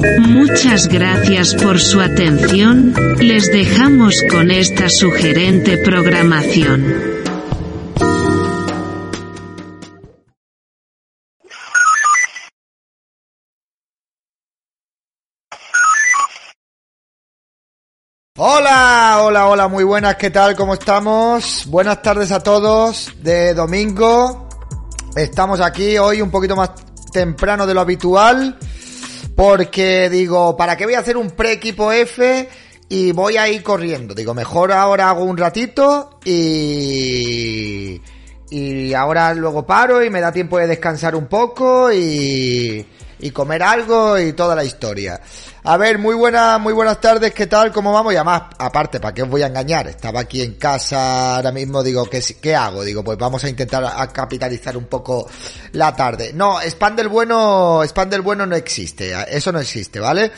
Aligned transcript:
Muchas 0.00 0.88
gracias 0.88 1.54
por 1.54 1.78
su 1.78 2.00
atención, 2.00 2.94
les 3.18 3.52
dejamos 3.52 4.14
con 4.30 4.50
esta 4.50 4.88
sugerente 4.88 5.76
programación. 5.76 7.20
Hola, 18.38 19.18
hola, 19.20 19.48
hola, 19.48 19.68
muy 19.68 19.84
buenas, 19.84 20.16
¿qué 20.16 20.30
tal? 20.30 20.56
¿Cómo 20.56 20.74
estamos? 20.74 21.66
Buenas 21.66 22.00
tardes 22.00 22.32
a 22.32 22.42
todos 22.42 23.12
de 23.22 23.52
domingo. 23.52 24.48
Estamos 25.14 25.60
aquí 25.60 25.98
hoy 25.98 26.22
un 26.22 26.30
poquito 26.30 26.56
más 26.56 26.70
temprano 27.12 27.66
de 27.66 27.74
lo 27.74 27.82
habitual. 27.82 28.58
Porque 29.40 30.10
digo, 30.10 30.54
¿para 30.54 30.76
qué 30.76 30.84
voy 30.84 30.92
a 30.92 30.98
hacer 30.98 31.16
un 31.16 31.30
pre-equipo 31.30 31.90
F? 31.92 32.46
Y 32.90 33.12
voy 33.12 33.38
a 33.38 33.48
ir 33.48 33.62
corriendo. 33.62 34.14
Digo, 34.14 34.34
mejor 34.34 34.70
ahora 34.70 35.08
hago 35.08 35.24
un 35.24 35.38
ratito 35.38 36.18
y... 36.26 38.02
Y 38.50 38.92
ahora 38.92 39.32
luego 39.32 39.64
paro 39.64 40.04
y 40.04 40.10
me 40.10 40.20
da 40.20 40.30
tiempo 40.30 40.58
de 40.58 40.66
descansar 40.66 41.16
un 41.16 41.26
poco 41.26 41.90
y 41.90 42.84
y 43.20 43.30
comer 43.30 43.62
algo 43.62 44.18
y 44.18 44.32
toda 44.32 44.54
la 44.54 44.64
historia. 44.64 45.20
A 45.62 45.76
ver, 45.76 45.98
muy 45.98 46.14
buenas, 46.14 46.58
muy 46.58 46.72
buenas 46.72 47.00
tardes, 47.00 47.34
¿qué 47.34 47.46
tal? 47.46 47.70
¿Cómo 47.70 47.92
vamos? 47.92 48.12
Y 48.12 48.16
además, 48.16 48.42
aparte, 48.58 48.98
¿para 48.98 49.12
qué 49.12 49.22
os 49.22 49.28
voy 49.28 49.42
a 49.42 49.46
engañar? 49.46 49.88
Estaba 49.88 50.20
aquí 50.20 50.40
en 50.42 50.54
casa 50.54 51.36
ahora 51.36 51.52
mismo, 51.52 51.82
digo, 51.82 52.06
¿qué, 52.06 52.22
qué 52.40 52.56
hago? 52.56 52.82
Digo, 52.82 53.04
pues 53.04 53.18
vamos 53.18 53.44
a 53.44 53.48
intentar 53.48 53.84
a 53.84 54.06
capitalizar 54.08 54.76
un 54.76 54.86
poco 54.86 55.28
la 55.72 55.94
tarde. 55.94 56.32
No, 56.34 56.60
spam 56.62 56.96
del 56.96 57.08
bueno, 57.08 57.82
spam 57.84 58.08
del 58.08 58.22
bueno 58.22 58.46
no 58.46 58.56
existe, 58.56 59.14
eso 59.28 59.52
no 59.52 59.60
existe, 59.60 60.00
¿vale? 60.00 60.32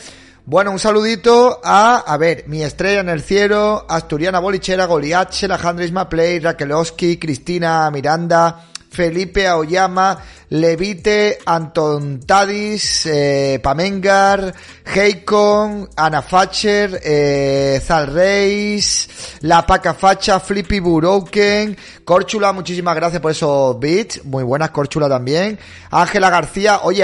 Bueno, 0.45 0.71
un 0.71 0.79
saludito 0.79 1.61
a, 1.63 1.99
a 1.99 2.17
ver, 2.17 2.43
mi 2.47 2.63
estrella 2.63 2.99
en 2.99 3.07
el 3.07 3.21
cielo, 3.21 3.85
Asturiana 3.87 4.39
Bolichera, 4.39 4.87
Goliat, 4.87 5.33
Alejandro 5.43 5.85
Ismaplay, 5.85 6.39
Raquelowski, 6.39 7.17
Cristina 7.17 7.89
Miranda, 7.89 8.65
Felipe 8.93 9.47
Aoyama, 9.47 10.17
Levite, 10.49 11.39
Anton 11.45 12.19
Tadis, 12.19 13.07
eh, 13.07 13.59
Pamengar, 13.61 14.53
Heikon, 14.85 15.89
Ana 15.95 16.21
Facher, 16.21 16.99
eh, 17.03 17.81
Zal 17.83 18.07
Reis, 18.13 19.39
La 19.41 19.65
Paca 19.65 19.95
Facha, 19.95 20.39
Flippy 20.39 20.79
Buroken, 20.79 21.75
Córchula, 22.05 22.53
muchísimas 22.53 22.95
gracias 22.95 23.19
por 23.19 23.31
esos 23.31 23.79
beats, 23.79 24.23
muy 24.25 24.43
buenas 24.43 24.69
Córchula 24.69 25.09
también, 25.09 25.57
Ángela 25.89 26.29
García, 26.29 26.81
oye, 26.83 27.03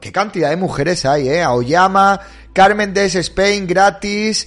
qué 0.00 0.12
cantidad 0.12 0.50
de 0.50 0.56
mujeres 0.56 1.06
hay, 1.06 1.30
eh, 1.30 1.42
Aoyama, 1.42 2.20
Carmen 2.52 2.92
Des 2.92 3.14
Spain, 3.14 3.66
gratis, 3.66 4.46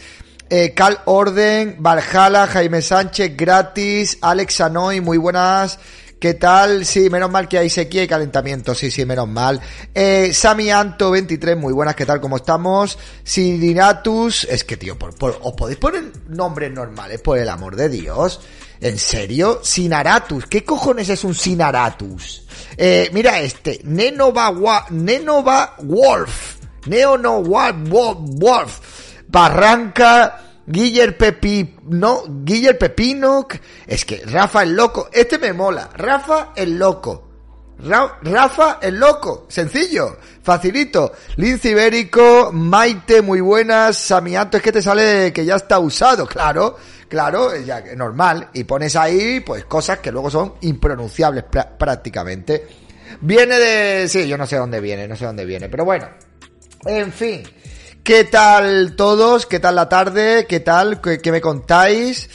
eh, 0.52 0.74
Cal 0.74 1.00
Orden, 1.06 1.78
Valhalla, 1.80 2.48
Jaime 2.48 2.82
Sánchez, 2.82 3.38
gratis, 3.38 4.18
Alex 4.22 4.62
Anoy, 4.62 5.00
muy 5.00 5.18
buenas, 5.18 5.80
¿Qué 6.20 6.34
tal? 6.34 6.86
Sí, 6.86 7.10
menos 7.10 7.32
mal 7.32 7.48
que 7.48 7.58
hay 7.58 7.70
sequía 7.70 8.04
y 8.04 8.08
calentamiento. 8.08 8.76
Sí, 8.76 8.92
sí, 8.92 9.06
menos 9.06 9.30
mal. 9.30 9.62
Eh, 9.94 10.34
Sami 10.34 10.70
Anto 10.70 11.12
23, 11.12 11.56
muy 11.56 11.72
buenas, 11.72 11.96
¿qué 11.96 12.06
tal? 12.06 12.20
¿Cómo 12.20 12.36
estamos? 12.36 12.98
Sidinatus, 13.24 14.44
es 14.44 14.66
que 14.66 14.76
tío, 14.76 15.00
por, 15.00 15.16
os 15.42 15.54
podéis 15.54 15.80
poner 15.80 16.12
nombres 16.28 16.74
normales, 16.74 17.22
por 17.22 17.38
el 17.38 17.48
amor 17.48 17.78
de 17.78 17.88
Dios. 17.88 18.42
¿En 18.82 18.98
serio? 18.98 19.62
Sinaratus, 19.64 20.48
¿qué 20.48 20.66
cojones 20.66 21.08
es 21.08 21.24
un 21.24 21.34
Sinaratus? 21.34 22.46
Eh, 22.76 23.10
mira 23.14 23.40
este, 23.40 23.80
Nenova, 23.86 24.52
Wolf. 24.52 26.58
Neono 26.86 27.44
Wolf. 27.44 28.80
Barranca 29.30 30.49
Guiller 30.72 31.18
Pepi, 31.18 31.78
no, 31.88 32.24
Guiller 32.28 32.78
Pepino, 32.78 33.48
es 33.88 34.06
que 34.06 34.22
Rafa 34.24 34.62
el 34.62 34.76
loco, 34.76 35.10
este 35.12 35.40
me 35.40 35.52
mola, 35.52 35.90
Rafa 35.96 36.54
el 36.56 36.78
loco. 36.78 37.28
Rafa 37.82 38.78
el 38.80 39.00
loco, 39.00 39.48
sencillo, 39.50 40.18
facilito. 40.44 41.14
Lince 41.38 41.72
Ibérico, 41.72 42.52
Maite, 42.54 43.24
muy 43.24 43.42
buenas, 43.42 43.98
Samianto, 43.98 44.58
es 44.58 44.64
que 44.64 44.72
te 44.72 44.82
sale 44.84 45.34
que 45.34 45.44
ya 45.44 45.56
está 45.56 45.80
usado, 45.80 46.28
claro, 46.28 46.78
claro, 47.08 47.56
ya 47.58 47.82
normal. 47.96 48.50
Y 48.54 48.64
pones 48.66 48.96
ahí, 48.96 49.40
pues 49.40 49.66
cosas 49.66 49.98
que 49.98 50.12
luego 50.12 50.30
son 50.30 50.54
impronunciables 50.62 51.46
prácticamente. 51.80 52.68
Viene 53.22 53.58
de, 53.58 54.08
sí, 54.08 54.28
yo 54.28 54.38
no 54.38 54.46
sé 54.46 54.58
dónde 54.58 54.80
viene, 54.82 55.08
no 55.08 55.16
sé 55.16 55.26
dónde 55.26 55.46
viene, 55.46 55.68
pero 55.68 55.84
bueno, 55.84 56.08
en 56.86 57.12
fin. 57.12 57.44
¿Qué 58.04 58.24
tal 58.24 58.96
todos? 58.96 59.46
¿Qué 59.46 59.60
tal 59.60 59.76
la 59.76 59.88
tarde? 59.88 60.46
¿Qué 60.48 60.60
tal? 60.62 61.02
¿Qué, 61.02 61.32
me 61.32 61.42
contáis? 61.42 62.30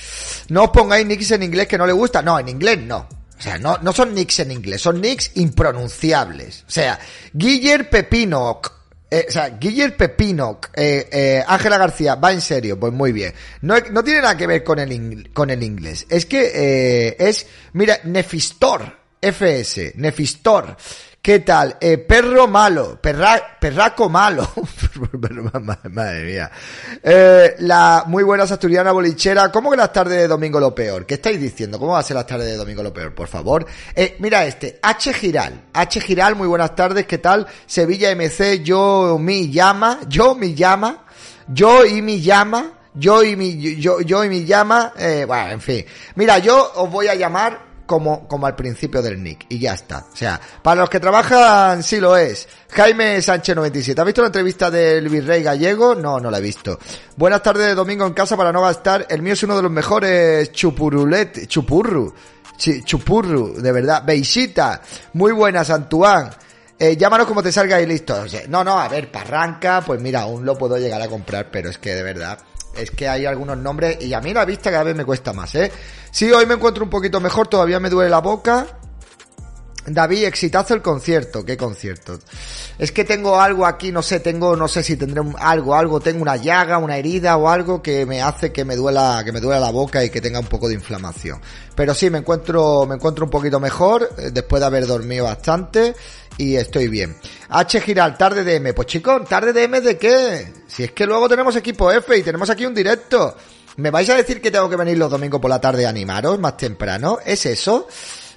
No 0.48 0.64
os 0.64 0.70
pongáis 0.70 1.06
nicks 1.06 1.32
en 1.32 1.42
inglés 1.42 1.66
que 1.66 1.78
no 1.78 1.86
le 1.86 1.92
gusta. 1.92 2.22
No, 2.22 2.38
en 2.38 2.48
inglés 2.48 2.78
no. 2.80 3.08
O 3.36 3.42
sea, 3.42 3.58
no, 3.58 3.78
no 3.78 3.92
son 3.92 4.14
nicks 4.14 4.38
en 4.40 4.52
inglés, 4.52 4.80
son 4.80 5.00
nicks 5.00 5.32
impronunciables. 5.34 6.64
O 6.66 6.70
sea, 6.70 6.98
Guiller 7.32 7.90
Pepinoc. 7.90 8.72
Eh, 9.10 9.26
o 9.28 9.30
sea, 9.30 9.50
Guiller 9.50 9.96
Pepinoc, 9.96 10.70
eh, 10.74 11.08
eh, 11.12 11.44
Ángela 11.46 11.78
García, 11.78 12.16
va 12.16 12.32
en 12.32 12.40
serio, 12.40 12.80
pues 12.80 12.92
muy 12.92 13.12
bien. 13.12 13.32
No, 13.60 13.76
no 13.92 14.02
tiene 14.02 14.22
nada 14.22 14.36
que 14.36 14.46
ver 14.46 14.64
con 14.64 14.78
el, 14.78 15.30
con 15.32 15.50
el 15.50 15.62
inglés. 15.62 16.06
Es 16.08 16.26
que 16.26 16.50
eh, 16.52 17.16
es, 17.18 17.46
mira, 17.74 17.98
Nefistor, 18.04 18.98
FS, 19.20 19.92
Nefistor. 19.96 20.76
¿Qué 21.24 21.38
tal? 21.38 21.78
Eh, 21.80 21.96
perro 21.96 22.46
malo, 22.46 23.00
perra, 23.00 23.56
perraco 23.58 24.10
malo. 24.10 24.46
Madre 25.90 26.22
mía. 26.22 26.50
Eh, 27.02 27.54
la 27.60 28.04
muy 28.06 28.22
buena 28.22 28.44
asturiana 28.44 28.92
bolichera. 28.92 29.50
¿Cómo 29.50 29.70
que 29.70 29.78
las 29.78 29.90
tardes 29.90 30.18
de 30.18 30.28
domingo 30.28 30.60
lo 30.60 30.74
peor? 30.74 31.06
¿Qué 31.06 31.14
estáis 31.14 31.40
diciendo? 31.40 31.78
¿Cómo 31.78 31.92
va 31.92 32.00
a 32.00 32.02
ser 32.02 32.16
las 32.16 32.26
tardes 32.26 32.48
de 32.48 32.58
domingo 32.58 32.82
lo 32.82 32.92
peor? 32.92 33.14
Por 33.14 33.26
favor. 33.26 33.64
Eh, 33.96 34.16
mira 34.18 34.44
este, 34.44 34.78
H 34.82 35.14
Giral. 35.14 35.68
H 35.72 35.98
Giral, 36.02 36.36
muy 36.36 36.46
buenas 36.46 36.76
tardes. 36.76 37.06
¿Qué 37.06 37.16
tal? 37.16 37.46
Sevilla 37.64 38.14
MC, 38.14 38.62
yo 38.62 39.16
mi 39.18 39.50
llama, 39.50 40.00
yo 40.06 40.34
mi 40.34 40.54
llama, 40.54 41.06
yo 41.48 41.86
y 41.86 42.02
mi 42.02 42.20
llama. 42.20 42.70
Yo 42.96 43.24
y 43.24 43.34
mi, 43.34 43.80
yo, 43.80 44.02
yo 44.02 44.22
y 44.24 44.28
mi 44.28 44.44
llama, 44.44 44.92
eh, 44.96 45.24
bueno, 45.26 45.50
en 45.52 45.60
fin. 45.60 45.84
Mira, 46.16 46.38
yo 46.38 46.70
os 46.76 46.88
voy 46.88 47.08
a 47.08 47.14
llamar 47.16 47.73
como, 47.86 48.26
como 48.26 48.46
al 48.46 48.54
principio 48.54 49.02
del 49.02 49.22
nick. 49.22 49.46
Y 49.48 49.58
ya 49.58 49.74
está. 49.74 50.06
O 50.12 50.16
sea, 50.16 50.40
para 50.62 50.82
los 50.82 50.90
que 50.90 51.00
trabajan, 51.00 51.82
sí 51.82 52.00
lo 52.00 52.16
es. 52.16 52.48
Jaime 52.70 53.20
Sánchez 53.20 53.56
97. 53.56 54.00
¿Has 54.00 54.06
visto 54.06 54.22
la 54.22 54.28
entrevista 54.28 54.70
del 54.70 55.08
virrey 55.08 55.42
gallego? 55.42 55.94
No, 55.94 56.18
no 56.20 56.30
la 56.30 56.38
he 56.38 56.42
visto. 56.42 56.78
Buenas 57.16 57.42
tardes 57.42 57.68
de 57.68 57.74
domingo 57.74 58.06
en 58.06 58.12
casa 58.12 58.36
para 58.36 58.52
no 58.52 58.62
gastar. 58.62 59.06
El 59.08 59.22
mío 59.22 59.34
es 59.34 59.42
uno 59.42 59.56
de 59.56 59.62
los 59.62 59.70
mejores 59.70 60.52
chupurulet, 60.52 61.46
chupurru. 61.46 62.12
chupurru, 62.56 63.54
de 63.60 63.72
verdad. 63.72 64.04
Beisita. 64.04 64.80
Muy 65.12 65.32
buenas, 65.32 65.70
Antoine. 65.70 66.30
Eh, 66.78 66.96
llámanos 66.96 67.26
como 67.26 67.42
te 67.42 67.52
salga 67.52 67.80
y 67.80 67.86
listo. 67.86 68.24
no, 68.48 68.64
no, 68.64 68.80
a 68.80 68.88
ver, 68.88 69.10
parranca, 69.10 69.80
pues 69.80 70.00
mira, 70.00 70.22
aún 70.22 70.44
lo 70.44 70.58
puedo 70.58 70.76
llegar 70.76 71.00
a 71.00 71.08
comprar, 71.08 71.48
pero 71.50 71.70
es 71.70 71.78
que 71.78 71.94
de 71.94 72.02
verdad 72.02 72.38
es 72.76 72.90
que 72.90 73.08
hay 73.08 73.26
algunos 73.26 73.56
nombres 73.58 74.02
y 74.02 74.12
a 74.14 74.20
mí 74.20 74.32
la 74.32 74.44
vista 74.44 74.70
cada 74.70 74.84
vez 74.84 74.96
me 74.96 75.04
cuesta 75.04 75.32
más, 75.32 75.54
¿eh? 75.54 75.70
Sí, 76.10 76.30
hoy 76.30 76.46
me 76.46 76.54
encuentro 76.54 76.84
un 76.84 76.90
poquito 76.90 77.20
mejor, 77.20 77.48
todavía 77.48 77.80
me 77.80 77.90
duele 77.90 78.10
la 78.10 78.20
boca. 78.20 78.66
David, 79.86 80.24
exitazo 80.24 80.74
el 80.74 80.82
concierto. 80.82 81.44
¿Qué 81.44 81.56
concierto? 81.56 82.18
Es 82.78 82.90
que 82.90 83.04
tengo 83.04 83.38
algo 83.40 83.66
aquí, 83.66 83.92
no 83.92 84.02
sé, 84.02 84.20
tengo, 84.20 84.56
no 84.56 84.66
sé 84.66 84.82
si 84.82 84.96
tendré 84.96 85.22
algo, 85.38 85.74
algo, 85.74 86.00
tengo 86.00 86.22
una 86.22 86.36
llaga, 86.36 86.78
una 86.78 86.96
herida 86.96 87.36
o 87.36 87.48
algo 87.48 87.82
que 87.82 88.06
me 88.06 88.22
hace 88.22 88.50
que 88.50 88.64
me 88.64 88.76
duela, 88.76 89.22
que 89.24 89.32
me 89.32 89.40
duela 89.40 89.60
la 89.60 89.70
boca 89.70 90.02
y 90.02 90.10
que 90.10 90.20
tenga 90.20 90.40
un 90.40 90.46
poco 90.46 90.68
de 90.68 90.74
inflamación. 90.74 91.40
Pero 91.74 91.94
sí, 91.94 92.08
me 92.08 92.18
encuentro, 92.18 92.86
me 92.86 92.94
encuentro 92.94 93.24
un 93.26 93.30
poquito 93.30 93.60
mejor, 93.60 94.08
eh, 94.16 94.30
después 94.32 94.60
de 94.60 94.66
haber 94.66 94.86
dormido 94.86 95.24
bastante 95.26 95.94
y 96.38 96.56
estoy 96.56 96.88
bien. 96.88 97.16
H 97.48 97.80
Giral, 97.80 98.16
tarde 98.16 98.44
de 98.44 98.56
M. 98.56 98.72
Pues 98.74 98.88
chicos, 98.88 99.28
tarde 99.28 99.52
de 99.52 99.64
M 99.64 99.80
de 99.80 99.96
qué? 99.96 100.52
Si 100.66 100.84
es 100.84 100.92
que 100.92 101.06
luego 101.06 101.28
tenemos 101.28 101.54
equipo 101.56 101.90
F 101.90 102.16
y 102.16 102.22
tenemos 102.22 102.50
aquí 102.50 102.66
un 102.66 102.74
directo. 102.74 103.36
¿Me 103.76 103.90
vais 103.90 104.08
a 104.10 104.14
decir 104.14 104.40
que 104.40 104.50
tengo 104.50 104.70
que 104.70 104.76
venir 104.76 104.96
los 104.96 105.10
domingos 105.10 105.40
por 105.40 105.50
la 105.50 105.60
tarde 105.60 105.86
a 105.86 105.88
animaros 105.88 106.38
más 106.38 106.56
temprano? 106.56 107.18
¿Es 107.24 107.44
eso? 107.46 107.88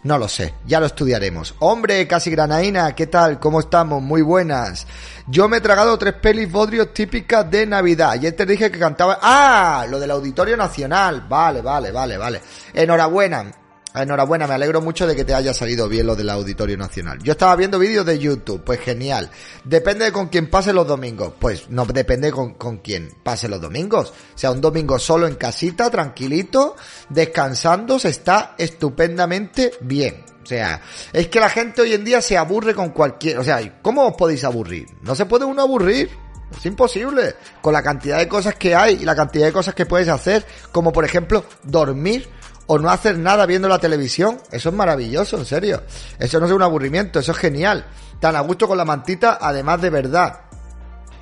No 0.04 0.18
lo 0.18 0.28
sé, 0.28 0.54
ya 0.66 0.80
lo 0.80 0.86
estudiaremos. 0.86 1.56
Hombre, 1.60 2.08
casi 2.08 2.32
granaína, 2.32 2.96
¿qué 2.96 3.08
tal? 3.08 3.40
¿Cómo 3.40 3.60
estamos? 3.60 4.02
Muy 4.02 4.22
buenas. 4.22 4.88
Yo 5.28 5.50
me 5.50 5.58
he 5.58 5.62
tragado 5.62 5.98
tres 5.98 6.14
pelis 6.14 6.52
bodrios 6.52 6.94
típicas 6.94 7.50
de 7.52 7.66
Navidad. 7.66 8.12
Ayer 8.12 8.34
te 8.34 8.46
dije 8.46 8.72
que 8.72 8.80
cantaba... 8.80 9.20
¡Ah! 9.22 9.86
Lo 9.90 10.00
del 10.00 10.12
Auditorio 10.12 10.56
Nacional. 10.56 11.26
Vale, 11.28 11.62
vale, 11.62 11.92
vale, 11.92 12.18
vale. 12.18 12.42
Enhorabuena. 12.74 13.52
Enhorabuena, 14.04 14.48
me 14.48 14.54
alegro 14.54 14.82
mucho 14.82 15.08
de 15.08 15.16
que 15.16 15.26
te 15.26 15.34
haya 15.34 15.54
salido 15.54 15.88
bien 15.88 16.08
lo 16.08 16.16
del 16.16 16.30
Auditorio 16.30 16.78
Nacional. 16.78 17.20
Yo 17.24 17.34
estaba 17.34 17.56
viendo 17.56 17.80
vídeos 17.80 18.06
de 18.06 18.20
YouTube, 18.20 18.64
pues 18.64 18.80
genial. 18.80 19.30
Depende 19.64 20.06
de 20.06 20.12
con 20.12 20.28
quién 20.28 20.50
pase 20.50 20.74
los 20.74 20.88
domingos. 20.88 21.34
Pues 21.40 21.70
no 21.70 21.86
depende 21.86 22.32
con, 22.32 22.54
con 22.56 22.78
quién 22.78 23.10
pase 23.24 23.48
los 23.48 23.62
domingos. 23.62 24.10
O 24.10 24.38
sea, 24.38 24.52
un 24.52 24.62
domingo 24.62 25.00
solo 25.00 25.28
en 25.28 25.36
casita, 25.36 25.90
tranquilito, 25.90 26.76
descansando, 27.10 28.00
se 28.00 28.10
está 28.10 28.56
estupendamente 28.58 29.74
bien. 29.82 30.26
O 30.44 30.46
sea, 30.46 30.82
es 31.12 31.28
que 31.28 31.42
la 31.42 31.50
gente 31.50 31.82
hoy 31.82 31.94
en 31.94 32.06
día 32.06 32.22
se 32.22 32.38
aburre 32.38 32.74
con 32.74 32.92
cualquier... 32.92 33.38
O 33.38 33.44
sea, 33.44 33.60
¿cómo 33.82 34.08
os 34.08 34.16
podéis 34.16 34.46
aburrir? 34.46 34.88
No 35.02 35.14
se 35.14 35.26
puede 35.26 35.44
uno 35.44 35.62
aburrir. 35.62 36.10
Es 36.56 36.66
imposible. 36.66 37.36
Con 37.62 37.74
la 37.74 37.84
cantidad 37.84 38.18
de 38.18 38.30
cosas 38.30 38.56
que 38.56 38.74
hay 38.74 39.00
y 39.02 39.06
la 39.06 39.16
cantidad 39.16 39.46
de 39.46 39.52
cosas 39.52 39.76
que 39.76 39.86
puedes 39.86 40.08
hacer, 40.08 40.46
como 40.72 40.94
por 40.94 41.04
ejemplo 41.04 41.44
dormir 41.64 42.30
o 42.68 42.78
no 42.78 42.90
hacer 42.90 43.18
nada 43.18 43.46
viendo 43.46 43.68
la 43.68 43.80
televisión. 43.80 44.38
Eso 44.52 44.70
es 44.70 44.76
maravilloso, 44.76 45.38
en 45.38 45.46
serio. 45.46 45.84
Eso 46.20 46.40
no 46.40 46.46
es 46.46 46.52
un 46.52 46.62
aburrimiento, 46.62 47.20
eso 47.20 47.32
es 47.32 47.38
genial. 47.38 47.86
Tan 48.20 48.36
a 48.36 48.42
gusto 48.42 48.68
con 48.68 48.78
la 48.78 48.86
mantita, 48.86 49.40
además 49.42 49.82
de 49.82 49.90
verdad. 49.90 50.42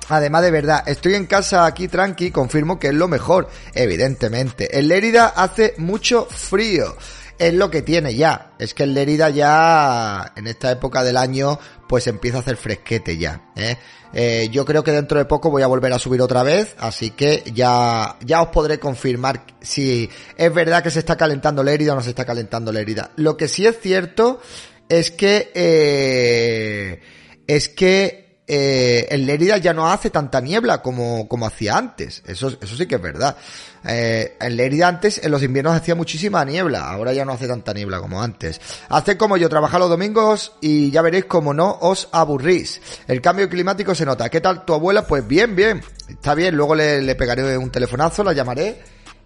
Además 0.08 0.42
de 0.42 0.50
verdad, 0.52 0.84
estoy 0.86 1.14
en 1.14 1.26
casa 1.26 1.66
aquí 1.66 1.88
tranqui, 1.88 2.30
confirmo 2.30 2.78
que 2.78 2.88
es 2.88 2.94
lo 2.94 3.08
mejor, 3.08 3.48
evidentemente. 3.74 4.78
En 4.78 4.88
Lérida 4.88 5.26
hace 5.26 5.74
mucho 5.78 6.26
frío 6.26 6.94
es 7.38 7.54
lo 7.54 7.70
que 7.70 7.82
tiene 7.82 8.14
ya. 8.14 8.52
Es 8.58 8.74
que 8.74 8.84
el 8.84 8.94
Lérida 8.94 9.30
ya, 9.30 10.32
en 10.36 10.46
esta 10.46 10.70
época 10.70 11.02
del 11.02 11.16
año, 11.16 11.58
pues 11.88 12.06
empieza 12.06 12.38
a 12.38 12.40
hacer 12.40 12.56
fresquete 12.56 13.16
ya. 13.16 13.50
¿eh? 13.56 13.76
Eh, 14.12 14.48
yo 14.50 14.64
creo 14.64 14.82
que 14.82 14.92
dentro 14.92 15.18
de 15.18 15.24
poco 15.24 15.50
voy 15.50 15.62
a 15.62 15.66
volver 15.66 15.92
a 15.92 15.98
subir 15.98 16.20
otra 16.22 16.42
vez, 16.42 16.74
así 16.78 17.10
que 17.10 17.42
ya, 17.52 18.16
ya 18.24 18.42
os 18.42 18.48
podré 18.48 18.78
confirmar 18.78 19.44
si 19.60 20.08
es 20.36 20.54
verdad 20.54 20.82
que 20.82 20.90
se 20.90 21.00
está 21.00 21.16
calentando 21.16 21.62
Lérida 21.62 21.92
o 21.92 21.96
no 21.96 22.02
se 22.02 22.10
está 22.10 22.24
calentando 22.24 22.72
Lérida. 22.72 23.10
Lo 23.16 23.36
que 23.36 23.48
sí 23.48 23.66
es 23.66 23.78
cierto 23.80 24.40
es 24.88 25.10
que, 25.10 25.50
eh, 25.54 27.00
es 27.46 27.68
que 27.68 28.25
eh, 28.48 29.08
en 29.10 29.26
Lérida 29.26 29.58
ya 29.58 29.72
no 29.72 29.90
hace 29.90 30.10
tanta 30.10 30.40
niebla 30.40 30.80
como, 30.80 31.26
como 31.28 31.46
hacía 31.46 31.76
antes. 31.76 32.22
Eso, 32.26 32.48
eso 32.48 32.76
sí 32.76 32.86
que 32.86 32.96
es 32.96 33.02
verdad. 33.02 33.36
Eh, 33.84 34.36
en 34.40 34.56
Lérida 34.56 34.88
antes, 34.88 35.20
en 35.22 35.30
los 35.30 35.42
inviernos 35.42 35.74
hacía 35.74 35.94
muchísima 35.94 36.44
niebla. 36.44 36.88
Ahora 36.88 37.12
ya 37.12 37.24
no 37.24 37.32
hace 37.32 37.48
tanta 37.48 37.72
niebla 37.72 38.00
como 38.00 38.22
antes. 38.22 38.60
Hace 38.88 39.16
como 39.16 39.36
yo, 39.36 39.48
trabajar 39.48 39.80
los 39.80 39.90
domingos 39.90 40.52
y 40.60 40.90
ya 40.90 41.02
veréis 41.02 41.24
como 41.24 41.54
no 41.54 41.76
os 41.80 42.08
aburrís. 42.12 42.80
El 43.08 43.20
cambio 43.20 43.48
climático 43.48 43.94
se 43.94 44.06
nota. 44.06 44.28
¿Qué 44.28 44.40
tal 44.40 44.64
tu 44.64 44.74
abuela? 44.74 45.06
Pues 45.06 45.26
bien, 45.26 45.56
bien. 45.56 45.82
Está 46.08 46.34
bien. 46.34 46.54
Luego 46.54 46.74
le, 46.74 47.02
le 47.02 47.14
pegaré 47.16 47.58
un 47.58 47.70
telefonazo, 47.70 48.22
la 48.22 48.32
llamaré. 48.32 48.80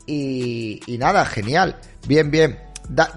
Y, 0.06 0.80
y 0.86 0.98
nada, 0.98 1.26
genial. 1.26 1.78
Bien, 2.06 2.30
bien. 2.30 2.58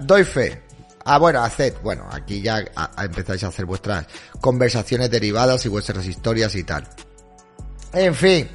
doy 0.00 0.24
fe. 0.24 0.63
Ah, 1.04 1.18
bueno, 1.18 1.42
haced, 1.42 1.74
bueno, 1.82 2.08
aquí 2.10 2.40
ya 2.40 2.64
empezáis 2.98 3.44
a 3.44 3.48
hacer 3.48 3.66
vuestras 3.66 4.06
conversaciones 4.40 5.10
derivadas 5.10 5.64
y 5.66 5.68
vuestras 5.68 6.06
historias 6.06 6.54
y 6.54 6.64
tal. 6.64 6.88
En 7.92 8.14
fin. 8.14 8.48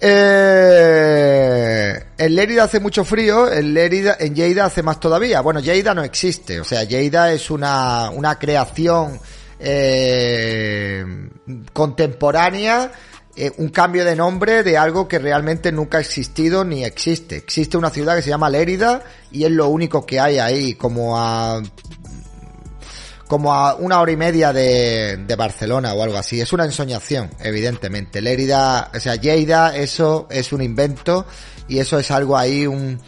Eh, 0.00 2.04
en 2.16 2.34
Lérida 2.34 2.64
hace 2.64 2.78
mucho 2.78 3.04
frío, 3.04 3.52
en 3.52 3.74
Lérida, 3.74 4.16
en 4.20 4.34
Lleida 4.34 4.66
hace 4.66 4.82
más 4.82 5.00
todavía. 5.00 5.40
Bueno, 5.40 5.58
Lleida 5.58 5.94
no 5.94 6.04
existe, 6.04 6.60
o 6.60 6.64
sea, 6.64 6.84
Lleida 6.84 7.32
es 7.32 7.50
una, 7.50 8.10
una 8.10 8.38
creación 8.38 9.18
eh, 9.58 11.04
contemporánea 11.72 12.92
eh, 13.40 13.52
un 13.58 13.68
cambio 13.68 14.04
de 14.04 14.16
nombre 14.16 14.64
de 14.64 14.76
algo 14.76 15.06
que 15.06 15.20
realmente 15.20 15.70
nunca 15.70 15.98
ha 15.98 16.00
existido 16.00 16.64
ni 16.64 16.84
existe. 16.84 17.36
Existe 17.36 17.76
una 17.76 17.88
ciudad 17.88 18.16
que 18.16 18.22
se 18.22 18.30
llama 18.30 18.50
Lérida 18.50 19.04
y 19.30 19.44
es 19.44 19.52
lo 19.52 19.68
único 19.68 20.04
que 20.04 20.18
hay 20.18 20.40
ahí, 20.40 20.74
como 20.74 21.16
a 21.16 21.62
como 23.28 23.54
a 23.54 23.76
una 23.76 24.00
hora 24.00 24.10
y 24.10 24.16
media 24.16 24.52
de, 24.52 25.34
Barcelona 25.38 25.94
o 25.94 26.02
algo 26.02 26.16
así. 26.16 26.40
Es 26.40 26.52
una 26.52 26.64
ensoñación, 26.64 27.30
evidentemente. 27.38 28.20
Lérida, 28.20 28.90
o 28.92 28.98
sea, 28.98 29.14
Lleida, 29.14 29.76
eso 29.76 30.26
es 30.30 30.52
un 30.52 30.60
invento 30.60 31.24
y 31.68 31.78
eso 31.78 31.96
es 31.96 32.10
algo 32.10 32.36
ahí, 32.36 32.66
un, 32.66 32.98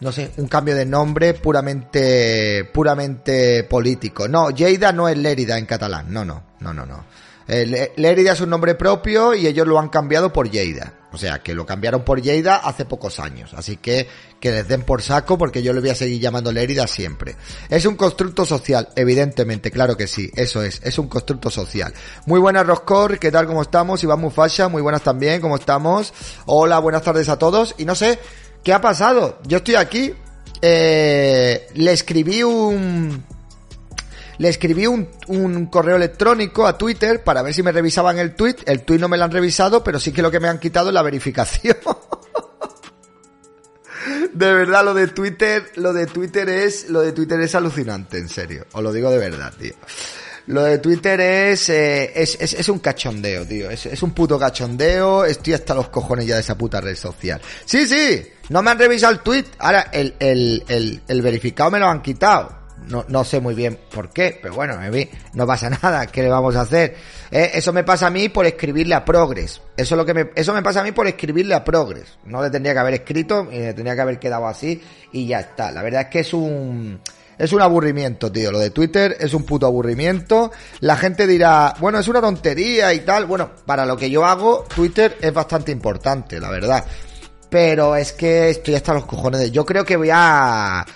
no 0.00 0.12
sé, 0.12 0.30
un 0.38 0.48
cambio 0.48 0.74
de 0.76 0.86
nombre 0.86 1.34
puramente, 1.34 2.64
puramente 2.72 3.64
político. 3.64 4.28
No, 4.28 4.48
Lleida 4.48 4.92
no 4.92 5.10
es 5.10 5.18
Lérida 5.18 5.58
en 5.58 5.66
catalán. 5.66 6.06
No, 6.08 6.24
no, 6.24 6.42
no, 6.60 6.72
no, 6.72 6.86
no. 6.86 7.04
Eh, 7.46 7.92
Lérida 7.96 8.32
es 8.32 8.40
un 8.40 8.50
nombre 8.50 8.74
propio 8.74 9.34
y 9.34 9.46
ellos 9.46 9.66
lo 9.66 9.78
han 9.78 9.88
cambiado 9.88 10.32
por 10.32 10.50
Lleida. 10.50 10.94
O 11.12 11.16
sea, 11.16 11.44
que 11.44 11.54
lo 11.54 11.64
cambiaron 11.64 12.02
por 12.02 12.20
Lleida 12.20 12.56
hace 12.56 12.84
pocos 12.84 13.20
años. 13.20 13.54
Así 13.54 13.76
que 13.76 14.08
que 14.40 14.50
les 14.50 14.66
den 14.66 14.82
por 14.82 15.00
saco 15.00 15.38
porque 15.38 15.62
yo 15.62 15.72
le 15.72 15.80
voy 15.80 15.90
a 15.90 15.94
seguir 15.94 16.20
llamando 16.20 16.50
Lérida 16.50 16.86
siempre. 16.86 17.36
Es 17.68 17.86
un 17.86 17.96
constructo 17.96 18.44
social, 18.44 18.88
evidentemente, 18.96 19.70
claro 19.70 19.96
que 19.96 20.06
sí. 20.06 20.30
Eso 20.34 20.62
es, 20.62 20.80
es 20.82 20.98
un 20.98 21.08
constructo 21.08 21.50
social. 21.50 21.94
Muy 22.26 22.40
buenas 22.40 22.66
Roscor, 22.66 23.18
¿qué 23.18 23.30
tal? 23.30 23.46
¿Cómo 23.46 23.62
estamos? 23.62 24.02
Iván 24.02 24.20
Mufasha, 24.20 24.68
muy 24.68 24.82
buenas 24.82 25.02
también, 25.02 25.40
¿cómo 25.40 25.56
estamos? 25.56 26.12
Hola, 26.46 26.78
buenas 26.80 27.02
tardes 27.02 27.28
a 27.28 27.38
todos. 27.38 27.74
Y 27.78 27.84
no 27.84 27.94
sé, 27.94 28.18
¿qué 28.62 28.72
ha 28.72 28.80
pasado? 28.80 29.38
Yo 29.46 29.58
estoy 29.58 29.76
aquí, 29.76 30.12
eh, 30.60 31.68
le 31.74 31.92
escribí 31.92 32.42
un 32.42 33.24
le 34.38 34.48
escribí 34.48 34.86
un, 34.86 35.08
un, 35.28 35.66
correo 35.66 35.96
electrónico 35.96 36.66
a 36.66 36.78
Twitter 36.78 37.22
para 37.22 37.42
ver 37.42 37.54
si 37.54 37.62
me 37.62 37.72
revisaban 37.72 38.18
el 38.18 38.34
tweet. 38.34 38.56
El 38.66 38.82
tweet 38.82 38.98
no 38.98 39.08
me 39.08 39.16
lo 39.16 39.24
han 39.24 39.30
revisado, 39.30 39.84
pero 39.84 40.00
sí 40.00 40.12
que 40.12 40.22
lo 40.22 40.30
que 40.30 40.40
me 40.40 40.48
han 40.48 40.58
quitado 40.58 40.88
es 40.88 40.94
la 40.94 41.02
verificación. 41.02 41.76
de 44.32 44.52
verdad, 44.52 44.84
lo 44.84 44.94
de 44.94 45.08
Twitter, 45.08 45.70
lo 45.76 45.92
de 45.92 46.06
Twitter 46.06 46.48
es, 46.48 46.90
lo 46.90 47.00
de 47.00 47.12
Twitter 47.12 47.40
es 47.40 47.54
alucinante, 47.54 48.18
en 48.18 48.28
serio. 48.28 48.66
Os 48.72 48.82
lo 48.82 48.92
digo 48.92 49.10
de 49.10 49.18
verdad, 49.18 49.52
tío. 49.58 49.74
Lo 50.46 50.62
de 50.62 50.76
Twitter 50.76 51.18
es, 51.20 51.70
eh, 51.70 52.12
es, 52.14 52.36
es, 52.38 52.68
un 52.68 52.78
cachondeo, 52.78 53.46
tío. 53.46 53.70
Es, 53.70 53.86
es 53.86 54.02
un 54.02 54.10
puto 54.10 54.38
cachondeo. 54.38 55.24
Estoy 55.24 55.54
hasta 55.54 55.74
los 55.74 55.88
cojones 55.88 56.26
ya 56.26 56.34
de 56.34 56.42
esa 56.42 56.58
puta 56.58 56.82
red 56.82 56.96
social. 56.96 57.40
Sí, 57.64 57.86
sí. 57.86 58.26
No 58.50 58.62
me 58.62 58.70
han 58.70 58.78
revisado 58.78 59.14
el 59.14 59.20
tweet. 59.20 59.46
Ahora, 59.58 59.88
el, 59.90 60.14
el, 60.18 60.62
el, 60.68 61.00
el 61.08 61.22
verificado 61.22 61.70
me 61.70 61.78
lo 61.78 61.88
han 61.88 62.02
quitado 62.02 62.63
no, 62.88 63.04
no 63.08 63.24
sé 63.24 63.40
muy 63.40 63.54
bien 63.54 63.78
por 63.92 64.10
qué, 64.10 64.38
pero 64.40 64.54
bueno, 64.54 64.78
no 65.34 65.46
pasa 65.46 65.70
nada, 65.82 66.06
¿qué 66.06 66.22
le 66.22 66.28
vamos 66.28 66.56
a 66.56 66.62
hacer? 66.62 66.94
Eh, 67.30 67.52
eso 67.54 67.72
me 67.72 67.84
pasa 67.84 68.08
a 68.08 68.10
mí 68.10 68.28
por 68.28 68.46
escribirle 68.46 68.94
a 68.94 69.04
Progress. 69.04 69.60
Eso, 69.76 69.94
es 69.94 69.98
lo 69.98 70.04
que 70.04 70.14
me, 70.14 70.30
eso 70.34 70.52
me 70.52 70.62
pasa 70.62 70.80
a 70.80 70.84
mí 70.84 70.92
por 70.92 71.06
escribirle 71.06 71.54
a 71.54 71.64
Progress. 71.64 72.18
No 72.26 72.42
le 72.42 72.50
tendría 72.50 72.72
que 72.74 72.80
haber 72.80 72.94
escrito, 72.94 73.48
y 73.50 73.58
le 73.58 73.74
tendría 73.74 73.94
que 73.94 74.00
haber 74.00 74.18
quedado 74.18 74.46
así 74.46 74.80
y 75.12 75.26
ya 75.26 75.40
está. 75.40 75.70
La 75.70 75.82
verdad 75.82 76.02
es 76.02 76.08
que 76.08 76.20
es 76.20 76.34
un... 76.34 77.00
Es 77.36 77.52
un 77.52 77.60
aburrimiento, 77.60 78.30
tío. 78.30 78.52
Lo 78.52 78.60
de 78.60 78.70
Twitter 78.70 79.16
es 79.18 79.34
un 79.34 79.42
puto 79.42 79.66
aburrimiento. 79.66 80.52
La 80.78 80.96
gente 80.96 81.26
dirá, 81.26 81.74
bueno, 81.80 81.98
es 81.98 82.06
una 82.06 82.20
tontería 82.20 82.94
y 82.94 83.00
tal. 83.00 83.26
Bueno, 83.26 83.50
para 83.66 83.84
lo 83.84 83.96
que 83.96 84.08
yo 84.08 84.24
hago, 84.24 84.64
Twitter 84.72 85.18
es 85.20 85.34
bastante 85.34 85.72
importante, 85.72 86.38
la 86.38 86.48
verdad. 86.48 86.84
Pero 87.50 87.96
es 87.96 88.12
que 88.12 88.50
estoy 88.50 88.76
hasta 88.76 88.94
los 88.94 89.04
cojones 89.04 89.40
de... 89.40 89.50
Yo 89.50 89.66
creo 89.66 89.84
que 89.84 89.96
voy 89.96 90.10
a 90.12 90.86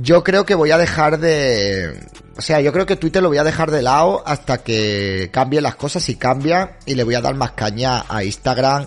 yo 0.00 0.24
creo 0.24 0.46
que 0.46 0.54
voy 0.54 0.70
a 0.70 0.78
dejar 0.78 1.18
de... 1.18 2.00
O 2.36 2.42
sea, 2.42 2.60
yo 2.60 2.72
creo 2.72 2.86
que 2.86 2.96
Twitter 2.96 3.22
lo 3.22 3.28
voy 3.28 3.38
a 3.38 3.44
dejar 3.44 3.70
de 3.70 3.82
lado 3.82 4.22
hasta 4.24 4.58
que 4.58 5.28
cambien 5.32 5.64
las 5.64 5.74
cosas 5.74 6.08
y 6.08 6.16
cambia 6.16 6.78
y 6.86 6.94
le 6.94 7.02
voy 7.02 7.16
a 7.16 7.20
dar 7.20 7.34
más 7.34 7.52
caña 7.52 8.04
a 8.08 8.22
Instagram 8.22 8.86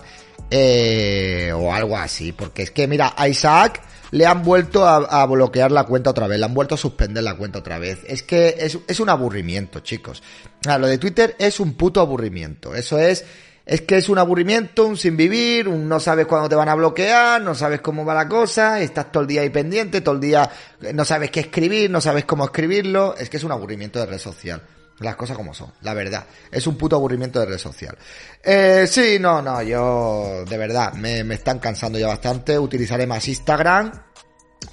eh, 0.50 1.52
o 1.54 1.72
algo 1.72 1.96
así. 1.96 2.32
Porque 2.32 2.62
es 2.62 2.70
que, 2.70 2.86
mira, 2.88 3.12
a 3.14 3.28
Isaac 3.28 3.82
le 4.10 4.26
han 4.26 4.42
vuelto 4.42 4.86
a, 4.86 5.26
bloquear 5.26 5.70
la 5.70 5.84
cuenta 5.84 6.10
otra 6.10 6.26
vez, 6.26 6.38
le 6.38 6.46
han 6.46 6.54
vuelto 6.54 6.76
a 6.76 6.78
suspender 6.78 7.22
la 7.22 7.36
cuenta 7.36 7.58
otra 7.58 7.78
vez. 7.78 7.98
Es 8.06 8.22
que 8.22 8.56
es, 8.58 8.78
es 8.86 9.00
un 9.00 9.10
aburrimiento, 9.10 9.80
chicos. 9.80 10.22
lo 10.64 10.86
de 10.86 10.98
Twitter 10.98 11.36
es 11.38 11.60
un 11.60 11.74
puto 11.74 12.00
aburrimiento. 12.00 12.74
Eso 12.74 12.98
es 12.98 13.24
es 13.64 13.82
que 13.82 13.96
es 13.96 14.08
un 14.08 14.18
aburrimiento, 14.18 14.86
un 14.86 14.96
sin 14.96 15.16
vivir, 15.16 15.68
un 15.68 15.88
no 15.88 16.00
sabes 16.00 16.26
cuándo 16.26 16.48
te 16.48 16.54
van 16.54 16.68
a 16.68 16.74
bloquear, 16.74 17.40
no 17.40 17.54
sabes 17.54 17.80
cómo 17.80 18.04
va 18.04 18.14
la 18.14 18.28
cosa, 18.28 18.80
estás 18.80 19.12
todo 19.12 19.22
el 19.22 19.28
día 19.28 19.42
ahí 19.42 19.50
pendiente, 19.50 20.00
todo 20.00 20.16
el 20.16 20.20
día 20.20 20.50
no 20.94 21.04
sabes 21.04 21.30
qué 21.30 21.40
escribir, 21.40 21.90
no 21.90 22.00
sabes 22.00 22.24
cómo 22.24 22.44
escribirlo, 22.44 23.14
es 23.16 23.30
que 23.30 23.36
es 23.36 23.44
un 23.44 23.52
aburrimiento 23.52 23.98
de 24.00 24.06
red 24.06 24.18
social. 24.18 24.62
Las 24.98 25.16
cosas 25.16 25.36
como 25.36 25.52
son, 25.52 25.72
la 25.80 25.94
verdad. 25.94 26.26
Es 26.50 26.66
un 26.66 26.76
puto 26.76 26.94
aburrimiento 26.94 27.40
de 27.40 27.46
red 27.46 27.58
social. 27.58 27.96
Eh, 28.42 28.86
sí, 28.88 29.16
no, 29.18 29.42
no, 29.42 29.60
yo, 29.62 30.44
de 30.48 30.56
verdad, 30.56 30.92
me, 30.92 31.24
me 31.24 31.34
están 31.34 31.58
cansando 31.58 31.98
ya 31.98 32.06
bastante. 32.06 32.56
Utilizaré 32.56 33.06
más 33.06 33.26
Instagram. 33.26 33.90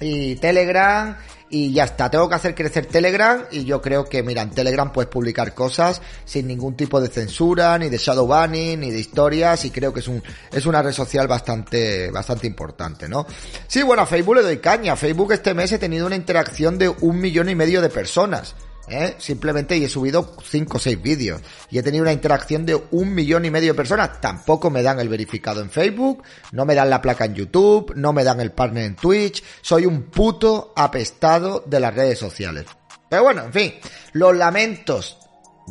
Y 0.00 0.36
Telegram 0.36 1.16
y 1.50 1.72
ya 1.72 1.84
está. 1.84 2.08
Tengo 2.10 2.28
que 2.28 2.36
hacer 2.36 2.54
crecer 2.54 2.86
Telegram 2.86 3.44
y 3.50 3.64
yo 3.64 3.82
creo 3.82 4.04
que, 4.04 4.22
mira, 4.22 4.42
en 4.42 4.50
Telegram 4.50 4.92
puedes 4.92 5.10
publicar 5.10 5.52
cosas 5.52 6.00
sin 6.24 6.46
ningún 6.46 6.76
tipo 6.76 7.00
de 7.00 7.08
censura, 7.08 7.76
ni 7.76 7.88
de 7.88 7.98
shadow 7.98 8.26
banning, 8.26 8.78
ni 8.80 8.90
de 8.90 9.00
historias 9.00 9.64
y 9.64 9.70
creo 9.70 9.92
que 9.92 10.00
es 10.00 10.08
un 10.08 10.22
es 10.52 10.64
una 10.66 10.80
red 10.80 10.92
social 10.92 11.26
bastante 11.26 12.10
bastante 12.10 12.46
importante, 12.46 13.08
¿no? 13.08 13.26
Sí, 13.66 13.82
bueno, 13.82 14.02
a 14.02 14.06
Facebook 14.06 14.36
le 14.36 14.42
doy 14.42 14.58
caña. 14.58 14.94
Facebook 14.96 15.32
este 15.32 15.54
mes 15.54 15.72
he 15.72 15.78
tenido 15.78 16.06
una 16.06 16.16
interacción 16.16 16.78
de 16.78 16.88
un 16.88 17.20
millón 17.20 17.48
y 17.48 17.54
medio 17.54 17.82
de 17.82 17.88
personas. 17.88 18.54
¿Eh? 18.90 19.14
Simplemente 19.18 19.76
y 19.76 19.84
he 19.84 19.88
subido 19.88 20.36
5 20.42 20.76
o 20.76 20.80
6 20.80 21.02
vídeos 21.02 21.40
y 21.70 21.78
he 21.78 21.82
tenido 21.82 22.02
una 22.02 22.12
interacción 22.12 22.66
de 22.66 22.80
un 22.90 23.14
millón 23.14 23.44
y 23.44 23.50
medio 23.50 23.72
de 23.72 23.76
personas. 23.76 24.20
Tampoco 24.20 24.70
me 24.70 24.82
dan 24.82 25.00
el 25.00 25.08
verificado 25.08 25.60
en 25.60 25.70
Facebook, 25.70 26.22
no 26.52 26.64
me 26.64 26.74
dan 26.74 26.90
la 26.90 27.00
placa 27.00 27.24
en 27.24 27.34
YouTube, 27.34 27.92
no 27.96 28.12
me 28.12 28.24
dan 28.24 28.40
el 28.40 28.52
partner 28.52 28.84
en 28.84 28.96
Twitch. 28.96 29.42
Soy 29.60 29.86
un 29.86 30.02
puto 30.02 30.72
apestado 30.76 31.64
de 31.66 31.80
las 31.80 31.94
redes 31.94 32.18
sociales. 32.18 32.66
Pero 33.08 33.24
bueno, 33.24 33.44
en 33.44 33.52
fin, 33.52 33.74
los 34.12 34.36
lamentos 34.36 35.19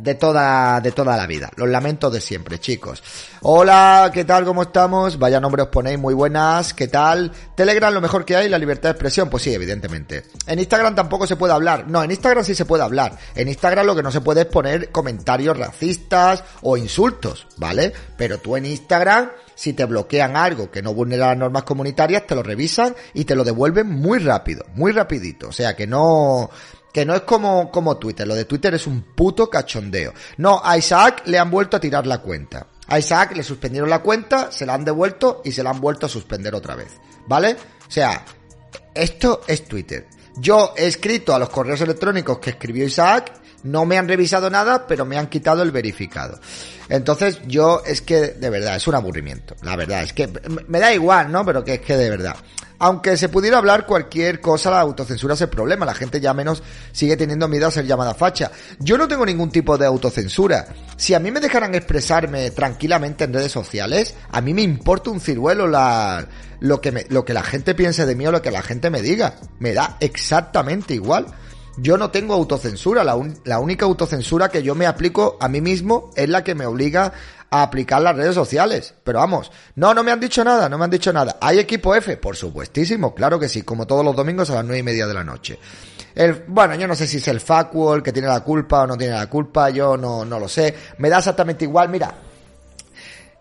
de 0.01 0.15
toda, 0.15 0.79
de 0.81 0.91
toda 0.91 1.17
la 1.17 1.27
vida. 1.27 1.49
Los 1.55 1.69
lamentos 1.69 2.11
de 2.11 2.21
siempre, 2.21 2.59
chicos. 2.59 3.03
Hola, 3.41 4.11
¿qué 4.13 4.25
tal? 4.25 4.45
¿Cómo 4.45 4.63
estamos? 4.63 5.17
Vaya 5.17 5.39
nombre 5.39 5.63
os 5.63 5.69
ponéis, 5.69 5.99
muy 5.99 6.13
buenas, 6.13 6.73
¿qué 6.73 6.87
tal? 6.87 7.31
Telegram 7.55 7.93
lo 7.93 8.01
mejor 8.01 8.25
que 8.25 8.35
hay, 8.35 8.49
la 8.49 8.57
libertad 8.57 8.89
de 8.89 8.91
expresión, 8.91 9.29
pues 9.29 9.43
sí, 9.43 9.53
evidentemente. 9.53 10.25
En 10.47 10.59
Instagram 10.59 10.95
tampoco 10.95 11.27
se 11.27 11.35
puede 11.35 11.53
hablar. 11.53 11.87
No, 11.87 12.03
en 12.03 12.11
Instagram 12.11 12.43
sí 12.43 12.55
se 12.55 12.65
puede 12.65 12.83
hablar. 12.83 13.17
En 13.35 13.47
Instagram 13.47 13.85
lo 13.85 13.95
que 13.95 14.03
no 14.03 14.11
se 14.11 14.21
puede 14.21 14.41
es 14.41 14.47
poner 14.47 14.91
comentarios 14.91 15.57
racistas 15.57 16.43
o 16.61 16.77
insultos, 16.77 17.47
¿vale? 17.57 17.93
Pero 18.17 18.39
tú 18.39 18.55
en 18.55 18.65
Instagram, 18.65 19.31
si 19.55 19.73
te 19.73 19.85
bloquean 19.85 20.35
algo 20.35 20.71
que 20.71 20.81
no 20.81 20.93
vulnera 20.93 21.27
las 21.27 21.37
normas 21.37 21.63
comunitarias, 21.63 22.25
te 22.25 22.35
lo 22.35 22.43
revisan 22.43 22.95
y 23.13 23.25
te 23.25 23.35
lo 23.35 23.43
devuelven 23.43 23.87
muy 23.87 24.19
rápido, 24.19 24.65
muy 24.75 24.91
rapidito. 24.91 25.49
O 25.49 25.51
sea 25.51 25.75
que 25.75 25.87
no, 25.87 26.49
que 26.93 27.05
no 27.05 27.15
es 27.15 27.21
como, 27.21 27.71
como 27.71 27.97
Twitter, 27.97 28.27
lo 28.27 28.35
de 28.35 28.45
Twitter 28.45 28.73
es 28.73 28.87
un 28.87 29.01
puto 29.01 29.49
cachondeo. 29.49 30.13
No, 30.37 30.61
a 30.63 30.77
Isaac 30.77 31.23
le 31.25 31.37
han 31.37 31.51
vuelto 31.51 31.77
a 31.77 31.79
tirar 31.79 32.07
la 32.07 32.19
cuenta. 32.19 32.67
A 32.87 32.97
Isaac 32.97 33.35
le 33.35 33.43
suspendieron 33.43 33.89
la 33.89 33.99
cuenta, 33.99 34.51
se 34.51 34.65
la 34.65 34.73
han 34.73 34.83
devuelto 34.83 35.41
y 35.45 35.51
se 35.51 35.61
la 35.61 35.69
han 35.69 35.79
vuelto 35.79 36.07
a 36.07 36.09
suspender 36.09 36.55
otra 36.55 36.75
vez. 36.75 36.89
¿Vale? 37.27 37.55
O 37.87 37.91
sea, 37.91 38.25
esto 38.95 39.41
es 39.47 39.65
Twitter. 39.65 40.07
Yo 40.37 40.73
he 40.75 40.87
escrito 40.87 41.35
a 41.35 41.39
los 41.39 41.49
correos 41.49 41.81
electrónicos 41.81 42.39
que 42.39 42.51
escribió 42.51 42.85
Isaac, 42.85 43.33
no 43.63 43.85
me 43.85 43.97
han 43.97 44.07
revisado 44.07 44.49
nada, 44.49 44.87
pero 44.87 45.05
me 45.05 45.17
han 45.17 45.27
quitado 45.27 45.61
el 45.63 45.71
verificado. 45.71 46.39
Entonces 46.87 47.41
yo 47.45 47.83
es 47.85 48.01
que 48.01 48.29
de 48.29 48.49
verdad 48.49 48.75
es 48.75 48.87
un 48.87 48.95
aburrimiento. 48.95 49.55
La 49.61 49.75
verdad 49.75 50.01
es 50.01 50.13
que 50.13 50.27
me 50.67 50.79
da 50.79 50.93
igual, 50.93 51.31
¿no? 51.31 51.45
Pero 51.45 51.63
que 51.63 51.75
es 51.75 51.81
que 51.81 51.95
de 51.95 52.09
verdad. 52.09 52.35
Aunque 52.79 53.17
se 53.17 53.27
pudiera 53.27 53.57
hablar 53.57 53.85
cualquier 53.85 54.39
cosa, 54.39 54.71
la 54.71 54.79
autocensura 54.79 55.33
es 55.33 55.41
el 55.41 55.49
problema. 55.49 55.85
La 55.85 55.93
gente 55.93 56.21
ya 56.21 56.33
menos 56.33 56.63
sigue 56.93 57.17
teniendo 57.17 57.49
miedo 57.49 57.67
a 57.67 57.71
ser 57.71 57.85
llamada 57.85 58.13
facha. 58.13 58.51
Yo 58.79 58.97
no 58.97 59.07
tengo 59.07 59.25
ningún 59.25 59.51
tipo 59.51 59.77
de 59.77 59.85
autocensura. 59.85 60.65
Si 60.95 61.13
a 61.13 61.19
mí 61.19 61.29
me 61.29 61.41
dejaran 61.41 61.75
expresarme 61.75 62.51
tranquilamente 62.51 63.25
en 63.25 63.33
redes 63.33 63.51
sociales, 63.51 64.15
a 64.31 64.39
mí 64.39 64.53
me 64.53 64.61
importa 64.61 65.09
un 65.09 65.19
ciruelo 65.19 65.67
la, 65.67 66.25
lo 66.61 66.79
que 66.79 66.93
me, 66.93 67.05
lo 67.09 67.25
que 67.25 67.33
la 67.33 67.43
gente 67.43 67.75
piense 67.75 68.05
de 68.05 68.15
mí 68.15 68.25
o 68.25 68.31
lo 68.31 68.41
que 68.41 68.51
la 68.51 68.61
gente 68.61 68.89
me 68.89 69.01
diga. 69.01 69.35
Me 69.59 69.73
da 69.73 69.97
exactamente 69.99 70.93
igual. 70.93 71.25
Yo 71.77 71.97
no 71.97 72.11
tengo 72.11 72.33
autocensura, 72.33 73.03
la, 73.03 73.17
la 73.45 73.59
única 73.59 73.85
autocensura 73.85 74.49
que 74.49 74.63
yo 74.63 74.75
me 74.75 74.85
aplico 74.85 75.37
a 75.39 75.47
mí 75.47 75.61
mismo 75.61 76.11
es 76.15 76.27
la 76.27 76.43
que 76.43 76.55
me 76.55 76.65
obliga 76.65 77.13
a 77.51 77.63
aplicar 77.63 78.01
las 78.01 78.15
redes 78.15 78.35
sociales. 78.35 78.93
Pero 79.03 79.19
vamos, 79.19 79.51
no, 79.75 79.93
no 79.93 80.03
me 80.03 80.11
han 80.11 80.19
dicho 80.19 80.43
nada, 80.43 80.69
no 80.69 80.77
me 80.77 80.85
han 80.85 80.91
dicho 80.91 81.11
nada. 81.11 81.37
¿Hay 81.41 81.59
equipo 81.59 81.95
F? 81.95 82.17
Por 82.17 82.35
supuestísimo, 82.35 83.13
claro 83.13 83.39
que 83.39 83.49
sí, 83.49 83.63
como 83.63 83.87
todos 83.87 84.05
los 84.05 84.15
domingos 84.15 84.49
a 84.49 84.55
las 84.55 84.65
nueve 84.65 84.79
y 84.79 84.83
media 84.83 85.07
de 85.07 85.13
la 85.13 85.23
noche. 85.23 85.59
El, 86.15 86.43
bueno, 86.47 86.75
yo 86.75 86.87
no 86.87 86.95
sé 86.95 87.07
si 87.07 87.17
es 87.17 87.27
el 87.27 87.39
Facuo 87.39 87.95
el 87.95 88.03
que 88.03 88.11
tiene 88.11 88.27
la 88.27 88.41
culpa 88.41 88.81
o 88.81 88.87
no 88.87 88.97
tiene 88.97 89.13
la 89.13 89.27
culpa, 89.27 89.69
yo 89.69 89.95
no, 89.95 90.25
no 90.25 90.39
lo 90.39 90.47
sé. 90.47 90.75
Me 90.97 91.09
da 91.09 91.19
exactamente 91.19 91.65
igual, 91.65 91.89
mira. 91.89 92.13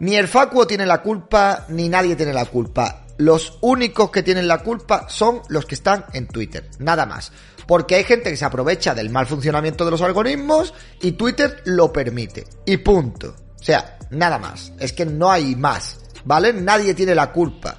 Ni 0.01 0.15
el 0.17 0.29
Facuo 0.29 0.67
tiene 0.67 0.87
la 0.87 1.03
culpa, 1.03 1.67
ni 1.69 1.89
nadie 1.89 2.15
tiene 2.15 2.33
la 2.33 2.45
culpa. 2.45 3.05
Los 3.17 3.59
únicos 3.63 4.11
que 4.13 4.23
tienen 4.23 4.47
la 4.47 4.59
culpa 4.59 5.07
son 5.09 5.43
los 5.49 5.67
que 5.67 5.75
están 5.75 6.05
en 6.13 6.29
Twitter, 6.29 6.71
nada 6.79 7.05
más. 7.05 7.33
Porque 7.67 7.97
hay 7.97 8.05
gente 8.05 8.31
que 8.31 8.37
se 8.37 8.45
aprovecha 8.45 8.95
del 8.95 9.11
mal 9.11 9.27
funcionamiento 9.27 9.85
de 9.85 9.91
los 9.91 10.01
algoritmos 10.03 10.73
y 11.03 11.13
Twitter 11.13 11.63
lo 11.65 11.93
permite. 11.93 12.47
Y 12.65 12.77
punto. 12.77 13.35
O 13.61 13.65
sea, 13.65 13.99
nada 14.11 14.39
más. 14.39 14.73
Es 14.79 14.93
que 14.93 15.07
no 15.07 15.31
hay 15.31 15.55
más. 15.57 15.99
¿Vale? 16.25 16.53
Nadie 16.53 16.95
tiene 16.95 17.15
la 17.15 17.33
culpa. 17.33 17.79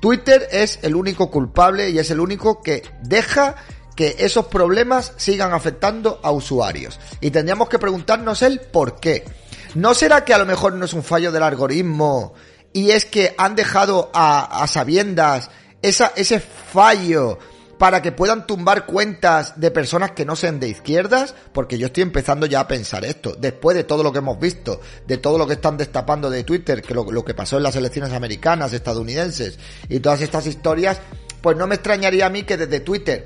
Twitter 0.00 0.48
es 0.50 0.78
el 0.82 0.96
único 0.96 1.30
culpable 1.30 1.90
y 1.90 1.98
es 1.98 2.10
el 2.10 2.20
único 2.20 2.60
que 2.60 2.82
deja 3.02 3.54
que 3.94 4.16
esos 4.18 4.46
problemas 4.46 5.12
sigan 5.16 5.52
afectando 5.52 6.20
a 6.22 6.32
usuarios. 6.32 6.98
Y 7.20 7.30
tendríamos 7.30 7.68
que 7.68 7.78
preguntarnos 7.78 8.42
el 8.42 8.60
por 8.60 8.98
qué. 8.98 9.24
¿No 9.74 9.94
será 9.94 10.24
que 10.24 10.34
a 10.34 10.38
lo 10.38 10.46
mejor 10.46 10.74
no 10.74 10.84
es 10.84 10.92
un 10.92 11.02
fallo 11.02 11.32
del 11.32 11.42
algoritmo 11.42 12.34
y 12.72 12.90
es 12.90 13.04
que 13.04 13.34
han 13.38 13.54
dejado 13.54 14.10
a, 14.12 14.66
sabiendas 14.66 15.50
ese 15.80 16.40
fallo 16.40 17.38
para 17.82 18.00
que 18.00 18.12
puedan 18.12 18.46
tumbar 18.46 18.86
cuentas 18.86 19.58
de 19.58 19.72
personas 19.72 20.12
que 20.12 20.24
no 20.24 20.36
sean 20.36 20.60
de 20.60 20.68
izquierdas, 20.68 21.34
porque 21.52 21.78
yo 21.78 21.86
estoy 21.86 22.04
empezando 22.04 22.46
ya 22.46 22.60
a 22.60 22.68
pensar 22.68 23.04
esto, 23.04 23.34
después 23.36 23.76
de 23.76 23.82
todo 23.82 24.04
lo 24.04 24.12
que 24.12 24.20
hemos 24.20 24.38
visto, 24.38 24.80
de 25.08 25.18
todo 25.18 25.36
lo 25.36 25.48
que 25.48 25.54
están 25.54 25.76
destapando 25.76 26.30
de 26.30 26.44
Twitter, 26.44 26.80
que 26.80 26.94
lo, 26.94 27.10
lo 27.10 27.24
que 27.24 27.34
pasó 27.34 27.56
en 27.56 27.64
las 27.64 27.74
elecciones 27.74 28.12
americanas, 28.12 28.72
estadounidenses, 28.72 29.58
y 29.88 29.98
todas 29.98 30.20
estas 30.20 30.46
historias, 30.46 31.00
pues 31.40 31.56
no 31.56 31.66
me 31.66 31.74
extrañaría 31.74 32.26
a 32.26 32.30
mí 32.30 32.44
que 32.44 32.56
desde 32.56 32.78
Twitter 32.78 33.24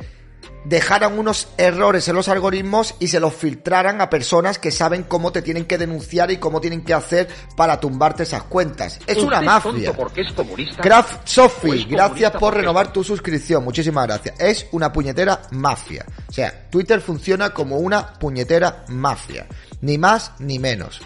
dejaran 0.68 1.18
unos 1.18 1.48
errores 1.56 2.08
en 2.08 2.16
los 2.16 2.28
algoritmos 2.28 2.94
y 2.98 3.08
se 3.08 3.20
los 3.20 3.34
filtraran 3.34 4.00
a 4.00 4.10
personas 4.10 4.58
que 4.58 4.70
saben 4.70 5.04
cómo 5.04 5.32
te 5.32 5.42
tienen 5.42 5.64
que 5.64 5.78
denunciar 5.78 6.30
y 6.30 6.38
cómo 6.38 6.60
tienen 6.60 6.84
que 6.84 6.94
hacer 6.94 7.28
para 7.56 7.78
tumbarte 7.78 8.24
esas 8.24 8.42
cuentas. 8.44 8.98
Es 9.06 9.18
una 9.18 9.40
mafia. 9.40 9.92
Porque 9.92 10.22
es 10.22 10.32
comunista. 10.32 10.82
Craft 10.82 11.26
Sophie, 11.26 11.84
gracias 11.84 12.32
por 12.32 12.54
renovar 12.54 12.92
tu 12.92 13.04
suscripción. 13.04 13.64
Muchísimas 13.64 14.06
gracias. 14.06 14.40
Es 14.40 14.66
una 14.72 14.92
puñetera 14.92 15.42
mafia. 15.52 16.04
O 16.28 16.32
sea, 16.32 16.68
Twitter 16.70 17.00
funciona 17.00 17.50
como 17.50 17.78
una 17.78 18.14
puñetera 18.14 18.84
mafia. 18.88 19.46
Ni 19.80 19.98
más 19.98 20.32
ni 20.38 20.58
menos. 20.58 21.00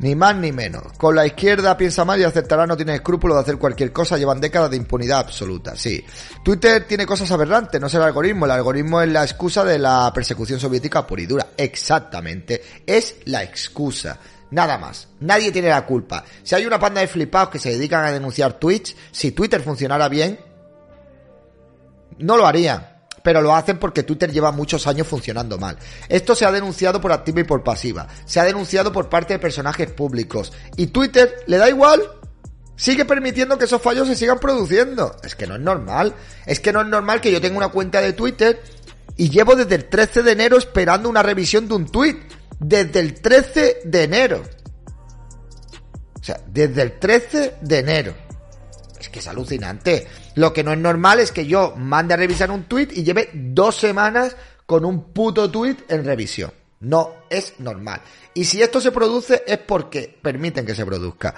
Ni 0.00 0.14
más 0.14 0.34
ni 0.34 0.50
menos. 0.50 0.94
Con 0.96 1.14
la 1.14 1.26
izquierda 1.26 1.76
piensa 1.76 2.06
mal 2.06 2.18
y 2.18 2.24
aceptará, 2.24 2.66
no 2.66 2.74
tiene 2.74 2.94
escrúpulos 2.94 3.36
de 3.36 3.42
hacer 3.42 3.58
cualquier 3.58 3.92
cosa, 3.92 4.16
llevan 4.16 4.40
décadas 4.40 4.70
de 4.70 4.78
impunidad 4.78 5.18
absoluta, 5.18 5.76
sí. 5.76 6.02
Twitter 6.42 6.86
tiene 6.86 7.04
cosas 7.04 7.30
aberrantes, 7.30 7.78
no 7.78 7.86
es 7.86 7.94
el 7.94 8.02
algoritmo, 8.02 8.46
el 8.46 8.52
algoritmo 8.52 9.02
es 9.02 9.10
la 9.10 9.22
excusa 9.22 9.62
de 9.62 9.78
la 9.78 10.10
persecución 10.14 10.58
soviética 10.58 11.06
pura 11.06 11.20
y 11.20 11.26
dura. 11.26 11.48
Exactamente, 11.54 12.62
es 12.86 13.16
la 13.26 13.42
excusa. 13.42 14.18
Nada 14.52 14.78
más. 14.78 15.06
Nadie 15.20 15.52
tiene 15.52 15.68
la 15.68 15.84
culpa. 15.84 16.24
Si 16.42 16.54
hay 16.54 16.64
una 16.64 16.78
panda 16.78 17.02
de 17.02 17.06
flipados 17.06 17.50
que 17.50 17.58
se 17.58 17.70
dedican 17.70 18.04
a 18.04 18.10
denunciar 18.10 18.54
tweets, 18.54 18.96
si 19.12 19.32
Twitter 19.32 19.60
funcionara 19.60 20.08
bien, 20.08 20.40
no 22.18 22.38
lo 22.38 22.46
harían 22.46 22.99
pero 23.22 23.42
lo 23.42 23.54
hacen 23.54 23.78
porque 23.78 24.02
Twitter 24.02 24.32
lleva 24.32 24.52
muchos 24.52 24.86
años 24.86 25.06
funcionando 25.06 25.58
mal. 25.58 25.76
Esto 26.08 26.34
se 26.34 26.44
ha 26.44 26.52
denunciado 26.52 27.00
por 27.00 27.12
activa 27.12 27.40
y 27.40 27.44
por 27.44 27.62
pasiva, 27.62 28.06
se 28.24 28.40
ha 28.40 28.44
denunciado 28.44 28.92
por 28.92 29.08
parte 29.08 29.34
de 29.34 29.38
personajes 29.38 29.90
públicos, 29.90 30.52
y 30.76 30.88
Twitter 30.88 31.44
le 31.46 31.58
da 31.58 31.68
igual, 31.68 32.02
sigue 32.76 33.04
permitiendo 33.04 33.58
que 33.58 33.66
esos 33.66 33.82
fallos 33.82 34.08
se 34.08 34.16
sigan 34.16 34.38
produciendo. 34.38 35.14
Es 35.22 35.34
que 35.34 35.46
no 35.46 35.56
es 35.56 35.60
normal, 35.60 36.14
es 36.46 36.60
que 36.60 36.72
no 36.72 36.80
es 36.80 36.86
normal 36.86 37.20
que 37.20 37.30
yo 37.30 37.40
tenga 37.40 37.58
una 37.58 37.68
cuenta 37.68 38.00
de 38.00 38.14
Twitter 38.14 38.62
y 39.16 39.28
llevo 39.28 39.54
desde 39.54 39.74
el 39.74 39.84
13 39.84 40.22
de 40.22 40.32
enero 40.32 40.56
esperando 40.56 41.08
una 41.08 41.22
revisión 41.22 41.68
de 41.68 41.74
un 41.74 41.86
tweet, 41.86 42.18
desde 42.58 43.00
el 43.00 43.20
13 43.20 43.82
de 43.84 44.02
enero. 44.02 44.42
O 46.18 46.24
sea, 46.24 46.40
desde 46.46 46.82
el 46.82 46.98
13 46.98 47.56
de 47.60 47.78
enero. 47.78 48.29
Es 49.00 49.08
que 49.08 49.20
es 49.20 49.28
alucinante. 49.28 50.06
Lo 50.34 50.52
que 50.52 50.62
no 50.62 50.72
es 50.72 50.78
normal 50.78 51.20
es 51.20 51.32
que 51.32 51.46
yo 51.46 51.74
mande 51.74 52.12
a 52.12 52.18
revisar 52.18 52.50
un 52.50 52.64
tweet 52.64 52.88
y 52.92 53.02
lleve 53.02 53.30
dos 53.32 53.76
semanas 53.76 54.36
con 54.66 54.84
un 54.84 55.12
puto 55.14 55.50
tweet 55.50 55.78
en 55.88 56.04
revisión. 56.04 56.52
No 56.80 57.14
es 57.30 57.54
normal. 57.58 58.02
Y 58.34 58.44
si 58.44 58.62
esto 58.62 58.78
se 58.78 58.92
produce 58.92 59.42
es 59.46 59.58
porque 59.58 60.18
permiten 60.20 60.66
que 60.66 60.74
se 60.74 60.84
produzca. 60.84 61.34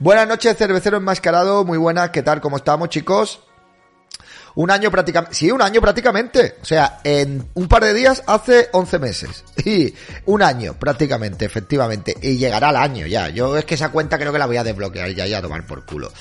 Buenas 0.00 0.26
noches, 0.26 0.56
cervecero 0.56 0.96
enmascarado. 0.96 1.64
Muy 1.64 1.78
buenas, 1.78 2.10
¿qué 2.10 2.22
tal? 2.22 2.40
¿Cómo 2.40 2.56
estamos, 2.56 2.88
chicos? 2.88 3.43
Un 4.56 4.70
año 4.70 4.90
prácticamente, 4.90 5.34
sí, 5.34 5.50
un 5.50 5.62
año 5.62 5.80
prácticamente. 5.80 6.56
O 6.62 6.64
sea, 6.64 7.00
en 7.02 7.48
un 7.54 7.66
par 7.66 7.84
de 7.84 7.92
días 7.92 8.22
hace 8.26 8.68
11 8.72 8.98
meses. 8.98 9.44
Y 9.64 9.94
un 10.26 10.42
año 10.42 10.74
prácticamente, 10.74 11.46
efectivamente. 11.46 12.14
Y 12.20 12.36
llegará 12.36 12.68
al 12.68 12.76
año 12.76 13.06
ya. 13.06 13.30
Yo 13.30 13.56
es 13.56 13.64
que 13.64 13.76
esa 13.76 13.90
cuenta 13.90 14.18
creo 14.18 14.30
que 14.30 14.38
la 14.38 14.44
voy 14.44 14.58
a 14.58 14.64
desbloquear 14.64 15.10
ya 15.10 15.26
y 15.26 15.32
a 15.32 15.40
tomar 15.40 15.66
por 15.66 15.86
culo. 15.86 16.12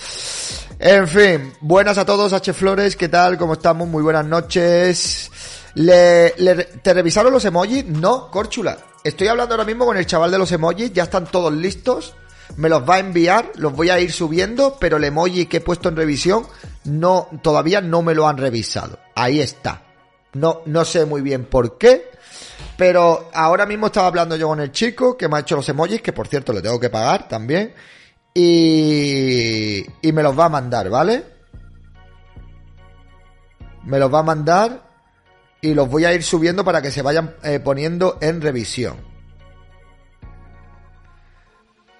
En 0.80 1.08
fin, 1.08 1.54
buenas 1.60 1.98
a 1.98 2.06
todos, 2.06 2.32
H 2.32 2.54
Flores, 2.54 2.96
¿qué 2.96 3.10
tal? 3.10 3.38
¿Cómo 3.38 3.54
estamos? 3.54 3.88
Muy 3.88 4.02
buenas 4.02 4.25
noches. 4.25 5.30
¿Le, 5.75 6.32
te 6.32 6.94
revisaron 6.94 7.34
los 7.34 7.44
emojis? 7.44 7.86
No, 7.86 8.32
Córchula. 8.32 8.78
Estoy 9.04 9.28
hablando 9.28 9.56
ahora 9.56 9.66
mismo 9.66 9.86
con 9.86 9.98
el 9.98 10.06
chaval 10.06 10.32
de 10.32 10.38
los 10.38 10.52
emojis, 10.52 10.94
ya 10.94 11.04
están 11.04 11.25
todos 11.25 11.52
listos. 11.52 12.16
Me 12.56 12.70
los 12.70 12.88
va 12.88 12.96
a 12.96 13.00
enviar, 13.00 13.52
los 13.56 13.74
voy 13.74 13.90
a 13.90 14.00
ir 14.00 14.12
subiendo, 14.12 14.78
pero 14.80 14.98
el 14.98 15.04
emoji 15.04 15.48
que 15.48 15.58
he 15.58 15.62
puesto 15.62 15.90
en 15.90 15.96
revisión 15.96 16.46
no, 16.86 17.28
todavía 17.42 17.82
no 17.82 18.02
me 18.02 18.13
lo 18.13 18.28
han 18.28 18.38
revisado. 18.38 19.00
Ahí 19.16 19.40
está. 19.40 19.84
No, 20.34 20.62
no 20.66 20.86
sé 20.86 21.06
muy 21.06 21.22
bien 21.22 21.46
por 21.46 21.78
qué. 21.78 22.10
Pero 22.78 23.30
ahora 23.34 23.66
mismo 23.66 23.88
estaba 23.88 24.08
hablando 24.08 24.36
yo 24.36 24.48
con 24.48 24.60
el 24.60 24.72
chico 24.72 25.16
que 25.16 25.28
me 25.28 25.38
ha 25.38 25.42
hecho 25.42 25.56
los 25.56 25.70
emojis, 25.70 26.02
que 26.02 26.13
por 26.13 26.28
cierto 26.28 26.54
le 26.54 26.62
tengo 26.62 26.80
que 26.80 26.90
pagar 26.90 27.28
también. 27.28 27.74
Y, 28.34 29.86
y 30.02 30.12
me 30.12 30.24
los 30.24 30.38
va 30.38 30.46
a 30.46 30.50
mandar, 30.50 30.90
¿vale? 30.90 31.24
Me 33.84 34.00
los 34.00 34.12
va 34.12 34.20
a 34.20 34.24
mandar 34.24 34.90
y 35.62 35.74
los 35.74 35.88
voy 35.90 36.06
a 36.06 36.13
ir 36.13 36.24
subiendo 36.24 36.66
para 36.66 36.82
que 36.82 36.92
se 36.92 37.02
vayan 37.02 37.36
eh, 37.44 37.60
poniendo 37.60 38.18
en 38.22 38.42
revisión. 38.42 39.12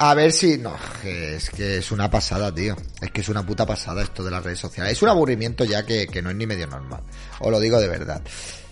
A 0.06 0.14
ver 0.16 0.34
si... 0.34 0.58
No, 0.58 0.76
es 1.06 1.50
que 1.50 1.78
es 1.78 1.90
una 1.94 2.12
pasada, 2.12 2.54
tío. 2.54 2.76
Es 3.00 3.10
que 3.12 3.22
es 3.22 3.30
una 3.30 3.46
puta 3.46 3.66
pasada 3.66 4.04
esto 4.04 4.22
de 4.22 4.32
las 4.32 4.44
redes 4.44 4.60
sociales. 4.60 4.92
Es 4.92 5.02
un 5.02 5.08
aburrimiento 5.08 5.64
ya 5.64 5.86
que, 5.86 6.08
que 6.08 6.22
no 6.22 6.30
es 6.30 6.36
ni 6.36 6.46
medio 6.46 6.68
normal. 6.68 7.04
Os 7.40 7.50
lo 7.50 7.58
digo 7.58 7.80
de 7.80 7.88
verdad. 7.88 8.22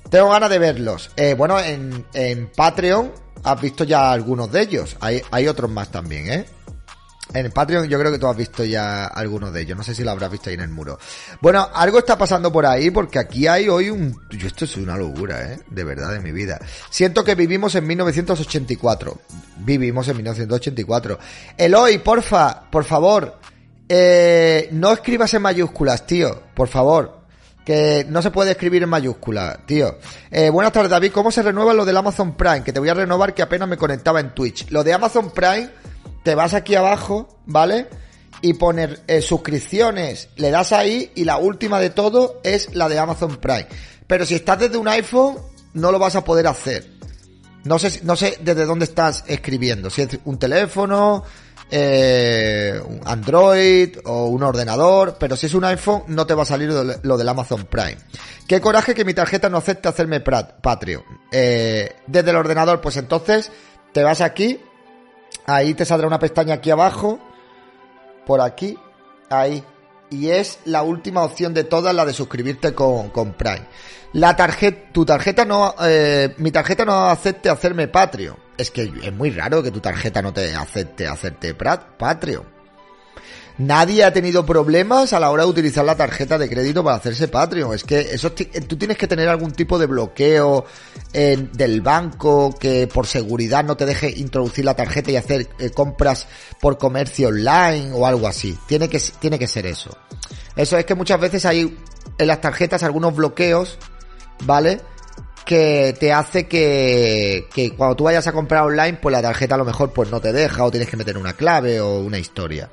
Tengo 0.09 0.29
ganas 0.29 0.49
de 0.49 0.59
verlos. 0.59 1.09
Eh, 1.15 1.33
bueno, 1.33 1.57
en, 1.57 2.05
en 2.13 2.47
Patreon 2.47 3.13
has 3.45 3.61
visto 3.61 3.85
ya 3.85 4.11
algunos 4.11 4.51
de 4.51 4.61
ellos. 4.61 4.97
Hay, 4.99 5.21
hay 5.31 5.47
otros 5.47 5.71
más 5.71 5.89
también, 5.89 6.29
¿eh? 6.29 6.45
En 7.33 7.45
el 7.45 7.51
Patreon 7.51 7.87
yo 7.87 7.97
creo 7.97 8.11
que 8.11 8.19
tú 8.19 8.27
has 8.27 8.35
visto 8.35 8.63
ya 8.65 9.05
algunos 9.05 9.53
de 9.53 9.61
ellos. 9.61 9.77
No 9.77 9.83
sé 9.83 9.95
si 9.95 10.03
lo 10.03 10.11
habrás 10.11 10.31
visto 10.31 10.49
ahí 10.49 10.55
en 10.55 10.61
el 10.61 10.69
muro. 10.69 10.99
Bueno, 11.39 11.69
algo 11.73 11.99
está 11.99 12.17
pasando 12.17 12.51
por 12.51 12.65
ahí 12.65 12.91
porque 12.91 13.19
aquí 13.19 13.47
hay 13.47 13.69
hoy 13.69 13.89
un... 13.89 14.19
Yo 14.31 14.47
esto 14.47 14.65
es 14.65 14.75
una 14.75 14.97
locura, 14.97 15.53
¿eh? 15.53 15.59
De 15.69 15.83
verdad, 15.83 16.11
de 16.11 16.19
mi 16.19 16.31
vida. 16.31 16.59
Siento 16.89 17.23
que 17.23 17.35
vivimos 17.35 17.73
en 17.75 17.87
1984. 17.87 19.21
Vivimos 19.59 20.07
en 20.09 20.17
1984. 20.17 21.19
Eloy, 21.57 21.99
porfa, 21.99 22.69
por 22.69 22.83
favor. 22.83 23.37
Eh, 23.87 24.67
no 24.71 24.91
escribas 24.91 25.33
en 25.33 25.41
mayúsculas, 25.41 26.05
tío. 26.05 26.43
Por 26.53 26.67
favor. 26.67 27.21
Que 27.63 28.05
no 28.09 28.21
se 28.21 28.31
puede 28.31 28.51
escribir 28.51 28.83
en 28.83 28.89
mayúsculas, 28.89 29.59
tío. 29.65 29.99
Eh, 30.31 30.49
buenas 30.49 30.73
tardes, 30.73 30.91
David. 30.91 31.11
¿Cómo 31.13 31.31
se 31.31 31.43
renueva 31.43 31.73
lo 31.73 31.85
del 31.85 31.95
Amazon 31.95 32.35
Prime? 32.35 32.63
Que 32.63 32.73
te 32.73 32.79
voy 32.79 32.89
a 32.89 32.93
renovar 32.93 33.33
que 33.33 33.43
apenas 33.43 33.69
me 33.69 33.77
conectaba 33.77 34.19
en 34.19 34.33
Twitch. 34.33 34.69
Lo 34.71 34.83
de 34.83 34.93
Amazon 34.93 35.31
Prime 35.31 35.69
te 36.23 36.35
vas 36.35 36.53
aquí 36.53 36.75
abajo, 36.75 37.39
¿vale? 37.45 37.87
Y 38.41 38.53
poner 38.53 39.01
eh, 39.07 39.21
suscripciones, 39.21 40.29
le 40.35 40.51
das 40.51 40.71
ahí 40.71 41.11
y 41.15 41.25
la 41.25 41.37
última 41.37 41.79
de 41.79 41.89
todo 41.89 42.39
es 42.43 42.73
la 42.75 42.89
de 42.89 42.99
Amazon 42.99 43.37
Prime. 43.37 43.67
Pero 44.07 44.25
si 44.25 44.35
estás 44.35 44.59
desde 44.59 44.77
un 44.77 44.87
iPhone, 44.87 45.37
no 45.73 45.91
lo 45.91 45.99
vas 45.99 46.15
a 46.15 46.23
poder 46.23 46.47
hacer. 46.47 46.89
No 47.63 47.77
sé, 47.77 48.01
no 48.03 48.15
sé 48.15 48.37
desde 48.41 48.65
dónde 48.65 48.85
estás 48.85 49.23
escribiendo. 49.27 49.89
Si 49.89 50.01
es 50.01 50.19
un 50.25 50.39
teléfono, 50.39 51.23
eh, 51.69 52.81
un 52.85 52.99
Android 53.05 53.97
o 54.03 54.25
un 54.25 54.43
ordenador, 54.43 55.15
pero 55.17 55.37
si 55.37 55.45
es 55.45 55.53
un 55.53 55.63
iPhone 55.63 56.03
no 56.07 56.27
te 56.27 56.33
va 56.33 56.43
a 56.43 56.45
salir 56.45 56.69
lo 56.69 57.17
del 57.17 57.29
Amazon 57.29 57.65
Prime. 57.65 57.97
Qué 58.45 58.59
coraje 58.59 58.93
que 58.93 59.05
mi 59.05 59.13
tarjeta 59.13 59.49
no 59.49 59.57
acepte 59.57 59.87
hacerme 59.87 60.19
Patreon. 60.19 61.03
Eh, 61.31 61.95
desde 62.07 62.31
el 62.31 62.35
ordenador, 62.35 62.81
pues 62.81 62.97
entonces 62.97 63.51
te 63.93 64.03
vas 64.03 64.19
aquí, 64.19 64.59
Ahí 65.45 65.73
te 65.73 65.85
saldrá 65.85 66.07
una 66.07 66.19
pestaña 66.19 66.55
aquí 66.55 66.71
abajo. 66.71 67.19
Por 68.25 68.41
aquí. 68.41 68.77
Ahí. 69.29 69.63
Y 70.09 70.29
es 70.29 70.59
la 70.65 70.83
última 70.83 71.23
opción 71.23 71.53
de 71.53 71.63
todas, 71.63 71.95
la 71.95 72.05
de 72.05 72.13
suscribirte 72.13 72.73
con, 72.73 73.09
con 73.09 73.33
Prime. 73.33 73.67
La 74.13 74.35
tarjeta, 74.35 74.91
tu 74.91 75.05
tarjeta 75.05 75.45
no, 75.45 75.73
eh, 75.81 76.35
mi 76.37 76.51
tarjeta 76.51 76.83
no 76.83 77.07
acepte 77.07 77.49
hacerme 77.49 77.87
Patreon. 77.87 78.35
Es 78.57 78.69
que 78.71 78.91
es 79.01 79.13
muy 79.13 79.29
raro 79.29 79.63
que 79.63 79.71
tu 79.71 79.79
tarjeta 79.79 80.21
no 80.21 80.33
te 80.33 80.53
acepte 80.53 81.07
hacerte 81.07 81.55
Patreon. 81.55 82.60
Nadie 83.61 84.03
ha 84.03 84.11
tenido 84.11 84.43
problemas 84.43 85.13
a 85.13 85.19
la 85.19 85.29
hora 85.29 85.43
de 85.43 85.49
utilizar 85.49 85.85
la 85.85 85.95
tarjeta 85.95 86.39
de 86.39 86.49
crédito 86.49 86.83
para 86.83 86.95
hacerse 86.95 87.27
Patreon. 87.27 87.75
Es 87.75 87.83
que 87.83 87.99
eso 87.99 88.31
tú 88.31 88.75
tienes 88.75 88.97
que 88.97 89.07
tener 89.07 89.29
algún 89.29 89.51
tipo 89.51 89.77
de 89.77 89.85
bloqueo 89.85 90.65
del 91.13 91.81
banco 91.81 92.55
que 92.59 92.87
por 92.87 93.05
seguridad 93.05 93.63
no 93.63 93.77
te 93.77 93.85
deje 93.85 94.09
introducir 94.17 94.65
la 94.65 94.73
tarjeta 94.73 95.11
y 95.11 95.15
hacer 95.15 95.47
eh, 95.59 95.69
compras 95.69 96.27
por 96.59 96.79
comercio 96.79 97.27
online 97.27 97.91
o 97.93 98.07
algo 98.07 98.27
así. 98.27 98.57
Tiene 98.67 98.89
que, 98.89 98.99
tiene 99.19 99.37
que 99.37 99.45
ser 99.45 99.67
eso. 99.67 99.95
Eso 100.55 100.75
es 100.77 100.85
que 100.85 100.95
muchas 100.95 101.19
veces 101.19 101.45
hay 101.45 101.77
en 102.17 102.27
las 102.27 102.41
tarjetas 102.41 102.81
algunos 102.81 103.15
bloqueos, 103.15 103.77
¿vale? 104.43 104.81
que 105.45 105.95
te 105.99 106.13
hace 106.13 106.47
que, 106.47 107.47
que 107.53 107.75
cuando 107.75 107.95
tú 107.95 108.05
vayas 108.05 108.25
a 108.25 108.31
comprar 108.31 108.63
online, 108.63 108.97
pues 108.99 109.11
la 109.11 109.21
tarjeta 109.21 109.55
a 109.55 109.57
lo 109.57 109.65
mejor 109.65 109.91
pues 109.91 110.09
no 110.09 110.19
te 110.19 110.31
deja 110.31 110.63
o 110.63 110.71
tienes 110.71 110.89
que 110.89 110.97
meter 110.97 111.17
una 111.17 111.33
clave 111.33 111.79
o 111.79 111.99
una 111.99 112.17
historia. 112.17 112.69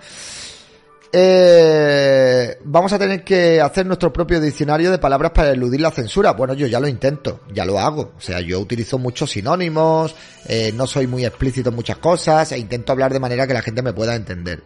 Eh, 1.10 2.58
vamos 2.64 2.92
a 2.92 2.98
tener 2.98 3.24
que 3.24 3.60
hacer 3.60 3.86
nuestro 3.86 4.12
propio 4.12 4.40
diccionario 4.40 4.90
de 4.90 4.98
palabras 4.98 5.32
para 5.32 5.50
eludir 5.50 5.80
la 5.80 5.90
censura. 5.90 6.32
Bueno, 6.32 6.54
yo 6.54 6.66
ya 6.66 6.80
lo 6.80 6.88
intento, 6.88 7.40
ya 7.52 7.64
lo 7.64 7.78
hago. 7.78 8.12
O 8.16 8.20
sea, 8.20 8.40
yo 8.40 8.60
utilizo 8.60 8.98
muchos 8.98 9.30
sinónimos, 9.30 10.14
eh, 10.46 10.72
no 10.74 10.86
soy 10.86 11.06
muy 11.06 11.24
explícito 11.24 11.70
en 11.70 11.76
muchas 11.76 11.98
cosas 11.98 12.52
e 12.52 12.58
intento 12.58 12.92
hablar 12.92 13.12
de 13.12 13.20
manera 13.20 13.46
que 13.46 13.54
la 13.54 13.62
gente 13.62 13.82
me 13.82 13.92
pueda 13.92 14.14
entender. 14.14 14.62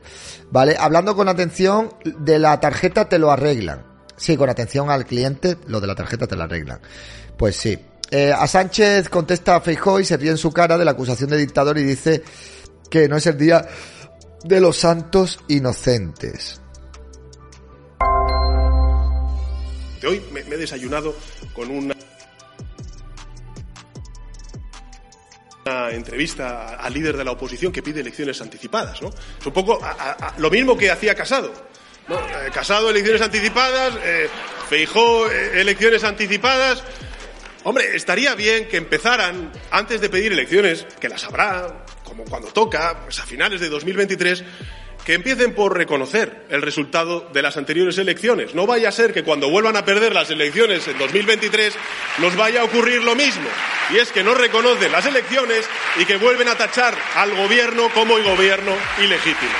¿Vale? 0.50 0.76
Hablando 0.78 1.14
con 1.14 1.28
atención, 1.28 1.94
de 2.04 2.38
la 2.38 2.58
tarjeta 2.60 3.08
te 3.08 3.18
lo 3.18 3.30
arreglan. 3.30 3.84
Sí, 4.16 4.36
con 4.36 4.50
atención 4.50 4.90
al 4.90 5.06
cliente, 5.06 5.56
lo 5.66 5.80
de 5.80 5.86
la 5.86 5.94
tarjeta 5.94 6.26
te 6.26 6.36
lo 6.36 6.42
arreglan. 6.42 6.80
Pues 7.36 7.56
sí. 7.56 7.78
Eh, 8.10 8.30
a 8.30 8.46
Sánchez 8.46 9.08
contesta 9.08 9.56
a 9.56 9.60
Feijóo 9.60 9.98
y 9.98 10.04
se 10.04 10.16
ríe 10.18 10.30
en 10.30 10.36
su 10.36 10.52
cara 10.52 10.76
de 10.76 10.84
la 10.84 10.90
acusación 10.90 11.30
de 11.30 11.38
dictador 11.38 11.78
y 11.78 11.82
dice 11.82 12.22
que 12.90 13.08
no 13.08 13.16
es 13.16 13.26
el 13.26 13.38
día 13.38 13.66
de 14.44 14.60
los 14.60 14.76
santos 14.78 15.38
inocentes. 15.48 16.60
De 20.00 20.08
hoy 20.08 20.22
me, 20.32 20.40
he 20.40 20.56
desayunado 20.56 21.14
con 21.52 21.70
una, 21.70 21.94
una 25.64 25.90
entrevista 25.90 26.74
al 26.74 26.92
líder 26.92 27.16
de 27.16 27.24
la 27.24 27.30
oposición 27.30 27.70
que 27.70 27.82
pide 27.82 28.00
elecciones 28.00 28.40
anticipadas, 28.40 29.00
¿no? 29.00 29.10
Es 29.10 29.46
un 29.46 29.52
poco 29.52 29.80
lo 30.38 30.50
mismo 30.50 30.76
que 30.76 30.90
hacía 30.90 31.14
Casado. 31.14 31.52
Eh, 32.08 32.50
Casado, 32.52 32.90
elecciones 32.90 33.22
anticipadas, 33.22 33.94
eh, 34.02 34.28
eh, 34.72 35.50
elecciones 35.54 36.02
anticipadas. 36.02 36.82
Hombre, 37.64 37.94
estaría 37.94 38.34
bien 38.34 38.66
que 38.66 38.76
empezaran, 38.76 39.52
antes 39.70 40.00
de 40.00 40.10
pedir 40.10 40.32
elecciones, 40.32 40.84
que 40.98 41.08
las 41.08 41.22
habrá, 41.22 41.84
como 42.12 42.24
cuando 42.24 42.48
toca, 42.48 43.04
pues 43.04 43.18
a 43.20 43.22
finales 43.24 43.58
de 43.62 43.70
2023, 43.70 44.44
que 45.02 45.14
empiecen 45.14 45.54
por 45.54 45.74
reconocer 45.74 46.44
el 46.50 46.60
resultado 46.60 47.30
de 47.32 47.40
las 47.40 47.56
anteriores 47.56 47.96
elecciones. 47.96 48.54
No 48.54 48.66
vaya 48.66 48.90
a 48.90 48.92
ser 48.92 49.14
que 49.14 49.24
cuando 49.24 49.50
vuelvan 49.50 49.76
a 49.76 49.84
perder 49.86 50.12
las 50.12 50.30
elecciones 50.30 50.86
en 50.88 50.98
2023 50.98 51.74
nos 52.18 52.36
vaya 52.36 52.60
a 52.60 52.64
ocurrir 52.64 53.02
lo 53.02 53.16
mismo. 53.16 53.48
Y 53.94 53.96
es 53.96 54.12
que 54.12 54.22
no 54.22 54.34
reconocen 54.34 54.92
las 54.92 55.06
elecciones 55.06 55.64
y 55.98 56.04
que 56.04 56.18
vuelven 56.18 56.48
a 56.48 56.54
tachar 56.54 56.94
al 57.16 57.34
gobierno 57.34 57.88
como 57.94 58.18
el 58.18 58.24
gobierno 58.24 58.72
ilegítimo. 59.02 59.52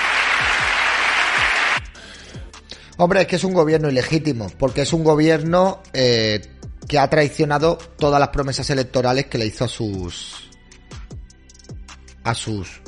Hombre, 2.98 3.22
es 3.22 3.26
que 3.28 3.36
es 3.36 3.44
un 3.44 3.54
gobierno 3.54 3.88
ilegítimo, 3.88 4.52
porque 4.58 4.82
es 4.82 4.92
un 4.92 5.02
gobierno 5.04 5.82
eh, 5.94 6.42
que 6.86 6.98
ha 6.98 7.08
traicionado 7.08 7.78
todas 7.98 8.20
las 8.20 8.28
promesas 8.28 8.68
electorales 8.68 9.26
que 9.26 9.38
le 9.38 9.46
hizo 9.46 9.64
a 9.64 9.68
sus 9.68 10.41
a 12.24 12.34
sus 12.34 12.80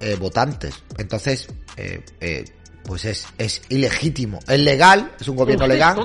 eh, 0.00 0.16
votantes. 0.18 0.82
Entonces, 0.98 1.48
eh, 1.76 2.02
eh, 2.20 2.44
pues 2.84 3.04
es, 3.04 3.26
es 3.38 3.62
ilegítimo. 3.68 4.40
Es 4.48 4.58
legal, 4.60 5.12
es 5.20 5.28
un 5.28 5.36
gobierno 5.36 5.66
legal, 5.66 5.96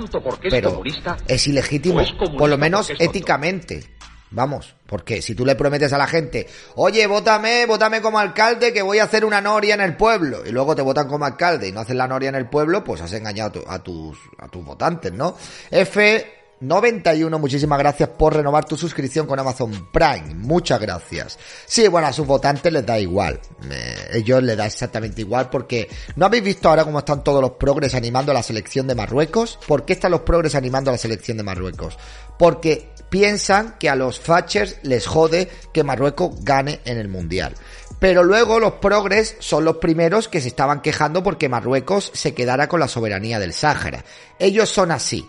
pero 0.49 0.81
es 1.27 1.47
ilegítimo, 1.47 2.01
por 2.37 2.49
lo 2.49 2.57
menos 2.57 2.91
éticamente. 2.99 3.95
Vamos, 4.31 4.75
porque 4.85 5.21
si 5.21 5.33
tú 5.33 5.45
le 5.45 5.55
prometes 5.55 5.93
a 5.93 5.97
la 5.97 6.07
gente, 6.07 6.47
oye, 6.75 7.07
vótame, 7.07 7.65
vótame 7.65 8.01
como 8.01 8.19
alcalde 8.19 8.73
que 8.73 8.81
voy 8.81 8.99
a 8.99 9.05
hacer 9.05 9.23
una 9.23 9.39
noria 9.39 9.75
en 9.75 9.81
el 9.81 9.95
pueblo, 9.95 10.45
y 10.45 10.51
luego 10.51 10.75
te 10.75 10.81
votan 10.81 11.07
como 11.07 11.25
alcalde 11.25 11.69
y 11.69 11.71
no 11.71 11.79
hacen 11.79 11.97
la 11.97 12.07
noria 12.07 12.29
en 12.29 12.35
el 12.35 12.49
pueblo, 12.49 12.83
pues 12.83 12.99
has 13.01 13.13
engañado 13.13 13.63
a, 13.67 13.81
tus, 13.81 14.17
a 14.39 14.49
tus 14.49 14.65
votantes, 14.65 15.13
¿no? 15.13 15.37
F 15.71 16.44
91, 16.67 17.39
muchísimas 17.39 17.79
gracias 17.79 18.09
por 18.09 18.35
renovar 18.35 18.65
tu 18.65 18.75
suscripción 18.75 19.27
con 19.27 19.39
Amazon 19.39 19.89
Prime. 19.91 20.33
Muchas 20.35 20.79
gracias. 20.79 21.37
Sí, 21.65 21.87
bueno, 21.87 22.07
a 22.07 22.13
sus 22.13 22.25
votantes 22.25 22.71
les 22.71 22.85
da 22.85 22.99
igual. 22.99 23.39
Eh, 23.69 24.09
ellos 24.13 24.41
les 24.43 24.57
da 24.57 24.65
exactamente 24.65 25.21
igual 25.21 25.49
porque 25.49 25.87
¿no 26.15 26.25
habéis 26.25 26.43
visto 26.43 26.69
ahora 26.69 26.83
cómo 26.83 26.99
están 26.99 27.23
todos 27.23 27.41
los 27.41 27.51
progres 27.51 27.93
animando 27.95 28.31
a 28.31 28.35
la 28.35 28.43
selección 28.43 28.87
de 28.87 28.95
Marruecos? 28.95 29.59
¿Por 29.67 29.85
qué 29.85 29.93
están 29.93 30.11
los 30.11 30.21
progres 30.21 30.55
animando 30.55 30.89
a 30.89 30.93
la 30.93 30.97
selección 30.97 31.37
de 31.37 31.43
Marruecos? 31.43 31.97
Porque 32.37 32.89
piensan 33.09 33.75
que 33.79 33.89
a 33.89 33.95
los 33.95 34.21
Thatchers 34.21 34.77
les 34.83 35.07
jode 35.07 35.49
que 35.73 35.83
Marruecos 35.83 36.43
gane 36.43 36.81
en 36.85 36.97
el 36.97 37.07
Mundial. 37.07 37.55
Pero 37.99 38.23
luego 38.23 38.59
los 38.59 38.73
progres 38.73 39.37
son 39.39 39.63
los 39.63 39.77
primeros 39.77 40.27
que 40.27 40.41
se 40.41 40.49
estaban 40.49 40.81
quejando 40.81 41.23
porque 41.23 41.49
Marruecos 41.49 42.11
se 42.13 42.33
quedara 42.33 42.67
con 42.67 42.79
la 42.79 42.87
soberanía 42.87 43.39
del 43.39 43.53
Sáhara. 43.53 44.03
Ellos 44.37 44.69
son 44.69 44.91
así 44.91 45.25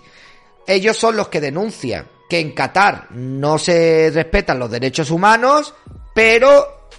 ellos 0.67 0.97
son 0.97 1.17
los 1.17 1.29
que 1.29 1.41
denuncian 1.41 2.07
que 2.29 2.41
en 2.41 2.53
Qatar 2.53 3.09
no 3.11 3.59
se 3.59 4.11
respetan 4.13 4.59
los 4.59 4.71
derechos 4.71 5.11
humanos, 5.11 5.75
pero 6.15 6.91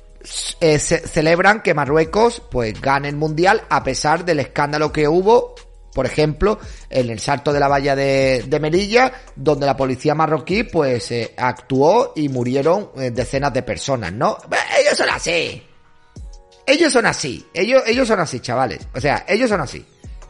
eh, 0.60 0.80
celebran 0.80 1.62
que 1.62 1.74
Marruecos 1.74 2.42
pues 2.50 2.80
gane 2.82 3.10
el 3.10 3.16
mundial 3.16 3.64
a 3.70 3.84
pesar 3.84 4.26
del 4.26 4.40
escándalo 4.40 4.92
que 4.92 5.08
hubo 5.08 5.56
Por 5.94 6.06
ejemplo, 6.06 6.60
en 6.90 7.10
el 7.10 7.20
salto 7.20 7.52
de 7.52 7.60
la 7.60 7.68
valla 7.68 7.96
de, 7.96 8.44
de 8.48 8.60
Melilla, 8.60 9.12
donde 9.36 9.66
la 9.66 9.76
policía 9.76 10.14
marroquí 10.14 10.64
pues 10.64 11.10
eh, 11.12 11.34
actuó 11.36 12.14
y 12.16 12.30
murieron 12.30 12.92
eh, 12.98 13.10
decenas 13.10 13.52
de 13.52 13.64
personas, 13.64 14.14
¿no? 14.14 14.38
Ellos 14.80 14.96
son 14.96 15.10
así. 15.10 15.64
Ellos 16.68 16.94
son 16.94 17.06
así. 17.08 17.48
Ellos, 17.52 17.82
ellos 17.88 18.08
son 18.08 18.20
así, 18.20 18.40
chavales. 18.42 18.88
O 18.94 19.02
sea, 19.02 19.26
ellos 19.28 19.50
son 19.50 19.62
así. 19.62 19.84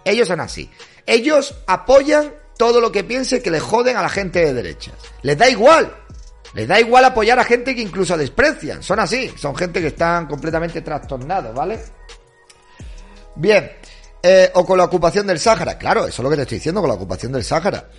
Ellos 0.06 0.28
son 0.28 0.40
así. 0.40 0.70
Ellos 1.06 1.54
apoyan 1.68 2.32
todo 2.58 2.82
lo 2.82 2.92
que 2.92 3.04
piense 3.04 3.42
que 3.42 3.52
le 3.52 3.60
joden 3.60 3.98
a 3.98 4.02
la 4.02 4.10
gente 4.10 4.44
de 4.44 4.54
derechas. 4.54 4.96
Les 5.22 5.38
da 5.38 5.50
igual. 5.50 5.96
Les 6.54 6.68
da 6.68 6.80
igual 6.80 7.06
apoyar 7.06 7.40
a 7.40 7.44
gente 7.44 7.76
que 7.76 7.82
incluso 7.82 8.18
desprecian. 8.18 8.82
Son 8.82 9.00
así. 9.00 9.32
Son 9.38 9.56
gente 9.56 9.80
que 9.80 9.88
están 9.88 10.28
completamente 10.28 10.82
trastornados, 10.82 11.54
¿vale? 11.54 11.80
Bien. 13.36 13.72
Eh, 14.24 14.52
o 14.56 14.66
con 14.66 14.78
la 14.78 14.86
ocupación 14.86 15.28
del 15.28 15.40
Sáhara. 15.40 15.78
Claro, 15.78 16.08
eso 16.08 16.22
es 16.22 16.24
lo 16.24 16.30
que 16.30 16.36
te 16.36 16.42
estoy 16.42 16.58
diciendo 16.58 16.82
con 16.82 16.90
la 16.90 16.96
ocupación 16.96 17.32
del 17.32 17.44
Sáhara. 17.44 17.90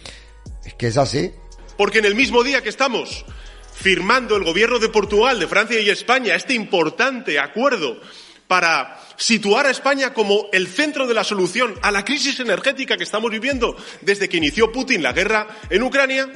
Es 0.64 0.74
que 0.74 0.88
es 0.88 0.96
así. 0.98 1.32
Porque 1.76 2.00
en 2.00 2.06
el 2.06 2.16
mismo 2.16 2.42
día 2.42 2.60
que 2.60 2.68
estamos 2.68 3.24
firmando 3.72 4.36
el 4.36 4.42
gobierno 4.42 4.80
de 4.80 4.88
Portugal, 4.88 5.38
de 5.38 5.46
Francia 5.46 5.78
y 5.78 5.88
España 5.88 6.34
este 6.34 6.54
importante 6.54 7.38
acuerdo 7.38 8.00
para 8.48 8.98
situar 9.18 9.66
a 9.66 9.70
España 9.70 10.14
como 10.14 10.46
el 10.52 10.68
centro 10.68 11.07
de 11.07 11.12
la 11.12 11.24
solución 11.24 11.74
a 11.83 11.90
la 11.90 12.04
crisis 12.04 12.40
energética 12.40 12.96
que 12.96 13.04
estamos 13.04 13.31
viviendo 13.31 13.76
desde 14.00 14.28
que 14.28 14.38
inició 14.38 14.72
Putin 14.72 15.02
la 15.02 15.12
guerra 15.12 15.46
en 15.68 15.83
Ucrania, 15.83 16.31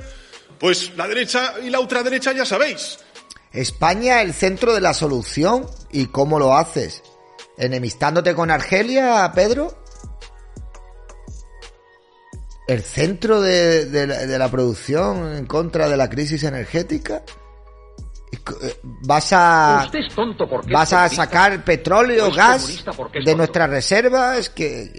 pues 0.59 0.93
la 0.97 1.09
derecha 1.09 1.55
y 1.65 1.71
la 1.71 1.81
ultraderecha 1.81 2.33
ya 2.33 2.45
sabéis. 2.45 2.99
España 3.53 4.21
el 4.21 4.35
centro 4.35 4.75
de 4.75 4.81
la 4.81 4.95
solución. 4.95 5.67
¿Y 5.91 6.07
cómo 6.07 6.39
lo 6.39 6.57
haces? 6.57 7.03
¿Enemistándote 7.59 8.35
con 8.35 8.51
Argelia, 8.51 9.31
Pedro? 9.35 9.79
¿El 12.67 12.83
centro 12.83 13.43
de, 13.43 13.87
de 13.87 14.07
la, 14.07 14.27
de 14.27 14.39
la 14.39 14.51
producción 14.51 15.35
en 15.35 15.47
contra 15.47 15.89
de 15.89 15.97
la 15.97 16.09
crisis 16.09 16.45
energética? 16.45 17.23
Vas 18.83 19.33
a 19.33 19.91
tonto 20.15 20.49
porque 20.49 20.73
vas 20.73 20.93
a 20.93 21.09
sacar 21.09 21.65
petróleo, 21.65 22.27
¿O 22.27 22.29
es 22.29 22.37
gas 22.37 22.85
de 23.25 23.35
nuestras 23.35 23.69
reservas 23.69 24.49
que 24.49 24.91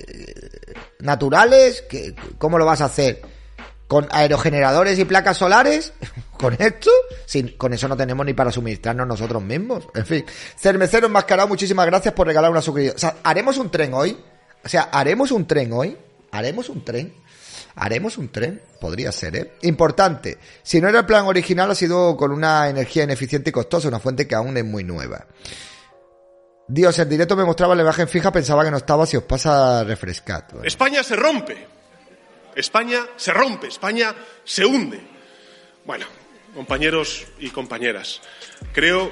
naturales, 0.99 1.83
que 1.89 2.15
cómo 2.37 2.57
lo 2.57 2.65
vas 2.65 2.81
a 2.81 2.85
hacer 2.85 3.21
con 3.93 4.07
aerogeneradores 4.09 4.97
y 4.97 5.05
placas 5.05 5.37
solares, 5.37 5.93
con 6.39 6.55
esto, 6.57 6.89
sin, 7.25 7.49
con 7.57 7.73
eso 7.73 7.87
no 7.87 7.95
tenemos 7.95 8.25
ni 8.25 8.33
para 8.33 8.51
suministrarnos 8.51 9.07
nosotros 9.07 9.43
mismos. 9.43 9.87
En 9.93 10.05
fin, 10.05 10.25
cermecero 10.57 11.05
enmascarado, 11.07 11.47
muchísimas 11.47 11.85
gracias 11.85 12.13
por 12.15 12.25
regalar 12.25 12.49
una 12.49 12.61
suscripción. 12.61 12.95
O 12.95 12.99
sea, 12.99 13.17
haremos 13.23 13.57
un 13.57 13.69
tren 13.69 13.93
hoy. 13.93 14.17
O 14.65 14.69
sea, 14.69 14.89
haremos 14.91 15.31
un 15.31 15.45
tren 15.45 15.71
hoy. 15.73 15.95
Haremos 16.31 16.69
un 16.69 16.83
tren. 16.83 17.13
Haremos 17.75 18.17
un 18.17 18.29
tren, 18.29 18.61
podría 18.79 19.11
ser, 19.11 19.35
¿eh? 19.35 19.53
Importante, 19.63 20.37
si 20.61 20.79
no 20.79 20.89
era 20.89 20.99
el 20.99 21.05
plan 21.05 21.25
original 21.25 21.71
ha 21.71 21.75
sido 21.75 22.15
con 22.15 22.31
una 22.31 22.69
energía 22.69 23.03
ineficiente 23.03 23.49
y 23.49 23.53
costosa, 23.53 23.87
una 23.87 23.99
fuente 23.99 24.27
que 24.27 24.35
aún 24.35 24.55
es 24.57 24.65
muy 24.65 24.83
nueva. 24.83 25.25
Dios, 26.67 26.97
el 26.99 27.09
directo 27.09 27.35
me 27.35 27.43
mostraba 27.43 27.75
la 27.75 27.81
imagen 27.81 28.07
fija, 28.07 28.31
pensaba 28.31 28.63
que 28.63 28.71
no 28.71 28.77
estaba, 28.77 29.05
si 29.05 29.17
os 29.17 29.23
pasa 29.23 29.83
refrescad. 29.83 30.43
Bueno. 30.51 30.65
España 30.65 31.03
se 31.03 31.15
rompe. 31.15 31.67
España 32.55 32.99
se 33.15 33.33
rompe, 33.33 33.67
España 33.67 34.15
se 34.43 34.65
hunde. 34.65 35.01
Bueno, 35.85 36.05
compañeros 36.53 37.25
y 37.39 37.49
compañeras, 37.49 38.21
creo 38.71 39.11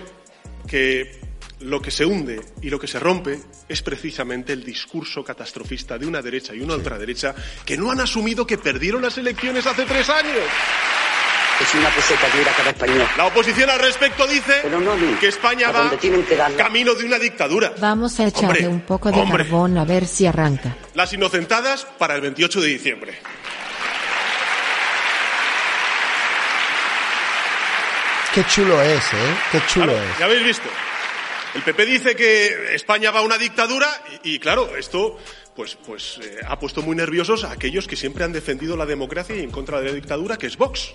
que 0.67 1.19
lo 1.63 1.81
que 1.81 1.91
se 1.91 2.05
hunde 2.05 2.41
y 2.61 2.69
lo 2.69 2.79
que 2.79 2.87
se 2.87 2.99
rompe 2.99 3.39
es 3.67 3.81
precisamente 3.81 4.53
el 4.53 4.63
discurso 4.63 5.23
catastrofista 5.23 5.97
de 5.97 6.05
una 6.07 6.21
derecha 6.21 6.53
y 6.53 6.61
una 6.61 6.75
ultraderecha 6.75 7.33
que 7.65 7.77
no 7.77 7.91
han 7.91 7.99
asumido 7.99 8.45
que 8.45 8.57
perdieron 8.57 9.01
las 9.01 9.17
elecciones 9.17 9.65
hace 9.67 9.85
tres 9.85 10.09
años. 10.09 10.37
Es 11.61 11.75
una 11.75 11.89
peseta 11.89 12.25
que 12.31 12.49
a 12.49 12.53
cada 12.53 12.69
español. 12.71 13.07
La 13.17 13.25
oposición 13.27 13.69
al 13.69 13.79
respecto 13.79 14.25
dice 14.25 14.61
Pero 14.63 14.79
no, 14.79 14.95
no. 14.95 15.19
que 15.19 15.27
España 15.27 15.71
va 15.71 15.91
que 15.91 16.09
camino 16.57 16.95
de 16.95 17.05
una 17.05 17.19
dictadura. 17.19 17.73
Vamos 17.79 18.19
a 18.19 18.25
echarle 18.25 18.47
Hombre, 18.47 18.67
un 18.67 18.81
poco 18.81 19.11
de 19.11 19.19
hombre. 19.19 19.43
carbón 19.43 19.77
a 19.77 19.85
ver 19.85 20.07
si 20.07 20.25
arranca. 20.25 20.75
Las 20.95 21.13
inocentadas 21.13 21.85
para 21.99 22.15
el 22.15 22.21
28 22.21 22.61
de 22.61 22.67
diciembre. 22.67 23.13
Qué 28.33 28.43
chulo 28.45 28.81
es, 28.81 29.03
¿eh? 29.13 29.35
Qué 29.51 29.61
chulo 29.67 29.87
Claro, 29.91 30.01
es. 30.09 30.17
ya 30.19 30.25
habéis 30.25 30.43
visto. 30.45 30.69
El 31.53 31.63
PP 31.63 31.85
dice 31.85 32.15
que 32.15 32.73
España 32.75 33.11
va 33.11 33.19
a 33.19 33.23
una 33.23 33.37
dictadura 33.37 33.87
y, 34.23 34.35
y, 34.35 34.39
claro, 34.39 34.75
esto 34.77 35.17
pues, 35.55 35.77
pues 35.85 36.19
eh, 36.23 36.39
ha 36.47 36.57
puesto 36.59 36.81
muy 36.81 36.95
nerviosos 36.95 37.43
a 37.43 37.51
aquellos 37.51 37.87
que 37.87 37.95
siempre 37.95 38.23
han 38.23 38.31
defendido 38.31 38.77
la 38.77 38.85
democracia 38.85 39.35
y 39.35 39.41
en 39.41 39.51
contra 39.51 39.79
de 39.79 39.87
la 39.87 39.93
dictadura, 39.93 40.37
que 40.37 40.47
es 40.47 40.57
Vox. 40.57 40.93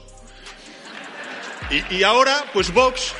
Y, 1.90 2.05
ahora, 2.05 2.45
pues 2.53 2.73
Vox 2.73 3.12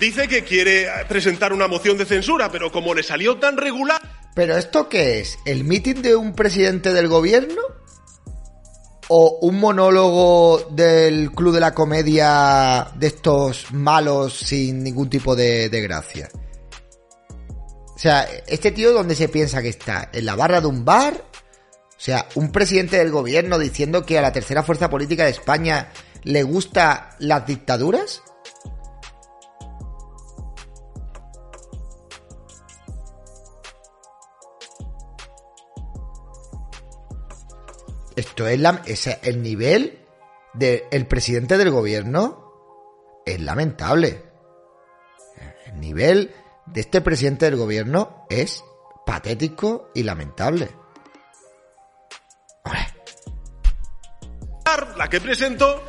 dice 0.00 0.26
que 0.26 0.44
quiere 0.44 0.88
presentar 1.08 1.52
una 1.52 1.68
moción 1.68 1.98
de 1.98 2.06
censura, 2.06 2.50
pero 2.50 2.72
como 2.72 2.94
le 2.94 3.02
salió 3.02 3.36
tan 3.36 3.56
regular, 3.56 4.00
¿Pero 4.34 4.56
esto 4.56 4.88
qué 4.88 5.20
es? 5.20 5.38
¿El 5.44 5.64
mitin 5.64 6.00
de 6.00 6.16
un 6.16 6.34
presidente 6.34 6.94
del 6.94 7.06
gobierno? 7.06 7.60
¿O 9.08 9.40
un 9.42 9.60
monólogo 9.60 10.68
del 10.70 11.32
Club 11.32 11.52
de 11.52 11.60
la 11.60 11.74
Comedia 11.74 12.88
de 12.94 13.08
estos 13.08 13.72
malos 13.72 14.32
sin 14.32 14.82
ningún 14.82 15.10
tipo 15.10 15.36
de, 15.36 15.68
de 15.68 15.82
gracia? 15.82 16.30
O 18.02 18.08
sea, 18.10 18.26
este 18.48 18.72
tío 18.72 18.92
¿dónde 18.92 19.14
se 19.14 19.28
piensa 19.28 19.62
que 19.62 19.68
está? 19.68 20.10
¿En 20.12 20.26
la 20.26 20.34
barra 20.34 20.60
de 20.60 20.66
un 20.66 20.84
bar? 20.84 21.14
O 21.14 22.00
sea, 22.00 22.26
un 22.34 22.50
presidente 22.50 22.98
del 22.98 23.12
gobierno 23.12 23.60
diciendo 23.60 24.04
que 24.04 24.18
a 24.18 24.22
la 24.22 24.32
tercera 24.32 24.64
fuerza 24.64 24.90
política 24.90 25.22
de 25.22 25.30
España 25.30 25.92
le 26.24 26.42
gusta 26.42 27.10
las 27.20 27.46
dictaduras? 27.46 28.24
Esto 38.16 38.48
es 38.48 38.58
la, 38.58 38.82
el 39.22 39.42
nivel 39.42 40.00
del 40.54 41.06
presidente 41.06 41.56
del 41.56 41.70
gobierno 41.70 43.22
es 43.24 43.40
lamentable. 43.40 44.24
El 45.66 45.78
nivel 45.78 46.34
de 46.66 46.80
este 46.80 47.00
presidente 47.00 47.46
del 47.46 47.56
gobierno 47.56 48.26
es 48.30 48.64
patético 49.04 49.90
y 49.94 50.02
lamentable. 50.02 50.70
La 54.96 55.08
que 55.08 55.20
presentó, 55.20 55.84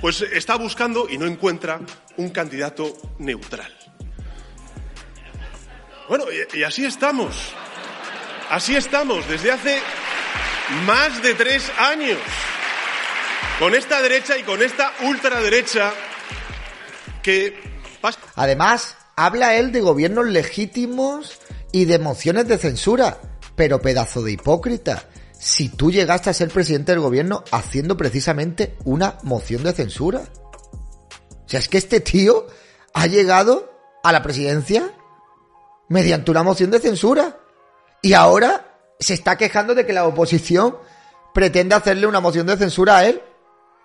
pues 0.00 0.22
está 0.22 0.56
buscando 0.56 1.08
y 1.08 1.18
no 1.18 1.26
encuentra 1.26 1.80
un 2.16 2.30
candidato 2.30 2.96
neutral. 3.18 3.72
Bueno, 6.08 6.24
y, 6.32 6.58
y 6.58 6.64
así 6.64 6.84
estamos. 6.84 7.52
Así 8.50 8.74
estamos 8.74 9.28
desde 9.28 9.52
hace 9.52 9.80
más 10.86 11.22
de 11.22 11.34
tres 11.34 11.70
años. 11.78 12.18
Con 13.58 13.74
esta 13.74 14.00
derecha 14.02 14.36
y 14.36 14.42
con 14.42 14.62
esta 14.62 14.92
ultraderecha 15.02 15.92
que 17.22 17.62
Además, 18.36 18.96
habla 19.16 19.56
él 19.56 19.72
de 19.72 19.80
gobiernos 19.80 20.26
legítimos 20.26 21.38
y 21.72 21.84
de 21.84 21.98
mociones 21.98 22.48
de 22.48 22.58
censura. 22.58 23.18
Pero 23.56 23.80
pedazo 23.80 24.22
de 24.22 24.32
hipócrita. 24.32 25.04
Si 25.38 25.68
tú 25.68 25.90
llegaste 25.90 26.30
a 26.30 26.34
ser 26.34 26.48
presidente 26.48 26.92
del 26.92 27.00
gobierno 27.00 27.44
haciendo 27.50 27.96
precisamente 27.96 28.76
una 28.84 29.18
moción 29.22 29.62
de 29.62 29.72
censura. 29.72 30.22
O 31.44 31.48
sea, 31.48 31.60
es 31.60 31.68
que 31.68 31.78
este 31.78 32.00
tío 32.00 32.46
ha 32.94 33.06
llegado 33.06 33.72
a 34.02 34.12
la 34.12 34.22
presidencia 34.22 34.90
mediante 35.88 36.30
una 36.30 36.42
moción 36.42 36.70
de 36.70 36.80
censura. 36.80 37.38
Y 38.02 38.14
ahora 38.14 38.74
se 38.98 39.14
está 39.14 39.36
quejando 39.36 39.74
de 39.74 39.86
que 39.86 39.92
la 39.92 40.06
oposición 40.06 40.76
pretende 41.32 41.74
hacerle 41.74 42.06
una 42.06 42.20
moción 42.20 42.46
de 42.46 42.56
censura 42.56 42.98
a 42.98 43.06
él. 43.06 43.22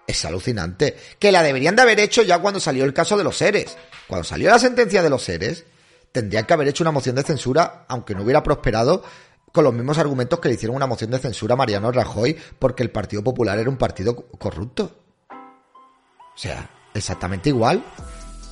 Es 0.08 0.24
alucinante. 0.26 0.98
Que 1.20 1.32
la 1.32 1.44
deberían 1.44 1.76
de 1.76 1.82
haber 1.82 2.00
hecho 2.00 2.22
ya 2.24 2.40
cuando 2.40 2.60
salió 2.60 2.86
el 2.86 2.94
caso 2.94 3.18
de 3.18 3.24
los 3.24 3.38
seres. 3.38 3.78
Cuando 4.10 4.24
salió 4.24 4.50
la 4.50 4.58
sentencia 4.58 5.04
de 5.04 5.10
los 5.12 5.22
seres, 5.22 5.66
tendrían 6.12 6.46
que 6.46 6.54
haber 6.54 6.68
hecho 6.68 6.84
una 6.84 6.92
moción 6.92 7.16
de 7.16 7.22
censura, 7.22 7.86
aunque 7.88 8.16
no 8.16 8.24
hubiera 8.24 8.42
prosperado 8.42 9.04
con 9.52 9.64
los 9.64 9.72
mismos 9.72 10.00
argumentos 10.00 10.40
que 10.40 10.50
le 10.50 10.56
hicieron 10.56 10.76
una 10.76 10.88
moción 10.88 11.12
de 11.12 11.20
censura 11.20 11.54
a 11.54 11.58
Mariano 11.58 11.92
Rajoy 11.92 12.36
porque 12.58 12.82
el 12.82 12.90
Partido 12.90 13.24
Popular 13.24 13.60
era 13.60 13.70
un 13.70 13.78
partido 13.78 14.16
corrupto. 14.16 14.96
O 15.30 16.38
sea, 16.38 16.68
exactamente 16.96 17.50
igual. 17.50 17.84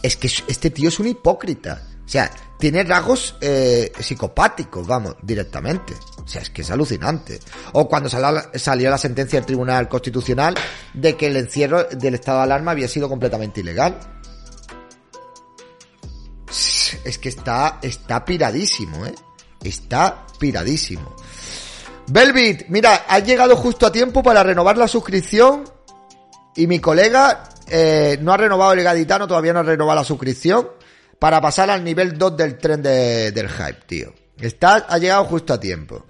Es 0.04 0.15
que 0.15 0.28
este 0.48 0.70
tío 0.70 0.89
es 0.89 1.00
un 1.00 1.08
hipócrita. 1.08 1.82
O 2.06 2.08
sea, 2.08 2.32
tiene 2.60 2.84
rasgos 2.84 3.36
eh, 3.41 3.91
psicopáticos, 4.00 4.86
vamos, 4.86 5.15
directamente. 5.24 5.93
O 6.24 6.28
sea, 6.28 6.43
es 6.43 6.52
que 6.52 6.62
es 6.62 6.70
alucinante. 6.70 7.39
O 7.74 7.89
cuando 7.89 8.10
salió, 8.10 8.43
salió 8.54 8.91
la 8.91 9.00
sentencia 9.00 9.39
del 9.39 9.48
Tribunal 9.48 9.89
Constitucional 9.89 10.56
de 10.93 11.17
que 11.17 11.28
el 11.28 11.38
encierro 11.38 11.86
del 11.86 12.13
estado 12.13 12.38
de 12.38 12.43
alarma 12.43 12.72
había 12.72 12.88
sido 12.88 13.10
completamente 13.10 13.62
ilegal. 13.62 14.16
Es 17.06 17.17
que 17.17 17.30
está, 17.30 17.80
está 17.82 18.23
piradísimo, 18.26 19.06
¿eh? 19.06 19.13
Está 19.63 20.26
piradísimo. 20.39 21.15
Velvet, 22.08 22.65
mira, 22.69 23.06
has 23.08 23.23
llegado 23.26 23.56
justo 23.58 23.86
a 23.86 23.91
tiempo 23.91 24.23
para 24.23 24.43
renovar 24.43 24.78
la 24.78 24.88
suscripción 24.88 25.63
y 26.56 26.67
mi 26.67 26.80
colega 26.80 27.50
eh, 27.67 28.17
no 28.21 28.32
ha 28.34 28.38
renovado 28.38 28.73
el 28.73 28.84
gaditano, 28.84 29.28
todavía 29.28 29.52
no 29.54 29.60
ha 29.60 29.63
renovado 29.63 30.00
la 30.00 30.06
suscripción 30.06 30.69
para 31.19 31.41
pasar 31.41 31.69
al 31.69 31.84
nivel 31.84 32.17
2 32.17 32.38
del 32.38 32.58
tren 32.58 32.82
de- 32.82 33.32
del 33.32 33.50
hype, 33.50 33.82
tío. 33.88 34.13
Está, 34.39 34.86
ha 34.88 34.97
llegado 35.00 35.26
justo 35.26 35.54
a 35.54 35.60
tiempo. 35.60 36.06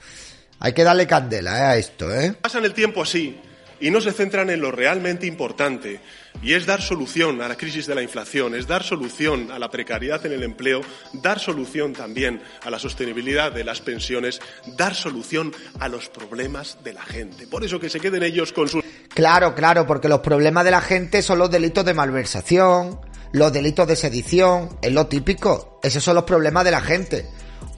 Hay 0.59 0.73
que 0.73 0.83
darle 0.83 1.07
candela 1.07 1.57
eh, 1.57 1.63
a 1.63 1.77
esto, 1.77 2.13
¿eh? 2.13 2.33
Pasan 2.33 2.65
el 2.65 2.73
tiempo 2.73 3.01
así 3.01 3.39
y 3.79 3.89
no 3.89 4.01
se 4.01 4.11
centran 4.11 4.49
en 4.49 4.59
lo 4.61 4.71
realmente 4.71 5.25
importante, 5.25 5.99
y 6.41 6.53
es 6.53 6.65
dar 6.65 6.81
solución 6.81 7.41
a 7.41 7.47
la 7.47 7.55
crisis 7.55 7.87
de 7.87 7.95
la 7.95 8.01
inflación, 8.01 8.55
es 8.55 8.67
dar 8.67 8.83
solución 8.83 9.51
a 9.51 9.59
la 9.59 9.69
precariedad 9.69 10.25
en 10.25 10.33
el 10.33 10.43
empleo, 10.43 10.81
dar 11.13 11.39
solución 11.39 11.93
también 11.93 12.41
a 12.63 12.69
la 12.69 12.79
sostenibilidad 12.79 13.51
de 13.51 13.63
las 13.63 13.81
pensiones, 13.81 14.39
dar 14.75 14.95
solución 14.95 15.53
a 15.79 15.87
los 15.87 16.09
problemas 16.09 16.77
de 16.83 16.93
la 16.93 17.03
gente. 17.03 17.47
Por 17.47 17.63
eso 17.63 17.79
que 17.79 17.89
se 17.89 17.99
queden 17.99 18.23
ellos 18.23 18.53
con 18.53 18.67
sus 18.67 18.83
Claro, 19.13 19.55
claro, 19.55 19.87
porque 19.87 20.09
los 20.09 20.19
problemas 20.19 20.63
de 20.63 20.71
la 20.71 20.81
gente 20.81 21.21
son 21.21 21.39
los 21.39 21.49
delitos 21.49 21.83
de 21.83 21.93
malversación, 21.93 22.99
los 23.31 23.51
delitos 23.51 23.87
de 23.87 23.95
sedición, 23.95 24.77
es 24.81 24.91
lo 24.91 25.07
típico. 25.07 25.79
Esos 25.81 26.03
son 26.03 26.15
los 26.15 26.23
problemas 26.23 26.63
de 26.63 26.71
la 26.71 26.81
gente. 26.81 27.27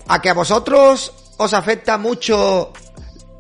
A 0.08 0.22
que 0.22 0.30
a 0.30 0.34
vosotros 0.34 1.34
os 1.38 1.54
afecta 1.54 1.98
mucho 1.98 2.74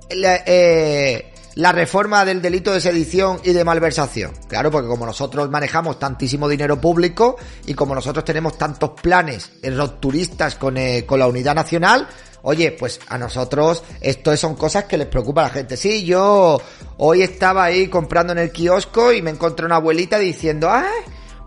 eh, 0.09 1.28
la 1.55 1.71
reforma 1.71 2.25
del 2.25 2.41
delito 2.41 2.73
de 2.73 2.81
sedición 2.81 3.39
y 3.43 3.53
de 3.53 3.63
malversación. 3.63 4.31
Claro, 4.47 4.71
porque 4.71 4.87
como 4.87 5.05
nosotros 5.05 5.49
manejamos 5.49 5.99
tantísimo 5.99 6.47
dinero 6.47 6.79
público 6.79 7.37
y 7.65 7.73
como 7.73 7.95
nosotros 7.95 8.25
tenemos 8.25 8.57
tantos 8.57 8.91
planes 9.01 9.51
rupturistas 9.63 10.55
con, 10.55 10.77
eh, 10.77 11.05
con 11.05 11.19
la 11.19 11.27
unidad 11.27 11.55
nacional, 11.55 12.07
oye, 12.43 12.71
pues 12.71 12.99
a 13.07 13.17
nosotros 13.17 13.83
esto 14.01 14.35
son 14.37 14.55
cosas 14.55 14.85
que 14.85 14.97
les 14.97 15.07
preocupa 15.07 15.41
a 15.41 15.43
la 15.45 15.49
gente. 15.49 15.77
Sí, 15.77 16.05
yo 16.05 16.61
hoy 16.97 17.21
estaba 17.21 17.65
ahí 17.65 17.87
comprando 17.87 18.33
en 18.33 18.39
el 18.39 18.51
kiosco 18.51 19.11
y 19.11 19.21
me 19.21 19.31
encontré 19.31 19.65
una 19.65 19.77
abuelita 19.77 20.17
diciendo, 20.17 20.69
¡ay! 20.71 20.85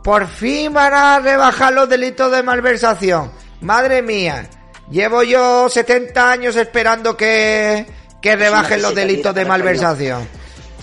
Por 0.02 0.26
fin 0.26 0.72
van 0.72 0.94
a 0.94 1.20
rebajar 1.20 1.72
los 1.72 1.88
delitos 1.88 2.32
de 2.32 2.42
malversación. 2.42 3.30
Madre 3.60 4.02
mía, 4.02 4.50
llevo 4.90 5.22
yo 5.22 5.68
70 5.68 6.30
años 6.30 6.56
esperando 6.56 7.16
que, 7.16 7.86
que 8.22 8.36
rebajen 8.36 8.80
los 8.80 8.94
delitos 8.94 9.34
de 9.34 9.44
malversación. 9.44 10.26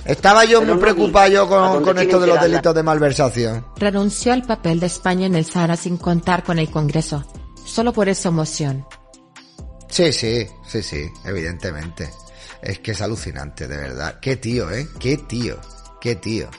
Estaba 0.06 0.46
yo 0.46 0.62
muy 0.62 0.78
preocupado 0.78 1.32
yo 1.32 1.48
con, 1.48 1.84
con 1.84 1.98
esto 1.98 2.20
de 2.20 2.28
los 2.28 2.42
delitos 2.42 2.76
de 2.76 2.84
malversación. 2.84 3.66
Renunció 3.78 4.34
al 4.34 4.44
papel 4.44 4.80
de 4.80 4.88
España 4.88 5.26
en 5.26 5.36
el 5.36 5.46
Sahara 5.46 5.76
sin 5.76 5.98
contar 5.98 6.44
con 6.44 6.60
el 6.60 6.70
Congreso. 6.70 7.26
Solo 7.66 7.94
por 7.94 8.10
esa 8.10 8.30
emoción. 8.30 8.86
Sí, 9.88 10.12
sí, 10.12 10.48
sí, 10.68 10.84
sí, 10.84 11.06
evidentemente. 11.26 12.10
Es 12.62 12.80
que 12.80 12.92
es 12.92 13.02
alucinante, 13.02 13.68
de 13.68 13.78
verdad. 13.78 14.20
Qué 14.20 14.36
tío, 14.36 14.70
¿eh? 14.72 14.88
Qué 15.00 15.18
tío, 15.18 15.60
qué 16.02 16.16
tío, 16.16 16.50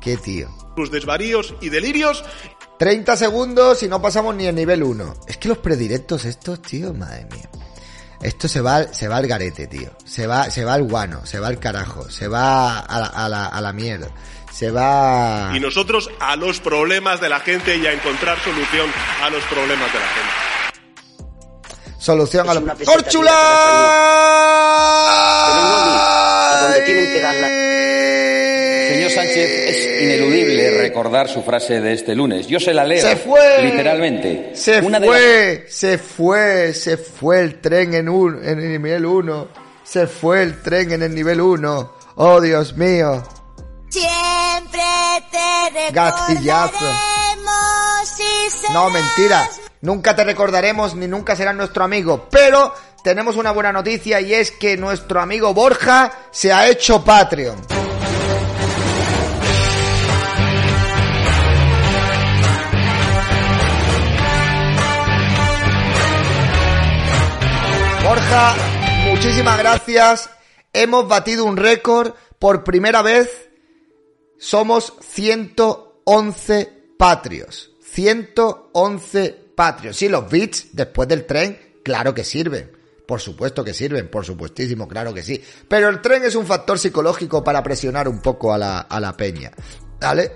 qué 0.00 0.16
tío. 0.16 0.48
sus 0.76 0.90
desvaríos 0.90 1.54
y 1.60 1.68
delirios 1.68 2.24
30 2.78 3.16
segundos 3.16 3.82
y 3.82 3.88
no 3.88 4.02
pasamos 4.02 4.34
ni 4.34 4.46
el 4.46 4.54
nivel 4.54 4.82
1. 4.82 5.14
Es 5.28 5.36
que 5.36 5.48
los 5.48 5.58
predirectos 5.58 6.24
estos, 6.24 6.60
tío, 6.62 6.92
madre 6.92 7.26
mía. 7.30 7.48
Esto 8.22 8.48
se 8.48 8.60
va, 8.60 8.76
al- 8.76 8.94
se 8.94 9.08
va 9.08 9.16
al 9.18 9.26
garete, 9.26 9.66
tío. 9.66 9.90
Se 10.04 10.26
va, 10.26 10.50
se 10.50 10.64
va 10.64 10.74
al 10.74 10.82
guano, 10.84 11.26
se 11.26 11.38
va 11.40 11.48
al 11.48 11.58
carajo, 11.58 12.08
se 12.10 12.26
va 12.28 12.78
a 12.80 12.98
la, 13.00 13.06
a 13.06 13.28
la, 13.28 13.46
a 13.46 13.60
la 13.60 13.72
mierda. 13.72 14.08
Se 14.52 14.70
va... 14.70 15.50
y 15.54 15.58
nosotros 15.60 16.08
a 16.20 16.36
los 16.36 16.60
problemas 16.60 17.20
de 17.20 17.28
la 17.28 17.40
gente 17.40 17.76
y 17.76 17.86
a 17.86 17.92
encontrar 17.92 18.38
solución 18.38 18.88
a 19.22 19.28
los 19.30 19.42
problemas 19.44 19.92
de 19.92 19.98
la 19.98 20.06
gente. 20.06 20.30
Solución 21.98 22.48
a 22.48 22.54
los... 22.54 22.62
¡Córchula! 22.84 23.32
Pero 25.46 25.60
no, 25.68 25.84
Luis, 25.84 26.00
a 26.00 26.58
donde 26.62 26.80
tienen 26.82 27.04
que 27.12 27.20
darla. 27.20 27.63
Sánchez, 29.26 29.50
es 29.68 30.02
ineludible 30.02 30.70
recordar 30.78 31.28
su 31.28 31.42
frase 31.42 31.80
de 31.80 31.92
este 31.92 32.14
lunes. 32.14 32.46
Yo 32.46 32.60
se 32.60 32.72
la 32.74 32.84
leo. 32.84 33.06
Se 33.06 33.16
fue. 33.16 33.62
Literalmente. 33.62 34.52
Se 34.54 34.80
Una 34.80 35.00
de 35.00 35.06
las- 35.06 35.16
fue, 35.16 35.66
se 35.68 35.98
fue, 35.98 36.72
se 36.74 36.96
fue 36.96 37.40
el 37.40 37.60
tren 37.60 37.94
en, 37.94 38.08
un, 38.08 38.44
en 38.44 38.58
el 38.60 38.72
nivel 38.72 39.04
1. 39.06 39.48
Se 39.82 40.06
fue 40.06 40.42
el 40.42 40.62
tren 40.62 40.92
en 40.92 41.02
el 41.02 41.14
nivel 41.14 41.40
1. 41.40 41.92
Oh, 42.16 42.40
Dios 42.40 42.76
mío. 42.76 43.22
Siempre 43.88 44.80
te 45.30 45.92
Gatillazo. 45.92 46.72
recordaremos 46.72 48.12
y 48.18 48.50
serás 48.50 48.72
No, 48.74 48.90
mentira. 48.90 49.48
Nunca 49.82 50.16
te 50.16 50.24
recordaremos 50.24 50.94
ni 50.94 51.06
nunca 51.06 51.36
serás 51.36 51.54
nuestro 51.54 51.84
amigo. 51.84 52.26
Pero 52.30 52.74
tenemos 53.04 53.36
una 53.36 53.52
buena 53.52 53.70
noticia 53.72 54.20
y 54.20 54.32
es 54.34 54.50
que 54.50 54.76
nuestro 54.76 55.20
amigo 55.20 55.52
Borja 55.54 56.10
se 56.30 56.52
ha 56.52 56.66
hecho 56.68 57.04
Patreon. 57.04 57.73
Borja, 68.04 68.54
muchísimas 69.08 69.58
gracias. 69.58 70.28
Hemos 70.74 71.08
batido 71.08 71.46
un 71.46 71.56
récord 71.56 72.12
por 72.38 72.62
primera 72.62 73.00
vez. 73.00 73.48
Somos 74.38 74.92
111 75.00 76.70
patrios. 76.98 77.70
111 77.80 79.30
patrios. 79.56 79.96
Sí, 79.96 80.10
los 80.10 80.30
bits 80.30 80.68
después 80.72 81.08
del 81.08 81.24
tren, 81.24 81.58
claro 81.82 82.12
que 82.12 82.24
sirven. 82.24 82.72
Por 83.08 83.22
supuesto 83.22 83.64
que 83.64 83.72
sirven, 83.72 84.10
por 84.10 84.26
supuestísimo, 84.26 84.86
claro 84.86 85.14
que 85.14 85.22
sí. 85.22 85.42
Pero 85.66 85.88
el 85.88 86.02
tren 86.02 86.24
es 86.24 86.34
un 86.34 86.44
factor 86.44 86.78
psicológico 86.78 87.42
para 87.42 87.62
presionar 87.62 88.06
un 88.06 88.20
poco 88.20 88.52
a 88.52 88.58
la, 88.58 88.80
a 88.80 89.00
la 89.00 89.16
peña. 89.16 89.50
¿Vale? 89.98 90.32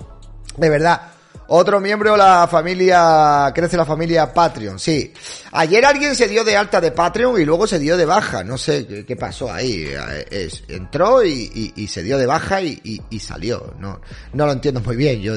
De 0.56 0.70
verdad. 0.70 1.11
Otro 1.54 1.80
miembro 1.80 2.12
de 2.12 2.16
la 2.16 2.48
familia, 2.50 3.52
crece 3.54 3.76
la 3.76 3.84
familia 3.84 4.32
Patreon, 4.32 4.78
sí. 4.78 5.12
Ayer 5.50 5.84
alguien 5.84 6.16
se 6.16 6.26
dio 6.26 6.44
de 6.44 6.56
alta 6.56 6.80
de 6.80 6.92
Patreon 6.92 7.38
y 7.38 7.44
luego 7.44 7.66
se 7.66 7.78
dio 7.78 7.98
de 7.98 8.06
baja, 8.06 8.42
no 8.42 8.56
sé 8.56 9.04
qué, 9.06 9.16
pasó 9.16 9.52
ahí. 9.52 9.84
Eh, 9.86 10.50
entró 10.68 11.22
y, 11.22 11.86
se 11.88 12.02
dio 12.02 12.16
de 12.16 12.24
baja 12.24 12.62
y, 12.62 13.02
salió. 13.20 13.74
No, 13.78 14.00
no 14.32 14.46
lo 14.46 14.52
entiendo 14.52 14.80
muy 14.80 14.96
bien, 14.96 15.20
yo 15.20 15.34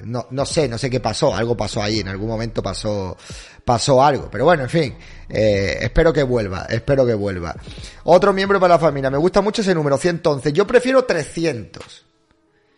no, 0.00 0.26
no 0.30 0.44
sé, 0.44 0.68
no 0.68 0.76
sé 0.76 0.90
qué 0.90 1.00
pasó, 1.00 1.34
algo 1.34 1.56
pasó 1.56 1.82
ahí, 1.82 2.00
en 2.00 2.08
algún 2.08 2.28
momento 2.28 2.62
pasó, 2.62 3.16
pasó 3.64 4.04
algo. 4.04 4.28
Pero 4.30 4.44
bueno, 4.44 4.64
en 4.64 4.68
fin, 4.68 4.94
eh, 5.30 5.78
espero 5.80 6.12
que 6.12 6.22
vuelva, 6.22 6.66
espero 6.68 7.06
que 7.06 7.14
vuelva. 7.14 7.56
Otro 8.04 8.34
miembro 8.34 8.60
para 8.60 8.74
la 8.74 8.78
familia, 8.78 9.08
me 9.08 9.16
gusta 9.16 9.40
mucho 9.40 9.62
ese 9.62 9.74
número, 9.74 9.96
111. 9.96 10.52
Yo 10.52 10.66
prefiero 10.66 11.06
300. 11.06 12.04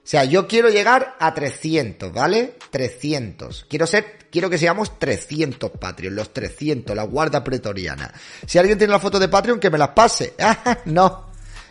O 0.09 0.11
sea, 0.11 0.25
yo 0.25 0.49
quiero 0.49 0.71
llegar 0.71 1.17
a 1.21 1.35
300, 1.35 2.11
¿vale? 2.15 2.55
300. 2.71 3.67
Quiero 3.69 3.87
ser, 3.87 4.17
quiero 4.33 4.49
que 4.49 4.57
seamos 4.57 4.99
300 4.99 5.73
Patreon, 5.73 6.15
los 6.15 6.33
300, 6.33 6.97
la 6.97 7.03
guarda 7.03 7.45
pretoriana. 7.45 8.15
Si 8.47 8.57
alguien 8.57 8.79
tiene 8.79 8.95
la 8.95 9.01
foto 9.01 9.19
de 9.19 9.29
Patreon, 9.29 9.61
que 9.61 9.69
me 9.69 9.77
las 9.77 9.91
pase. 9.91 10.33
Ah, 10.41 10.79
no. 10.87 11.27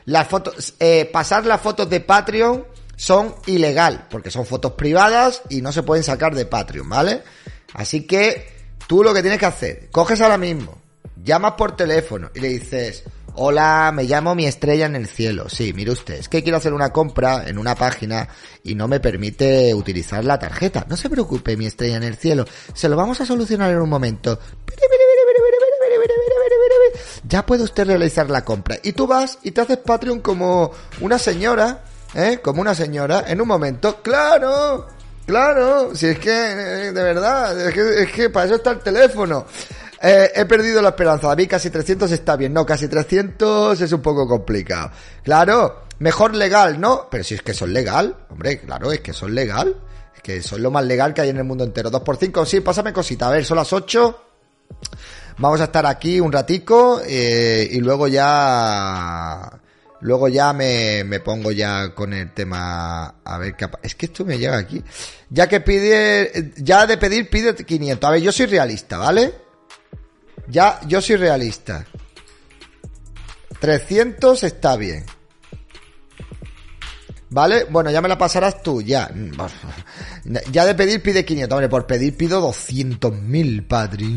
Las 0.05 0.27
fotos, 0.27 0.75
eh, 0.79 1.09
pasar 1.11 1.47
las 1.47 1.59
fotos 1.59 1.89
de 1.89 1.99
Patreon 1.99 2.63
son 2.95 3.33
ilegal, 3.47 4.05
porque 4.07 4.29
son 4.29 4.45
fotos 4.45 4.73
privadas 4.73 5.41
y 5.49 5.63
no 5.63 5.71
se 5.71 5.81
pueden 5.81 6.03
sacar 6.03 6.35
de 6.35 6.45
Patreon, 6.45 6.87
¿vale? 6.87 7.23
Así 7.73 8.05
que 8.05 8.49
tú 8.85 9.03
lo 9.03 9.15
que 9.15 9.21
tienes 9.21 9.39
que 9.39 9.47
hacer, 9.47 9.89
coges 9.89 10.21
ahora 10.21 10.37
mismo, 10.37 10.79
llamas 11.23 11.53
por 11.53 11.75
teléfono 11.75 12.29
y 12.35 12.39
le 12.41 12.49
dices, 12.49 13.03
hola, 13.37 13.91
me 13.93 14.03
llamo 14.03 14.35
mi 14.35 14.45
estrella 14.45 14.85
en 14.85 14.95
el 14.95 15.07
cielo. 15.07 15.47
Sí, 15.49 15.71
mire 15.73 15.91
usted, 15.91 16.15
es 16.15 16.29
que 16.29 16.43
quiero 16.43 16.57
hacer 16.57 16.73
una 16.73 16.91
compra 16.91 17.47
en 17.47 17.57
una 17.57 17.75
página 17.75 18.27
y 18.63 18.75
no 18.75 18.87
me 18.87 18.99
permite 18.99 19.73
utilizar 19.73 20.25
la 20.25 20.39
tarjeta. 20.39 20.85
No 20.89 20.97
se 20.97 21.09
preocupe, 21.09 21.55
mi 21.55 21.65
estrella 21.65 21.97
en 21.97 22.03
el 22.03 22.17
cielo, 22.17 22.45
se 22.73 22.89
lo 22.89 22.95
vamos 22.95 23.21
a 23.21 23.25
solucionar 23.25 23.71
en 23.71 23.79
un 23.79 23.89
momento. 23.89 24.39
Ya 27.27 27.45
puede 27.45 27.63
usted 27.63 27.85
realizar 27.85 28.29
la 28.29 28.43
compra. 28.43 28.77
Y 28.83 28.93
tú 28.93 29.05
vas 29.07 29.39
y 29.43 29.51
te 29.51 29.61
haces 29.61 29.77
Patreon 29.77 30.19
como 30.21 30.71
una 31.01 31.19
señora, 31.19 31.83
¿eh? 32.15 32.39
Como 32.41 32.61
una 32.61 32.73
señora, 32.73 33.25
en 33.27 33.41
un 33.41 33.47
momento. 33.47 34.01
¡Claro! 34.01 34.87
Claro, 35.27 35.93
si 35.93 36.07
es 36.07 36.19
que, 36.19 36.31
eh, 36.31 36.91
de 36.93 37.03
verdad, 37.03 37.67
es 37.67 37.73
que, 37.73 38.01
es 38.03 38.11
que 38.13 38.29
para 38.29 38.45
eso 38.45 38.55
está 38.55 38.71
el 38.71 38.79
teléfono. 38.79 39.45
Eh, 40.01 40.31
he 40.35 40.45
perdido 40.45 40.81
la 40.81 40.89
esperanza, 40.89 41.27
David, 41.27 41.49
casi 41.49 41.69
300 41.69 42.11
está 42.11 42.35
bien. 42.35 42.53
No, 42.53 42.65
casi 42.65 42.87
300 42.87 43.79
es 43.79 43.91
un 43.91 44.01
poco 44.01 44.27
complicado. 44.27 44.91
Claro, 45.23 45.83
mejor 45.99 46.35
legal, 46.35 46.79
¿no? 46.79 47.07
Pero 47.09 47.23
si 47.23 47.35
es 47.35 47.41
que 47.41 47.53
son 47.53 47.73
legal, 47.73 48.15
hombre, 48.29 48.59
claro, 48.59 48.91
es 48.91 49.01
que 49.01 49.13
son 49.13 49.33
legal. 49.33 49.75
Es 50.15 50.21
que 50.21 50.41
son 50.41 50.61
lo 50.61 50.71
más 50.71 50.85
legal 50.85 51.13
que 51.13 51.21
hay 51.21 51.29
en 51.29 51.37
el 51.37 51.43
mundo 51.43 51.63
entero. 51.63 51.89
2 51.89 52.01
por 52.01 52.17
5 52.17 52.45
sí, 52.45 52.61
pásame 52.61 52.93
cosita. 52.93 53.27
A 53.27 53.31
ver, 53.31 53.45
son 53.45 53.57
las 53.57 53.71
8. 53.73 54.23
Vamos 55.39 55.61
a 55.61 55.65
estar 55.65 55.85
aquí 55.85 56.19
un 56.19 56.31
ratico 56.31 57.01
eh, 57.05 57.67
y 57.71 57.79
luego 57.79 58.07
ya... 58.07 59.61
Luego 59.99 60.27
ya 60.27 60.53
me, 60.53 61.03
me 61.05 61.21
pongo 61.21 61.51
ya 61.51 61.95
con 61.95 62.13
el 62.13 62.31
tema 62.31 63.15
a 63.23 63.37
ver 63.39 63.55
Es 63.81 63.95
que 63.95 64.05
esto 64.05 64.25
me 64.25 64.37
llega 64.37 64.55
aquí. 64.55 64.83
Ya 65.31 65.47
que 65.47 65.59
pide... 65.61 66.53
Ya 66.57 66.85
de 66.85 66.97
pedir 66.97 67.29
pide 67.29 67.55
500. 67.55 68.07
A 68.07 68.11
ver, 68.11 68.21
yo 68.21 68.31
soy 68.31 68.45
realista, 68.45 68.99
¿vale? 68.99 69.46
Ya, 70.47 70.79
yo 70.87 71.01
soy 71.01 71.17
realista. 71.17 71.85
300 73.59 74.43
está 74.43 74.75
bien. 74.75 75.05
¿Vale? 77.29 77.65
Bueno, 77.65 77.91
ya 77.91 78.01
me 78.01 78.07
la 78.07 78.17
pasarás 78.17 78.63
tú, 78.63 78.81
ya. 78.81 79.09
Ya 80.51 80.65
de 80.65 80.75
pedir 80.75 81.01
pide 81.01 81.23
500. 81.23 81.55
Hombre, 81.55 81.69
por 81.69 81.85
pedir 81.87 82.17
pido 82.17 82.41
200.000, 82.41 83.65
Patri. 83.65 84.07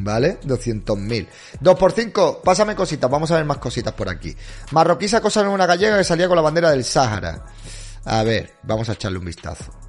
¿Vale? 0.00 0.40
200.000. 0.40 1.28
2 1.60 1.78
por 1.78 1.92
5, 1.92 2.42
pásame 2.42 2.74
cositas. 2.74 3.08
Vamos 3.08 3.30
a 3.30 3.36
ver 3.36 3.44
más 3.44 3.58
cositas 3.58 3.92
por 3.94 4.08
aquí. 4.08 4.34
Marroquí 4.72 5.06
sacó 5.06 5.28
una 5.48 5.66
gallega 5.66 5.96
que 5.96 6.04
salía 6.04 6.26
con 6.26 6.34
la 6.34 6.42
bandera 6.42 6.70
del 6.70 6.82
Sáhara. 6.82 7.44
A 8.04 8.22
ver, 8.24 8.54
vamos 8.64 8.88
a 8.88 8.94
echarle 8.94 9.18
un 9.18 9.26
vistazo. 9.26 9.83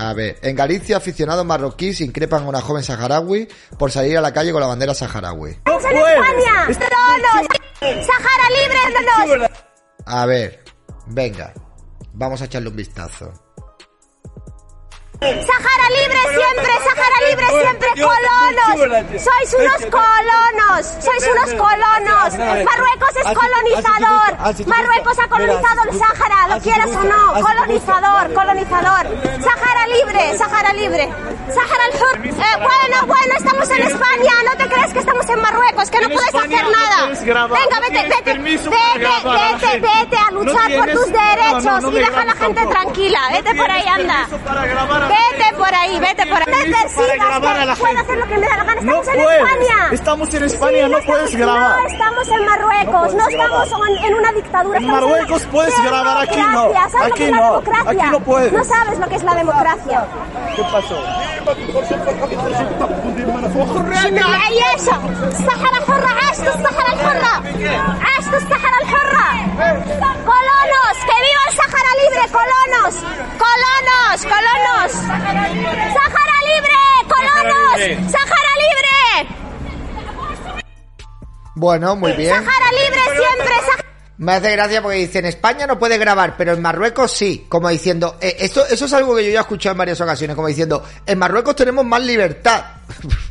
A 0.00 0.14
ver, 0.14 0.38
en 0.40 0.56
Galicia 0.56 0.96
aficionados 0.96 1.44
marroquíes 1.44 2.00
increpan 2.00 2.44
a 2.44 2.48
una 2.48 2.62
joven 2.62 2.82
saharaui 2.82 3.46
por 3.78 3.90
salir 3.90 4.16
a 4.16 4.22
la 4.22 4.32
calle 4.32 4.50
con 4.50 4.62
la 4.62 4.66
bandera 4.66 4.94
saharaui. 4.94 5.50
¡Estamos 5.50 5.84
en 5.84 5.96
España! 5.98 6.68
¡Sahara 8.06 8.46
libre! 9.28 9.50
A 10.06 10.24
ver, 10.24 10.64
venga, 11.08 11.52
vamos 12.14 12.40
a 12.40 12.46
echarle 12.46 12.70
un 12.70 12.76
vistazo. 12.76 13.49
¡Sahara 15.20 15.86
libre 15.90 16.20
siempre! 16.32 16.72
¡Sahara 16.88 17.18
libre 17.28 17.46
siempre! 17.46 17.88
¡Colonos! 18.00 19.22
¡Sois 19.22 19.54
unos 19.54 19.80
colonos! 19.90 20.86
¡Sois 20.98 21.28
unos 21.28 21.50
colonos! 21.60 22.38
¡Marruecos 22.64 23.16
es 23.16 23.24
colonizador! 23.36 24.66
¡Marruecos 24.66 25.18
ha 25.18 25.28
colonizado 25.28 25.82
el 25.90 25.98
Sáhara! 25.98 26.48
¿Lo 26.48 26.60
quieras 26.62 26.88
o 26.88 27.04
no? 27.04 27.34
¡Colonizador! 27.34 28.32
¡Colonizador! 28.32 29.06
¡Sahara 29.42 29.86
libre! 29.88 30.38
¡Sahara 30.38 30.72
libre! 30.72 31.12
¡Sahara 31.52 31.84
al! 31.84 31.90
Eh, 32.24 32.56
bueno, 32.56 33.06
bueno, 33.06 33.34
estamos 33.36 33.70
en 33.70 33.82
España. 33.82 34.32
No 34.44 34.56
te 34.56 34.68
crees 34.68 34.92
que 34.92 34.98
estamos 35.00 35.28
en 35.28 35.40
Marruecos, 35.40 35.90
que 35.90 36.00
no 36.00 36.08
puedes 36.08 36.34
hacer 36.34 36.64
nada. 36.70 37.06
Venga, 37.08 37.80
vete, 37.80 38.08
vete, 38.08 38.38
vete, 38.38 38.68
vete, 38.68 39.80
vete 39.80 40.16
a 40.16 40.30
luchar 40.30 40.72
por 40.76 40.90
tus 40.90 41.06
derechos 41.12 41.92
y 41.92 41.98
deja 41.98 42.20
a 42.20 42.24
la 42.24 42.34
gente 42.34 42.66
tranquila. 42.66 43.20
Vete 43.32 43.54
por 43.54 43.70
ahí, 43.70 43.86
anda. 43.86 44.26
Vete 45.09 45.55
por 45.57 45.73
ahí, 45.73 45.99
vete 45.99 46.25
por 46.27 46.37
ahí. 46.37 46.45
No 46.45 46.53
te 46.53 46.55
persigas, 46.55 46.93
que 46.93 47.81
puedo 47.81 47.99
hacer 47.99 48.17
lo 48.17 48.25
que 48.27 48.37
me 48.37 48.47
da 48.47 48.57
la 48.57 48.63
gana. 48.63 48.79
Estamos 48.81 49.07
en 49.07 49.19
España. 49.19 49.89
Estamos 49.91 50.33
en 50.33 50.43
España, 50.43 50.71
Sí, 50.85 50.91
no 50.91 50.97
estamos- 50.97 51.05
puedes 51.05 51.35
grabar. 51.35 51.79
No 51.81 51.87
estamos 51.87 52.27
en 52.29 52.45
Marruecos, 52.45 53.13
no, 53.15 53.27
estamos 53.27 53.69
en, 53.89 54.05
en 54.05 54.13
una 54.15 54.31
dictadura. 54.33 54.77
En 54.77 54.83
estamos 54.85 55.01
Marruecos 55.09 55.41
una 55.43 55.51
puedes 55.51 55.83
grabar, 55.83 56.17
aquí 56.23 56.37
no. 56.39 56.47
democracia. 56.47 56.89
¿Sabes 56.89 56.93
lo 56.93 57.05
Aquí 57.05 57.13
que 57.17 57.25
es 57.25 57.31
la 57.31 57.37
no. 57.37 57.43
democracia? 57.61 57.91
Aquí 57.91 58.11
no 58.11 58.19
puedes. 58.19 58.53
No 58.53 58.63
sabes 58.63 58.99
lo 58.99 59.07
que 59.09 59.15
es 59.15 59.23
la 59.23 59.35
democracia. 59.35 60.05
¿Qué 60.55 60.63
pasó? 60.71 60.97
عيشة 63.65 64.95
الصحراء 65.27 65.81
حرة 65.87 66.07
عاشت 66.07 66.47
الصحراء 66.47 66.93
الحرة 66.93 67.43
عاشت 68.05 68.33
الصحراء 68.33 68.81
الحرة 68.83 69.27
colonos 70.25 70.97
que 71.07 71.15
viva 71.25 71.41
el 71.49 71.55
Sahara 71.55 71.91
libre 72.01 72.23
colonos 72.39 72.95
colonos 73.45 74.17
colonos 74.33 74.91
Sahara 75.00 75.48
libre 75.48 76.76
colonos 77.08 78.10
Sahara 78.10 78.54
libre 78.64 79.34
Bueno, 81.54 81.96
muy 81.96 82.12
bien. 82.12 82.30
Sahara 82.30 82.70
libre 82.72 83.00
siempre 83.16 83.54
Sahara 83.60 83.84
Me 84.18 84.32
hace 84.32 84.52
gracia 84.52 84.82
porque 84.82 84.98
dice, 84.98 85.18
en 85.20 85.26
España 85.26 85.66
no 85.66 85.78
puede 85.78 85.98
grabar, 85.98 86.36
pero 86.36 86.52
en 86.52 86.62
Marruecos 86.62 87.12
sí. 87.12 87.46
Como 87.48 87.68
diciendo, 87.68 88.16
eh, 88.20 88.36
esto, 88.40 88.66
eso 88.66 88.84
es 88.84 88.92
algo 88.92 89.16
que 89.16 89.24
yo 89.24 89.30
ya 89.30 89.38
he 89.38 89.42
escuchado 89.42 89.72
en 89.72 89.78
varias 89.78 90.00
ocasiones, 90.00 90.36
como 90.36 90.48
diciendo, 90.48 90.84
en 91.06 91.18
Marruecos 91.18 91.56
tenemos 91.56 91.84
más 91.84 92.02
libertad. 92.02 92.64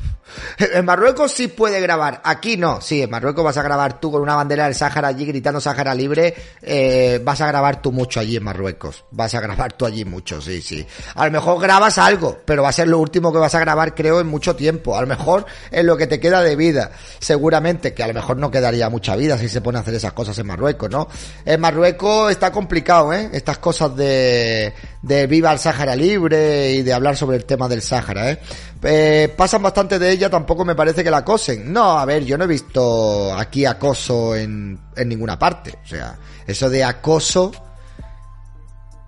En 0.58 0.86
Marruecos 0.86 1.32
sí 1.32 1.48
puede 1.48 1.82
grabar, 1.82 2.22
aquí 2.24 2.58
no. 2.58 2.82
Sí, 2.82 3.02
en 3.02 3.10
Marruecos 3.10 3.44
vas 3.44 3.58
a 3.58 3.64
grabar 3.64 4.00
tú 4.00 4.12
con 4.12 4.22
una 4.22 4.36
bandera 4.36 4.66
del 4.66 4.76
Sáhara 4.76 5.10
allí 5.10 5.26
gritando 5.26 5.62
Sáhara 5.62 5.94
libre. 5.94 6.34
eh, 6.62 7.20
vas 7.24 7.42
a 7.42 7.48
grabar 7.48 7.82
tú 7.82 7.92
mucho 7.92 8.20
allí 8.20 8.36
en 8.38 8.44
Marruecos. 8.44 9.06
Vas 9.12 9.34
a 9.36 9.42
grabar 9.42 9.74
tú 9.74 9.86
allí 9.86 10.06
mucho, 10.06 10.42
sí, 10.42 10.62
sí. 10.62 10.86
A 11.16 11.26
lo 11.26 11.32
mejor 11.32 11.62
grabas 11.62 11.98
algo, 11.98 12.38
pero 12.46 12.64
va 12.64 12.70
a 12.70 12.74
ser 12.74 12.88
lo 12.88 13.00
último 13.00 13.32
que 13.32 13.40
vas 13.40 13.56
a 13.56 13.60
grabar, 13.60 13.96
creo, 13.96 14.20
en 14.20 14.28
mucho 14.28 14.56
tiempo. 14.56 14.98
A 14.98 15.02
lo 15.02 15.08
mejor 15.08 15.46
es 15.72 15.84
lo 15.84 15.98
que 15.98 16.08
te 16.08 16.20
queda 16.20 16.42
de 16.42 16.56
vida. 16.56 16.92
Seguramente 17.20 17.94
que 17.94 18.04
a 18.04 18.08
lo 18.08 18.14
mejor 18.14 18.38
no 18.38 18.52
quedaría 18.52 18.90
mucha 18.90 19.16
vida 19.16 19.38
si 19.38 19.50
se 19.50 19.62
pone 19.62 19.78
a 19.78 19.82
hacer 19.82 19.94
esas 19.94 20.14
cosas 20.14 20.38
en 20.40 20.48
Marruecos, 20.48 20.90
¿no? 20.90 21.08
En 21.46 21.60
Marruecos 21.60 22.32
está 22.32 22.52
complicado, 22.52 23.14
¿eh? 23.14 23.30
Estas 23.34 23.58
cosas 23.58 23.96
de, 23.96 24.74
de 25.02 25.28
viva 25.28 25.52
el 25.52 25.60
Sáhara 25.60 25.96
libre 25.96 26.72
y 26.72 26.82
de 26.82 26.94
hablar 26.94 27.16
sobre 27.18 27.38
el 27.38 27.46
tema 27.46 27.68
del 27.68 27.82
Sáhara, 27.82 28.32
¿eh? 28.32 28.40
Eh, 28.82 29.34
pasan 29.36 29.62
bastante 29.62 30.00
de 30.00 30.10
ella, 30.10 30.30
tampoco 30.30 30.64
me 30.64 30.76
parece 30.76 31.04
que 31.04 31.12
la 31.12 31.18
acosen. 31.18 31.72
No, 31.72 32.00
a 32.00 32.06
ver, 32.06 32.24
yo 32.24 32.38
no 32.38 32.46
he 32.46 32.48
visto 32.48 33.34
aquí 33.36 33.66
acoso 33.66 34.36
en, 34.36 34.80
en 34.96 35.10
ninguna 35.10 35.38
parte. 35.38 35.78
O 35.84 35.88
sea, 35.88 36.18
eso 36.48 36.70
de 36.70 36.84
acoso, 36.84 37.52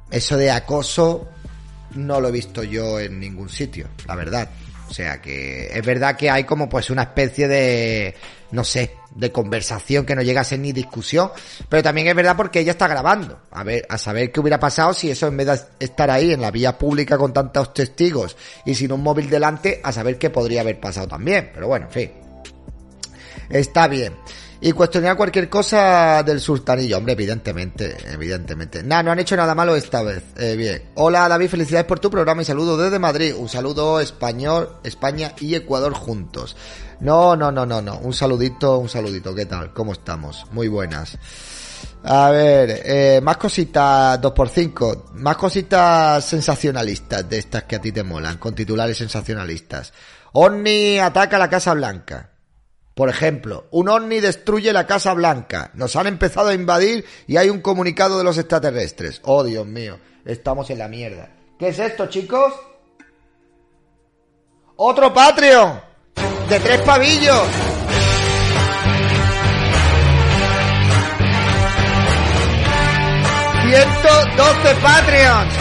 eso 0.10 0.38
de 0.38 0.52
acoso, 0.52 1.30
no 1.96 2.20
lo 2.20 2.28
he 2.28 2.32
visto 2.32 2.64
yo 2.64 3.00
en 3.00 3.20
ningún 3.20 3.50
sitio, 3.50 3.88
la 4.08 4.16
verdad. 4.16 4.50
O 4.90 4.94
sea 4.94 5.22
que 5.22 5.68
es 5.68 5.86
verdad 5.86 6.18
que 6.18 6.30
hay 6.30 6.44
como 6.44 6.68
pues 6.68 6.90
una 6.90 7.04
especie 7.04 7.48
de, 7.48 8.14
no 8.52 8.66
sé, 8.66 8.96
de 9.16 9.32
conversación 9.32 10.06
que 10.06 10.16
no 10.16 10.22
llega 10.22 10.42
a 10.42 10.46
ser 10.46 10.60
ni 10.60 10.72
discusión, 10.72 11.32
pero 11.70 11.84
también 11.84 12.08
es 12.08 12.16
verdad 12.16 12.38
porque 12.38 12.60
ella 12.60 12.72
está 12.72 12.88
grabando. 12.88 13.40
A 13.52 13.64
ver, 13.64 13.86
a 13.90 13.98
saber 13.98 14.32
qué 14.32 14.40
hubiera 14.40 14.60
pasado 14.60 14.94
si 14.94 15.12
eso 15.12 15.28
en 15.28 15.38
vez 15.38 15.48
de 15.48 15.86
estar 15.86 16.10
ahí 16.10 16.32
en 16.32 16.42
la 16.42 16.52
vía 16.52 16.78
pública 16.78 17.18
con 17.18 17.34
tantos 17.34 17.74
testigos 17.74 18.38
y 18.66 18.76
sin 18.76 18.92
un 18.92 19.04
móvil 19.04 19.30
delante, 19.30 19.82
a 19.84 19.92
saber 19.92 20.18
qué 20.18 20.30
podría 20.30 20.62
haber 20.62 20.80
pasado 20.80 21.08
también. 21.08 21.52
Pero 21.54 21.68
bueno, 21.68 21.88
en 21.88 21.92
fin. 21.92 22.12
Está 23.50 23.88
bien. 23.88 24.16
Y 24.64 24.74
cuestionar 24.74 25.18
cualquier 25.18 25.50
cosa 25.50 26.22
del 26.22 26.40
sultanillo. 26.40 26.98
Hombre, 27.00 27.14
evidentemente, 27.14 27.98
evidentemente. 28.14 28.84
Nah, 28.84 29.02
no 29.02 29.12
han 29.12 29.18
hecho 29.18 29.36
nada 29.36 29.56
malo 29.56 29.76
esta 29.76 30.04
vez. 30.04 30.22
Eh, 30.38 30.56
bien. 30.56 30.84
Hola 30.94 31.28
David, 31.28 31.50
felicidades 31.50 31.88
por 31.88 32.00
tu 32.00 32.12
programa 32.12 32.44
y 32.44 32.46
saludo 32.46 32.78
desde 32.78 33.00
Madrid. 33.00 33.34
Un 33.36 33.50
saludo 33.50 34.00
español, 34.00 34.78
España 34.84 35.34
y 35.40 35.56
Ecuador 35.56 35.94
juntos. 35.94 36.56
No, 37.02 37.36
no, 37.36 37.52
no, 37.52 37.66
no, 37.66 37.82
no. 37.82 37.98
Un 37.98 38.14
saludito, 38.14 38.78
un 38.78 38.88
saludito. 38.88 39.34
¿Qué 39.34 39.48
tal? 39.48 39.74
¿Cómo 39.74 39.94
estamos? 39.94 40.46
Muy 40.52 40.68
buenas. 40.68 41.18
A 42.04 42.30
ver, 42.30 42.82
eh, 42.86 43.20
más 43.24 43.38
cositas 43.38 44.22
2x5, 44.22 45.14
más 45.14 45.36
cositas 45.36 46.24
sensacionalistas 46.24 47.28
de 47.28 47.40
estas 47.40 47.64
que 47.64 47.76
a 47.76 47.82
ti 47.82 47.92
te 47.92 48.04
molan, 48.04 48.38
con 48.38 48.54
titulares 48.54 48.98
sensacionalistas. 48.98 49.94
OVNI 50.34 51.00
ataca 51.00 51.40
la 51.40 51.50
Casa 51.50 51.74
Blanca. 51.74 52.30
Por 52.94 53.10
ejemplo, 53.10 53.68
un 53.72 53.90
ovni 53.90 54.20
destruye 54.20 54.72
la 54.72 54.86
Casa 54.86 55.14
Blanca. 55.14 55.72
Nos 55.74 55.96
han 55.96 56.06
empezado 56.06 56.50
a 56.50 56.54
invadir 56.54 57.04
y 57.26 57.38
hay 57.38 57.50
un 57.50 57.62
comunicado 57.62 58.20
de 58.20 58.24
los 58.24 58.38
extraterrestres. 58.38 59.22
Oh, 59.24 59.44
Dios 59.44 59.66
mío, 59.66 59.98
estamos 60.24 60.70
en 60.70 60.78
la 60.78 60.88
mierda. 60.88 61.30
¿Qué 61.58 61.70
es 61.70 61.80
esto, 61.80 62.06
chicos? 62.06 62.54
Otro 64.76 65.12
Patreon 65.14 65.91
de 66.52 66.60
tres 66.60 66.82
pavillos. 66.82 67.48
¡112 73.64 74.76
Patreons! 74.82 75.54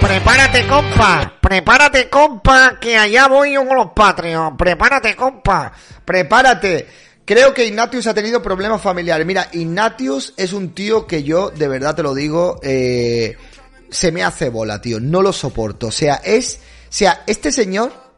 Prepárate, 0.00 0.68
compa. 0.68 1.32
Prepárate, 1.40 2.08
compa, 2.08 2.78
que 2.80 2.96
allá 2.96 3.26
voy 3.26 3.54
yo 3.54 3.66
con 3.66 3.76
los 3.76 3.90
Patreon. 3.90 4.56
Prepárate, 4.56 5.16
compa. 5.16 5.72
Prepárate. 6.04 6.86
Creo 7.24 7.52
que 7.52 7.66
Ignatius 7.66 8.06
ha 8.06 8.14
tenido 8.14 8.40
problemas 8.40 8.80
familiares. 8.80 9.26
Mira, 9.26 9.48
Ignatius 9.50 10.32
es 10.36 10.52
un 10.52 10.74
tío 10.74 11.08
que 11.08 11.24
yo, 11.24 11.50
de 11.50 11.66
verdad 11.66 11.96
te 11.96 12.04
lo 12.04 12.14
digo, 12.14 12.60
eh, 12.62 13.36
se 13.90 14.12
me 14.12 14.22
hace 14.22 14.48
bola, 14.48 14.80
tío. 14.80 15.00
No 15.00 15.22
lo 15.22 15.32
soporto. 15.32 15.88
O 15.88 15.92
sea, 15.92 16.20
es... 16.22 16.60
O 16.88 16.92
sea, 16.92 17.24
este 17.26 17.50
señor... 17.50 18.09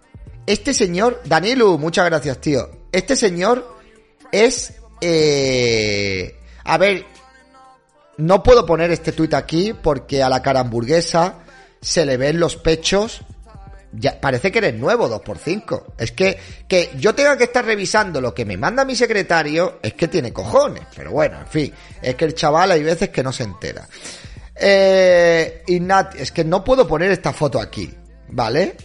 Este 0.46 0.74
señor... 0.74 1.20
Danielu, 1.24 1.78
muchas 1.78 2.06
gracias, 2.06 2.40
tío. 2.40 2.70
Este 2.90 3.16
señor 3.16 3.78
es... 4.30 4.74
Eh, 5.00 6.36
a 6.64 6.78
ver, 6.78 7.04
no 8.18 8.42
puedo 8.42 8.64
poner 8.66 8.90
este 8.90 9.12
tuit 9.12 9.34
aquí 9.34 9.72
porque 9.72 10.22
a 10.22 10.28
la 10.28 10.42
cara 10.42 10.60
hamburguesa 10.60 11.38
se 11.80 12.06
le 12.06 12.16
ven 12.16 12.38
los 12.38 12.56
pechos. 12.56 13.22
Ya, 13.92 14.20
parece 14.20 14.50
que 14.50 14.58
eres 14.58 14.74
nuevo, 14.74 15.08
2x5. 15.08 15.94
Es 15.98 16.12
que, 16.12 16.38
que 16.68 16.90
yo 16.98 17.14
tenga 17.14 17.36
que 17.36 17.44
estar 17.44 17.64
revisando 17.64 18.20
lo 18.20 18.32
que 18.32 18.44
me 18.44 18.56
manda 18.56 18.84
mi 18.84 18.96
secretario, 18.96 19.78
es 19.82 19.94
que 19.94 20.08
tiene 20.08 20.32
cojones. 20.32 20.84
Pero 20.96 21.10
bueno, 21.10 21.40
en 21.40 21.46
fin, 21.46 21.74
es 22.00 22.14
que 22.14 22.24
el 22.24 22.34
chaval 22.34 22.70
hay 22.70 22.82
veces 22.82 23.10
que 23.10 23.22
no 23.22 23.32
se 23.32 23.42
entera. 23.42 23.86
Eh, 24.54 25.62
Ignat, 25.66 26.14
es 26.14 26.32
que 26.32 26.44
no 26.44 26.62
puedo 26.64 26.86
poner 26.86 27.10
esta 27.10 27.32
foto 27.32 27.60
aquí, 27.60 27.92
¿vale? 28.28 28.76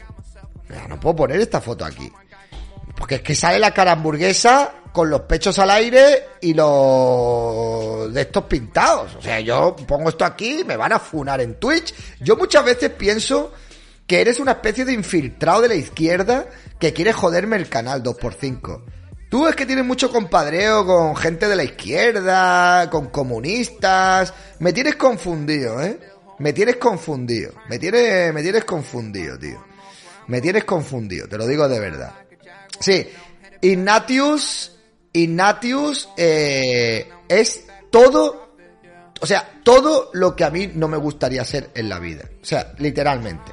No 0.87 0.99
puedo 0.99 1.15
poner 1.15 1.39
esta 1.39 1.61
foto 1.61 1.85
aquí. 1.85 2.11
Porque 2.95 3.15
es 3.15 3.21
que 3.21 3.35
sale 3.35 3.59
la 3.59 3.73
cara 3.73 3.91
hamburguesa 3.93 4.73
con 4.91 5.09
los 5.09 5.21
pechos 5.21 5.59
al 5.59 5.69
aire 5.69 6.25
y 6.41 6.53
los 6.53 8.11
de 8.11 8.21
estos 8.21 8.45
pintados. 8.45 9.15
O 9.15 9.21
sea, 9.21 9.39
yo 9.39 9.75
pongo 9.75 10.09
esto 10.09 10.25
aquí, 10.25 10.63
me 10.65 10.75
van 10.75 10.93
a 10.93 10.99
funar 10.99 11.39
en 11.41 11.59
Twitch. 11.59 11.93
Yo 12.19 12.35
muchas 12.35 12.65
veces 12.65 12.89
pienso 12.89 13.53
que 14.07 14.21
eres 14.21 14.39
una 14.39 14.53
especie 14.53 14.85
de 14.85 14.93
infiltrado 14.93 15.61
de 15.61 15.67
la 15.67 15.75
izquierda 15.75 16.47
que 16.79 16.93
quiere 16.93 17.13
joderme 17.13 17.57
el 17.57 17.69
canal 17.69 18.01
2x5. 18.01 18.81
Tú 19.29 19.45
es 19.45 19.55
que 19.55 19.65
tienes 19.65 19.85
mucho 19.85 20.09
compadreo 20.09 20.85
con 20.85 21.15
gente 21.15 21.49
de 21.49 21.55
la 21.57 21.63
izquierda, 21.65 22.89
con 22.89 23.07
comunistas. 23.07 24.33
Me 24.59 24.71
tienes 24.71 24.95
confundido, 24.95 25.81
¿eh? 25.83 25.99
Me 26.39 26.53
tienes 26.53 26.77
confundido. 26.77 27.51
Me 27.69 27.77
tienes, 27.77 28.33
me 28.33 28.41
tienes 28.41 28.63
confundido, 28.63 29.37
tío. 29.37 29.66
Me 30.27 30.41
tienes 30.41 30.65
confundido, 30.65 31.27
te 31.27 31.37
lo 31.37 31.47
digo 31.47 31.67
de 31.67 31.79
verdad. 31.79 32.13
Sí, 32.79 33.07
Ignatius, 33.61 34.77
Ignatius 35.13 36.09
eh, 36.17 37.09
es 37.27 37.65
todo, 37.89 38.53
o 39.19 39.25
sea, 39.25 39.59
todo 39.63 40.11
lo 40.13 40.35
que 40.35 40.43
a 40.43 40.49
mí 40.49 40.71
no 40.73 40.87
me 40.87 40.97
gustaría 40.97 41.43
ser 41.43 41.69
en 41.73 41.89
la 41.89 41.99
vida. 41.99 42.23
O 42.41 42.45
sea, 42.45 42.73
literalmente. 42.77 43.51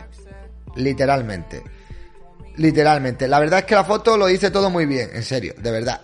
Literalmente. 0.77 1.63
Literalmente. 2.57 3.29
La 3.29 3.39
verdad 3.39 3.61
es 3.61 3.65
que 3.65 3.75
la 3.75 3.85
foto 3.85 4.17
lo 4.17 4.27
dice 4.27 4.51
todo 4.51 4.71
muy 4.71 4.87
bien, 4.87 5.11
en 5.13 5.23
serio, 5.23 5.55
de 5.57 5.71
verdad. 5.71 6.01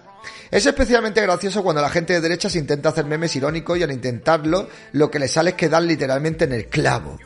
Es 0.50 0.66
especialmente 0.66 1.20
gracioso 1.22 1.62
cuando 1.62 1.80
la 1.80 1.90
gente 1.90 2.12
de 2.12 2.20
derecha 2.20 2.50
se 2.50 2.58
intenta 2.58 2.88
hacer 2.88 3.04
memes 3.04 3.34
irónicos 3.36 3.78
y 3.78 3.82
al 3.82 3.92
intentarlo 3.92 4.68
lo 4.92 5.10
que 5.10 5.18
le 5.18 5.28
sale 5.28 5.50
es 5.50 5.56
que 5.56 5.68
dan 5.68 5.86
literalmente 5.86 6.44
en 6.44 6.52
el 6.52 6.66
clavo. 6.66 7.18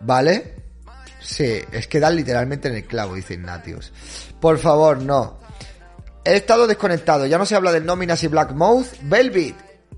¿Vale? 0.00 0.54
Sí, 1.28 1.60
es 1.72 1.86
que 1.86 2.00
dan 2.00 2.16
literalmente 2.16 2.68
en 2.68 2.76
el 2.76 2.84
clavo, 2.84 3.14
dice 3.14 3.34
Ignatius. 3.34 3.92
Por 4.40 4.56
favor, 4.56 5.02
no. 5.02 5.36
He 6.24 6.36
estado 6.36 6.66
desconectado, 6.66 7.26
ya 7.26 7.36
no 7.36 7.44
se 7.44 7.54
habla 7.54 7.70
del 7.70 7.84
Nominas 7.84 8.24
y 8.24 8.28
Black 8.28 8.52
Mouth. 8.52 8.86
Velvet, 9.02 9.54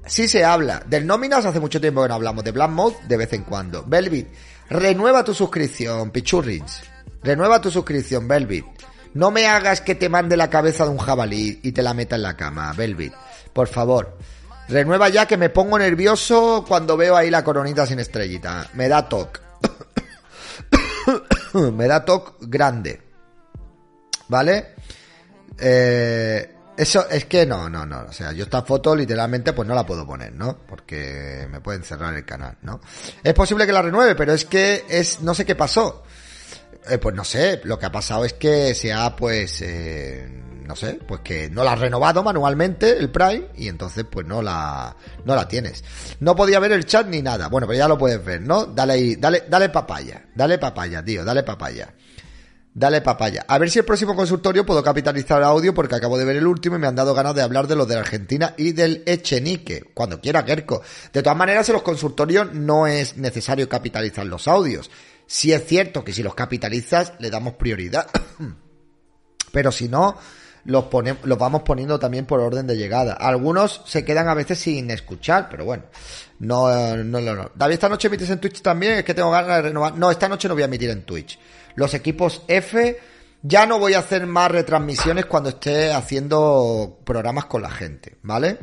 sí 0.06 0.26
se 0.26 0.44
habla. 0.44 0.82
Del 0.84 1.06
Nominas 1.06 1.46
hace 1.46 1.60
mucho 1.60 1.80
tiempo 1.80 2.02
que 2.02 2.08
no 2.08 2.14
hablamos. 2.16 2.42
De 2.42 2.50
Black 2.50 2.70
Mouth 2.70 3.02
de 3.06 3.16
vez 3.16 3.32
en 3.32 3.44
cuando. 3.44 3.84
Velvet, 3.84 4.26
renueva 4.68 5.22
tu 5.22 5.32
suscripción, 5.32 6.10
Pichurrins. 6.10 6.82
Renueva 7.22 7.60
tu 7.60 7.70
suscripción, 7.70 8.26
Velvet. 8.26 8.64
No 9.14 9.30
me 9.30 9.46
hagas 9.46 9.80
que 9.82 9.94
te 9.94 10.08
mande 10.08 10.36
la 10.36 10.50
cabeza 10.50 10.82
de 10.82 10.90
un 10.90 10.98
jabalí 10.98 11.60
y 11.62 11.70
te 11.70 11.82
la 11.82 11.94
meta 11.94 12.16
en 12.16 12.22
la 12.22 12.36
cama, 12.36 12.72
Velvet. 12.72 13.14
Por 13.52 13.68
favor. 13.68 14.18
Renueva 14.68 15.08
ya 15.10 15.26
que 15.26 15.36
me 15.36 15.48
pongo 15.48 15.78
nervioso 15.78 16.64
cuando 16.66 16.96
veo 16.96 17.16
ahí 17.16 17.30
la 17.30 17.44
coronita 17.44 17.86
sin 17.86 18.00
estrellita. 18.00 18.68
Me 18.74 18.88
da 18.88 19.08
toque. 19.08 19.49
me 21.72 21.86
da 21.86 22.04
toque 22.04 22.32
grande. 22.40 23.00
¿Vale? 24.28 24.74
Eh, 25.58 26.56
eso 26.76 27.06
es 27.10 27.26
que 27.26 27.44
no, 27.44 27.68
no, 27.68 27.84
no. 27.84 28.06
O 28.08 28.12
sea, 28.12 28.32
yo 28.32 28.44
esta 28.44 28.62
foto 28.62 28.96
literalmente 28.96 29.52
pues 29.52 29.68
no 29.68 29.74
la 29.74 29.84
puedo 29.84 30.06
poner, 30.06 30.32
¿no? 30.32 30.56
Porque 30.66 31.46
me 31.50 31.60
pueden 31.60 31.82
cerrar 31.82 32.14
el 32.14 32.24
canal, 32.24 32.56
¿no? 32.62 32.80
Es 33.22 33.34
posible 33.34 33.66
que 33.66 33.72
la 33.72 33.82
renueve, 33.82 34.14
pero 34.14 34.32
es 34.32 34.44
que 34.46 34.86
es, 34.88 35.20
no 35.20 35.34
sé 35.34 35.44
qué 35.44 35.54
pasó. 35.54 36.04
Eh, 36.88 36.98
pues 36.98 37.14
no 37.14 37.24
sé, 37.24 37.60
lo 37.64 37.78
que 37.78 37.86
ha 37.86 37.92
pasado 37.92 38.24
es 38.24 38.32
que 38.32 38.74
se 38.74 38.92
ha 38.92 39.14
pues, 39.14 39.60
eh, 39.62 40.26
no 40.66 40.74
sé, 40.74 40.98
pues 41.06 41.20
que 41.20 41.50
no 41.50 41.62
la 41.62 41.72
has 41.72 41.78
renovado 41.80 42.22
manualmente 42.22 42.96
el 42.96 43.10
Prime 43.10 43.48
y 43.56 43.68
entonces 43.68 44.06
pues 44.10 44.26
no 44.26 44.40
la, 44.40 44.96
no 45.24 45.34
la 45.34 45.46
tienes. 45.46 45.84
No 46.20 46.34
podía 46.34 46.58
ver 46.58 46.72
el 46.72 46.86
chat 46.86 47.06
ni 47.06 47.22
nada. 47.22 47.48
Bueno, 47.48 47.66
pero 47.66 47.78
ya 47.78 47.88
lo 47.88 47.98
puedes 47.98 48.24
ver, 48.24 48.40
¿no? 48.40 48.66
Dale 48.66 48.92
ahí, 48.94 49.16
dale, 49.16 49.44
dale 49.48 49.68
papaya, 49.68 50.26
dale 50.34 50.58
papaya, 50.58 51.04
tío, 51.04 51.24
dale 51.24 51.42
papaya. 51.42 51.92
Dale 52.72 53.00
papaya. 53.00 53.44
A 53.48 53.58
ver 53.58 53.68
si 53.68 53.80
el 53.80 53.84
próximo 53.84 54.14
consultorio 54.14 54.64
puedo 54.64 54.82
capitalizar 54.82 55.42
audio 55.42 55.74
porque 55.74 55.96
acabo 55.96 56.16
de 56.16 56.24
ver 56.24 56.36
el 56.36 56.46
último 56.46 56.76
y 56.76 56.78
me 56.78 56.86
han 56.86 56.94
dado 56.94 57.14
ganas 57.14 57.34
de 57.34 57.42
hablar 57.42 57.66
de 57.66 57.74
los 57.74 57.88
de 57.88 57.94
la 57.94 58.02
Argentina 58.02 58.54
y 58.56 58.72
del 58.72 59.02
Echenique. 59.06 59.90
Cuando 59.92 60.20
quiera, 60.20 60.44
Kerko. 60.44 60.80
De 61.12 61.20
todas 61.20 61.36
maneras, 61.36 61.68
en 61.68 61.72
los 61.72 61.82
consultorios 61.82 62.54
no 62.54 62.86
es 62.86 63.16
necesario 63.16 63.68
capitalizar 63.68 64.24
los 64.24 64.46
audios. 64.46 64.88
Sí 65.32 65.52
es 65.52 65.64
cierto 65.64 66.02
que 66.02 66.12
si 66.12 66.24
los 66.24 66.34
capitalizas 66.34 67.12
le 67.20 67.30
damos 67.30 67.54
prioridad. 67.54 68.08
Pero 69.52 69.70
si 69.70 69.88
no, 69.88 70.18
los, 70.64 70.86
los 71.22 71.38
vamos 71.38 71.62
poniendo 71.62 72.00
también 72.00 72.26
por 72.26 72.40
orden 72.40 72.66
de 72.66 72.76
llegada. 72.76 73.12
Algunos 73.12 73.80
se 73.86 74.04
quedan 74.04 74.26
a 74.26 74.34
veces 74.34 74.58
sin 74.58 74.90
escuchar, 74.90 75.48
pero 75.48 75.64
bueno. 75.64 75.84
No, 76.40 76.96
no, 76.96 77.20
no, 77.20 77.34
no. 77.36 77.50
David, 77.54 77.74
esta 77.74 77.88
noche 77.88 78.08
emites 78.08 78.28
en 78.28 78.40
Twitch 78.40 78.60
también, 78.60 78.94
es 78.94 79.04
que 79.04 79.14
tengo 79.14 79.30
ganas 79.30 79.58
de 79.58 79.62
renovar. 79.62 79.96
No, 79.96 80.10
esta 80.10 80.28
noche 80.28 80.48
no 80.48 80.54
voy 80.54 80.64
a 80.64 80.66
emitir 80.66 80.90
en 80.90 81.04
Twitch. 81.04 81.38
Los 81.76 81.94
equipos 81.94 82.42
F, 82.48 82.98
ya 83.42 83.66
no 83.66 83.78
voy 83.78 83.94
a 83.94 84.00
hacer 84.00 84.26
más 84.26 84.50
retransmisiones 84.50 85.26
cuando 85.26 85.50
esté 85.50 85.92
haciendo 85.92 86.98
programas 87.04 87.44
con 87.44 87.62
la 87.62 87.70
gente, 87.70 88.16
¿vale? 88.22 88.58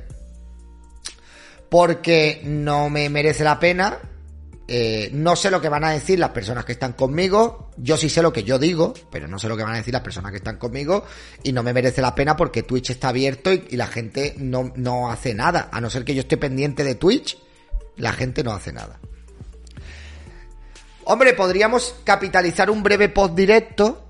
Porque 1.70 2.42
no 2.44 2.90
me 2.90 3.10
merece 3.10 3.46
la 3.46 3.58
pena. 3.58 4.00
Eh, 4.70 5.10
no 5.14 5.38
sé 5.38 5.50
lo 5.50 5.62
que 5.62 5.70
van 5.70 5.86
a 5.86 5.92
decir 5.92 6.20
las 6.20 6.32
personas 6.32 6.66
que 6.66 6.74
están 6.74 6.94
conmigo. 6.94 7.72
Yo 7.78 7.96
sí 7.96 8.10
sé 8.10 8.22
lo 8.22 8.34
que 8.34 8.44
yo 8.44 8.60
digo, 8.60 8.94
pero 9.10 9.28
no 9.28 9.40
sé 9.40 9.48
lo 9.48 9.56
que 9.56 9.64
van 9.64 9.74
a 9.74 9.78
decir 9.78 9.94
las 9.94 10.04
personas 10.04 10.32
que 10.32 10.38
están 10.38 10.58
conmigo. 10.58 11.06
Y 11.44 11.54
no 11.54 11.64
me 11.64 11.74
merece 11.74 12.02
la 12.02 12.14
pena 12.14 12.36
porque 12.36 12.64
Twitch 12.64 12.90
está 12.90 13.10
abierto 13.10 13.54
y, 13.54 13.78
la 13.78 13.88
gente 13.88 14.36
no, 14.38 14.74
no 14.76 15.10
hace 15.10 15.34
nada. 15.34 15.70
A 15.72 15.80
no 15.80 15.90
ser 15.90 16.04
que 16.04 16.14
yo 16.14 16.22
esté 16.22 16.36
pendiente 16.36 16.84
de 16.84 16.96
Twitch, 16.96 17.38
la 17.96 18.12
gente 18.12 18.44
no 18.44 18.52
hace 18.52 18.74
nada. 18.74 19.00
Hombre, 21.06 21.34
podríamos 21.34 21.96
capitalizar 22.04 22.70
un 22.70 22.84
breve 22.84 23.08
post 23.08 23.34
directo 23.36 24.04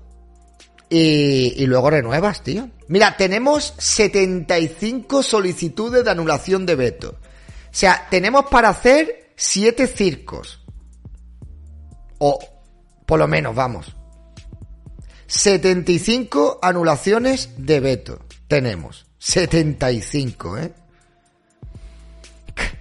y, 0.88 1.54
y, 1.56 1.66
luego 1.66 1.90
renuevas, 1.90 2.42
tío. 2.42 2.68
Mira, 2.88 3.16
tenemos 3.16 3.74
75 3.78 5.22
solicitudes 5.22 6.04
de 6.04 6.10
anulación 6.10 6.66
de 6.66 6.74
veto. 6.74 7.10
O 7.10 7.70
sea, 7.70 8.08
tenemos 8.10 8.46
para 8.46 8.70
hacer 8.70 9.27
7 9.38 9.86
circos. 9.86 10.60
O, 12.18 12.40
por 13.06 13.20
lo 13.20 13.28
menos, 13.28 13.54
vamos. 13.54 13.94
75 15.28 16.58
anulaciones 16.60 17.50
de 17.56 17.78
veto. 17.78 18.18
Tenemos. 18.48 19.06
75, 19.18 20.58
¿eh? 20.58 20.72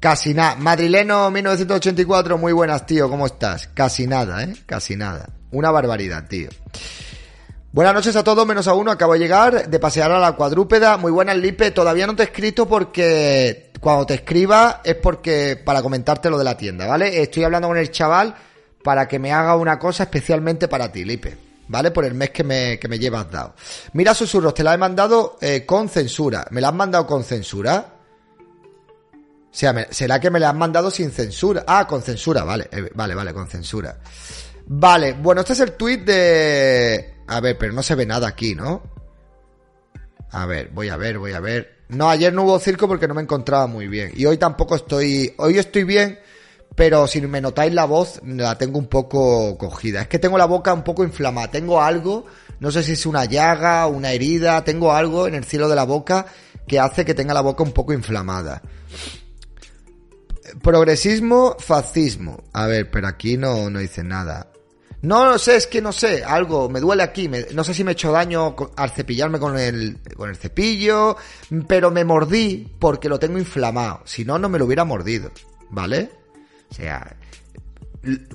Casi 0.00 0.34
nada. 0.34 0.56
Madrileno 0.56 1.30
1984, 1.30 2.36
muy 2.38 2.52
buenas, 2.52 2.84
tío. 2.84 3.08
¿Cómo 3.08 3.26
estás? 3.26 3.68
Casi 3.68 4.08
nada, 4.08 4.42
¿eh? 4.42 4.56
Casi 4.66 4.96
nada. 4.96 5.30
Una 5.52 5.70
barbaridad, 5.70 6.26
tío. 6.26 6.48
Buenas 7.78 7.94
noches 7.94 8.16
a 8.16 8.24
todos, 8.24 8.44
menos 8.44 8.66
a 8.66 8.74
uno. 8.74 8.90
Acabo 8.90 9.12
de 9.12 9.20
llegar 9.20 9.70
de 9.70 9.78
pasear 9.78 10.10
a 10.10 10.18
la 10.18 10.32
cuadrúpeda. 10.32 10.96
Muy 10.96 11.12
buenas, 11.12 11.36
Lipe. 11.36 11.70
Todavía 11.70 12.08
no 12.08 12.16
te 12.16 12.24
he 12.24 12.26
escrito 12.26 12.66
porque 12.66 13.70
cuando 13.78 14.04
te 14.04 14.14
escriba 14.14 14.80
es 14.82 14.96
porque 14.96 15.54
para 15.64 15.80
comentarte 15.80 16.28
lo 16.28 16.38
de 16.38 16.42
la 16.42 16.56
tienda, 16.56 16.88
¿vale? 16.88 17.22
Estoy 17.22 17.44
hablando 17.44 17.68
con 17.68 17.76
el 17.76 17.92
chaval 17.92 18.34
para 18.82 19.06
que 19.06 19.20
me 19.20 19.32
haga 19.32 19.54
una 19.54 19.78
cosa 19.78 20.02
especialmente 20.02 20.66
para 20.66 20.90
ti, 20.90 21.04
Lipe. 21.04 21.38
¿Vale? 21.68 21.92
Por 21.92 22.04
el 22.04 22.14
mes 22.14 22.30
que 22.30 22.42
me, 22.42 22.80
que 22.80 22.88
me 22.88 22.98
llevas 22.98 23.30
dado. 23.30 23.54
Mira, 23.92 24.12
susurros, 24.12 24.54
te 24.54 24.64
la 24.64 24.74
he 24.74 24.76
mandado 24.76 25.38
eh, 25.40 25.64
con 25.64 25.88
censura. 25.88 26.48
¿Me 26.50 26.60
la 26.60 26.70
has 26.70 26.74
mandado 26.74 27.06
con 27.06 27.22
censura? 27.22 27.94
O 29.12 29.54
sea, 29.54 29.86
¿será 29.92 30.18
que 30.18 30.30
me 30.30 30.40
la 30.40 30.48
han 30.48 30.58
mandado 30.58 30.90
sin 30.90 31.12
censura? 31.12 31.62
Ah, 31.64 31.86
con 31.86 32.02
censura, 32.02 32.42
vale, 32.42 32.68
eh, 32.72 32.90
vale, 32.92 33.14
vale, 33.14 33.32
con 33.32 33.46
censura. 33.46 34.00
Vale, 34.66 35.12
bueno, 35.12 35.42
este 35.42 35.52
es 35.52 35.60
el 35.60 35.72
tweet 35.74 35.98
de... 35.98 37.17
A 37.28 37.40
ver, 37.40 37.56
pero 37.58 37.72
no 37.72 37.82
se 37.82 37.94
ve 37.94 38.06
nada 38.06 38.26
aquí, 38.26 38.54
¿no? 38.54 38.82
A 40.30 40.46
ver, 40.46 40.70
voy 40.72 40.88
a 40.88 40.96
ver, 40.96 41.18
voy 41.18 41.32
a 41.32 41.40
ver. 41.40 41.84
No, 41.88 42.08
ayer 42.08 42.32
no 42.32 42.42
hubo 42.42 42.58
circo 42.58 42.88
porque 42.88 43.08
no 43.08 43.14
me 43.14 43.22
encontraba 43.22 43.66
muy 43.66 43.86
bien. 43.86 44.12
Y 44.14 44.26
hoy 44.26 44.36
tampoco 44.38 44.76
estoy... 44.76 45.34
Hoy 45.38 45.58
estoy 45.58 45.84
bien, 45.84 46.18
pero 46.74 47.06
si 47.06 47.20
me 47.20 47.40
notáis 47.40 47.72
la 47.72 47.84
voz, 47.84 48.20
la 48.24 48.56
tengo 48.56 48.78
un 48.78 48.88
poco 48.88 49.56
cogida. 49.58 50.02
Es 50.02 50.08
que 50.08 50.18
tengo 50.18 50.38
la 50.38 50.46
boca 50.46 50.72
un 50.72 50.84
poco 50.84 51.04
inflamada. 51.04 51.50
Tengo 51.50 51.80
algo, 51.82 52.26
no 52.60 52.70
sé 52.70 52.82
si 52.82 52.92
es 52.92 53.06
una 53.06 53.24
llaga, 53.24 53.86
una 53.86 54.12
herida, 54.12 54.64
tengo 54.64 54.92
algo 54.92 55.26
en 55.26 55.34
el 55.34 55.44
cielo 55.44 55.68
de 55.68 55.76
la 55.76 55.84
boca 55.84 56.26
que 56.66 56.78
hace 56.78 57.04
que 57.04 57.14
tenga 57.14 57.34
la 57.34 57.40
boca 57.40 57.62
un 57.62 57.72
poco 57.72 57.92
inflamada. 57.92 58.62
Progresismo, 60.62 61.56
fascismo. 61.58 62.44
A 62.52 62.66
ver, 62.66 62.90
pero 62.90 63.06
aquí 63.08 63.36
no, 63.36 63.70
no 63.70 63.78
dice 63.78 64.02
nada. 64.02 64.47
No 65.02 65.38
sé, 65.38 65.56
es 65.56 65.66
que 65.68 65.80
no 65.80 65.92
sé, 65.92 66.24
algo, 66.24 66.68
me 66.68 66.80
duele 66.80 67.04
aquí, 67.04 67.30
no 67.52 67.62
sé 67.62 67.72
si 67.72 67.84
me 67.84 67.92
he 67.92 67.92
hecho 67.92 68.10
daño 68.10 68.56
al 68.76 68.90
cepillarme 68.90 69.38
con 69.38 69.56
el, 69.56 69.98
con 70.16 70.28
el 70.28 70.36
cepillo, 70.36 71.16
pero 71.68 71.92
me 71.92 72.04
mordí 72.04 72.66
porque 72.80 73.08
lo 73.08 73.18
tengo 73.18 73.38
inflamado, 73.38 74.02
si 74.04 74.24
no, 74.24 74.38
no 74.38 74.48
me 74.48 74.58
lo 74.58 74.64
hubiera 74.64 74.84
mordido, 74.84 75.30
¿vale? 75.70 76.10
O 76.70 76.74
sea, 76.74 77.16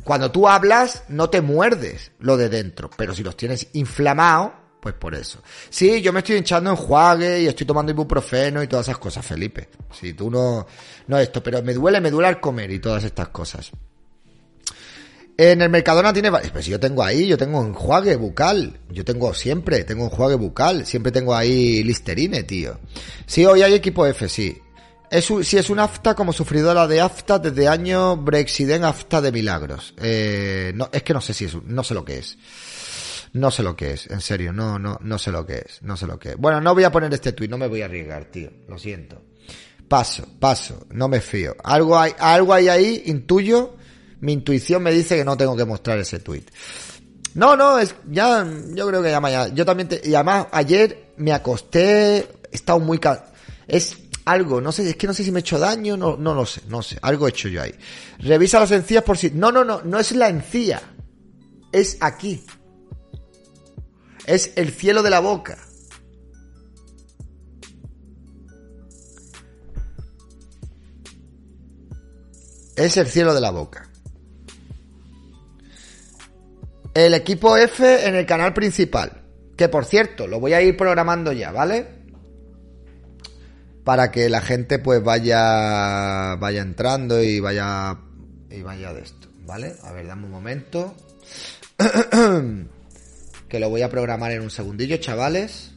cuando 0.05 0.31
tú 0.31 0.47
hablas, 0.47 1.03
no 1.09 1.29
te 1.29 1.41
muerdes 1.41 2.11
lo 2.19 2.37
de 2.37 2.47
dentro, 2.47 2.89
pero 2.95 3.13
si 3.13 3.23
los 3.23 3.35
tienes 3.35 3.67
inflamados, 3.73 4.51
pues 4.79 4.95
por 4.95 5.15
eso. 5.15 5.41
Sí, 5.69 6.01
yo 6.01 6.11
me 6.11 6.19
estoy 6.19 6.35
hinchando 6.35 6.69
enjuague 6.69 7.41
y 7.41 7.47
estoy 7.47 7.65
tomando 7.65 7.91
ibuprofeno 7.91 8.61
y 8.61 8.67
todas 8.67 8.87
esas 8.87 8.97
cosas, 8.97 9.25
Felipe. 9.25 9.69
Si 9.91 10.13
tú 10.13 10.29
no, 10.29 10.67
no 11.07 11.17
esto, 11.17 11.41
pero 11.41 11.61
me 11.63 11.73
duele, 11.73 12.01
me 12.01 12.11
duele 12.11 12.27
al 12.27 12.41
comer 12.41 12.69
y 12.71 12.79
todas 12.79 13.03
estas 13.03 13.29
cosas. 13.29 13.71
En 15.35 15.61
el 15.61 15.69
Mercadona 15.69 16.13
tiene, 16.13 16.31
pues 16.31 16.65
yo 16.67 16.79
tengo 16.79 17.03
ahí, 17.03 17.27
yo 17.27 17.37
tengo 17.37 17.63
enjuague 17.63 18.15
bucal, 18.15 18.79
yo 18.89 19.03
tengo 19.03 19.33
siempre, 19.33 19.83
tengo 19.83 20.05
enjuague 20.05 20.35
bucal, 20.35 20.85
siempre 20.85 21.11
tengo 21.11 21.33
ahí 21.33 21.83
Listerine, 21.83 22.43
tío. 22.43 22.79
Sí, 23.25 23.43
hoy 23.45 23.63
hay 23.63 23.73
equipo 23.73 24.05
F, 24.05 24.29
sí. 24.29 24.61
Es 25.09 25.29
un, 25.31 25.41
es 25.41 25.69
un 25.69 25.79
AFTA 25.79 26.15
como 26.15 26.33
sufridora 26.33 26.87
de 26.87 27.01
AFTA 27.01 27.39
desde 27.39 27.67
año 27.67 28.17
Brexiden 28.17 28.83
AFTA 28.83 29.21
de 29.21 29.31
milagros. 29.31 29.93
Eh, 30.01 30.71
no, 30.75 30.89
es 30.91 31.01
que 31.01 31.13
no 31.13 31.21
sé 31.21 31.33
si 31.33 31.45
es, 31.45 31.55
no 31.63 31.83
sé 31.83 31.93
lo 31.95 32.05
que 32.05 32.19
es. 32.19 32.37
No 33.33 33.49
sé 33.49 33.63
lo 33.63 33.75
que 33.75 33.93
es, 33.93 34.07
en 34.11 34.21
serio, 34.21 34.53
no, 34.53 34.77
no, 34.77 34.99
no 35.01 35.17
sé 35.17 35.31
lo 35.31 35.43
que 35.45 35.55
es, 35.55 35.81
no 35.81 35.97
sé 35.97 36.05
lo 36.05 36.19
que 36.19 36.29
es. 36.29 36.37
Bueno, 36.37 36.61
no 36.61 36.75
voy 36.75 36.83
a 36.83 36.91
poner 36.91 37.11
este 37.11 37.31
tuit, 37.31 37.49
no 37.49 37.57
me 37.57 37.67
voy 37.67 37.81
a 37.81 37.85
arriesgar, 37.85 38.25
tío, 38.25 38.51
lo 38.67 38.77
siento. 38.77 39.23
Paso, 39.87 40.27
paso, 40.39 40.85
no 40.91 41.07
me 41.07 41.19
fío. 41.19 41.55
Algo 41.63 41.97
hay, 41.97 42.13
algo 42.19 42.53
hay 42.53 42.67
ahí, 42.67 43.03
intuyo, 43.07 43.75
mi 44.23 44.31
intuición 44.33 44.81
me 44.81 44.91
dice 44.91 45.17
que 45.17 45.25
no 45.25 45.35
tengo 45.35 45.55
que 45.55 45.65
mostrar 45.65 45.99
ese 45.99 46.19
tuit. 46.19 46.49
No, 47.35 47.57
no, 47.57 47.77
es, 47.77 47.93
ya, 48.09 48.47
yo 48.73 48.87
creo 48.87 49.03
que 49.03 49.11
ya 49.11 49.19
mañana, 49.19 49.53
yo 49.53 49.65
también 49.65 49.89
te, 49.89 50.01
y 50.03 50.15
además 50.15 50.47
ayer 50.51 51.11
me 51.17 51.33
acosté, 51.33 52.17
he 52.19 52.27
estado 52.51 52.79
muy, 52.79 52.99
ca- 52.99 53.33
es 53.67 53.97
algo, 54.25 54.61
no 54.61 54.71
sé, 54.71 54.89
es 54.89 54.95
que 54.95 55.07
no 55.07 55.13
sé 55.13 55.23
si 55.25 55.31
me 55.31 55.39
he 55.39 55.41
hecho 55.41 55.59
daño, 55.59 55.97
no, 55.97 56.15
no 56.15 56.33
lo 56.33 56.45
sé, 56.45 56.61
no 56.69 56.81
sé, 56.81 56.97
algo 57.01 57.27
he 57.27 57.31
hecho 57.31 57.49
yo 57.49 57.61
ahí. 57.61 57.73
Revisa 58.19 58.59
las 58.61 58.71
encías 58.71 59.03
por 59.03 59.17
si, 59.17 59.31
no, 59.31 59.51
no, 59.51 59.65
no, 59.65 59.81
no 59.81 59.99
es 59.99 60.13
la 60.13 60.29
encía, 60.29 60.81
es 61.71 61.97
aquí. 61.99 62.45
Es 64.25 64.53
el 64.55 64.71
cielo 64.71 65.03
de 65.03 65.09
la 65.09 65.19
boca. 65.19 65.57
Es 72.75 72.97
el 72.97 73.07
cielo 73.07 73.33
de 73.33 73.41
la 73.41 73.51
boca. 73.51 73.89
El 76.93 77.13
equipo 77.13 77.57
F 77.57 78.07
en 78.07 78.15
el 78.15 78.25
canal 78.25 78.53
principal. 78.53 79.21
Que 79.57 79.69
por 79.69 79.85
cierto, 79.85 80.27
lo 80.27 80.39
voy 80.39 80.53
a 80.53 80.61
ir 80.61 80.75
programando 80.77 81.31
ya, 81.31 81.51
¿vale? 81.51 81.87
Para 83.83 84.11
que 84.11 84.29
la 84.29 84.41
gente 84.41 84.79
pues 84.79 85.03
vaya 85.03 86.35
vaya 86.35 86.61
entrando 86.61 87.21
y 87.21 87.39
vaya 87.39 87.97
y 88.49 88.61
vaya 88.61 88.93
de 88.93 89.01
esto, 89.01 89.27
¿vale? 89.45 89.75
A 89.83 89.91
ver, 89.91 90.07
dame 90.07 90.25
un 90.25 90.31
momento. 90.31 90.95
que 93.49 93.59
lo 93.59 93.69
voy 93.69 93.81
a 93.81 93.89
programar 93.89 94.31
en 94.31 94.41
un 94.41 94.49
segundillo, 94.49 94.97
chavales. 94.97 95.71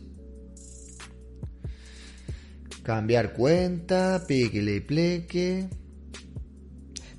Cambiar 2.83 3.33
cuenta, 3.33 4.23
piquili 4.27 4.81
pliqui. 4.81 5.67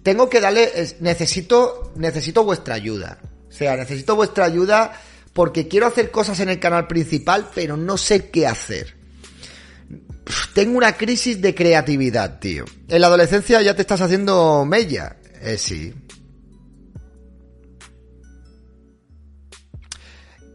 Tengo 0.02 0.30
que 0.30 0.40
darle, 0.40 0.70
es- 0.76 1.02
necesito, 1.02 1.92
necesito 1.98 2.44
vuestra 2.46 2.76
ayuda. 2.76 3.20
Sea, 3.58 3.76
necesito 3.76 4.16
vuestra 4.16 4.46
ayuda 4.46 4.94
porque 5.34 5.68
quiero 5.68 5.88
hacer 5.88 6.12
cosas 6.12 6.40
en 6.42 6.50
el 6.50 6.60
canal 6.60 6.88
principal, 6.88 7.50
pero 7.56 7.76
no 7.76 7.98
sé 7.98 8.30
qué 8.30 8.46
hacer. 8.46 8.96
Tengo 10.54 10.78
una 10.78 10.94
crisis 10.94 11.42
de 11.42 11.56
creatividad, 11.56 12.40
tío. 12.40 12.66
En 12.88 13.02
la 13.02 13.08
adolescencia 13.08 13.62
ya 13.62 13.76
te 13.76 13.82
estás 13.82 14.02
haciendo 14.02 14.66
mella. 14.66 15.18
Eh, 15.42 15.58
sí. 15.58 15.94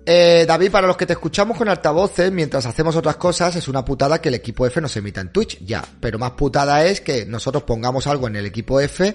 Eh, 0.05 0.45
David, 0.47 0.71
para 0.71 0.87
los 0.87 0.97
que 0.97 1.07
te 1.07 1.13
escuchamos 1.13 1.57
con 1.57 1.69
altavoces 1.69 2.31
mientras 2.31 2.67
hacemos 2.67 2.95
otras 2.97 3.17
cosas, 3.17 3.55
es 3.57 3.69
una 3.69 3.85
putada 3.85 4.21
que 4.21 4.29
el 4.29 4.35
equipo 4.35 4.67
F 4.67 4.81
nos 4.81 4.97
emita 4.97 5.21
en 5.21 5.33
Twitch, 5.33 5.65
ya. 5.65 5.85
Pero 6.01 6.19
más 6.19 6.33
putada 6.33 6.85
es 6.85 7.01
que 7.01 7.25
nosotros 7.25 7.63
pongamos 7.65 8.07
algo 8.07 8.27
en 8.27 8.37
el 8.37 8.47
equipo 8.47 8.81
F 8.81 9.15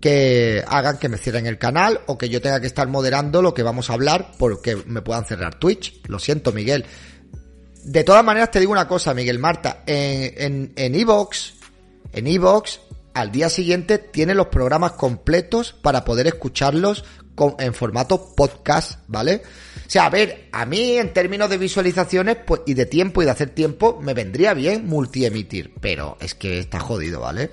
que 0.00 0.64
hagan 0.68 0.98
que 0.98 1.08
me 1.08 1.18
cierren 1.18 1.46
el 1.46 1.58
canal 1.58 2.00
o 2.06 2.16
que 2.18 2.28
yo 2.28 2.40
tenga 2.40 2.60
que 2.60 2.66
estar 2.66 2.86
moderando 2.88 3.42
lo 3.42 3.54
que 3.54 3.62
vamos 3.62 3.90
a 3.90 3.94
hablar 3.94 4.32
porque 4.38 4.76
me 4.86 5.02
puedan 5.02 5.24
cerrar 5.24 5.58
Twitch. 5.58 6.00
Lo 6.06 6.18
siento, 6.18 6.52
Miguel. 6.52 6.84
De 7.84 8.04
todas 8.04 8.24
maneras, 8.24 8.50
te 8.50 8.60
digo 8.60 8.72
una 8.72 8.86
cosa, 8.88 9.14
Miguel 9.14 9.38
Marta. 9.38 9.82
En 9.86 10.72
en 10.76 10.94
Evox, 10.94 11.54
en 12.12 12.26
Evox, 12.26 12.80
al 13.14 13.32
día 13.32 13.48
siguiente 13.48 13.98
tiene 13.98 14.34
los 14.34 14.48
programas 14.48 14.92
completos 14.92 15.72
para 15.80 16.04
poder 16.04 16.26
escucharlos 16.26 17.04
con- 17.34 17.56
en 17.58 17.72
formato 17.74 18.34
podcast, 18.36 19.00
¿vale? 19.08 19.42
O 19.86 19.90
sea, 19.90 20.06
a 20.06 20.10
ver, 20.10 20.48
a 20.52 20.66
mí 20.66 20.98
en 20.98 21.12
términos 21.12 21.48
de 21.48 21.56
visualizaciones 21.56 22.36
pues, 22.46 22.60
y 22.66 22.74
de 22.74 22.84
tiempo 22.86 23.22
y 23.22 23.24
de 23.24 23.30
hacer 23.30 23.50
tiempo, 23.50 23.98
me 24.02 24.12
vendría 24.12 24.54
bien 24.54 24.86
multiemitir, 24.86 25.72
pero 25.80 26.18
es 26.20 26.34
que 26.34 26.58
está 26.58 26.78
jodido, 26.80 27.20
¿vale? 27.20 27.50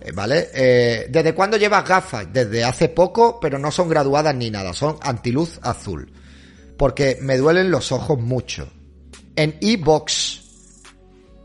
Eh, 0.00 0.12
¿Vale? 0.12 0.50
Eh, 0.54 1.06
¿Desde 1.10 1.34
cuándo 1.34 1.56
llevas 1.56 1.86
gafas? 1.86 2.32
Desde 2.32 2.64
hace 2.64 2.88
poco, 2.88 3.38
pero 3.40 3.58
no 3.58 3.70
son 3.70 3.88
graduadas 3.88 4.34
ni 4.34 4.50
nada, 4.50 4.72
son 4.72 4.96
antiluz 5.02 5.58
azul. 5.62 6.10
Porque 6.76 7.18
me 7.20 7.36
duelen 7.36 7.70
los 7.70 7.90
ojos 7.92 8.18
mucho. 8.20 8.68
En 9.34 9.56
iBox. 9.60 10.40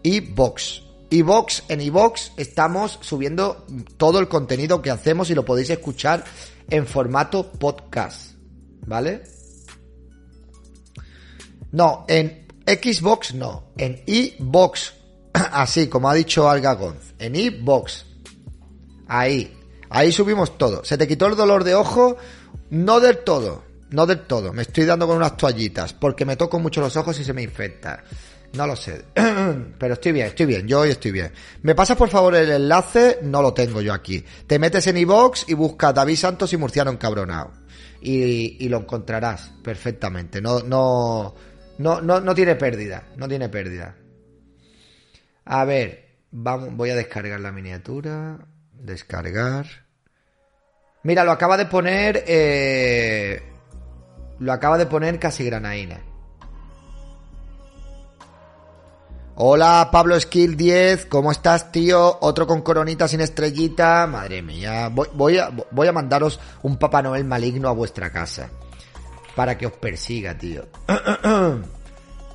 iBox. 0.03 0.81
iBox, 1.09 1.63
en 1.69 1.81
iBox 1.81 2.31
estamos 2.37 2.97
subiendo 3.01 3.65
todo 3.97 4.19
el 4.19 4.27
contenido 4.27 4.81
que 4.81 4.89
hacemos 4.89 5.29
y 5.29 5.35
lo 5.35 5.45
podéis 5.45 5.69
escuchar 5.69 6.23
en 6.69 6.87
formato 6.87 7.51
podcast. 7.51 8.33
¿Vale? 8.85 9.23
No, 11.71 12.05
en 12.07 12.47
Xbox 12.65 13.33
no. 13.33 13.71
En 13.77 14.01
iBox. 14.05 14.93
Así 15.33 15.87
como 15.87 16.09
ha 16.09 16.13
dicho 16.13 16.49
Alga 16.49 16.73
Gonz. 16.73 17.13
En 17.19 17.35
iBox. 17.35 18.12
Ahí. 19.13 19.55
Ahí 19.91 20.11
subimos 20.11 20.57
todo. 20.57 20.83
¿Se 20.83 20.97
te 20.97 21.07
quitó 21.07 21.27
el 21.27 21.35
dolor 21.35 21.63
de 21.63 21.75
ojo? 21.75 22.17
No 22.71 22.99
del 22.99 23.19
todo. 23.19 23.63
No 23.91 24.07
del 24.07 24.21
todo. 24.21 24.51
Me 24.53 24.63
estoy 24.63 24.85
dando 24.85 25.05
con 25.05 25.17
unas 25.17 25.37
toallitas. 25.37 25.93
Porque 25.93 26.25
me 26.25 26.35
toco 26.35 26.57
mucho 26.57 26.81
los 26.81 26.97
ojos 26.97 27.19
y 27.19 27.23
se 27.23 27.31
me 27.31 27.43
infecta. 27.43 28.03
No 28.53 28.65
lo 28.65 28.75
sé. 28.75 29.05
Pero 29.13 29.93
estoy 29.93 30.13
bien, 30.13 30.25
estoy 30.25 30.47
bien. 30.47 30.67
Yo 30.67 30.79
hoy 30.79 30.89
estoy 30.89 31.11
bien. 31.11 31.31
¿Me 31.61 31.75
pasas 31.75 31.95
por 31.95 32.09
favor 32.09 32.33
el 32.33 32.49
enlace? 32.49 33.19
No 33.21 33.43
lo 33.43 33.53
tengo 33.53 33.81
yo 33.81 33.93
aquí. 33.93 34.25
Te 34.47 34.57
metes 34.57 34.87
en 34.87 34.97
iBox 34.97 35.47
y 35.47 35.53
buscas 35.53 35.93
David 35.93 36.15
Santos 36.15 36.51
y 36.51 36.57
Murciano 36.57 36.89
Encabronado. 36.89 37.51
Y, 38.01 38.67
lo 38.67 38.79
encontrarás 38.79 39.51
perfectamente. 39.63 40.41
No, 40.41 40.61
no, 40.61 41.35
no, 41.77 42.01
no, 42.01 42.19
no 42.19 42.33
tiene 42.33 42.55
pérdida. 42.55 43.09
No 43.15 43.27
tiene 43.27 43.47
pérdida. 43.47 43.95
A 45.45 45.65
ver, 45.65 46.17
vamos, 46.31 46.75
voy 46.75 46.89
a 46.89 46.95
descargar 46.95 47.39
la 47.39 47.51
miniatura. 47.51 48.39
Descargar. 48.83 49.65
Mira, 51.03 51.23
lo 51.23 51.31
acaba 51.31 51.57
de 51.57 51.65
poner. 51.65 52.23
eh, 52.27 53.41
lo 54.39 54.51
acaba 54.51 54.77
de 54.77 54.85
poner 54.85 55.19
casi 55.19 55.45
granaína. 55.45 56.01
Hola, 59.35 59.89
Pablo 59.91 60.19
Skill 60.19 60.55
10, 60.55 61.07
¿cómo 61.07 61.31
estás, 61.31 61.71
tío? 61.71 62.19
Otro 62.21 62.45
con 62.45 62.61
coronita 62.61 63.07
sin 63.07 63.21
estrellita. 63.21 64.05
Madre 64.05 64.41
mía, 64.43 64.89
voy, 64.89 65.07
voy 65.13 65.37
a, 65.39 65.49
voy 65.71 65.87
a 65.87 65.91
mandaros 65.91 66.39
un 66.61 66.77
Papá 66.77 67.01
Noel 67.01 67.25
maligno 67.25 67.69
a 67.69 67.73
vuestra 67.73 68.11
casa. 68.11 68.49
Para 69.35 69.57
que 69.57 69.65
os 69.65 69.73
persiga, 69.73 70.37
tío. 70.37 70.67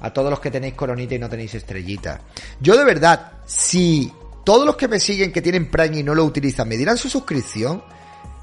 A 0.00 0.12
todos 0.12 0.30
los 0.30 0.38
que 0.38 0.50
tenéis 0.52 0.74
coronita 0.74 1.16
y 1.16 1.18
no 1.18 1.28
tenéis 1.28 1.56
estrellita. 1.56 2.20
Yo 2.60 2.76
de 2.76 2.84
verdad, 2.84 3.32
si 3.46 4.12
todos 4.44 4.66
los 4.66 4.76
que 4.76 4.88
me 4.88 5.00
siguen 5.00 5.32
que 5.32 5.42
tienen 5.42 5.70
Prime 5.70 5.98
y 5.98 6.02
no 6.02 6.14
lo 6.14 6.24
utilizan 6.24 6.68
me 6.68 6.76
dieran 6.76 6.96
su 6.96 7.08
suscripción, 7.08 7.82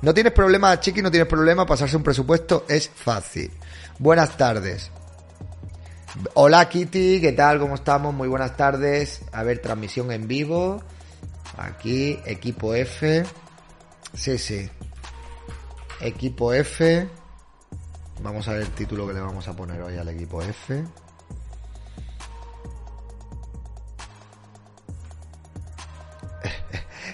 no 0.02 0.14
tienes 0.14 0.34
problema, 0.34 0.80
chiqui, 0.80 1.02
no 1.02 1.10
tienes 1.10 1.28
problema, 1.28 1.66
pasarse 1.66 1.98
un 1.98 2.04
presupuesto 2.04 2.66
es 2.68 2.90
fácil. 2.90 3.52
Buenas 3.98 4.38
tardes. 4.38 4.92
Hola 6.36 6.70
Kitty, 6.70 7.20
¿qué 7.20 7.32
tal? 7.34 7.60
¿Cómo 7.60 7.76
estamos? 7.76 8.14
Muy 8.14 8.28
buenas 8.28 8.56
tardes. 8.56 9.22
A 9.32 9.44
ver, 9.44 9.60
transmisión 9.60 10.12
en 10.12 10.28
vivo. 10.28 10.82
Aquí, 11.58 12.20
equipo 12.26 12.74
F. 12.74 13.26
Sí, 14.14 14.38
sí. 14.38 14.70
Equipo 16.00 16.54
F. 16.54 17.10
Vamos 18.22 18.48
a 18.48 18.54
ver 18.54 18.62
el 18.62 18.70
título 18.70 19.08
que 19.08 19.14
le 19.14 19.22
vamos 19.22 19.48
a 19.48 19.56
poner 19.56 19.82
hoy 19.82 19.98
al 19.98 20.08
equipo 20.10 20.42
F. 20.42 20.84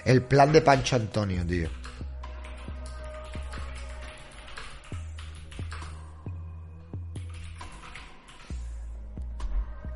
El 0.04 0.22
plan 0.22 0.52
de 0.52 0.60
Pancho 0.60 0.96
Antonio, 0.96 1.46
tío. 1.46 1.68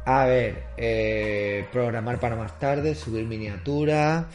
A 0.05 0.25
ver, 0.27 0.67
eh, 0.77 1.67
programar 1.73 2.21
para 2.21 2.37
más 2.37 2.59
tarde, 2.61 2.95
subir 2.95 3.27
miniatura. 3.27 4.29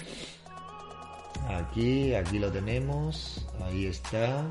Aquí, 1.47 2.13
aquí 2.13 2.39
lo 2.39 2.51
tenemos. 2.51 3.47
Ahí 3.63 3.85
está. 3.85 4.43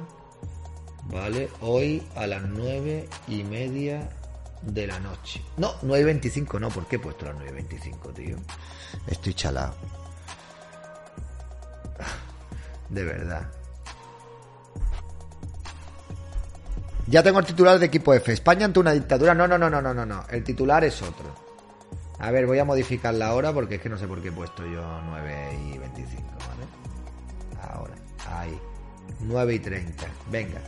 Vale, 1.05 1.51
hoy 1.61 2.03
a 2.16 2.27
las 2.27 2.43
nueve 2.45 3.07
y 3.29 3.43
media 3.43 4.09
de 4.62 4.87
la 4.87 4.99
noche. 5.01 5.43
No, 5.59 5.75
9.25, 5.81 6.59
no, 6.59 6.68
¿por 6.71 6.87
qué 6.87 6.97
he 6.97 6.99
puesto 6.99 7.27
las 7.27 7.37
9.25, 7.37 8.14
tío? 8.14 8.37
Estoy 9.07 9.35
chalado. 9.35 9.75
De 12.91 13.05
verdad. 13.05 13.51
Ya 17.07 17.22
tengo 17.24 17.41
el 17.41 17.47
titular 17.47 17.78
de 17.78 17.86
equipo 17.86 18.14
F. 18.14 18.32
España 18.32 18.66
ante 18.66 18.78
una 18.78 18.93
dictadura. 18.93 19.34
No, 19.34 19.49
no, 19.49 19.59
no, 19.59 19.68
no, 19.68 19.80
no, 19.82 19.93
no, 19.93 20.07
no. 20.07 20.24
El 20.30 20.45
titular 20.45 20.84
es 20.84 21.03
otro. 21.03 21.34
A 22.20 22.30
ver, 22.30 22.47
voy 22.47 22.59
a 22.59 22.64
modificar 22.64 23.14
la 23.14 23.34
hora 23.34 23.53
porque 23.53 23.76
es 23.76 23.80
que 23.80 23.88
no 23.88 23.99
sé 23.99 24.07
por 24.07 24.22
qué 24.22 24.28
he 24.28 24.32
puesto 24.32 24.64
yo 24.66 25.01
9 25.07 25.59
y 25.74 25.78
25, 25.78 26.22
¿vale? 26.38 27.72
Ahora, 27.72 27.95
ahí. 28.28 28.57
9 29.20 29.55
y 29.55 29.59
30. 29.59 30.07
Venga. 30.30 30.61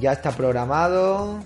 Ya 0.00 0.12
está 0.12 0.32
programado. 0.32 1.40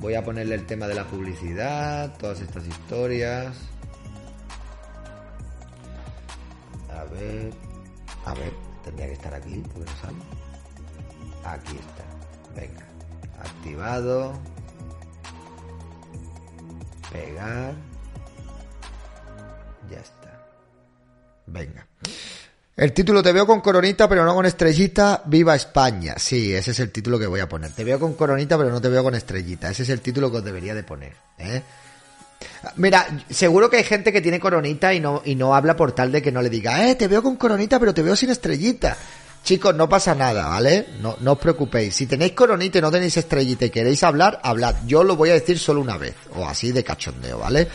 Voy 0.00 0.14
a 0.14 0.24
ponerle 0.24 0.54
el 0.54 0.66
tema 0.66 0.88
de 0.88 0.94
la 0.94 1.04
publicidad, 1.04 2.16
todas 2.18 2.40
estas 2.40 2.66
historias. 2.66 3.56
A 6.90 7.04
ver, 7.14 7.52
a 8.26 8.34
ver, 8.34 8.52
tendría 8.84 9.06
que 9.06 9.12
estar 9.12 9.32
aquí, 9.32 9.62
porque 9.72 9.90
no. 10.02 11.48
Aquí 11.48 11.76
está. 11.76 12.60
Venga, 12.60 12.84
activado. 13.40 14.32
Pegar. 17.12 17.74
Ya 19.88 20.00
está. 20.00 20.44
Venga. 21.46 21.86
El 22.76 22.92
título 22.92 23.22
Te 23.22 23.32
veo 23.32 23.46
con 23.46 23.60
coronita 23.60 24.06
pero 24.08 24.24
no 24.24 24.34
con 24.34 24.44
estrellita, 24.44 25.22
viva 25.24 25.54
España. 25.54 26.14
Sí, 26.18 26.52
ese 26.52 26.72
es 26.72 26.80
el 26.80 26.90
título 26.90 27.18
que 27.18 27.28
voy 27.28 27.40
a 27.40 27.48
poner. 27.48 27.70
Te 27.70 27.84
veo 27.84 28.00
con 28.00 28.14
coronita 28.14 28.58
pero 28.58 28.70
no 28.70 28.80
te 28.80 28.88
veo 28.88 29.04
con 29.04 29.14
estrellita. 29.14 29.70
Ese 29.70 29.84
es 29.84 29.88
el 29.88 30.00
título 30.00 30.32
que 30.32 30.38
os 30.38 30.44
debería 30.44 30.74
de 30.74 30.82
poner. 30.82 31.14
¿eh? 31.38 31.62
Mira, 32.76 33.06
seguro 33.30 33.70
que 33.70 33.78
hay 33.78 33.84
gente 33.84 34.12
que 34.12 34.20
tiene 34.20 34.40
coronita 34.40 34.92
y 34.92 35.00
no, 35.00 35.22
y 35.24 35.34
no 35.34 35.54
habla 35.54 35.76
por 35.76 35.92
tal 35.92 36.12
de 36.12 36.20
que 36.22 36.32
no 36.32 36.42
le 36.42 36.50
diga, 36.50 36.88
eh, 36.88 36.94
te 36.94 37.08
veo 37.08 37.22
con 37.22 37.36
coronita 37.36 37.78
pero 37.78 37.94
te 37.94 38.02
veo 38.02 38.16
sin 38.16 38.30
estrellita. 38.30 38.96
Chicos, 39.44 39.76
no 39.76 39.88
pasa 39.88 40.12
nada, 40.12 40.48
¿vale? 40.48 40.86
No, 41.00 41.16
no 41.20 41.32
os 41.34 41.38
preocupéis. 41.38 41.94
Si 41.94 42.06
tenéis 42.06 42.32
coronita 42.32 42.78
y 42.78 42.80
no 42.82 42.90
tenéis 42.90 43.16
estrellita 43.16 43.66
y 43.66 43.70
queréis 43.70 44.02
hablar, 44.02 44.40
hablad. 44.42 44.74
Yo 44.86 45.04
lo 45.04 45.14
voy 45.14 45.30
a 45.30 45.34
decir 45.34 45.56
solo 45.56 45.80
una 45.80 45.96
vez, 45.96 46.16
o 46.34 46.44
así 46.44 46.72
de 46.72 46.82
cachondeo, 46.82 47.38
¿vale? 47.38 47.68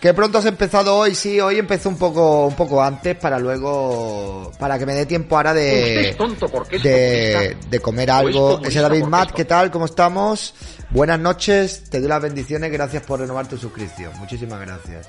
Que 0.00 0.14
pronto 0.14 0.38
has 0.38 0.46
empezado 0.46 0.96
hoy, 0.96 1.14
sí, 1.14 1.40
hoy 1.40 1.58
empezó 1.58 1.90
un 1.90 1.96
poco, 1.96 2.46
un 2.46 2.54
poco 2.54 2.82
antes 2.82 3.16
para 3.16 3.38
luego, 3.38 4.50
para 4.58 4.78
que 4.78 4.86
me 4.86 4.94
dé 4.94 5.06
tiempo 5.06 5.36
ahora 5.36 5.54
de, 5.54 6.14
tonto 6.16 6.46
porque 6.48 6.78
de, 6.78 7.80
comer 7.80 8.10
algo. 8.10 8.60
Ese 8.64 8.80
David 8.80 9.04
Matt, 9.04 9.32
¿qué 9.32 9.44
tal? 9.44 9.70
¿Cómo 9.70 9.84
estamos? 9.86 10.54
Buenas 10.94 11.18
noches, 11.18 11.90
te 11.90 11.98
doy 11.98 12.08
las 12.08 12.22
bendiciones, 12.22 12.70
gracias 12.70 13.02
por 13.02 13.18
renovar 13.18 13.48
tu 13.48 13.58
suscripción. 13.58 14.16
Muchísimas 14.16 14.60
gracias. 14.60 15.08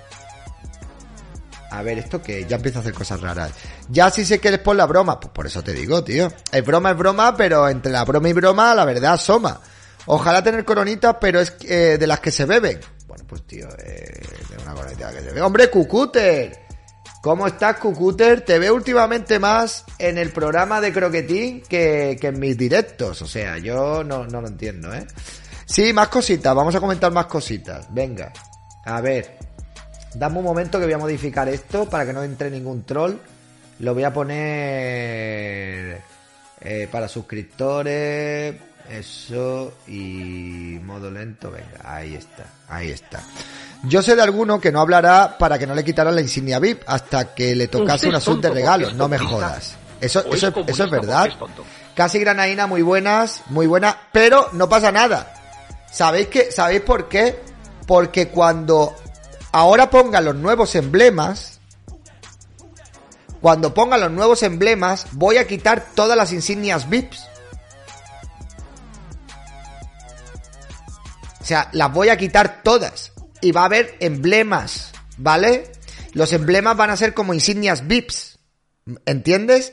A 1.69 1.83
ver, 1.83 1.99
¿esto 1.99 2.23
qué? 2.23 2.43
Ya 2.49 2.55
empiezo 2.55 2.79
a 2.79 2.81
hacer 2.81 2.95
cosas 2.95 3.21
raras. 3.21 3.51
Ya 3.89 4.09
sí 4.09 4.25
sé 4.25 4.39
que 4.39 4.47
es 4.47 4.57
por 4.57 4.75
la 4.75 4.87
broma. 4.87 5.19
Pues 5.19 5.31
por 5.31 5.45
eso 5.45 5.63
te 5.63 5.73
digo, 5.73 6.03
tío. 6.03 6.33
Es 6.51 6.65
broma, 6.65 6.89
es 6.89 6.97
broma, 6.97 7.37
pero 7.37 7.69
entre 7.69 7.91
la 7.91 8.03
broma 8.03 8.27
y 8.27 8.33
broma, 8.33 8.73
la 8.73 8.83
verdad 8.83 9.13
asoma. 9.13 9.61
Ojalá 10.07 10.43
tener 10.43 10.65
coronitas, 10.65 11.17
pero 11.21 11.39
es 11.39 11.55
eh, 11.61 11.97
de 11.99 12.07
las 12.07 12.19
que 12.19 12.31
se 12.31 12.45
beben. 12.45 12.79
Bueno, 13.05 13.23
pues 13.27 13.43
tío, 13.45 13.67
eh, 13.77 14.23
de 14.49 14.63
una 14.63 14.73
coronita 14.73 15.11
que 15.11 15.19
se 15.19 15.25
bebe. 15.25 15.41
¡Hombre, 15.41 15.69
Cucúter! 15.69 16.61
¿Cómo 17.21 17.45
estás, 17.45 17.77
Cucúter? 17.77 18.41
Te 18.41 18.57
veo 18.57 18.73
últimamente 18.73 19.37
más 19.37 19.83
en 19.99 20.17
el 20.17 20.31
programa 20.31 20.81
de 20.81 20.91
Croquetín 20.91 21.61
que, 21.61 22.17
que 22.19 22.27
en 22.27 22.39
mis 22.39 22.57
directos. 22.57 23.21
O 23.21 23.27
sea, 23.27 23.59
yo 23.59 24.03
no, 24.03 24.25
no 24.25 24.41
lo 24.41 24.47
entiendo, 24.47 24.91
¿eh? 24.91 25.05
Sí, 25.65 25.91
más 25.93 26.07
cositas. 26.09 26.53
Vamos 26.55 26.75
a 26.75 26.79
comentar 26.79 27.11
más 27.11 27.25
cositas. 27.25 27.87
Venga. 27.89 28.31
A 28.85 29.01
ver. 29.01 29.37
Dame 30.13 30.39
un 30.39 30.45
momento 30.45 30.79
que 30.79 30.85
voy 30.85 30.93
a 30.93 30.97
modificar 30.97 31.49
esto 31.49 31.89
para 31.89 32.05
que 32.05 32.13
no 32.13 32.23
entre 32.23 32.49
ningún 32.49 32.83
troll. 32.83 33.15
Lo 33.79 33.93
voy 33.93 34.03
a 34.03 34.13
poner 34.13 36.01
eh, 36.61 36.87
para 36.91 37.07
suscriptores. 37.07 38.55
Eso 38.89 39.73
y 39.87 40.79
modo 40.83 41.09
lento. 41.11 41.51
Venga, 41.51 41.81
ahí 41.83 42.15
está. 42.15 42.45
Ahí 42.69 42.91
está. 42.91 43.21
Yo 43.83 44.01
sé 44.01 44.15
de 44.15 44.21
alguno 44.21 44.61
que 44.61 44.71
no 44.71 44.79
hablará 44.79 45.37
para 45.37 45.59
que 45.59 45.67
no 45.67 45.75
le 45.75 45.83
quitaran 45.83 46.15
la 46.15 46.21
insignia 46.21 46.59
VIP 46.59 46.83
hasta 46.87 47.33
que 47.33 47.55
le 47.55 47.67
tocase 47.67 47.95
Usted 47.95 48.07
un 48.09 48.15
es 48.15 48.21
asunto 48.21 48.47
de 48.47 48.53
regalo. 48.53 48.91
No 48.93 49.09
me 49.09 49.17
jodas. 49.17 49.75
Eso, 49.99 50.23
eso, 50.31 50.53
eso 50.67 50.83
es 50.83 50.91
verdad. 50.91 51.29
Casi 51.95 52.19
Granaína, 52.19 52.67
muy 52.67 52.81
buenas, 52.81 53.43
muy 53.47 53.67
buenas, 53.67 53.95
pero 54.11 54.49
no 54.53 54.69
pasa 54.69 54.91
nada. 54.91 55.34
¿Sabéis 55.95 56.27
que, 56.27 56.51
sabéis 56.51 56.81
por 56.81 57.07
qué? 57.07 57.39
Porque 57.87 58.27
cuando 58.27 58.93
ahora 59.53 59.89
pongan 59.89 60.25
los 60.25 60.35
nuevos 60.35 60.75
emblemas, 60.75 61.61
cuando 63.39 63.73
pongan 63.73 64.01
los 64.01 64.11
nuevos 64.11 64.43
emblemas, 64.43 65.07
voy 65.13 65.37
a 65.37 65.47
quitar 65.47 65.85
todas 65.95 66.17
las 66.17 66.33
insignias 66.33 66.89
VIPs. 66.89 67.29
O 71.39 71.45
sea, 71.45 71.69
las 71.71 71.93
voy 71.93 72.09
a 72.09 72.17
quitar 72.17 72.61
todas. 72.61 73.13
Y 73.39 73.53
va 73.53 73.61
a 73.61 73.65
haber 73.65 73.95
emblemas, 74.01 74.91
¿vale? 75.15 75.71
Los 76.11 76.33
emblemas 76.33 76.75
van 76.75 76.89
a 76.89 76.97
ser 76.97 77.13
como 77.13 77.33
insignias 77.33 77.87
VIPs. 77.87 78.37
¿Entiendes? 79.05 79.71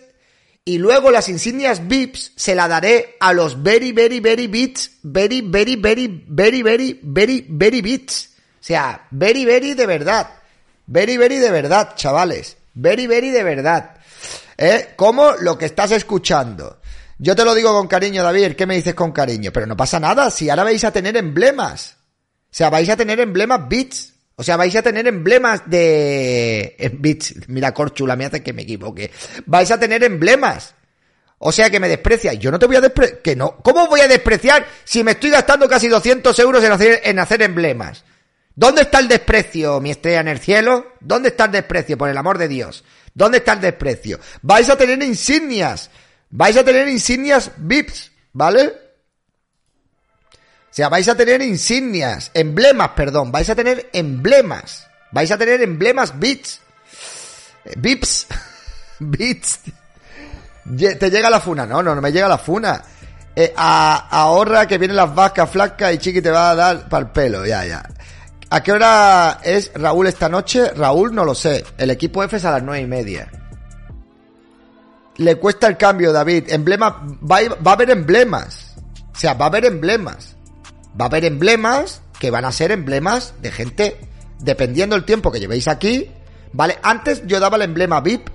Y 0.65 0.79
luego 0.79 1.11
las 1.11 1.29
insignias 1.29 1.89
VIPs 1.89 2.33
se 2.37 2.55
la 2.55 2.69
daré 2.69 3.17
a 3.19 3.33
los 3.33 3.61
very, 3.63 3.91
very, 3.91 4.21
very 4.21 4.47
bits. 4.47 4.99
Very, 5.03 5.41
very, 5.41 5.75
very, 5.75 6.25
very, 6.29 6.63
very, 6.63 7.01
very, 7.03 7.47
very 7.49 7.83
bits. 7.83 8.31
O 8.61 8.65
sea, 8.65 9.09
very, 9.11 9.45
very 9.45 9.75
de 9.75 9.87
verdad. 9.87 10.29
Very, 10.87 11.17
very 11.17 11.39
de 11.39 11.51
verdad, 11.51 11.97
chavales. 11.97 12.57
Very, 12.75 13.09
very 13.09 13.31
de 13.31 13.43
verdad. 13.43 13.97
¿Eh? 14.57 14.91
Como 14.95 15.33
lo 15.41 15.59
que 15.59 15.67
estás 15.67 15.91
escuchando. 15.91 16.81
Yo 17.19 17.35
te 17.35 17.45
lo 17.45 17.55
digo 17.55 17.73
con 17.73 17.89
cariño, 17.89 18.23
David. 18.23 18.55
¿Qué 18.55 18.67
me 18.67 18.77
dices 18.77 18.95
con 18.95 19.11
cariño? 19.11 19.51
Pero 19.53 19.67
no 19.67 19.77
pasa 19.77 19.99
nada. 19.99 20.31
Si 20.31 20.49
ahora 20.49 20.63
vais 20.63 20.85
a 20.85 20.93
tener 20.93 21.17
emblemas. 21.17 21.97
O 21.97 22.55
sea, 22.55 22.71
vais 22.71 22.89
a 22.89 22.97
tener 22.97 23.19
emblemas 23.19 23.69
bits. 23.69 24.13
O 24.37 24.43
sea, 24.43 24.57
vais 24.57 24.75
a 24.75 24.83
tener 24.83 25.07
emblemas 25.07 25.63
de... 25.67 26.75
en 26.79 27.03
bits. 27.03 27.49
Mira, 27.49 27.73
Corchula, 27.73 28.17
me 28.17 28.25
hace 28.25 28.43
que 28.43 28.53
me 28.53 28.63
equivoque. 28.63 29.11
Vais 29.47 29.71
a 29.71 29.79
tener 29.79 30.03
emblemas. 30.05 30.75
O 31.39 31.53
sea, 31.53 31.71
que 31.71 31.81
me 31.81 31.89
desprecias. 31.89 32.39
Yo 32.39 32.51
no 32.51 32.59
te 32.59 32.67
voy 32.67 32.77
a 32.77 32.81
despreciar. 32.81 33.21
Que 33.21 33.37
no. 33.37 33.57
¿Cómo 33.59 33.87
voy 33.89 34.01
a 34.01 34.09
despreciar 34.09 34.67
si 34.85 35.05
me 35.05 35.13
estoy 35.13 35.31
gastando 35.31 35.69
casi 35.69 35.89
200 35.89 36.39
euros 36.39 36.65
en 36.65 36.73
hacer, 36.73 37.01
en 37.05 37.19
hacer 37.19 37.43
emblemas? 37.43 38.05
¿Dónde 38.55 38.83
está 38.83 38.99
el 38.99 39.09
desprecio, 39.09 39.81
mi 39.81 39.91
estrella 39.91 40.21
en 40.21 40.29
el 40.29 40.39
cielo? 40.39 40.93
¿Dónde 41.01 41.31
está 41.31 41.47
el 41.47 41.53
desprecio, 41.53 41.97
por 41.97 42.09
el 42.11 42.17
amor 42.17 42.39
de 42.39 42.49
Dios? 42.49 42.85
¿Dónde 43.15 43.39
está 43.39 43.55
el 43.55 43.61
desprecio? 43.61 44.21
Vais 44.43 44.69
a 44.69 44.77
tener 44.77 45.03
insignias. 45.03 45.91
Vais 46.31 46.57
a 46.57 46.65
tener 46.65 46.89
insignias 46.89 47.51
VIPs, 47.57 48.13
¿vale? 48.33 48.73
O 50.73 50.75
sea, 50.75 50.89
vais 50.89 51.07
a 51.07 51.15
tener 51.15 51.43
insignias, 51.43 52.31
emblemas, 52.33 52.93
perdón, 52.97 53.31
vais 53.31 53.51
a 53.51 53.55
tener 53.55 53.91
emblemas. 53.93 54.89
Vais 55.11 55.31
a 55.31 55.37
tener 55.37 55.61
emblemas 55.61 56.19
bits. 56.19 56.63
Vips. 57.77 58.27
Bits. 58.99 59.61
Te 60.79 61.11
llega 61.11 61.29
la 61.29 61.41
funa. 61.41 61.67
No, 61.67 61.83
no, 61.83 61.95
no 61.95 62.01
me 62.01 62.11
llega 62.11 62.27
la 62.27 62.39
funa. 62.39 62.81
Eh, 63.37 63.53
ahorra 63.55 64.67
que 64.67 64.79
vienen 64.79 64.97
las 64.97 65.15
vacas 65.15 65.51
flacas 65.51 65.93
y 65.93 65.99
Chiqui 65.99 66.23
te 66.23 66.31
va 66.31 66.53
a 66.53 66.55
dar 66.55 66.89
para 66.89 67.05
el 67.05 67.13
pelo. 67.13 67.45
Ya, 67.45 67.67
ya. 67.67 67.83
¿A 68.49 68.63
qué 68.63 68.73
hora 68.73 69.41
es 69.43 69.73
Raúl 69.75 70.07
esta 70.07 70.31
noche? 70.31 70.71
Raúl 70.71 71.15
no 71.15 71.27
lo 71.27 71.35
sé. 71.35 71.67
El 71.77 71.91
equipo 71.91 72.23
F 72.23 72.37
es 72.37 72.45
a 72.47 72.53
las 72.53 72.63
nueve 72.63 72.81
y 72.81 72.87
media. 72.87 73.31
Le 75.17 75.37
cuesta 75.37 75.67
el 75.67 75.77
cambio, 75.77 76.15
David. 76.15 76.45
Emblema, 76.49 77.05
va, 77.31 77.41
va 77.67 77.73
a 77.73 77.75
haber 77.75 77.91
emblemas. 77.91 78.75
O 79.13 79.19
sea, 79.19 79.35
va 79.35 79.47
a 79.47 79.49
haber 79.49 79.67
emblemas. 79.67 80.32
Va 81.01 81.07
a 81.07 81.09
haber 81.09 81.25
emblemas 81.25 82.03
que 82.19 82.31
van 82.31 82.45
a 82.45 82.53
ser 82.53 82.71
emblemas 82.71 83.35
de 83.41 83.51
gente, 83.51 84.01
dependiendo 84.39 84.97
el 84.97 85.05
tiempo 85.05 85.33
que 85.33 85.41
llevéis 85.41 85.69
aquí. 85.69 86.11
¿Vale? 86.53 86.79
Antes 86.83 87.27
yo 87.27 87.41
daba 87.41 87.57
el 87.57 87.63
emblema 87.63 88.01
VIP 88.01 88.29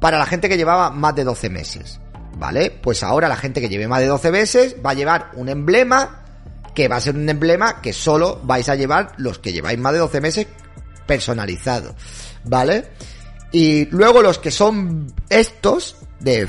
para 0.00 0.18
la 0.18 0.26
gente 0.26 0.48
que 0.48 0.56
llevaba 0.56 0.90
más 0.90 1.14
de 1.14 1.24
12 1.24 1.50
meses. 1.50 2.00
¿Vale? 2.36 2.70
Pues 2.70 3.02
ahora 3.02 3.28
la 3.28 3.36
gente 3.36 3.60
que 3.60 3.68
lleve 3.68 3.86
más 3.86 4.00
de 4.00 4.06
12 4.06 4.32
meses 4.32 4.76
va 4.84 4.90
a 4.90 4.94
llevar 4.94 5.30
un 5.34 5.48
emblema 5.48 6.22
que 6.74 6.88
va 6.88 6.96
a 6.96 7.00
ser 7.00 7.14
un 7.14 7.28
emblema 7.28 7.80
que 7.82 7.92
solo 7.92 8.40
vais 8.42 8.68
a 8.68 8.74
llevar 8.74 9.12
los 9.18 9.38
que 9.38 9.52
lleváis 9.52 9.78
más 9.78 9.92
de 9.92 9.98
12 9.98 10.20
meses 10.20 10.46
personalizado. 11.06 11.94
¿Vale? 12.44 12.88
Y 13.52 13.84
luego 13.86 14.22
los 14.22 14.38
que 14.38 14.50
son 14.50 15.12
estos, 15.28 15.96
de 16.20 16.48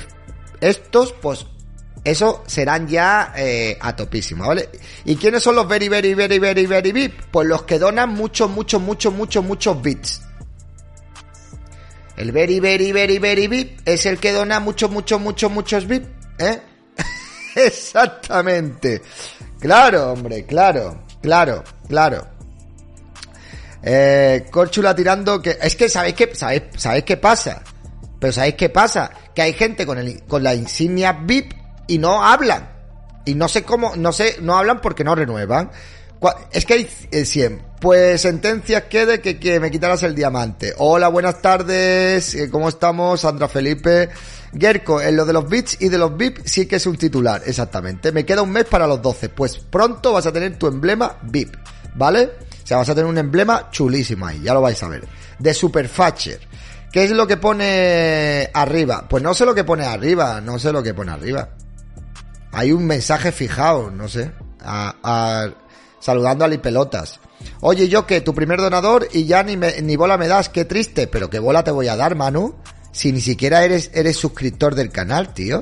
estos, 0.62 1.12
pues 1.22 1.46
eso 2.04 2.44
serán 2.48 2.88
ya 2.88 3.34
eh, 3.36 3.78
a 3.80 3.96
topísimo, 3.96 4.48
¿vale? 4.48 4.70
¿Y 5.06 5.16
quiénes 5.16 5.42
son 5.42 5.56
los 5.56 5.68
very, 5.68 5.88
very, 5.88 6.14
very, 6.14 6.38
very, 6.38 6.66
very 6.66 6.92
VIP? 6.92 7.14
Pues 7.32 7.48
los 7.48 7.64
que 7.64 7.80
donan 7.80 8.10
muchos, 8.10 8.50
muchos, 8.50 8.82
muchos, 8.82 9.14
muchos, 9.14 9.44
muchos 9.44 9.82
bits. 9.82 10.22
El 12.18 12.32
very, 12.32 12.60
very, 12.60 12.92
very, 12.92 13.20
very 13.20 13.48
VIP 13.48 13.80
es 13.86 14.06
el 14.06 14.20
que 14.20 14.34
dona 14.34 14.60
muchos, 14.60 14.92
muchos, 14.92 15.20
muchos, 15.22 15.50
muchos 15.50 15.88
VIP, 15.88 16.06
¿eh? 16.40 16.60
Exactamente. 17.56 19.02
Claro, 19.60 20.12
hombre, 20.12 20.46
claro, 20.46 21.06
claro, 21.22 21.64
claro. 21.88 22.28
Eh, 23.82 24.46
Corchula 24.52 24.94
tirando 24.94 25.42
que... 25.42 25.58
Es 25.62 25.76
que 25.76 25.88
sabéis 25.88 26.16
qué, 26.16 26.36
sabéis, 26.36 26.64
sabéis 26.76 27.06
qué 27.06 27.16
pasa. 27.16 27.64
Pero 28.20 28.34
sabéis 28.34 28.56
qué 28.56 28.70
pasa. 28.70 29.10
Que 29.34 29.42
hay 29.42 29.54
gente 29.54 29.86
con, 29.86 29.98
el, 29.98 30.24
con 30.24 30.44
la 30.44 30.54
insignia 30.54 31.14
VIP 31.14 31.63
y 31.88 31.98
no 31.98 32.24
hablan. 32.24 32.70
Y 33.26 33.36
no 33.36 33.48
sé 33.48 33.64
cómo, 33.64 33.96
no 33.96 34.12
sé, 34.12 34.38
no 34.42 34.58
hablan 34.58 34.82
porque 34.82 35.04
no 35.04 35.16
renuevan. 35.16 35.72
Es 36.52 36.66
que 36.66 36.74
hay 36.74 36.90
eh, 37.12 37.26
100. 37.26 37.62
Pues 37.82 38.22
sentencias 38.22 38.84
quede 38.84 39.20
que, 39.20 39.38
que 39.40 39.60
me 39.60 39.70
quitaras 39.70 40.04
el 40.04 40.16
diamante. 40.16 40.74
Hola, 40.78 41.10
buenas 41.10 41.42
tardes. 41.42 42.34
eh, 42.36 42.50
¿Cómo 42.50 42.70
estamos? 42.70 43.22
Sandra 43.22 43.50
Felipe. 43.50 44.10
Gerko, 44.58 45.02
en 45.02 45.18
lo 45.18 45.26
de 45.26 45.34
los 45.34 45.50
bits 45.50 45.78
y 45.82 45.90
de 45.90 45.98
los 45.98 46.16
VIP 46.16 46.40
sí 46.46 46.66
que 46.66 46.78
es 46.78 46.86
un 46.86 46.96
titular, 46.96 47.42
exactamente. 47.46 48.12
Me 48.12 48.26
queda 48.26 48.42
un 48.42 48.52
mes 48.52 48.66
para 48.66 48.88
los 48.88 49.02
12. 49.02 49.30
Pues 49.30 49.58
pronto 49.58 50.14
vas 50.14 50.26
a 50.26 50.32
tener 50.32 50.58
tu 50.58 50.68
emblema 50.68 51.18
VIP, 51.24 51.56
¿vale? 51.96 52.32
O 52.64 52.68
sea, 52.68 52.78
vas 52.78 52.88
a 52.88 52.96
tener 52.96 53.10
un 53.10 53.18
emblema 53.18 53.70
chulísimo 53.72 54.26
ahí, 54.28 54.42
ya 54.42 54.54
lo 54.54 54.62
vais 54.62 54.82
a 54.82 54.88
ver. 54.88 55.06
De 55.40 55.54
Superfatcher. 55.54 56.40
¿Qué 56.92 57.04
es 57.04 57.12
lo 57.12 57.26
que 57.26 57.38
pone 57.38 58.50
arriba? 58.54 59.08
Pues 59.10 59.24
no 59.24 59.34
sé 59.34 59.46
lo 59.46 59.56
que 59.56 59.64
pone 59.64 59.84
arriba, 59.84 60.40
no 60.40 60.60
sé 60.60 60.72
lo 60.72 60.84
que 60.84 60.94
pone 60.94 61.12
arriba. 61.12 61.50
Hay 62.54 62.72
un 62.72 62.86
mensaje 62.86 63.32
fijado, 63.32 63.92
no 63.92 64.08
sé. 64.08 64.32
A, 64.62 64.96
a- 65.04 65.50
saludando 66.00 66.46
a 66.46 66.48
Lipelotas. 66.48 67.20
Oye, 67.62 67.90
yo 67.90 68.06
que 68.06 68.22
tu 68.22 68.34
primer 68.34 68.60
donador 68.60 69.08
y 69.12 69.26
ya 69.26 69.44
ni, 69.44 69.58
me- 69.58 69.82
ni 69.82 69.96
bola 69.96 70.18
me 70.18 70.28
das, 70.28 70.50
qué 70.50 70.66
triste. 70.66 71.08
Pero 71.08 71.30
qué 71.30 71.40
bola 71.40 71.64
te 71.64 71.72
voy 71.72 71.88
a 71.88 71.96
dar, 71.96 72.16
Manu. 72.16 72.56
Si 72.92 73.12
ni 73.12 73.22
siquiera 73.22 73.64
eres, 73.64 73.90
eres 73.94 74.16
suscriptor 74.18 74.76
del 74.76 74.92
canal, 74.92 75.34
tío. 75.34 75.60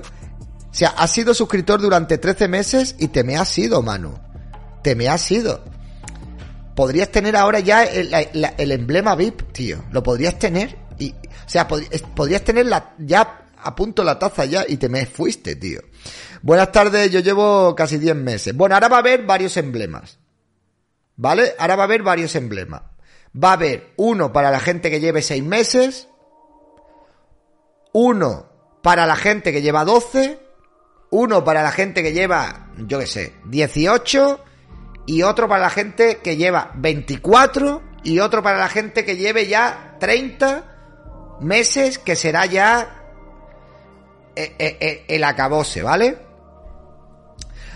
O 0.70 0.74
sea, 0.74 0.90
has 0.90 1.12
sido 1.12 1.34
suscriptor 1.34 1.82
durante 1.82 2.18
13 2.18 2.48
meses 2.48 2.96
y 3.00 3.08
te 3.10 3.24
me 3.24 3.38
has 3.38 3.58
ido, 3.58 3.82
Manu. 3.82 4.14
Te 4.84 4.96
me 4.96 5.08
has 5.10 5.30
ido. 5.32 5.64
Podrías 6.76 7.10
tener 7.10 7.36
ahora 7.36 7.60
ya 7.60 7.84
el, 7.84 8.72
emblema 8.72 9.16
VIP, 9.16 9.52
tío. 9.52 9.84
Lo 9.92 10.02
podrías 10.04 10.40
tener. 10.40 10.78
Y, 10.98 11.12
o 11.12 11.50
sea, 11.50 11.68
podrías 11.68 12.44
tener 12.44 12.66
la, 12.66 12.96
ya 12.98 13.46
a 13.64 13.76
punto 13.76 14.04
la 14.04 14.18
taza 14.18 14.46
ya 14.46 14.66
y 14.68 14.78
te 14.78 14.90
me 14.90 15.06
fuiste, 15.06 15.56
tío. 15.56 15.82
Buenas 16.42 16.72
tardes, 16.72 17.12
yo 17.12 17.20
llevo 17.20 17.76
casi 17.76 17.98
10 17.98 18.16
meses. 18.16 18.56
Bueno, 18.56 18.76
ahora 18.76 18.88
va 18.88 18.98
a 18.98 19.00
haber 19.00 19.24
varios 19.26 19.58
emblemas. 19.58 20.18
¿Vale? 21.16 21.54
Ahora 21.60 21.76
va 21.76 21.84
a 21.84 21.86
haber 21.86 22.02
varios 22.02 22.36
emblemas. 22.36 22.82
Va 23.36 23.50
a 23.50 23.54
haber 23.54 23.94
uno 23.98 24.34
para 24.34 24.50
la 24.50 24.60
gente 24.60 24.90
que 24.90 25.00
lleve 25.00 25.22
6 25.22 25.44
meses. 25.44 26.08
Uno 27.94 28.50
para 28.82 29.06
la 29.06 29.16
gente 29.16 29.52
que 29.52 29.62
lleva 29.62 29.86
12. 29.86 30.40
Uno 31.12 31.44
para 31.44 31.62
la 31.62 31.72
gente 31.72 32.02
que 32.02 32.14
lleva, 32.14 32.72
yo 32.78 32.98
qué 32.98 33.06
sé, 33.06 33.34
18. 33.46 34.44
Y 35.06 35.22
otro 35.22 35.48
para 35.48 35.62
la 35.62 35.70
gente 35.70 36.18
que 36.24 36.38
lleva 36.38 36.72
24. 36.76 37.84
Y 38.04 38.20
otro 38.20 38.42
para 38.42 38.58
la 38.58 38.70
gente 38.70 39.06
que 39.06 39.16
lleve 39.16 39.48
ya 39.48 39.98
30 40.00 41.38
meses, 41.42 42.00
que 42.00 42.16
será 42.16 42.48
ya 42.48 43.01
eh, 44.36 44.56
eh, 44.58 44.78
eh, 44.80 45.06
el 45.08 45.24
acabose, 45.24 45.82
¿vale? 45.82 46.18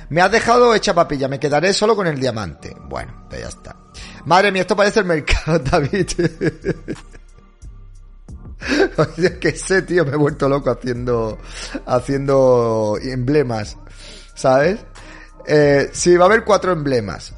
Me 0.09 0.21
has 0.21 0.31
dejado 0.31 0.75
hecha 0.75 0.93
papilla, 0.93 1.27
me 1.27 1.39
quedaré 1.39 1.73
solo 1.73 1.95
con 1.95 2.07
el 2.07 2.19
diamante. 2.19 2.75
Bueno, 2.87 3.25
pues 3.29 3.41
ya 3.41 3.47
está. 3.47 3.75
Madre 4.25 4.51
mía, 4.51 4.61
esto 4.61 4.75
parece 4.75 4.99
el 4.99 5.05
mercado, 5.05 5.59
David. 5.71 6.07
Oye, 8.97 9.39
que 9.39 9.55
sé, 9.55 9.81
tío, 9.83 10.05
me 10.05 10.11
he 10.11 10.15
vuelto 10.15 10.47
loco 10.49 10.71
haciendo, 10.71 11.39
haciendo 11.85 12.97
emblemas, 13.01 13.77
¿sabes? 14.33 14.79
Eh, 15.45 15.89
sí, 15.93 16.15
va 16.15 16.25
a 16.25 16.27
haber 16.27 16.43
cuatro 16.43 16.71
emblemas. 16.71 17.33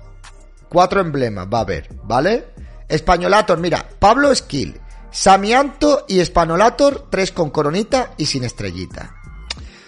Cuatro 0.70 1.02
emblemas 1.02 1.48
va 1.54 1.60
a 1.60 1.62
haber, 1.62 1.90
¿vale? 2.04 2.54
Españolator, 2.88 3.60
mira, 3.60 3.88
Pablo 4.00 4.34
Skill, 4.34 4.80
Samianto 5.20 6.06
y 6.08 6.24
Spanolator, 6.24 7.08
tres 7.10 7.32
con 7.32 7.50
coronita 7.50 8.14
y 8.18 8.28
sin 8.28 8.44
estrellita. 8.44 9.16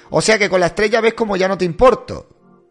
O 0.10 0.22
sea 0.22 0.40
que 0.40 0.50
con 0.50 0.60
la 0.60 0.66
estrella 0.66 1.02
ves 1.02 1.14
como 1.14 1.38
ya 1.38 1.48
no 1.48 1.56
te 1.56 1.66
importo. 1.66 2.28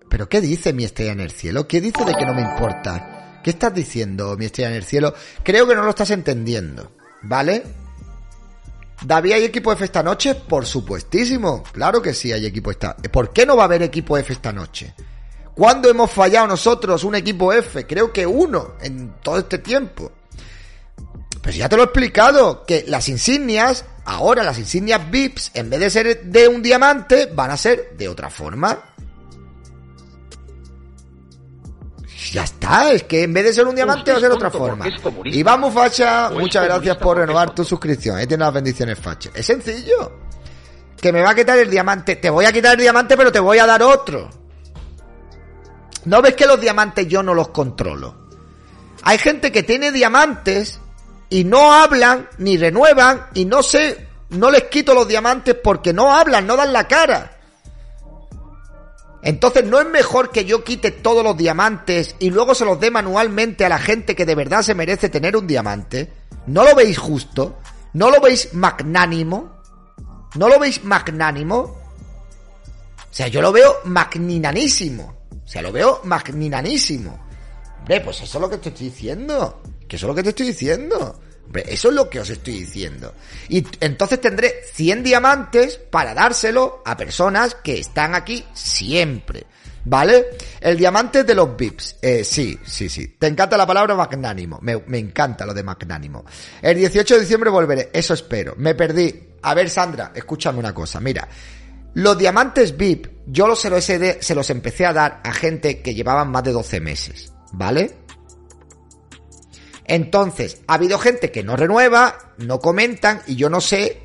¿Pero 0.09 0.29
qué 0.29 0.41
dice 0.41 0.73
mi 0.73 0.83
estrella 0.83 1.13
en 1.13 1.21
el 1.21 1.31
cielo? 1.31 1.69
¿Qué 1.69 1.81
dice 1.81 2.05
de 2.05 2.17
que 2.17 2.27
no 2.27 2.35
me 2.35 2.43
importa? 2.43 3.41
¿Qué 3.45 3.51
estás 3.51 3.73
diciendo, 3.73 4.37
mi 4.37 4.47
estrella 4.47 4.71
en 4.71 4.75
el 4.75 4.83
cielo? 4.83 5.15
Creo 5.45 5.69
que 5.69 5.77
no 5.77 5.85
lo 5.85 5.91
estás 5.91 6.11
entendiendo, 6.11 6.91
¿vale? 7.23 7.63
David, 9.05 9.35
¿hay 9.35 9.45
equipo 9.45 9.71
F 9.71 9.85
esta 9.85 10.03
noche? 10.03 10.35
Por 10.35 10.67
supuestísimo. 10.67 11.63
Claro 11.63 12.03
que 12.03 12.13
sí 12.13 12.33
hay 12.33 12.45
equipo 12.45 12.73
esta. 12.73 12.97
¿Por 12.97 13.33
qué 13.33 13.47
no 13.47 13.57
va 13.57 13.63
a 13.63 13.67
haber 13.67 13.85
equipo 13.85 14.19
F 14.19 14.33
esta 14.33 14.53
noche? 14.53 14.97
¿Cuándo 15.55 15.89
hemos 15.89 16.11
fallado 16.11 16.49
nosotros 16.49 17.05
un 17.05 17.15
equipo 17.15 17.53
F? 17.53 17.87
Creo 17.87 18.13
que 18.13 18.27
uno 18.27 18.73
en 18.81 19.15
todo 19.23 19.39
este 19.39 19.59
tiempo. 19.59 20.11
Pues 21.43 21.57
ya 21.57 21.69
te 21.69 21.77
lo 21.77 21.83
he 21.83 21.85
explicado, 21.87 22.65
que 22.65 22.85
las 22.89 23.09
insignias, 23.09 23.85
ahora 24.05 24.43
las 24.43 24.59
insignias 24.59 25.11
VIPs, 25.11 25.53
en 25.55 25.71
vez 25.71 25.81
de 25.81 25.91
ser 25.91 26.25
de 26.25 26.49
un 26.49 26.63
diamante, 26.63 27.27
van 27.33 27.51
a 27.51 27.57
ser 27.57 27.97
de 27.97 28.09
otra 28.09 28.29
forma. 28.29 28.79
Ya 32.33 32.45
está, 32.45 32.91
es 32.93 33.05
que 33.05 33.23
en 33.23 33.33
vez 33.33 33.45
de 33.45 33.53
ser 33.53 33.67
un 33.67 33.75
diamante 33.75 34.11
va 34.11 34.19
a 34.19 34.21
ser 34.21 34.31
otra 34.31 34.51
forma. 34.51 34.87
Y 35.25 35.43
vamos, 35.43 35.73
Facha, 35.73 36.31
muchas 36.31 36.65
gracias 36.65 36.97
por 36.97 37.17
renovar 37.17 37.55
tu 37.55 37.65
suscripción. 37.65 38.17
Ahí 38.17 38.27
tienes 38.27 38.45
las 38.45 38.55
bendiciones, 38.55 38.99
Facha. 38.99 39.31
Es 39.35 39.47
sencillo. 39.47 40.13
Que 41.01 41.13
me 41.13 41.23
va 41.23 41.31
a 41.31 41.35
quitar 41.35 41.59
el 41.59 41.71
diamante. 41.71 42.17
Te 42.17 42.29
voy 42.29 42.45
a 42.45 42.53
quitar 42.53 42.75
el 42.75 42.81
diamante, 42.81 43.17
pero 43.17 43.31
te 43.31 43.41
voy 43.41 43.59
a 43.59 43.67
dar 43.67 43.83
otro. 43.83 44.29
¿No 46.05 46.21
ves 46.21 46.35
que 46.35 46.47
los 46.47 46.61
diamantes 46.61 47.07
yo 47.07 47.23
no 47.23 47.35
los 47.35 47.49
controlo? 47.49 48.29
Hay 49.03 49.19
gente 49.19 49.53
que 49.53 49.63
tiene 49.63 49.93
diamantes 49.93 50.81
y 51.31 51.45
no 51.45 51.73
hablan 51.73 52.29
ni 52.39 52.57
renuevan 52.57 53.27
y 53.35 53.45
no 53.45 53.63
sé, 53.63 54.09
no 54.31 54.51
les 54.51 54.65
quito 54.65 54.95
los 54.95 55.07
diamantes 55.07 55.57
porque 55.63 55.93
no 55.93 56.13
hablan, 56.13 56.47
no 56.47 56.57
dan 56.57 56.73
la 56.73 56.89
cara. 56.89 57.39
Entonces, 59.23 59.65
¿no 59.65 59.81
es 59.81 59.87
mejor 59.87 60.31
que 60.31 60.45
yo 60.45 60.63
quite 60.63 60.91
todos 60.91 61.25
los 61.25 61.37
diamantes 61.37 62.15
y 62.19 62.31
luego 62.31 62.55
se 62.55 62.65
los 62.65 62.79
dé 62.79 62.91
manualmente 62.91 63.65
a 63.65 63.69
la 63.69 63.79
gente 63.79 64.15
que 64.15 64.25
de 64.25 64.35
verdad 64.35 64.63
se 64.63 64.75
merece 64.75 65.09
tener 65.09 65.37
un 65.37 65.47
diamante? 65.47 66.13
¿No 66.47 66.65
lo 66.65 66.75
veis 66.75 66.99
justo? 66.99 67.59
¿No 67.95 68.11
lo 68.11 68.21
veis 68.21 68.55
magnánimo? 68.55 69.59
¿No 70.37 70.49
lo 70.49 70.59
veis 70.59 70.85
magnánimo? 70.85 71.57
O 71.59 71.79
sea, 73.11 73.29
yo 73.29 73.43
lo 73.43 73.51
veo 73.51 73.81
magninanísimo. 73.85 75.15
O 75.45 75.49
sea, 75.49 75.63
lo 75.63 75.73
veo 75.73 76.01
magninanísimo. 76.05 77.19
Hombre, 77.81 78.01
pues 78.01 78.21
eso 78.21 78.39
es 78.39 78.43
lo 78.43 78.49
que 78.49 78.57
estoy 78.57 78.73
diciendo. 78.73 79.61
Que 79.89 79.97
es 79.97 80.03
lo 80.03 80.15
que 80.15 80.23
te 80.23 80.29
estoy 80.29 80.47
diciendo. 80.49 81.21
Hombre, 81.47 81.65
eso 81.67 81.89
es 81.89 81.95
lo 81.95 82.11
que 82.11 82.21
os 82.21 82.29
estoy 82.29 82.61
diciendo. 82.61 83.15
Y 83.49 83.67
entonces 83.81 84.21
tendré 84.21 84.61
100 84.71 85.03
diamantes 85.03 85.79
para 85.79 86.13
dárselo 86.13 86.83
a 86.85 86.95
personas 86.95 87.55
que 87.55 87.79
están 87.79 88.15
aquí 88.15 88.45
siempre. 88.53 89.47
¿Vale? 89.85 90.27
El 90.61 90.77
diamante 90.77 91.25
de 91.25 91.35
los 91.35 91.57
VIPs. 91.57 91.97
Eh, 92.03 92.23
sí, 92.23 92.59
sí, 92.67 92.91
sí. 92.91 93.17
Te 93.19 93.29
encanta 93.29 93.57
la 93.57 93.67
palabra 93.67 93.95
magnánimo. 93.95 94.59
Me, 94.61 94.99
encanta 94.99 95.47
lo 95.47 95.55
de 95.55 95.63
magnánimo. 95.63 96.27
El 96.61 96.77
18 96.77 97.15
de 97.15 97.21
diciembre 97.23 97.49
volveré. 97.49 97.89
Eso 97.95 98.13
espero. 98.13 98.53
Me 98.59 98.75
perdí. 98.75 99.29
A 99.41 99.55
ver, 99.55 99.71
Sandra, 99.71 100.13
escúchame 100.15 100.59
una 100.59 100.75
cosa. 100.75 101.01
Mira. 101.01 101.27
Los 101.95 102.19
diamantes 102.19 102.77
VIP, 102.77 103.07
yo 103.27 103.49
los, 103.49 103.61
se, 103.61 103.71
los 103.71 103.83
se 103.83 104.35
los 104.35 104.51
empecé 104.51 104.85
a 104.85 104.93
dar 104.93 105.21
a 105.25 105.33
gente 105.33 105.81
que 105.81 105.95
llevaban 105.95 106.31
más 106.31 106.45
de 106.45 106.53
12 106.53 106.81
meses. 106.81 107.33
¿Vale? 107.53 108.08
Entonces, 109.89 110.61
ha 110.67 110.75
habido 110.75 110.99
gente 110.99 111.33
que 111.33 111.43
no 111.43 111.57
renueva, 111.57 112.35
no 112.37 112.61
comentan 112.61 113.23
y 113.27 113.37
yo 113.37 113.49
no 113.49 113.61
sé. 113.61 114.03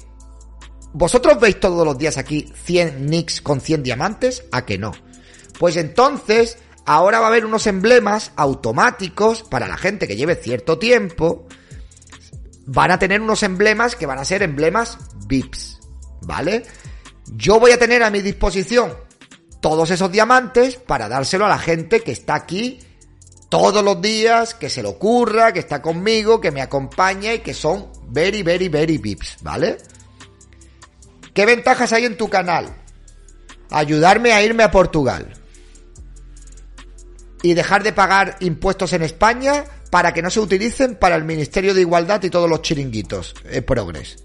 ¿Vosotros 0.94 1.40
veis 1.40 1.60
todos 1.60 1.86
los 1.86 1.98
días 1.98 2.18
aquí 2.18 2.52
100 2.64 3.06
nicks 3.06 3.42
con 3.42 3.60
100 3.60 3.84
diamantes? 3.84 4.46
¿A 4.52 4.66
que 4.66 4.78
no? 4.78 4.94
Pues 5.60 5.76
entonces, 5.76 6.58
ahora 6.86 7.20
va 7.20 7.26
a 7.26 7.30
haber 7.30 7.46
unos 7.46 7.68
emblemas 7.68 8.32
automáticos 8.38 9.44
para 9.44 9.68
la 9.68 9.76
gente 9.76 10.08
que 10.08 10.16
lleve 10.16 10.36
cierto 10.36 10.80
tiempo. 10.80 11.48
Van 12.66 12.92
a 12.92 13.00
tener 13.00 13.20
unos 13.20 13.44
emblemas 13.44 13.98
que 13.98 14.06
van 14.06 14.20
a 14.20 14.26
ser 14.26 14.42
emblemas 14.42 14.98
VIPs. 15.28 15.80
¿Vale? 16.22 16.64
Yo 17.36 17.60
voy 17.60 17.72
a 17.72 17.80
tener 17.80 18.04
a 18.04 18.10
mi 18.10 18.22
disposición 18.22 18.94
todos 19.60 19.92
esos 19.92 20.12
diamantes 20.12 20.78
para 20.78 21.10
dárselo 21.10 21.46
a 21.46 21.50
la 21.50 21.58
gente 21.58 22.02
que 22.02 22.14
está 22.14 22.36
aquí 22.36 22.80
todos 23.54 23.84
los 23.84 24.02
días, 24.02 24.56
que 24.56 24.68
se 24.68 24.82
le 24.82 24.90
ocurra, 24.90 25.54
que 25.54 25.60
está 25.60 25.80
conmigo, 25.80 26.42
que 26.42 26.50
me 26.50 26.64
acompaña 26.64 27.36
y 27.36 27.40
que 27.42 27.54
son 27.54 27.88
very, 28.08 28.42
very, 28.42 28.68
very 28.68 28.98
VIPs, 28.98 29.38
¿vale? 29.44 29.78
¿Qué 31.36 31.46
ventajas 31.46 31.94
hay 31.94 32.06
en 32.06 32.18
tu 32.18 32.32
canal? 32.32 32.76
Ayudarme 33.70 34.32
a 34.32 34.42
irme 34.42 34.64
a 34.64 34.72
Portugal. 34.72 35.36
Y 37.44 37.54
dejar 37.54 37.84
de 37.84 37.94
pagar 37.94 38.38
impuestos 38.40 38.92
en 38.94 39.04
España 39.04 39.66
para 39.92 40.16
que 40.16 40.24
no 40.24 40.32
se 40.32 40.40
utilicen 40.40 40.96
para 40.96 41.16
el 41.16 41.24
Ministerio 41.24 41.76
de 41.76 41.82
Igualdad 41.82 42.24
y 42.24 42.32
todos 42.32 42.50
los 42.50 42.64
chiringuitos. 42.64 43.36
Eh, 43.46 43.62
progres. 43.62 44.16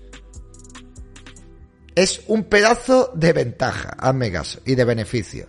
Es 1.95 2.23
un 2.29 2.45
pedazo 2.45 3.13
de 3.15 3.35
ventaja, 3.35 3.91
hazme 3.99 4.33
caso, 4.33 4.61
y 4.65 4.75
de 4.75 4.87
beneficio. 4.87 5.49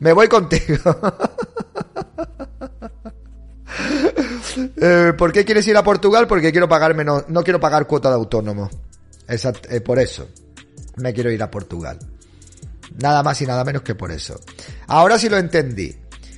Me 0.00 0.14
voy 0.14 0.28
contigo. 0.28 0.78
Eh, 4.80 5.12
¿Por 5.16 5.32
qué 5.32 5.44
quieres 5.44 5.66
ir 5.68 5.76
a 5.76 5.82
Portugal? 5.84 6.26
Porque 6.26 6.50
quiero 6.50 6.68
pagar 6.68 6.94
menos, 6.94 7.24
no 7.28 7.44
quiero 7.44 7.60
pagar 7.60 7.86
cuota 7.86 8.08
de 8.08 8.16
autónomo. 8.16 8.68
Exact- 9.28 9.66
eh, 9.70 9.80
por 9.80 9.98
eso. 9.98 10.28
Me 10.96 11.12
quiero 11.12 11.30
ir 11.30 11.42
a 11.42 11.50
Portugal. 11.50 11.98
Nada 13.00 13.22
más 13.22 13.40
y 13.42 13.46
nada 13.46 13.62
menos 13.64 13.82
que 13.82 13.94
por 13.94 14.10
eso. 14.10 14.40
Ahora 14.88 15.18
sí 15.18 15.28
lo 15.28 15.36
entendí. 15.36 15.94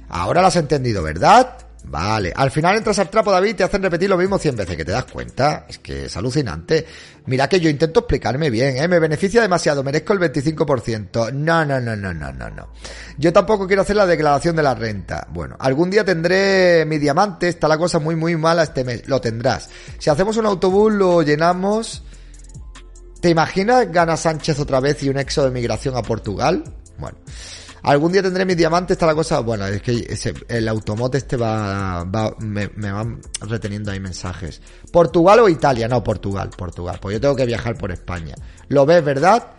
Ahora 0.09 0.41
lo 0.43 0.49
has 0.49 0.57
entendido, 0.57 1.03
¿verdad? 1.03 1.57
Vale, 1.91 2.33
al 2.37 2.53
final 2.53 2.77
entras 2.77 3.01
al 3.01 3.11
trapo, 3.11 3.33
David, 3.33 3.51
y 3.51 3.55
te 3.55 3.65
hacen 3.65 3.83
repetir 3.83 4.09
lo 4.09 4.17
mismo 4.17 4.39
100 4.39 4.55
veces, 4.55 4.77
que 4.77 4.85
te 4.85 4.93
das 4.93 5.07
cuenta. 5.07 5.67
Es 5.69 5.81
que 5.81 6.05
es 6.05 6.17
alucinante. 6.17 6.87
Mira 7.27 7.49
que 7.49 7.59
yo 7.59 7.69
intento 7.69 8.01
explicarme 8.01 8.49
bien, 8.49 8.77
¿eh? 8.77 8.87
Me 8.87 9.01
beneficia 9.01 9.43
demasiado, 9.43 9.83
merezco 9.83 10.13
el 10.13 10.21
25%. 10.21 11.33
No, 11.33 11.65
no, 11.65 11.81
no, 11.81 11.97
no, 11.97 12.15
no, 12.15 12.33
no, 12.33 12.49
no. 12.49 12.69
Yo 13.19 13.33
tampoco 13.33 13.67
quiero 13.67 13.83
hacer 13.83 13.97
la 13.97 14.07
declaración 14.07 14.55
de 14.55 14.63
la 14.63 14.77
renta. 14.77 15.27
Bueno, 15.33 15.57
algún 15.59 15.91
día 15.91 16.05
tendré 16.05 16.85
mi 16.87 16.99
diamante, 16.99 17.49
está 17.49 17.67
la 17.67 17.77
cosa 17.77 17.99
muy, 17.99 18.15
muy 18.15 18.37
mala 18.37 18.63
este 18.63 18.85
mes. 18.85 19.09
Lo 19.09 19.21
tendrás. 19.21 19.69
Si 19.99 20.11
hacemos 20.11 20.37
un 20.37 20.47
autobús, 20.47 20.93
lo 20.93 21.23
llenamos. 21.23 22.05
¿Te 23.21 23.31
imaginas 23.31 23.91
gana 23.91 24.17
Sánchez 24.17 24.61
otra 24.61 24.79
vez 24.79 25.03
y 25.03 25.09
un 25.09 25.19
éxodo 25.19 25.47
de 25.47 25.51
migración 25.51 25.97
a 25.97 26.03
Portugal? 26.03 26.63
Bueno. 26.99 27.19
Algún 27.83 28.13
día 28.13 28.23
tendré 28.23 28.45
mis 28.45 28.57
diamantes, 28.57 28.95
está 28.95 29.07
la 29.07 29.15
cosa. 29.15 29.41
Bueno, 29.41 29.67
es 29.67 29.83
que 29.83 30.17
el 30.49 30.69
automote 30.69 31.19
este 31.19 31.37
va, 31.37 32.05
va 32.05 32.35
me, 32.41 32.71
me 32.77 32.93
van 32.93 33.21
reteniendo 33.41 33.91
ahí 33.91 34.01
mensajes. 34.01 34.61
¿Portugal 34.93 35.41
o 35.41 35.49
Italia? 35.49 35.89
No, 35.89 36.03
Portugal, 36.03 36.51
Portugal. 36.57 36.99
Pues 37.01 37.15
yo 37.15 37.21
tengo 37.21 37.37
que 37.37 37.47
viajar 37.47 37.77
por 37.77 37.91
España. 37.91 38.35
¿Lo 38.69 38.85
ves, 38.85 39.05
verdad? 39.05 39.53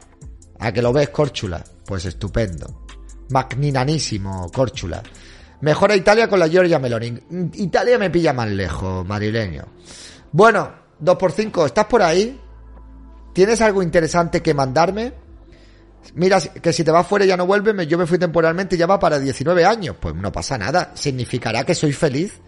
¿A 0.59 0.71
que 0.71 0.81
lo 0.81 0.93
ves, 0.93 1.09
Córchula? 1.09 1.63
Pues 1.85 2.05
estupendo. 2.05 2.85
Magninanísimo, 3.29 4.51
Córchula. 4.51 5.01
Mejora 5.61 5.95
Italia 5.95 6.27
con 6.27 6.39
la 6.39 6.47
Giorgia 6.47 6.79
Meloni. 6.79 7.19
Italia 7.53 7.97
me 7.97 8.09
pilla 8.09 8.33
más 8.33 8.49
lejos, 8.49 9.05
madrileño. 9.07 9.65
Bueno, 10.31 10.71
2x5, 11.01 11.65
¿estás 11.65 11.85
por 11.85 12.01
ahí? 12.01 12.39
¿Tienes 13.33 13.61
algo 13.61 13.81
interesante 13.81 14.41
que 14.41 14.53
mandarme? 14.53 15.13
Mira, 16.15 16.39
que 16.39 16.73
si 16.73 16.83
te 16.83 16.91
vas 16.91 17.07
fuera 17.07 17.25
y 17.25 17.27
ya 17.27 17.37
no 17.37 17.45
vuelves, 17.45 17.87
yo 17.87 17.97
me 17.97 18.05
fui 18.05 18.17
temporalmente 18.17 18.75
y 18.75 18.79
ya 18.79 18.85
va 18.87 18.99
para 18.99 19.19
19 19.19 19.65
años. 19.65 19.95
Pues 19.99 20.15
no 20.15 20.31
pasa 20.31 20.57
nada. 20.57 20.91
Significará 20.95 21.63
que 21.63 21.75
soy 21.75 21.93
feliz 21.93 22.39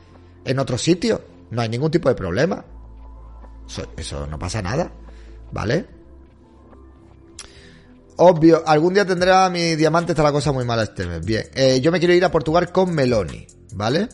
en 0.46 0.60
otro 0.60 0.78
sitio. 0.78 1.22
No 1.52 1.62
hay 1.62 1.70
ningún 1.70 1.92
tipo 1.92 2.10
de 2.10 2.16
problema. 2.16 2.66
Eso, 3.68 3.88
eso 3.96 4.28
no 4.28 4.38
pasa 4.40 4.62
nada. 4.62 4.92
¿Vale? 5.52 5.86
Obvio, 8.18 8.64
algún 8.66 8.94
día 8.94 9.06
tendrá 9.06 9.50
mi 9.50 9.76
diamante, 9.76 10.12
está 10.12 10.24
la 10.24 10.32
cosa 10.32 10.52
muy 10.52 10.66
mala 10.66 10.84
este 10.84 11.06
mes. 11.06 11.26
Bien, 11.26 11.44
Eh, 11.56 11.80
yo 11.82 11.92
me 11.92 12.00
quiero 12.00 12.14
ir 12.14 12.24
a 12.24 12.32
Portugal 12.32 12.72
con 12.72 12.94
Meloni, 12.94 13.48
¿vale? 13.74 14.08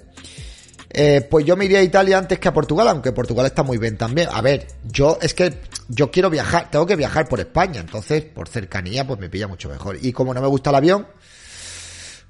Eh, 0.92 1.22
pues 1.30 1.46
yo 1.46 1.56
me 1.56 1.66
iría 1.66 1.80
a 1.80 1.84
Italia 1.84 2.18
antes 2.18 2.40
que 2.40 2.48
a 2.48 2.54
Portugal, 2.54 2.88
aunque 2.88 3.12
Portugal 3.12 3.46
está 3.46 3.62
muy 3.62 3.78
bien 3.78 3.98
también. 3.98 4.28
A 4.32 4.42
ver, 4.42 4.68
yo 4.84 5.20
es 5.22 5.34
que 5.34 5.62
yo 5.88 6.10
quiero 6.10 6.30
viajar, 6.30 6.72
tengo 6.72 6.86
que 6.86 6.96
viajar 6.96 7.28
por 7.28 7.40
España, 7.40 7.80
entonces 7.80 8.24
por 8.24 8.48
cercanía 8.48 9.06
pues 9.06 9.20
me 9.20 9.30
pilla 9.30 9.48
mucho 9.48 9.70
mejor. 9.70 9.98
Y 10.02 10.12
como 10.12 10.34
no 10.34 10.42
me 10.42 10.48
gusta 10.48 10.72
el 10.72 10.78
avión, 10.78 11.08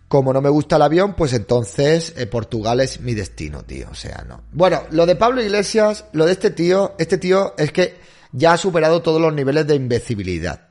como 0.09 0.33
no 0.33 0.41
me 0.41 0.49
gusta 0.49 0.75
el 0.75 0.81
avión, 0.81 1.13
pues 1.13 1.31
entonces 1.33 2.13
eh, 2.17 2.25
Portugal 2.25 2.81
es 2.81 2.99
mi 2.99 3.13
destino, 3.13 3.63
tío. 3.63 3.87
O 3.91 3.95
sea, 3.95 4.25
no. 4.27 4.43
Bueno, 4.51 4.83
lo 4.91 5.05
de 5.05 5.15
Pablo 5.15 5.41
Iglesias, 5.41 6.05
lo 6.11 6.25
de 6.25 6.33
este 6.33 6.49
tío, 6.49 6.95
este 6.97 7.17
tío 7.17 7.53
es 7.57 7.71
que 7.71 7.97
ya 8.33 8.53
ha 8.53 8.57
superado 8.57 9.01
todos 9.01 9.21
los 9.21 9.33
niveles 9.33 9.67
de 9.67 9.75
imbecilidad. 9.75 10.69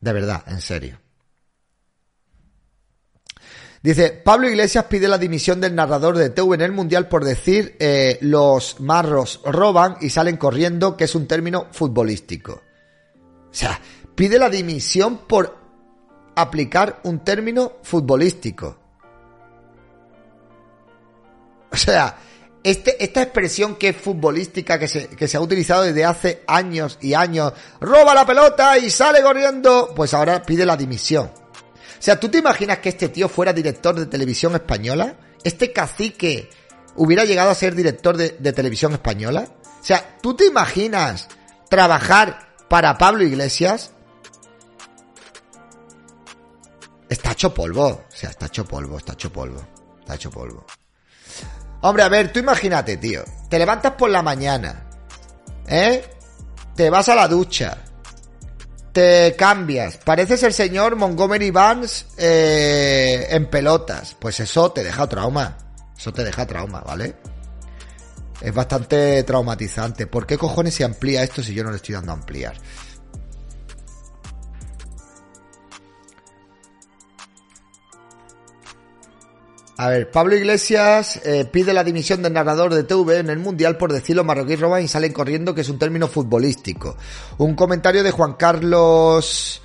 De 0.00 0.12
verdad, 0.12 0.42
en 0.46 0.60
serio. 0.60 1.03
Dice, 3.84 4.12
Pablo 4.12 4.48
Iglesias 4.48 4.86
pide 4.86 5.08
la 5.08 5.18
dimisión 5.18 5.60
del 5.60 5.74
narrador 5.74 6.16
de 6.16 6.30
TV 6.30 6.54
en 6.54 6.62
el 6.62 6.72
Mundial 6.72 7.06
por 7.06 7.22
decir 7.22 7.76
eh, 7.78 8.16
los 8.22 8.80
marros 8.80 9.42
roban 9.44 9.98
y 10.00 10.08
salen 10.08 10.38
corriendo, 10.38 10.96
que 10.96 11.04
es 11.04 11.14
un 11.14 11.26
término 11.26 11.66
futbolístico. 11.70 12.62
O 13.50 13.52
sea, 13.54 13.78
pide 14.14 14.38
la 14.38 14.48
dimisión 14.48 15.26
por 15.28 15.58
aplicar 16.34 17.02
un 17.04 17.22
término 17.22 17.74
futbolístico. 17.82 18.78
O 21.70 21.76
sea, 21.76 22.16
este, 22.62 23.04
esta 23.04 23.20
expresión 23.20 23.76
que 23.76 23.90
es 23.90 23.96
futbolística, 23.98 24.78
que 24.78 24.88
se, 24.88 25.08
que 25.08 25.28
se 25.28 25.36
ha 25.36 25.42
utilizado 25.42 25.82
desde 25.82 26.06
hace 26.06 26.42
años 26.46 26.96
y 27.02 27.12
años, 27.12 27.52
roba 27.82 28.14
la 28.14 28.24
pelota 28.24 28.78
y 28.78 28.88
sale 28.88 29.20
corriendo, 29.20 29.92
pues 29.94 30.14
ahora 30.14 30.40
pide 30.42 30.64
la 30.64 30.74
dimisión. 30.74 31.43
Sea, 32.04 32.20
¿tú 32.20 32.28
te 32.28 32.36
imaginas 32.36 32.80
que 32.80 32.90
este 32.90 33.08
tío 33.08 33.30
fuera 33.30 33.54
director 33.54 33.94
de 33.98 34.04
televisión 34.04 34.54
española? 34.54 35.14
¿Este 35.42 35.72
cacique 35.72 36.50
hubiera 36.96 37.24
llegado 37.24 37.48
a 37.48 37.54
ser 37.54 37.74
director 37.74 38.14
de, 38.14 38.36
de 38.38 38.52
televisión 38.52 38.92
española? 38.92 39.48
O 39.80 39.82
sea, 39.82 40.18
¿tú 40.20 40.34
te 40.34 40.44
imaginas 40.44 41.28
trabajar 41.70 42.56
para 42.68 42.98
Pablo 42.98 43.24
Iglesias? 43.24 43.92
Está 47.08 47.32
hecho 47.32 47.54
polvo. 47.54 47.86
O 47.86 48.04
sea, 48.14 48.28
está 48.28 48.48
hecho 48.48 48.66
polvo, 48.66 48.98
está 48.98 49.14
hecho 49.14 49.32
polvo. 49.32 49.66
Está 50.00 50.16
hecho 50.16 50.30
polvo. 50.30 50.66
Hombre, 51.80 52.02
a 52.02 52.10
ver, 52.10 52.30
tú 52.30 52.38
imagínate, 52.38 52.98
tío. 52.98 53.24
Te 53.48 53.58
levantas 53.58 53.92
por 53.92 54.10
la 54.10 54.20
mañana. 54.20 54.90
¿Eh? 55.66 56.04
Te 56.76 56.90
vas 56.90 57.08
a 57.08 57.14
la 57.14 57.28
ducha. 57.28 57.78
Te 58.94 59.34
cambias. 59.36 59.96
Pareces 59.96 60.44
el 60.44 60.52
señor 60.52 60.94
Montgomery 60.94 61.50
Vance 61.50 62.06
eh, 62.16 63.26
en 63.28 63.50
pelotas. 63.50 64.14
Pues 64.16 64.38
eso 64.38 64.70
te 64.70 64.84
deja 64.84 65.08
trauma. 65.08 65.58
Eso 65.98 66.12
te 66.12 66.22
deja 66.22 66.46
trauma, 66.46 66.80
¿vale? 66.80 67.16
Es 68.40 68.54
bastante 68.54 69.24
traumatizante. 69.24 70.06
¿Por 70.06 70.28
qué 70.28 70.38
cojones 70.38 70.74
se 70.74 70.84
amplía 70.84 71.24
esto 71.24 71.42
si 71.42 71.54
yo 71.54 71.64
no 71.64 71.70
le 71.70 71.76
estoy 71.78 71.96
dando 71.96 72.12
a 72.12 72.14
ampliar? 72.14 72.54
A 79.76 79.88
ver, 79.88 80.10
Pablo 80.10 80.36
Iglesias 80.36 81.20
eh, 81.24 81.44
pide 81.50 81.72
la 81.72 81.82
dimisión 81.82 82.22
del 82.22 82.32
narrador 82.32 82.72
de 82.72 82.84
TV 82.84 83.18
en 83.18 83.30
el 83.30 83.40
Mundial 83.40 83.76
por 83.76 83.92
decir 83.92 84.14
los 84.14 84.24
marroquíes 84.24 84.60
roban 84.60 84.82
y 84.84 84.88
salen 84.88 85.12
corriendo, 85.12 85.54
que 85.54 85.62
es 85.62 85.68
un 85.68 85.78
término 85.78 86.06
futbolístico. 86.06 86.96
Un 87.38 87.54
comentario 87.54 88.04
de 88.04 88.12
Juan 88.12 88.34
Carlos 88.34 89.60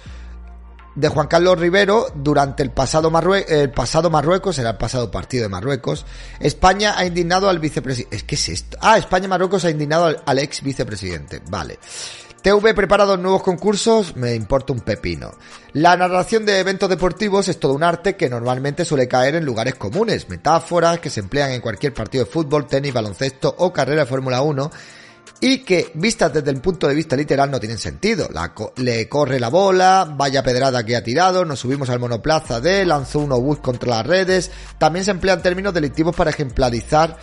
de 0.95 1.07
Juan 1.07 1.27
Carlos 1.27 1.59
Rivero 1.59 2.07
durante 2.15 2.63
el 2.63 2.71
pasado, 2.71 3.09
Marrue 3.09 3.45
el 3.47 3.71
pasado 3.71 4.09
Marruecos, 4.09 4.57
era 4.57 4.71
el 4.71 4.77
pasado 4.77 5.11
partido 5.11 5.43
de 5.43 5.49
Marruecos. 5.49 6.05
España 6.39 6.95
ha 6.97 7.05
indignado 7.05 7.47
al 7.47 7.59
vicepresidente. 7.59 8.15
¿Es 8.15 8.23
que 8.23 8.35
es 8.35 8.49
esto? 8.49 8.77
Ah, 8.81 8.97
España-Marruecos 8.97 9.63
ha 9.65 9.69
indignado 9.69 10.13
al 10.25 10.39
ex 10.39 10.61
vicepresidente. 10.61 11.41
Vale. 11.49 11.79
TV 12.41 12.73
prepara 12.73 13.03
dos 13.03 13.19
nuevos 13.19 13.43
concursos, 13.43 14.15
me 14.15 14.33
importa 14.33 14.71
un 14.71 14.79
pepino. 14.79 15.31
La 15.73 15.97
narración 15.97 16.45
de 16.45 16.59
eventos 16.59 16.89
deportivos 16.89 17.49
es 17.49 17.59
todo 17.59 17.73
un 17.73 17.83
arte 17.83 18.15
que 18.15 18.29
normalmente 18.29 18.85
suele 18.85 19.09
caer 19.09 19.35
en 19.35 19.45
lugares 19.45 19.75
comunes, 19.75 20.29
metáforas 20.29 20.99
que 20.99 21.09
se 21.09 21.19
emplean 21.19 21.51
en 21.51 21.59
cualquier 21.59 21.93
partido 21.93 22.23
de 22.23 22.31
fútbol, 22.31 22.67
tenis, 22.67 22.93
baloncesto 22.93 23.53
o 23.57 23.73
carrera 23.73 24.03
de 24.03 24.09
Fórmula 24.09 24.41
1 24.41 24.71
y 25.41 25.59
que, 25.59 25.91
vistas 25.93 26.33
desde 26.33 26.51
el 26.51 26.61
punto 26.61 26.87
de 26.87 26.95
vista 26.95 27.15
literal, 27.15 27.51
no 27.51 27.59
tienen 27.59 27.77
sentido. 27.77 28.29
Le 28.77 29.09
corre 29.09 29.39
la 29.39 29.49
bola, 29.49 30.07
vaya 30.09 30.43
pedrada 30.43 30.85
que 30.85 30.95
ha 30.95 31.03
tirado, 31.03 31.45
nos 31.45 31.59
subimos 31.59 31.89
al 31.89 31.99
monoplaza 31.99 32.59
de, 32.61 32.85
lanzó 32.85 33.19
un 33.19 33.31
obús 33.31 33.59
contra 33.59 33.89
las 33.89 34.07
redes. 34.07 34.51
También 34.77 35.05
se 35.05 35.11
emplean 35.11 35.41
términos 35.41 35.73
delictivos 35.73 36.15
para 36.15 36.31
ejemplarizar 36.31 37.17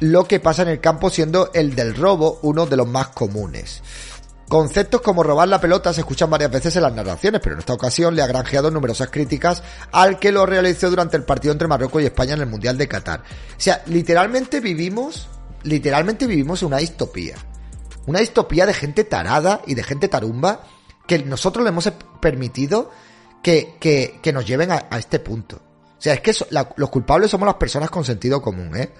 lo 0.00 0.24
que 0.24 0.40
pasa 0.40 0.62
en 0.62 0.68
el 0.68 0.80
campo, 0.80 1.10
siendo 1.10 1.50
el 1.54 1.74
del 1.74 1.94
robo 1.94 2.38
uno 2.42 2.66
de 2.66 2.76
los 2.76 2.86
más 2.86 3.08
comunes. 3.08 3.82
Conceptos 4.48 5.02
como 5.02 5.22
robar 5.22 5.46
la 5.46 5.60
pelota 5.60 5.92
se 5.92 6.00
escuchan 6.00 6.30
varias 6.30 6.50
veces 6.50 6.74
en 6.76 6.82
las 6.82 6.94
narraciones, 6.94 7.40
pero 7.42 7.54
en 7.54 7.60
esta 7.60 7.74
ocasión 7.74 8.16
le 8.16 8.22
ha 8.22 8.26
granjeado 8.26 8.70
numerosas 8.70 9.10
críticas 9.10 9.62
al 9.92 10.18
que 10.18 10.32
lo 10.32 10.46
realizó 10.46 10.88
durante 10.88 11.18
el 11.18 11.24
partido 11.24 11.52
entre 11.52 11.68
Marruecos 11.68 12.00
y 12.02 12.06
España 12.06 12.32
en 12.32 12.40
el 12.40 12.46
Mundial 12.46 12.78
de 12.78 12.88
Qatar. 12.88 13.20
O 13.20 13.60
sea, 13.60 13.82
literalmente 13.86 14.60
vivimos, 14.60 15.28
literalmente 15.64 16.26
vivimos 16.26 16.62
una 16.62 16.78
distopía. 16.78 17.36
Una 18.06 18.20
distopía 18.20 18.64
de 18.64 18.72
gente 18.72 19.04
tarada 19.04 19.60
y 19.66 19.74
de 19.74 19.82
gente 19.82 20.08
tarumba 20.08 20.62
que 21.06 21.18
nosotros 21.18 21.62
le 21.62 21.68
hemos 21.68 21.92
permitido 22.20 22.90
que, 23.42 23.74
que, 23.78 24.18
que 24.22 24.32
nos 24.32 24.46
lleven 24.46 24.72
a, 24.72 24.88
este 24.98 25.18
punto. 25.18 25.56
O 25.56 26.00
sea, 26.00 26.14
es 26.14 26.20
que 26.22 26.32
los 26.76 26.88
culpables 26.88 27.30
somos 27.30 27.44
las 27.44 27.56
personas 27.56 27.90
con 27.90 28.02
sentido 28.02 28.40
común, 28.40 28.74
¿eh? 28.76 28.92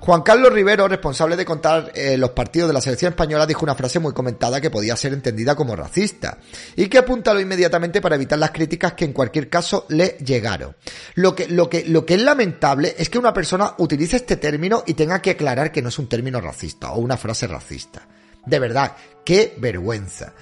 Juan 0.00 0.22
Carlos 0.22 0.52
Rivero, 0.52 0.86
responsable 0.86 1.36
de 1.36 1.44
contar 1.44 1.90
eh, 1.94 2.16
los 2.16 2.30
partidos 2.30 2.68
de 2.68 2.74
la 2.74 2.80
selección 2.80 3.10
española, 3.12 3.46
dijo 3.46 3.64
una 3.64 3.74
frase 3.74 3.98
muy 3.98 4.12
comentada 4.12 4.60
que 4.60 4.70
podía 4.70 4.94
ser 4.96 5.12
entendida 5.12 5.54
como 5.54 5.74
racista 5.74 6.38
y 6.76 6.88
que 6.88 6.98
apuntaló 6.98 7.40
inmediatamente 7.40 8.00
para 8.00 8.14
evitar 8.14 8.38
las 8.38 8.50
críticas 8.50 8.92
que 8.92 9.06
en 9.06 9.12
cualquier 9.12 9.48
caso 9.48 9.86
le 9.88 10.16
llegaron. 10.24 10.76
Lo 11.14 11.34
que, 11.34 11.48
lo 11.48 11.68
que, 11.68 11.84
lo 11.84 12.04
que 12.04 12.14
es 12.14 12.22
lamentable 12.22 12.94
es 12.98 13.08
que 13.08 13.18
una 13.18 13.32
persona 13.32 13.74
utilice 13.78 14.16
este 14.16 14.36
término 14.36 14.84
y 14.86 14.94
tenga 14.94 15.20
que 15.20 15.30
aclarar 15.30 15.72
que 15.72 15.82
no 15.82 15.88
es 15.88 15.98
un 15.98 16.08
término 16.08 16.40
racista 16.40 16.92
o 16.92 17.00
una 17.00 17.16
frase 17.16 17.46
racista. 17.46 18.06
De 18.44 18.58
verdad, 18.58 18.96
qué 19.24 19.56
vergüenza. 19.58 20.34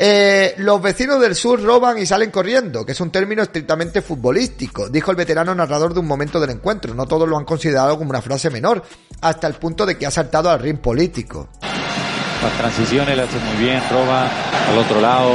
Eh, 0.00 0.54
los 0.58 0.80
vecinos 0.80 1.20
del 1.20 1.34
sur 1.34 1.60
roban 1.60 1.98
y 1.98 2.06
salen 2.06 2.30
corriendo, 2.30 2.86
que 2.86 2.92
es 2.92 3.00
un 3.00 3.10
término 3.10 3.42
estrictamente 3.42 4.00
futbolístico, 4.00 4.88
dijo 4.88 5.10
el 5.10 5.16
veterano 5.16 5.52
narrador 5.56 5.92
de 5.92 5.98
un 5.98 6.06
momento 6.06 6.38
del 6.38 6.50
encuentro. 6.50 6.94
No 6.94 7.06
todos 7.06 7.28
lo 7.28 7.36
han 7.36 7.44
considerado 7.44 7.98
como 7.98 8.10
una 8.10 8.22
frase 8.22 8.48
menor, 8.48 8.84
hasta 9.20 9.48
el 9.48 9.54
punto 9.54 9.84
de 9.84 9.98
que 9.98 10.06
ha 10.06 10.12
saltado 10.12 10.50
al 10.50 10.60
ring 10.60 10.78
político. 10.78 11.48
Las 11.60 12.56
transiciones 12.56 13.16
las 13.16 13.28
hace 13.28 13.40
muy 13.40 13.64
bien, 13.64 13.82
roba 13.90 14.30
al 14.70 14.78
otro 14.78 15.00
lado, 15.00 15.32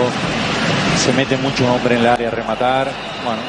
se 1.04 1.12
mete 1.12 1.36
mucho 1.36 1.70
hombre 1.70 1.96
en 1.96 2.02
el 2.02 2.08
área 2.08 2.30
a 2.30 2.32
rematar. 2.32 2.90
Bueno, 3.26 3.42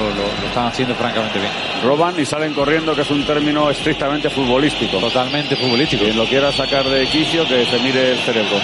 lo, 0.00 0.10
lo- 0.10 0.16
lo 0.40 0.46
están 0.48 0.66
haciendo 0.66 0.94
francamente 0.94 1.38
bien. 1.38 1.52
Roban 1.84 2.18
y 2.18 2.24
salen 2.26 2.54
corriendo, 2.54 2.94
que 2.94 3.02
es 3.02 3.10
un 3.10 3.24
término 3.26 3.70
estrictamente 3.70 4.28
futbolístico. 4.30 4.98
Totalmente 4.98 5.56
futbolístico. 5.56 6.04
Quien 6.04 6.16
lo 6.16 6.24
quiera 6.26 6.50
sacar 6.52 6.84
de 6.86 7.06
quicio, 7.06 7.46
que 7.46 7.64
se 7.66 7.78
mire 7.80 8.12
el 8.12 8.18
cerebro. 8.20 8.56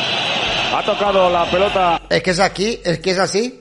Ha 0.75 0.83
tocado 0.85 1.31
la 1.31 1.49
pelota. 1.51 2.03
Es 2.11 2.23
que 2.23 2.31
es 2.31 2.41
aquí, 2.41 2.81
es 2.85 2.99
que 3.01 3.11
es 3.13 3.19
así. 3.19 3.61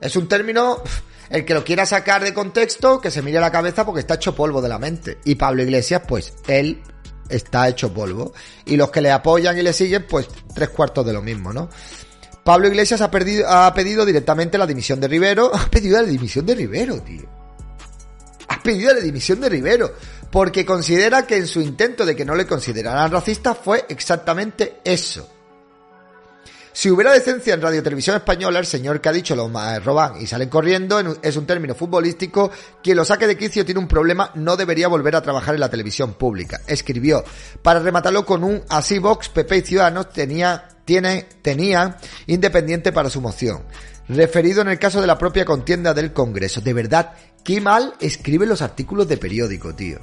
Es 0.00 0.16
un 0.16 0.28
término, 0.28 0.82
el 1.30 1.44
que 1.44 1.54
lo 1.54 1.64
quiera 1.64 1.86
sacar 1.86 2.22
de 2.22 2.34
contexto, 2.34 3.00
que 3.00 3.10
se 3.10 3.22
mire 3.22 3.40
la 3.40 3.50
cabeza 3.50 3.84
porque 3.86 4.00
está 4.00 4.14
hecho 4.14 4.34
polvo 4.34 4.60
de 4.60 4.68
la 4.68 4.78
mente. 4.78 5.18
Y 5.24 5.36
Pablo 5.36 5.62
Iglesias, 5.62 6.02
pues, 6.06 6.34
él 6.48 6.82
está 7.28 7.68
hecho 7.68 7.92
polvo. 7.94 8.32
Y 8.66 8.76
los 8.76 8.90
que 8.90 9.00
le 9.00 9.10
apoyan 9.10 9.56
y 9.58 9.62
le 9.62 9.72
siguen, 9.72 10.06
pues, 10.08 10.28
tres 10.54 10.68
cuartos 10.70 11.06
de 11.06 11.12
lo 11.12 11.22
mismo, 11.22 11.52
¿no? 11.52 11.70
Pablo 12.44 12.68
Iglesias 12.68 13.00
ha, 13.00 13.10
pedido 13.10 14.04
directamente 14.04 14.58
la 14.58 14.66
dimisión 14.66 15.00
de 15.00 15.08
Rivero. 15.08 15.50
Ha 15.54 15.70
pedido 15.70 16.00
la 16.00 16.08
dimisión 16.08 16.44
de 16.46 16.54
Rivero, 16.54 17.00
tío. 17.00 17.28
Ha 18.48 18.62
pedido 18.62 18.92
la 18.92 19.00
dimisión 19.00 19.40
de 19.40 19.48
Rivero. 19.48 19.92
Porque 20.30 20.64
considera 20.64 21.26
que 21.26 21.36
en 21.36 21.46
su 21.46 21.60
intento 21.60 22.04
de 22.06 22.16
que 22.16 22.24
no 22.24 22.34
le 22.34 22.46
consideraran 22.46 23.10
racista 23.12 23.54
fue 23.54 23.84
exactamente 23.88 24.78
eso. 24.84 25.28
Si 26.74 26.90
hubiera 26.90 27.12
decencia 27.12 27.52
en 27.52 27.60
Radio 27.60 27.82
Televisión 27.82 28.16
Española, 28.16 28.58
el 28.58 28.64
señor 28.64 29.02
que 29.02 29.10
ha 29.10 29.12
dicho 29.12 29.36
los 29.36 29.50
ma- 29.50 29.78
roban 29.78 30.18
y 30.18 30.26
salen 30.26 30.48
corriendo 30.48 30.98
es 31.20 31.36
un 31.36 31.44
término 31.44 31.74
futbolístico. 31.74 32.50
Quien 32.82 32.96
lo 32.96 33.04
saque 33.04 33.26
de 33.26 33.36
quicio 33.36 33.62
tiene 33.66 33.78
un 33.78 33.86
problema, 33.86 34.30
no 34.36 34.56
debería 34.56 34.88
volver 34.88 35.14
a 35.14 35.20
trabajar 35.20 35.54
en 35.54 35.60
la 35.60 35.68
televisión 35.68 36.14
pública. 36.14 36.62
Escribió. 36.66 37.22
Para 37.60 37.80
rematarlo 37.80 38.24
con 38.24 38.42
un 38.42 38.62
así 38.70 38.98
Vox, 38.98 39.28
PP 39.28 39.58
y 39.58 39.60
Ciudadanos 39.60 40.08
tenía, 40.14 40.66
tenía 41.42 41.96
independiente 42.26 42.92
para 42.92 43.10
su 43.10 43.20
moción. 43.20 43.62
Referido 44.08 44.60
en 44.62 44.68
el 44.68 44.78
caso 44.78 45.00
de 45.00 45.06
la 45.06 45.18
propia 45.18 45.44
contienda 45.44 45.94
del 45.94 46.12
Congreso. 46.12 46.60
De 46.60 46.72
verdad, 46.72 47.12
qué 47.44 47.60
mal 47.60 47.94
escriben 48.00 48.48
los 48.48 48.62
artículos 48.62 49.08
de 49.08 49.16
periódico, 49.16 49.74
tío. 49.74 49.98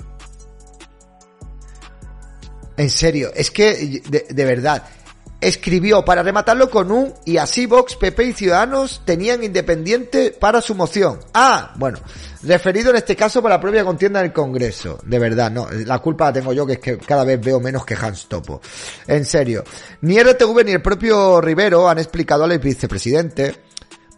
En 2.78 2.90
serio, 2.90 3.32
es 3.36 3.52
que, 3.52 4.02
de 4.30 4.46
verdad, 4.46 4.86
escribió 5.42 6.04
para 6.04 6.24
rematarlo 6.24 6.70
con 6.70 6.92
un 6.92 7.14
y 7.26 7.38
así 7.38 7.66
Vox, 7.66 7.96
PP 7.96 8.24
y 8.24 8.34
Ciudadanos 8.34 9.02
tenían 9.06 9.44
independiente 9.44 10.32
para 10.32 10.62
su 10.62 10.76
moción. 10.76 11.20
Ah, 11.34 11.74
bueno, 11.78 12.00
referido 12.44 12.90
en 12.90 12.98
este 12.98 13.16
caso 13.16 13.42
para 13.42 13.56
la 13.56 13.62
propia 13.62 13.84
contienda 13.84 14.22
del 14.22 14.34
Congreso. 14.34 15.00
De 15.04 15.20
verdad, 15.20 15.52
no, 15.52 15.68
la 15.72 16.00
culpa 16.00 16.26
la 16.26 16.34
tengo 16.34 16.54
yo 16.54 16.66
que 16.66 16.74
es 16.74 16.80
que 16.80 16.98
cada 16.98 17.24
vez 17.24 17.40
veo 17.40 17.60
menos 17.60 17.86
que 17.86 17.96
Hans 17.96 18.28
Topo. 18.28 18.62
En 19.08 19.26
serio, 19.26 19.64
ni 20.02 20.22
RTV 20.22 20.66
ni 20.66 20.72
el 20.72 20.82
propio 20.82 21.42
Rivero 21.42 21.90
han 21.90 22.00
explicado 22.00 22.44
al 22.44 22.60
vicepresidente. 22.60 23.56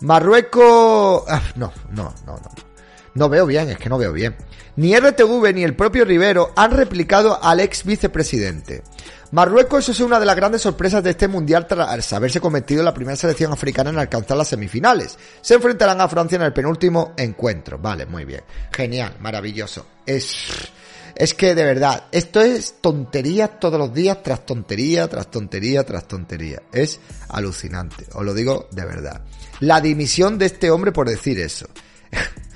Marruecos... 0.02 1.24
ah, 1.28 1.42
no, 1.56 1.72
no, 1.92 2.14
no, 2.26 2.34
no. 2.34 2.71
No 3.14 3.28
veo 3.30 3.46
bien, 3.46 3.70
es 3.70 3.78
que 3.78 3.90
no 3.90 3.98
veo 3.98 4.14
bien. 4.14 4.36
Ni 4.78 4.98
RTV 4.98 5.54
ni 5.54 5.64
el 5.64 5.76
propio 5.76 6.06
Rivero 6.06 6.54
han 6.56 6.72
replicado 6.72 7.44
al 7.44 7.60
ex 7.60 7.84
vicepresidente. 7.84 8.84
Marruecos 9.32 9.88
es 9.88 10.00
una 10.02 10.20
de 10.20 10.26
las 10.26 10.36
grandes 10.36 10.62
sorpresas 10.62 11.04
de 11.04 11.12
este 11.12 11.28
mundial 11.28 11.66
tras 11.66 12.14
haberse 12.14 12.42
convertido 12.42 12.82
en 12.82 12.86
la 12.86 12.94
primera 12.94 13.16
selección 13.16 13.52
africana 13.54 13.90
en 13.90 13.98
alcanzar 13.98 14.36
las 14.36 14.50
semifinales. 14.50 15.18
Se 15.42 15.54
enfrentarán 15.54 16.02
a 16.02 16.10
Francia 16.10 16.36
en 16.36 16.42
el 16.42 16.54
penúltimo 16.54 17.14
encuentro. 17.18 17.78
Vale, 17.78 18.06
muy 18.06 18.26
bien. 18.26 18.42
Genial, 18.74 19.16
maravilloso. 19.22 19.86
Es, 20.06 20.70
es 21.16 21.34
que 21.34 21.56
de 21.56 21.64
verdad, 21.64 22.06
esto 22.12 22.42
es 22.42 22.82
tontería 22.82 23.48
todos 23.48 23.80
los 23.80 23.94
días 23.94 24.22
tras 24.22 24.46
tontería, 24.46 25.08
tras 25.08 25.32
tontería, 25.32 25.86
tras 25.86 26.08
tontería. 26.08 26.64
Es 26.74 27.00
alucinante, 27.30 28.06
os 28.14 28.26
lo 28.26 28.34
digo 28.34 28.68
de 28.72 28.86
verdad. 28.86 29.22
La 29.62 29.80
dimisión 29.80 30.38
de 30.38 30.48
este 30.48 30.72
hombre 30.72 30.92
por 30.92 31.08
decir 31.08 31.40
eso. 31.40 31.68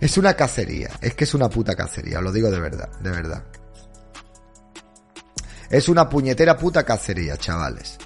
es 0.00 0.18
una 0.18 0.34
cacería, 0.34 0.90
es 1.00 1.14
que 1.14 1.24
es 1.24 1.34
una 1.34 1.48
puta 1.48 1.74
cacería, 1.74 2.20
lo 2.20 2.32
digo 2.32 2.50
de 2.50 2.60
verdad, 2.60 2.90
de 3.00 3.10
verdad. 3.10 3.44
Es 5.70 5.88
una 5.88 6.08
puñetera 6.08 6.56
puta 6.56 6.84
cacería, 6.84 7.36
chavales. 7.38 7.96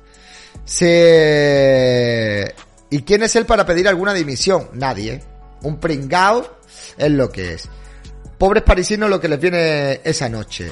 Se... 0.65 2.55
¿Y 2.91 3.03
quién 3.03 3.25
es 3.25 3.35
él 3.35 3.45
para 3.45 3.67
pedir 3.67 3.89
alguna 3.89 4.15
dimisión? 4.15 4.69
Nadie. 4.75 5.21
Un 5.63 5.81
pringao 5.81 6.59
es 6.97 7.11
lo 7.11 7.31
que 7.31 7.55
es. 7.55 7.69
Pobres 8.39 8.63
parisinos 8.63 9.11
lo 9.11 9.21
que 9.21 9.29
les 9.29 9.41
viene 9.41 10.01
esa 10.05 10.29
noche. 10.29 10.71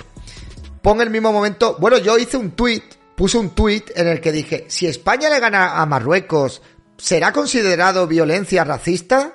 Pon 0.82 1.00
el 1.00 1.10
mismo 1.10 1.32
momento... 1.32 1.76
Bueno, 1.80 1.98
yo 1.98 2.16
hice 2.16 2.36
un 2.36 2.52
tweet, 2.52 2.82
puse 3.16 3.38
un 3.38 3.50
tweet 3.50 3.84
en 3.96 4.06
el 4.06 4.20
que 4.20 4.30
dije, 4.30 4.66
si 4.68 4.86
España 4.86 5.28
le 5.30 5.40
gana 5.40 5.80
a 5.80 5.86
Marruecos, 5.86 6.62
¿será 6.96 7.32
considerado 7.32 8.06
violencia 8.06 8.62
racista? 8.62 9.34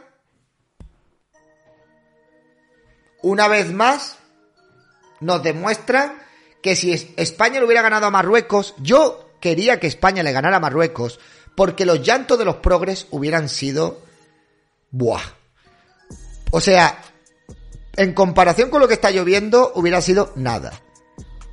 Una 3.22 3.48
vez 3.48 3.72
más, 3.72 4.16
nos 5.20 5.44
demuestran 5.44 6.22
que 6.62 6.76
si 6.76 6.92
es- 6.94 7.08
España 7.18 7.60
le 7.60 7.66
hubiera 7.66 7.82
ganado 7.82 8.06
a 8.06 8.12
Marruecos, 8.12 8.74
yo 8.80 9.30
quería 9.40 9.80
que 9.80 9.88
España 9.88 10.24
le 10.24 10.32
ganara 10.32 10.58
a 10.58 10.62
Marruecos, 10.62 11.20
porque 11.56 11.86
los 11.86 12.02
llantos 12.02 12.38
de 12.40 12.46
los 12.46 12.58
progres 12.58 13.08
hubieran 13.12 13.50
sido... 13.50 14.02
Buah. 14.92 15.22
O 16.52 16.60
sea, 16.62 17.00
en 17.96 18.14
comparación 18.14 18.70
con 18.70 18.80
lo 18.82 18.88
que 18.88 18.96
está 18.96 19.12
lloviendo, 19.12 19.72
hubiera 19.76 20.02
sido 20.02 20.32
nada. 20.36 20.82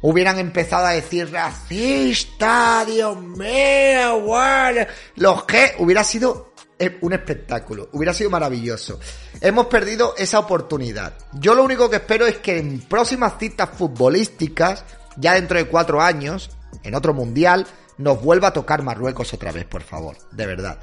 Hubieran 0.00 0.38
empezado 0.38 0.86
a 0.86 0.90
decir 0.92 1.30
racista, 1.32 2.84
Dios 2.86 3.20
mío, 3.20 4.20
guau, 4.22 4.74
los 5.16 5.44
que 5.44 5.74
hubiera 5.78 6.04
sido 6.04 6.52
un 7.00 7.12
espectáculo, 7.14 7.88
hubiera 7.92 8.12
sido 8.12 8.30
maravilloso. 8.30 9.00
Hemos 9.40 9.66
perdido 9.66 10.14
esa 10.18 10.38
oportunidad. 10.38 11.14
Yo 11.34 11.54
lo 11.54 11.64
único 11.64 11.88
que 11.88 11.96
espero 11.96 12.26
es 12.26 12.36
que 12.38 12.58
en 12.58 12.80
próximas 12.80 13.34
citas 13.38 13.70
futbolísticas, 13.76 14.84
ya 15.16 15.34
dentro 15.34 15.56
de 15.58 15.66
cuatro 15.66 16.02
años, 16.02 16.50
en 16.82 16.94
otro 16.94 17.14
mundial, 17.14 17.66
nos 17.98 18.20
vuelva 18.22 18.48
a 18.48 18.52
tocar 18.52 18.82
Marruecos 18.82 19.32
otra 19.32 19.52
vez, 19.52 19.64
por 19.64 19.82
favor, 19.82 20.16
de 20.32 20.46
verdad. 20.46 20.78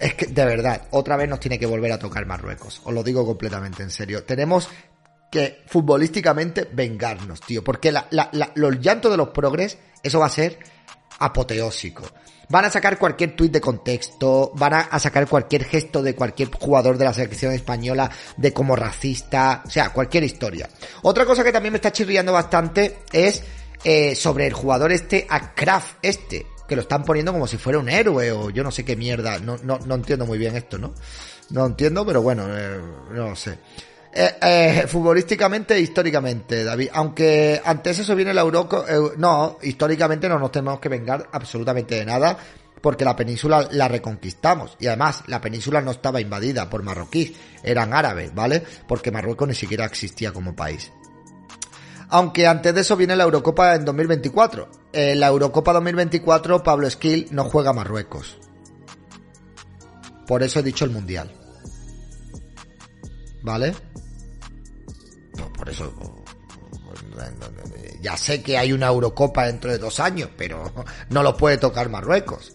Es 0.00 0.14
que, 0.14 0.26
de 0.26 0.44
verdad, 0.44 0.88
otra 0.90 1.16
vez 1.16 1.28
nos 1.28 1.38
tiene 1.38 1.58
que 1.60 1.66
volver 1.66 1.92
a 1.92 1.98
tocar 2.00 2.26
Marruecos. 2.26 2.80
Os 2.84 2.92
lo 2.92 3.04
digo 3.04 3.24
completamente 3.24 3.84
en 3.84 3.90
serio. 3.90 4.24
Tenemos 4.24 4.68
que 5.30 5.62
futbolísticamente 5.68 6.68
vengarnos, 6.72 7.40
tío. 7.40 7.62
Porque 7.62 7.92
la- 7.92 8.08
la- 8.10 8.28
la- 8.32 8.50
los 8.56 8.80
llantos 8.80 9.12
de 9.12 9.16
los 9.16 9.28
progres, 9.28 9.78
eso 10.02 10.18
va 10.18 10.26
a 10.26 10.30
ser 10.30 10.58
apoteósico. 11.20 12.02
Van 12.48 12.64
a 12.64 12.70
sacar 12.70 12.98
cualquier 12.98 13.34
tuit 13.34 13.52
de 13.52 13.60
contexto, 13.60 14.52
van 14.54 14.74
a, 14.74 14.80
a 14.80 14.98
sacar 14.98 15.28
cualquier 15.28 15.64
gesto 15.64 16.02
de 16.02 16.14
cualquier 16.14 16.50
jugador 16.50 16.98
de 16.98 17.04
la 17.04 17.14
selección 17.14 17.52
española 17.52 18.10
de 18.36 18.52
como 18.52 18.76
racista, 18.76 19.62
o 19.66 19.70
sea, 19.70 19.90
cualquier 19.90 20.24
historia. 20.24 20.68
Otra 21.02 21.24
cosa 21.24 21.44
que 21.44 21.52
también 21.52 21.72
me 21.72 21.78
está 21.78 21.92
chirriando 21.92 22.32
bastante 22.32 22.98
es 23.12 23.42
eh, 23.84 24.14
sobre 24.14 24.46
el 24.46 24.52
jugador 24.52 24.92
este, 24.92 25.26
Akraf 25.28 25.94
este, 26.02 26.46
que 26.68 26.76
lo 26.76 26.82
están 26.82 27.02
poniendo 27.04 27.32
como 27.32 27.48
si 27.48 27.56
fuera 27.56 27.80
un 27.80 27.88
héroe 27.88 28.30
o 28.30 28.50
yo 28.50 28.62
no 28.62 28.70
sé 28.70 28.84
qué 28.84 28.94
mierda, 28.94 29.38
no, 29.40 29.56
no, 29.64 29.78
no 29.78 29.94
entiendo 29.96 30.24
muy 30.24 30.38
bien 30.38 30.54
esto, 30.54 30.78
¿no? 30.78 30.94
No 31.50 31.66
entiendo, 31.66 32.06
pero 32.06 32.22
bueno, 32.22 32.46
eh, 32.48 32.80
no 33.10 33.34
sé. 33.34 33.58
Eh, 34.14 34.34
eh, 34.42 34.86
futbolísticamente 34.86 35.74
e 35.74 35.80
históricamente, 35.80 36.64
David. 36.64 36.90
Aunque 36.92 37.60
antes 37.64 37.98
eso 37.98 38.14
viene 38.14 38.34
la 38.34 38.42
Euroco... 38.42 38.84
eh, 38.86 39.14
no, 39.16 39.58
históricamente 39.62 40.28
no 40.28 40.38
nos 40.38 40.52
tenemos 40.52 40.80
que 40.80 40.90
vengar 40.90 41.28
absolutamente 41.32 41.94
de 41.94 42.04
nada 42.04 42.36
porque 42.82 43.04
la 43.04 43.16
península 43.16 43.68
la 43.70 43.88
reconquistamos. 43.88 44.76
Y 44.80 44.88
además, 44.88 45.22
la 45.28 45.40
península 45.40 45.80
no 45.80 45.92
estaba 45.92 46.20
invadida 46.20 46.68
por 46.68 46.82
marroquíes, 46.82 47.32
eran 47.62 47.94
árabes, 47.94 48.34
¿vale? 48.34 48.62
Porque 48.86 49.12
Marruecos 49.12 49.48
ni 49.48 49.54
siquiera 49.54 49.86
existía 49.86 50.32
como 50.32 50.54
país. 50.54 50.92
Aunque 52.08 52.46
antes 52.46 52.74
de 52.74 52.82
eso 52.82 52.96
viene 52.96 53.16
la 53.16 53.24
Eurocopa 53.24 53.74
en 53.74 53.86
2024. 53.86 54.68
En 54.92 55.20
la 55.20 55.28
Eurocopa 55.28 55.72
2024, 55.72 56.62
Pablo 56.62 56.86
Esquil 56.86 57.28
no 57.30 57.44
juega 57.44 57.70
a 57.70 57.72
Marruecos. 57.72 58.38
Por 60.26 60.42
eso 60.42 60.58
he 60.60 60.62
dicho 60.62 60.84
el 60.84 60.90
Mundial. 60.90 61.32
¿Vale? 63.42 63.74
Por 65.62 65.70
eso. 65.70 65.94
Ya 68.00 68.16
sé 68.16 68.42
que 68.42 68.58
hay 68.58 68.72
una 68.72 68.88
Eurocopa 68.88 69.46
dentro 69.46 69.70
de 69.70 69.78
dos 69.78 70.00
años, 70.00 70.28
pero 70.36 70.72
no 71.10 71.22
lo 71.22 71.36
puede 71.36 71.56
tocar 71.56 71.88
Marruecos. 71.88 72.52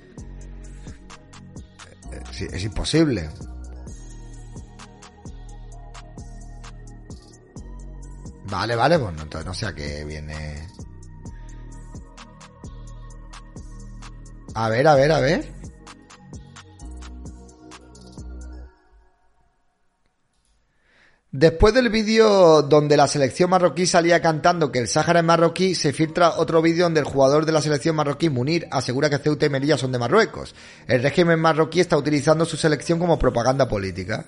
Sí, 2.32 2.48
Es 2.52 2.66
imposible. 2.66 3.30
Vale, 8.50 8.76
vale, 8.76 9.00
pues 9.00 9.16
no, 9.16 9.22
entonces 9.22 9.46
no 9.46 9.54
sé 9.54 9.68
a 9.68 9.74
qué 9.74 10.04
viene. 10.04 10.68
A 14.54 14.68
ver, 14.68 14.86
a 14.86 14.96
ver, 14.96 15.12
a 15.14 15.20
ver. 15.22 15.57
Después 21.40 21.72
del 21.72 21.90
vídeo 21.90 22.64
donde 22.64 22.98
la 22.98 23.08
selección 23.08 23.52
marroquí 23.52 23.86
salía 23.86 24.24
cantando 24.24 24.72
que 24.72 24.80
el 24.80 24.88
Sáhara 24.88 25.20
es 25.20 25.26
marroquí, 25.26 25.76
se 25.76 25.94
filtra 25.94 26.32
otro 26.38 26.64
vídeo 26.64 26.86
donde 26.86 27.00
el 27.00 27.06
jugador 27.06 27.46
de 27.46 27.52
la 27.52 27.62
selección 27.62 27.96
marroquí, 27.96 28.28
Munir, 28.28 28.68
asegura 28.72 29.08
que 29.08 29.20
Ceuta 29.20 29.46
y 29.46 29.50
Melilla 29.52 29.78
son 29.78 29.92
de 29.92 30.00
Marruecos. 30.00 30.56
El 30.88 31.04
régimen 31.04 31.40
marroquí 31.40 31.80
está 31.80 31.96
utilizando 31.96 32.44
su 32.44 32.58
selección 32.58 32.98
como 32.98 33.20
propaganda 33.20 33.70
política. 33.70 34.26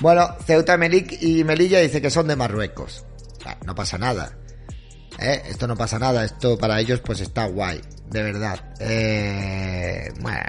Bueno, 0.00 0.34
Ceuta 0.46 0.78
y 1.20 1.44
Melilla 1.44 1.80
dice 1.80 2.00
que 2.00 2.08
son 2.08 2.26
de 2.26 2.36
Marruecos. 2.36 3.04
Ah, 3.44 3.56
No 3.64 3.74
pasa 3.74 3.98
nada. 3.98 4.36
¿Eh? 5.18 5.42
Esto 5.46 5.66
no 5.66 5.76
pasa 5.76 5.98
nada. 5.98 6.24
Esto 6.24 6.58
para 6.58 6.80
ellos 6.80 7.00
pues 7.00 7.20
está 7.20 7.46
guay. 7.46 7.80
De 8.08 8.22
verdad. 8.22 8.74
Eh, 8.80 10.12
bueno. 10.20 10.40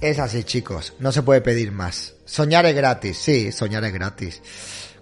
Es 0.00 0.18
así, 0.18 0.42
chicos. 0.42 0.94
No 0.98 1.12
se 1.12 1.22
puede 1.22 1.40
pedir 1.40 1.70
más. 1.70 2.14
Soñar 2.24 2.66
es 2.66 2.74
gratis. 2.74 3.18
Sí, 3.18 3.52
soñar 3.52 3.84
es 3.84 3.92
gratis. 3.92 4.42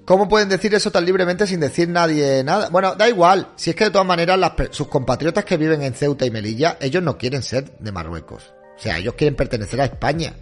¿Cómo 0.05 0.29
pueden 0.29 0.49
decir 0.49 0.75
eso 0.75 0.91
tan 0.91 1.05
libremente 1.07 1.47
sin 1.47 1.61
decir 1.61 1.89
nadie 1.89 2.43
nada? 2.43 2.69
Bueno, 2.69 2.97
da 2.97 3.09
igual. 3.09 3.53
Si 3.57 3.71
es 3.71 3.77
que 3.77 3.85
de 3.85 3.91
todas 3.91 4.07
maneras 4.07 4.39
las 4.39 4.53
sus 4.73 4.89
compatriotas 4.89 5.45
que 5.45 5.57
viven 5.57 5.83
en 5.83 5.95
Ceuta 5.95 6.27
y 6.27 6.31
Melilla, 6.31 6.77
ellos 6.81 7.03
no 7.03 7.17
quieren 7.17 7.43
ser 7.43 7.79
de 7.79 7.93
Marruecos. 7.93 8.53
O 8.77 8.83
sea, 8.83 8.99
ellos 8.99 9.15
quieren 9.15 9.37
pertenecer 9.37 9.81
a 9.81 9.85
España. 9.85 10.35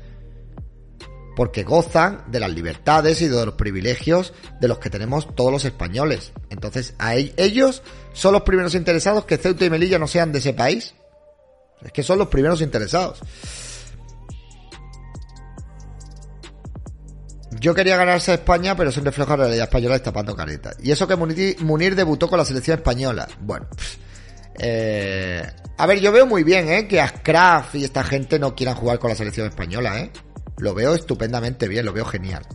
Porque 1.39 1.62
gozan 1.62 2.24
de 2.26 2.41
las 2.41 2.51
libertades 2.51 3.22
y 3.22 3.28
de 3.28 3.47
los 3.47 3.55
privilegios 3.55 4.34
de 4.61 4.66
los 4.66 4.80
que 4.80 4.91
tenemos 4.91 5.36
todos 5.36 5.53
los 5.53 5.64
españoles. 5.64 6.32
Entonces, 6.51 6.95
ellos 7.36 7.84
son 8.12 8.32
los 8.32 8.43
primeros 8.43 8.74
interesados 8.74 9.24
que 9.24 9.36
Ceuta 9.36 9.64
y 9.64 9.70
Melilla 9.70 10.01
no 10.01 10.09
sean 10.09 10.32
de 10.32 10.41
ese 10.41 10.53
país. 10.53 10.97
Es 11.80 11.93
que 11.93 12.03
son 12.03 12.18
los 12.18 12.26
primeros 12.26 12.61
interesados. 12.61 13.20
Yo 17.61 17.72
quería 17.72 17.97
ganarse 17.97 18.32
a 18.32 18.34
España, 18.34 18.76
pero 18.76 18.91
es 18.91 18.97
un 18.97 19.05
reflejo 19.05 19.30
la 19.30 19.45
realidad 19.45 19.68
española 19.68 19.95
destapando 19.95 20.34
caretas. 20.34 20.76
Y 20.82 20.91
eso 20.91 21.07
que 21.07 21.14
Munir, 21.14 21.95
debutó 21.95 22.28
con 22.28 22.39
la 22.39 22.45
selección 22.45 22.78
española. 22.78 23.28
Bueno, 23.43 23.68
eh, 24.59 25.49
a 25.76 25.86
ver, 25.86 26.01
yo 26.01 26.11
veo 26.11 26.26
muy 26.26 26.43
bien, 26.43 26.68
¿eh? 26.68 26.89
Que 26.89 27.01
Ascraf 27.01 27.76
y 27.76 27.84
esta 27.84 28.03
gente 28.03 28.41
no 28.41 28.57
quieran 28.57 28.74
jugar 28.74 28.99
con 28.99 29.11
la 29.11 29.14
selección 29.14 29.47
española, 29.47 30.01
¿eh? 30.01 30.11
Lo 30.59 30.75
veo 30.75 30.95
estupendamente 30.95 31.69
bien, 31.69 31.87
lo 31.87 31.93
veo 31.93 32.05
genial. 32.05 32.47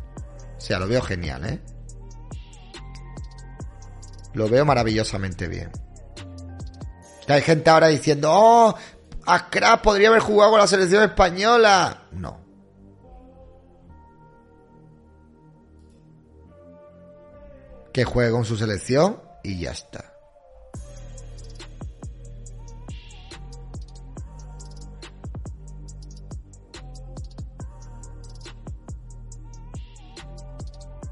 O 0.58 0.62
sea, 0.62 0.80
lo 0.80 0.88
veo 0.88 1.02
genial, 1.02 1.46
¿eh? 1.46 1.60
Lo 4.34 4.50
veo 4.50 4.66
maravillosamente 4.66 5.48
bien. 5.48 5.72
Hay 7.28 7.42
gente 7.42 7.70
ahora 7.70 7.88
diciendo, 7.88 8.30
oh, 8.32 8.76
Ascraf 9.26 9.82
podría 9.82 10.10
haber 10.10 10.22
jugado 10.22 10.52
con 10.52 10.60
la 10.60 10.68
selección 10.68 11.04
española. 11.04 12.04
No. 12.12 12.44
que 17.94 18.04
juegue 18.04 18.32
con 18.32 18.44
su 18.44 18.58
selección 18.58 19.22
y 19.44 19.60
ya 19.60 19.72
está. 19.72 20.13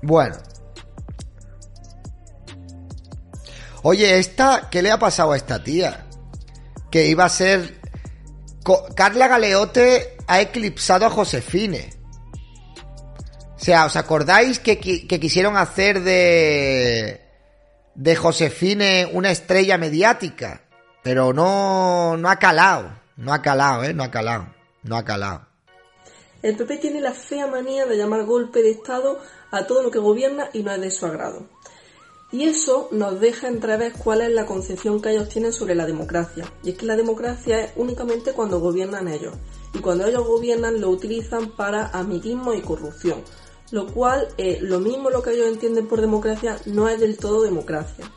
Bueno. 0.01 0.37
Oye, 3.83 4.19
esta, 4.19 4.69
¿qué 4.69 4.81
le 4.81 4.91
ha 4.91 4.99
pasado 4.99 5.31
a 5.31 5.37
esta 5.37 5.63
tía? 5.63 6.05
Que 6.89 7.07
iba 7.07 7.25
a 7.25 7.29
ser... 7.29 7.79
Carla 8.95 9.27
Galeote 9.27 10.17
ha 10.27 10.39
eclipsado 10.39 11.05
a 11.07 11.09
Josefine. 11.09 11.89
O 13.55 13.63
sea, 13.63 13.85
¿os 13.85 13.95
acordáis 13.95 14.59
que, 14.59 14.79
que 14.79 15.19
quisieron 15.19 15.57
hacer 15.57 16.01
de. 16.01 17.21
de 17.95 18.15
Josefine 18.15 19.09
una 19.11 19.31
estrella 19.31 19.77
mediática? 19.77 20.61
Pero 21.03 21.33
no. 21.33 22.17
no 22.17 22.29
ha 22.29 22.37
calado. 22.37 22.91
No 23.17 23.33
ha 23.33 23.41
calado, 23.41 23.83
¿eh? 23.83 23.93
No 23.93 24.03
ha 24.03 24.11
calado. 24.11 24.47
No 24.83 24.95
ha 24.95 25.05
calado. 25.05 25.50
El 26.41 26.55
PP 26.55 26.77
tiene 26.77 27.01
la 27.01 27.13
fea 27.13 27.45
manía 27.45 27.85
de 27.85 27.97
llamar 27.97 28.25
golpe 28.25 28.63
de 28.63 28.71
Estado 28.71 29.19
a 29.51 29.67
todo 29.67 29.83
lo 29.83 29.91
que 29.91 29.99
gobierna 29.99 30.49
y 30.53 30.63
no 30.63 30.71
es 30.71 30.81
de 30.81 30.89
su 30.89 31.05
agrado. 31.05 31.45
Y 32.31 32.45
eso 32.45 32.87
nos 32.91 33.19
deja 33.19 33.47
entrever 33.47 33.93
cuál 33.93 34.21
es 34.21 34.31
la 34.31 34.45
concepción 34.45 35.01
que 35.01 35.11
ellos 35.11 35.27
tienen 35.27 35.51
sobre 35.51 35.75
la 35.75 35.85
democracia. 35.85 36.51
Y 36.63 36.71
es 36.71 36.77
que 36.77 36.85
la 36.85 36.95
democracia 36.95 37.65
es 37.65 37.71
únicamente 37.75 38.31
cuando 38.31 38.59
gobiernan 38.59 39.09
ellos. 39.09 39.35
Y 39.73 39.79
cuando 39.79 40.07
ellos 40.07 40.25
gobiernan 40.25 40.79
lo 40.79 40.89
utilizan 40.89 41.51
para 41.51 41.87
amiguismo 41.87 42.53
y 42.53 42.61
corrupción. 42.61 43.21
Lo 43.71 43.87
cual, 43.87 44.29
eh, 44.37 44.59
lo 44.61 44.79
mismo 44.79 45.09
lo 45.09 45.21
que 45.21 45.31
ellos 45.31 45.47
entienden 45.47 45.87
por 45.87 45.99
democracia 46.01 46.57
no 46.65 46.87
es 46.87 46.99
del 46.99 47.17
todo 47.17 47.43
democracia. 47.43 48.09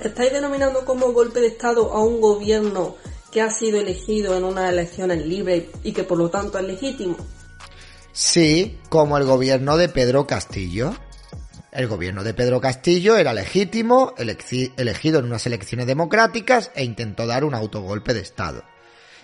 ¿Estáis 0.00 0.32
denominando 0.32 0.84
como 0.84 1.12
golpe 1.12 1.40
de 1.40 1.46
Estado 1.46 1.92
a 1.92 2.02
un 2.02 2.20
gobierno 2.20 2.96
que 3.30 3.40
ha 3.40 3.50
sido 3.50 3.80
elegido 3.80 4.36
en 4.36 4.44
unas 4.44 4.70
elecciones 4.70 5.24
libres 5.24 5.66
y 5.84 5.92
que 5.92 6.02
por 6.02 6.18
lo 6.18 6.28
tanto 6.28 6.58
es 6.58 6.64
legítimo? 6.64 7.16
Sí, 8.12 8.78
como 8.90 9.16
el 9.16 9.24
gobierno 9.24 9.78
de 9.78 9.88
Pedro 9.88 10.26
Castillo. 10.26 10.94
El 11.72 11.88
gobierno 11.88 12.22
de 12.22 12.34
Pedro 12.34 12.60
Castillo 12.60 13.16
era 13.16 13.32
legítimo, 13.32 14.12
elegido 14.18 15.18
en 15.18 15.24
unas 15.24 15.46
elecciones 15.46 15.86
democráticas 15.86 16.70
e 16.74 16.84
intentó 16.84 17.26
dar 17.26 17.44
un 17.44 17.54
autogolpe 17.54 18.12
de 18.12 18.20
Estado. 18.20 18.64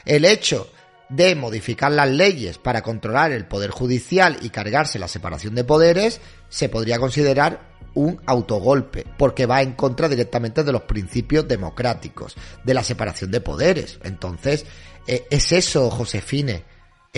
El 0.06 0.24
hecho 0.24 0.70
de 1.10 1.34
modificar 1.34 1.92
las 1.92 2.08
leyes 2.08 2.56
para 2.56 2.80
controlar 2.80 3.32
el 3.32 3.46
poder 3.46 3.70
judicial 3.70 4.38
y 4.40 4.48
cargarse 4.48 4.98
la 4.98 5.08
separación 5.08 5.54
de 5.54 5.64
poderes 5.64 6.22
se 6.48 6.70
podría 6.70 6.98
considerar 6.98 7.68
un 7.92 8.22
autogolpe, 8.24 9.04
porque 9.18 9.44
va 9.44 9.60
en 9.60 9.72
contra 9.72 10.08
directamente 10.08 10.64
de 10.64 10.72
los 10.72 10.82
principios 10.82 11.46
democráticos, 11.46 12.36
de 12.64 12.74
la 12.74 12.82
separación 12.82 13.30
de 13.30 13.42
poderes. 13.42 13.98
Entonces, 14.02 14.64
eh, 15.06 15.26
es 15.30 15.52
eso, 15.52 15.90
Josefine. 15.90 16.64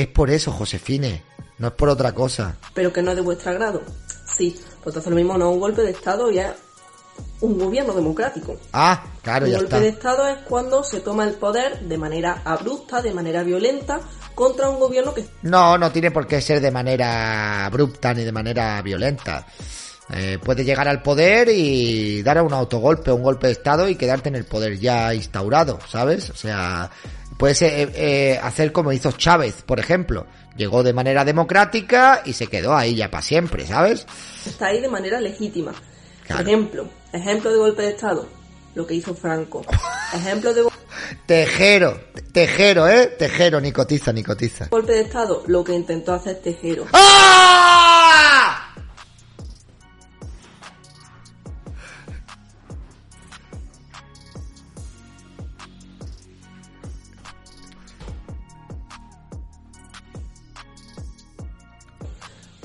Es 0.00 0.08
por 0.08 0.30
eso, 0.30 0.50
Josefine. 0.52 1.22
No 1.58 1.68
es 1.68 1.74
por 1.74 1.88
otra 1.90 2.12
cosa. 2.12 2.56
pero 2.72 2.90
que 2.92 3.02
no 3.02 3.10
es 3.10 3.16
de 3.16 3.22
vuestro 3.22 3.50
agrado. 3.50 3.82
Sí, 4.26 4.56
pues 4.82 4.86
entonces 4.94 5.10
lo 5.10 5.16
mismo 5.16 5.36
no 5.36 5.48
es 5.50 5.54
un 5.54 5.60
golpe 5.60 5.82
de 5.82 5.90
Estado 5.90 6.30
y 6.30 6.38
es 6.38 6.46
un 7.40 7.58
gobierno 7.58 7.92
democrático. 7.92 8.56
Ah, 8.72 9.04
claro, 9.22 9.44
un 9.44 9.52
ya 9.52 9.58
golpe 9.58 9.74
está. 9.74 9.80
de 9.80 9.88
Estado 9.90 10.26
es 10.28 10.38
cuando 10.48 10.82
se 10.84 11.00
toma 11.00 11.24
el 11.24 11.34
poder 11.34 11.80
de 11.80 11.98
manera 11.98 12.40
abrupta, 12.46 13.02
de 13.02 13.12
manera 13.12 13.42
violenta, 13.42 14.00
contra 14.34 14.70
un 14.70 14.78
gobierno 14.80 15.12
que 15.12 15.26
No, 15.42 15.76
no 15.76 15.90
tiene 15.90 16.10
por 16.10 16.26
qué 16.26 16.40
ser 16.40 16.60
de 16.62 16.70
manera 16.70 17.66
abrupta 17.66 18.14
ni 18.14 18.24
de 18.24 18.32
manera 18.32 18.80
violenta. 18.80 19.46
Eh, 20.12 20.38
puede 20.42 20.64
llegar 20.64 20.88
al 20.88 21.02
poder 21.02 21.48
y 21.50 22.22
dar 22.22 22.42
un 22.42 22.52
autogolpe, 22.54 23.12
un 23.12 23.22
golpe 23.22 23.46
de 23.48 23.52
estado 23.52 23.86
y 23.88 23.96
quedarte 23.96 24.28
en 24.30 24.34
el 24.36 24.44
poder 24.44 24.78
ya 24.78 25.14
instaurado, 25.14 25.78
¿sabes? 25.88 26.30
O 26.30 26.34
sea, 26.34 26.90
puedes 27.40 27.62
eh, 27.62 27.88
eh, 27.94 28.38
hacer 28.40 28.70
como 28.70 28.92
hizo 28.92 29.10
Chávez, 29.12 29.62
por 29.62 29.80
ejemplo. 29.80 30.26
Llegó 30.56 30.82
de 30.82 30.92
manera 30.92 31.24
democrática 31.24 32.20
y 32.24 32.34
se 32.34 32.48
quedó 32.48 32.76
ahí 32.76 32.94
ya 32.94 33.10
para 33.10 33.22
siempre, 33.22 33.66
¿sabes? 33.66 34.06
está 34.44 34.66
ahí 34.66 34.80
de 34.80 34.88
manera 34.88 35.18
legítima. 35.20 35.72
Claro. 36.26 36.42
Ejemplo, 36.42 36.88
ejemplo 37.12 37.50
de 37.50 37.56
golpe 37.56 37.82
de 37.82 37.88
Estado, 37.88 38.28
lo 38.74 38.86
que 38.86 38.94
hizo 38.94 39.14
Franco. 39.14 39.64
Ejemplo 40.14 40.52
de 40.52 40.68
Tejero, 41.24 41.98
tejero, 42.32 42.88
¿eh? 42.88 43.06
Tejero, 43.18 43.60
ni 43.60 43.72
cotiza, 43.72 44.12
ni 44.12 44.22
cotiza. 44.22 44.66
golpe 44.70 44.92
de 44.92 45.00
Estado, 45.00 45.42
lo 45.46 45.64
que 45.64 45.72
intentó 45.72 46.12
hacer 46.12 46.40
Tejero. 46.40 46.86
¡Ah! 46.92 48.29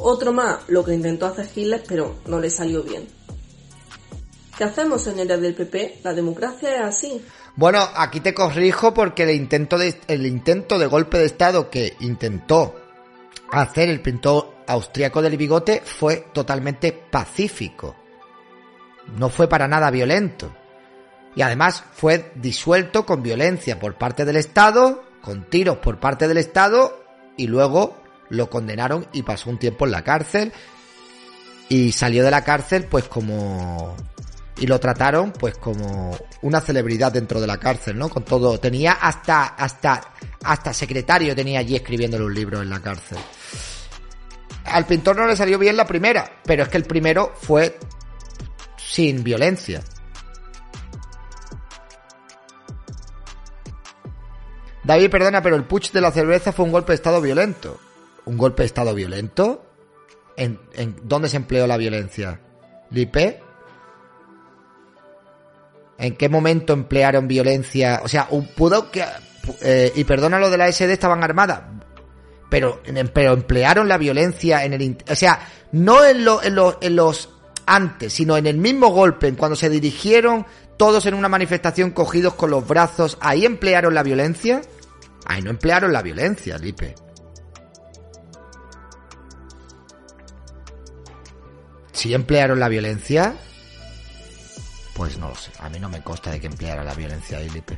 Otro 0.07 0.31
más, 0.31 0.59
lo 0.67 0.85
que 0.85 0.93
intentó 0.93 1.25
hacer 1.25 1.49
Hitler, 1.55 1.83
pero 1.87 2.17
no 2.27 2.39
le 2.39 2.51
salió 2.51 2.83
bien. 2.83 3.07
¿Qué 4.55 4.63
hacemos, 4.63 5.01
señores 5.01 5.41
del 5.41 5.55
PP? 5.55 6.01
La 6.03 6.13
democracia 6.13 6.75
es 6.75 6.81
así. 6.81 7.25
Bueno, 7.55 7.79
aquí 7.95 8.19
te 8.19 8.35
corrijo 8.35 8.93
porque 8.93 9.23
el 9.23 9.31
intento 9.31 9.79
de, 9.79 9.99
el 10.07 10.27
intento 10.27 10.77
de 10.77 10.85
golpe 10.85 11.17
de 11.17 11.25
estado 11.25 11.71
que 11.71 11.95
intentó 12.01 12.75
hacer 13.49 13.89
el 13.89 13.99
pintor 13.99 14.53
austriaco 14.67 15.23
del 15.23 15.37
bigote 15.37 15.81
fue 15.83 16.27
totalmente 16.31 16.91
pacífico. 16.91 17.95
No 19.17 19.29
fue 19.29 19.47
para 19.47 19.67
nada 19.67 19.89
violento. 19.89 20.55
Y 21.35 21.41
además 21.41 21.83
fue 21.93 22.31
disuelto 22.35 23.07
con 23.07 23.23
violencia 23.23 23.79
por 23.79 23.95
parte 23.95 24.23
del 24.23 24.35
Estado, 24.35 25.03
con 25.23 25.49
tiros 25.49 25.77
por 25.77 25.99
parte 25.99 26.27
del 26.27 26.37
Estado, 26.37 27.03
y 27.37 27.47
luego 27.47 28.04
lo 28.29 28.49
condenaron 28.49 29.07
y 29.13 29.23
pasó 29.23 29.49
un 29.49 29.59
tiempo 29.59 29.85
en 29.85 29.91
la 29.91 30.03
cárcel 30.03 30.51
Y 31.69 31.91
salió 31.91 32.23
de 32.23 32.31
la 32.31 32.43
cárcel 32.43 32.85
pues 32.89 33.05
como... 33.05 33.95
Y 34.57 34.67
lo 34.67 34.79
trataron 34.79 35.33
pues 35.33 35.57
como 35.57 36.17
una 36.41 36.61
celebridad 36.61 37.11
dentro 37.11 37.41
de 37.41 37.47
la 37.47 37.57
cárcel, 37.57 37.97
¿no? 37.97 38.07
Con 38.07 38.23
todo. 38.23 38.57
Tenía 38.57 38.93
hasta, 38.93 39.47
hasta, 39.47 40.13
hasta 40.43 40.73
secretario 40.73 41.35
tenía 41.35 41.59
allí 41.59 41.75
escribiéndole 41.75 42.23
un 42.23 42.33
libro 42.33 42.61
en 42.61 42.69
la 42.69 42.79
cárcel. 42.79 43.17
Al 44.63 44.85
pintor 44.85 45.17
no 45.17 45.27
le 45.27 45.35
salió 45.35 45.59
bien 45.59 45.75
la 45.75 45.85
primera, 45.85 46.39
pero 46.45 46.63
es 46.63 46.69
que 46.69 46.77
el 46.77 46.85
primero 46.85 47.33
fue 47.35 47.77
sin 48.77 49.25
violencia. 49.25 49.83
David, 54.85 55.09
perdona, 55.09 55.41
pero 55.41 55.55
el 55.55 55.65
putsch 55.65 55.91
de 55.91 56.01
la 56.01 56.11
cerveza 56.11 56.51
fue 56.51 56.65
un 56.65 56.71
golpe 56.71 56.91
de 56.91 56.95
estado 56.95 57.19
violento. 57.19 57.79
¿Un 58.25 58.37
golpe 58.37 58.63
de 58.63 58.67
estado 58.67 58.93
violento? 58.93 59.65
¿En, 60.37 60.59
dónde 61.03 61.29
se 61.29 61.37
empleó 61.37 61.67
la 61.67 61.77
violencia? 61.77 62.39
¿Lipe? 62.89 63.41
¿En 65.97 66.15
qué 66.15 66.27
momento 66.29 66.73
emplearon 66.73 67.27
violencia? 67.27 68.01
O 68.03 68.07
sea, 68.07 68.27
pudo 68.55 68.91
que... 68.91 69.03
eh, 69.61 69.91
y 69.95 70.03
perdona 70.03 70.39
lo 70.39 70.49
de 70.49 70.57
la 70.57 70.71
SD, 70.71 70.91
estaban 70.91 71.23
armadas. 71.23 71.61
Pero, 72.49 72.81
pero 73.13 73.33
emplearon 73.33 73.87
la 73.87 73.97
violencia 73.97 74.65
en 74.65 74.73
el... 74.73 74.97
O 75.09 75.15
sea, 75.15 75.39
no 75.71 76.03
en, 76.03 76.25
en 76.81 76.95
los 76.95 77.29
antes, 77.65 78.13
sino 78.13 78.37
en 78.37 78.47
el 78.47 78.57
mismo 78.57 78.89
golpe, 78.89 79.27
en 79.27 79.35
cuando 79.35 79.55
se 79.55 79.69
dirigieron 79.69 80.45
todos 80.77 81.05
en 81.05 81.13
una 81.13 81.29
manifestación 81.29 81.91
cogidos 81.91 82.35
con 82.35 82.51
los 82.51 82.67
brazos, 82.67 83.17
ahí 83.21 83.45
emplearon 83.45 83.93
la 83.93 84.03
violencia. 84.03 84.61
Ahí 85.25 85.41
no 85.41 85.49
emplearon 85.49 85.91
la 85.93 86.01
violencia, 86.01 86.57
Lipe. 86.57 86.95
¿Sí 91.95 92.13
emplearon 92.13 92.59
la 92.59 92.67
violencia? 92.67 93.35
Pues 94.93 95.17
no 95.17 95.29
lo 95.29 95.35
sé. 95.35 95.51
A 95.59 95.69
mí 95.69 95.79
no 95.79 95.89
me 95.89 96.03
consta 96.03 96.29
de 96.29 96.41
que 96.41 96.47
empleara 96.47 96.83
la 96.83 96.93
violencia 96.93 97.37
ahí, 97.37 97.49
Lipe. 97.49 97.77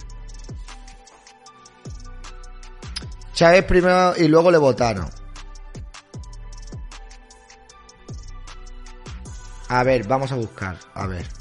Chávez 3.34 3.64
primero 3.66 4.16
y 4.18 4.28
luego 4.28 4.50
le 4.50 4.58
votaron. 4.58 5.08
A 9.70 9.84
ver, 9.84 10.08
vamos 10.08 10.32
a 10.32 10.36
buscar. 10.36 10.80
A 10.96 11.06
ver. 11.06 11.37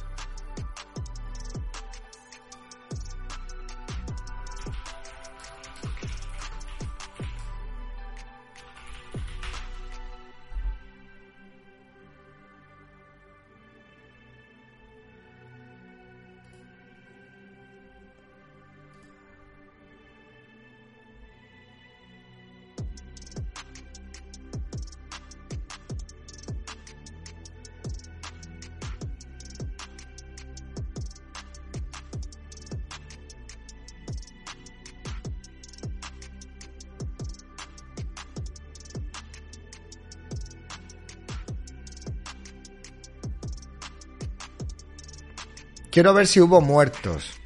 Quiero 45.97 46.13
ver 46.13 46.27
si 46.27 46.43
hubo 46.43 46.61
muertos. 46.61 47.41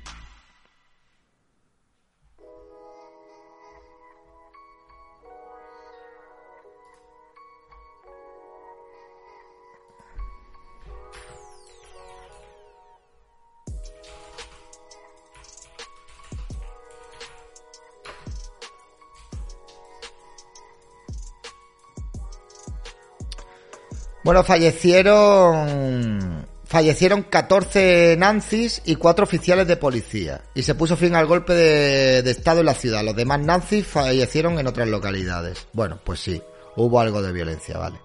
Bueno, 24.24 24.43
fallecieron. 24.43 26.30
Fallecieron 26.71 27.25
14 27.25 28.15
nazis 28.17 28.81
y 28.85 28.95
4 28.95 29.25
oficiales 29.25 29.67
de 29.67 29.77
policía. 29.77 30.43
Y 30.55 30.63
se 30.63 30.77
puso 30.77 30.97
fin 30.97 31.17
al 31.17 31.27
golpe 31.27 31.53
de, 31.53 32.31
Estado 32.31 32.61
en 32.61 32.67
la 32.67 32.75
ciudad. 32.75 33.03
Los 33.03 33.17
demás 33.17 33.41
nazis 33.41 33.85
fallecieron 33.85 34.57
en 34.57 34.69
otras 34.69 34.87
localidades. 34.87 35.67
Bueno, 35.73 35.99
pues 36.05 36.21
sí, 36.21 36.41
hubo 36.77 37.01
algo 37.01 37.23
de 37.23 37.33
violencia, 37.33 37.77
vale. 37.77 38.01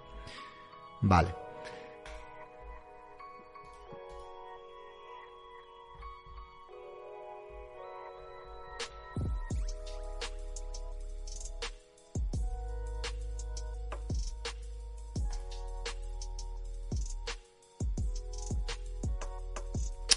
Vale. 1.02 1.45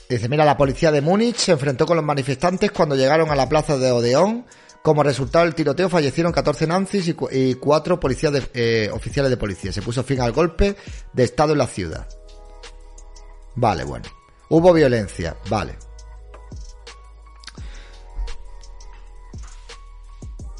Dice, 0.08 0.28
mira, 0.28 0.44
la 0.44 0.56
policía 0.56 0.90
de 0.90 1.02
Múnich 1.02 1.36
se 1.36 1.52
enfrentó 1.52 1.84
con 1.86 1.96
los 1.96 2.04
manifestantes 2.04 2.70
cuando 2.72 2.96
llegaron 2.96 3.30
a 3.30 3.36
la 3.36 3.48
plaza 3.48 3.76
de 3.76 3.90
Odeón. 3.92 4.46
Como 4.82 5.02
resultado 5.02 5.44
del 5.44 5.54
tiroteo 5.54 5.88
fallecieron 5.90 6.32
14 6.32 6.66
nazis 6.66 7.08
y, 7.08 7.12
cu- 7.14 7.28
y 7.30 7.54
4 7.54 8.00
policías 8.00 8.32
eh, 8.54 8.88
oficiales 8.92 9.28
de 9.30 9.36
policía. 9.36 9.72
Se 9.72 9.82
puso 9.82 10.02
fin 10.04 10.20
al 10.20 10.32
golpe 10.32 10.76
de 11.12 11.24
Estado 11.24 11.52
en 11.52 11.58
la 11.58 11.66
ciudad. 11.66 12.08
Vale, 13.56 13.84
bueno. 13.84 14.06
Hubo 14.48 14.72
violencia, 14.72 15.36
vale. 15.50 15.76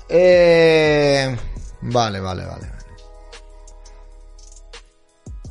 Eh, 0.09 1.37
vale, 1.83 2.21
vale, 2.21 2.45
vale. 2.47 2.78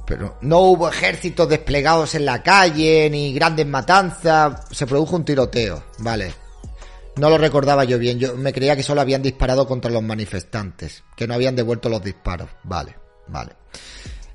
Pero 0.08 0.38
no 0.42 0.60
hubo 0.60 0.88
ejércitos 0.88 1.50
desplegados 1.50 2.16
en 2.16 2.26
la 2.26 2.42
calle, 2.42 3.10
ni 3.10 3.34
grandes 3.34 3.68
matanzas. 3.68 4.62
Se 4.72 4.88
produjo 4.88 5.18
un 5.18 5.26
tiroteo, 5.26 5.84
vale. 6.00 6.34
No 7.18 7.30
lo 7.30 7.38
recordaba 7.38 7.84
yo 7.84 8.00
bien. 8.00 8.18
Yo 8.18 8.36
me 8.38 8.54
creía 8.54 8.76
que 8.76 8.84
solo 8.84 9.02
habían 9.02 9.22
disparado 9.22 9.68
contra 9.68 9.92
los 9.92 10.02
manifestantes, 10.02 11.04
que 11.16 11.28
no 11.28 11.34
habían 11.34 11.58
devuelto 11.58 11.90
los 11.90 12.02
disparos. 12.02 12.50
Vale, 12.64 12.96
vale. 13.28 13.52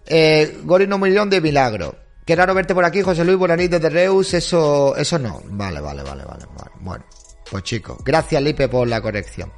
Eh, 0.05 0.59
Gori 0.62 0.86
no 0.86 0.99
murió 0.99 1.24
de 1.24 1.40
milagro. 1.40 1.97
Qué 2.27 2.36
raro 2.36 2.55
verte 2.55 2.74
por 2.74 2.85
aquí, 2.85 3.01
José 3.01 3.24
Luis 3.24 3.39
Buenanit 3.39 3.70
desde 3.70 3.89
Reus. 3.89 4.35
Eso, 4.35 4.94
eso 4.97 5.19
no. 5.19 5.40
Vale, 5.47 5.81
vale, 5.81 6.03
vale, 6.03 6.24
vale. 6.24 6.44
Bueno, 6.81 7.05
pues 7.51 7.62
chicos, 7.65 7.97
gracias 8.05 8.43
Lipe 8.43 8.69
por 8.69 8.86
la 8.86 9.01
corrección. 9.01 9.53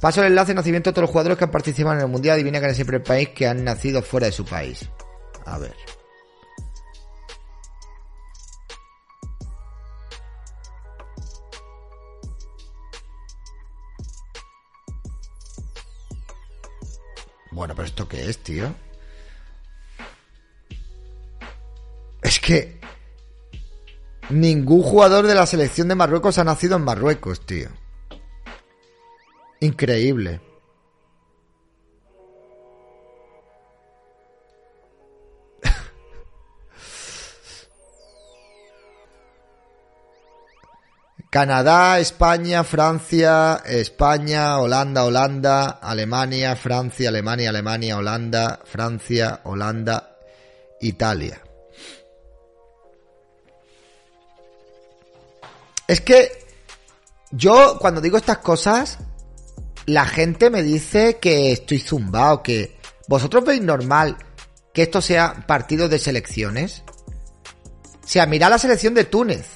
Paso 0.00 0.20
el 0.20 0.28
enlace 0.28 0.52
de 0.52 0.56
nacimiento 0.56 0.90
de 0.90 0.94
todos 0.94 1.04
los 1.04 1.10
jugadores 1.10 1.38
que 1.38 1.44
han 1.44 1.50
participado 1.50 1.96
en 1.96 2.02
el 2.02 2.08
mundial. 2.08 2.34
Adivina 2.34 2.60
que 2.60 2.74
siempre 2.74 2.98
el 2.98 3.02
país 3.02 3.30
que 3.30 3.48
han 3.48 3.64
nacido 3.64 4.02
fuera 4.02 4.26
de 4.26 4.32
su 4.32 4.44
país. 4.44 4.88
A 5.46 5.58
ver. 5.58 5.76
Bueno, 17.52 17.74
pero 17.74 17.86
¿esto 17.86 18.06
qué 18.06 18.28
es, 18.28 18.38
tío? 18.42 18.74
Es 22.22 22.38
que 22.40 22.78
ningún 24.28 24.82
jugador 24.82 25.26
de 25.26 25.34
la 25.34 25.46
selección 25.46 25.88
de 25.88 25.94
Marruecos 25.94 26.38
ha 26.38 26.44
nacido 26.44 26.76
en 26.76 26.82
Marruecos, 26.82 27.46
tío. 27.46 27.70
Increíble. 29.60 30.40
Canadá, 41.36 42.00
España, 42.00 42.64
Francia, 42.64 43.62
España, 43.66 44.58
Holanda, 44.58 45.04
Holanda, 45.04 45.68
Alemania, 45.82 46.56
Francia, 46.56 47.10
Alemania, 47.10 47.50
Alemania, 47.50 47.98
Holanda, 47.98 48.60
Francia, 48.64 49.42
Holanda, 49.44 50.16
Italia. 50.80 51.42
Es 55.86 56.00
que 56.00 56.32
yo 57.32 57.76
cuando 57.80 58.00
digo 58.00 58.16
estas 58.16 58.38
cosas, 58.38 58.96
la 59.84 60.06
gente 60.06 60.48
me 60.48 60.62
dice 60.62 61.18
que 61.18 61.52
estoy 61.52 61.80
zumbado, 61.80 62.42
que 62.42 62.78
vosotros 63.08 63.44
veis 63.44 63.60
normal 63.60 64.16
que 64.72 64.84
esto 64.84 65.02
sea 65.02 65.44
partido 65.46 65.90
de 65.90 65.98
selecciones? 65.98 66.82
O 68.02 68.08
sea, 68.08 68.24
mira 68.24 68.48
la 68.48 68.58
selección 68.58 68.94
de 68.94 69.04
Túnez. 69.04 69.46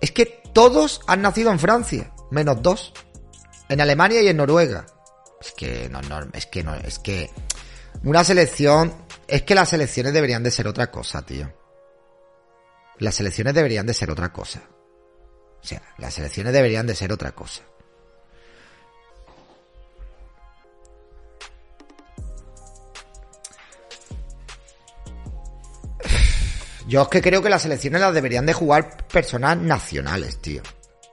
Es 0.00 0.12
que 0.12 0.39
todos 0.52 1.00
han 1.06 1.22
nacido 1.22 1.50
en 1.50 1.58
Francia, 1.58 2.12
menos 2.30 2.62
dos. 2.62 2.92
En 3.68 3.80
Alemania 3.80 4.20
y 4.22 4.28
en 4.28 4.36
Noruega. 4.36 4.86
Es 5.40 5.52
que 5.52 5.88
no, 5.88 6.02
no, 6.02 6.20
es 6.32 6.46
que 6.46 6.62
no, 6.62 6.74
es 6.74 6.98
que 6.98 7.30
una 8.02 8.24
selección, 8.24 8.94
es 9.26 9.42
que 9.42 9.54
las 9.54 9.68
selecciones 9.70 10.12
deberían 10.12 10.42
de 10.42 10.50
ser 10.50 10.66
otra 10.66 10.90
cosa, 10.90 11.22
tío. 11.22 11.52
Las 12.98 13.14
selecciones 13.14 13.54
deberían 13.54 13.86
de 13.86 13.94
ser 13.94 14.10
otra 14.10 14.32
cosa. 14.32 14.62
O 15.62 15.66
sea, 15.66 15.82
las 15.98 16.14
selecciones 16.14 16.52
deberían 16.52 16.86
de 16.86 16.94
ser 16.94 17.12
otra 17.12 17.32
cosa. 17.32 17.62
Yo 26.90 27.02
es 27.02 27.08
que 27.08 27.22
creo 27.22 27.40
que 27.40 27.48
las 27.48 27.62
selecciones 27.62 28.00
las 28.00 28.12
deberían 28.12 28.44
de 28.46 28.52
jugar 28.52 29.06
personas 29.06 29.56
nacionales, 29.56 30.42
tío. 30.42 30.60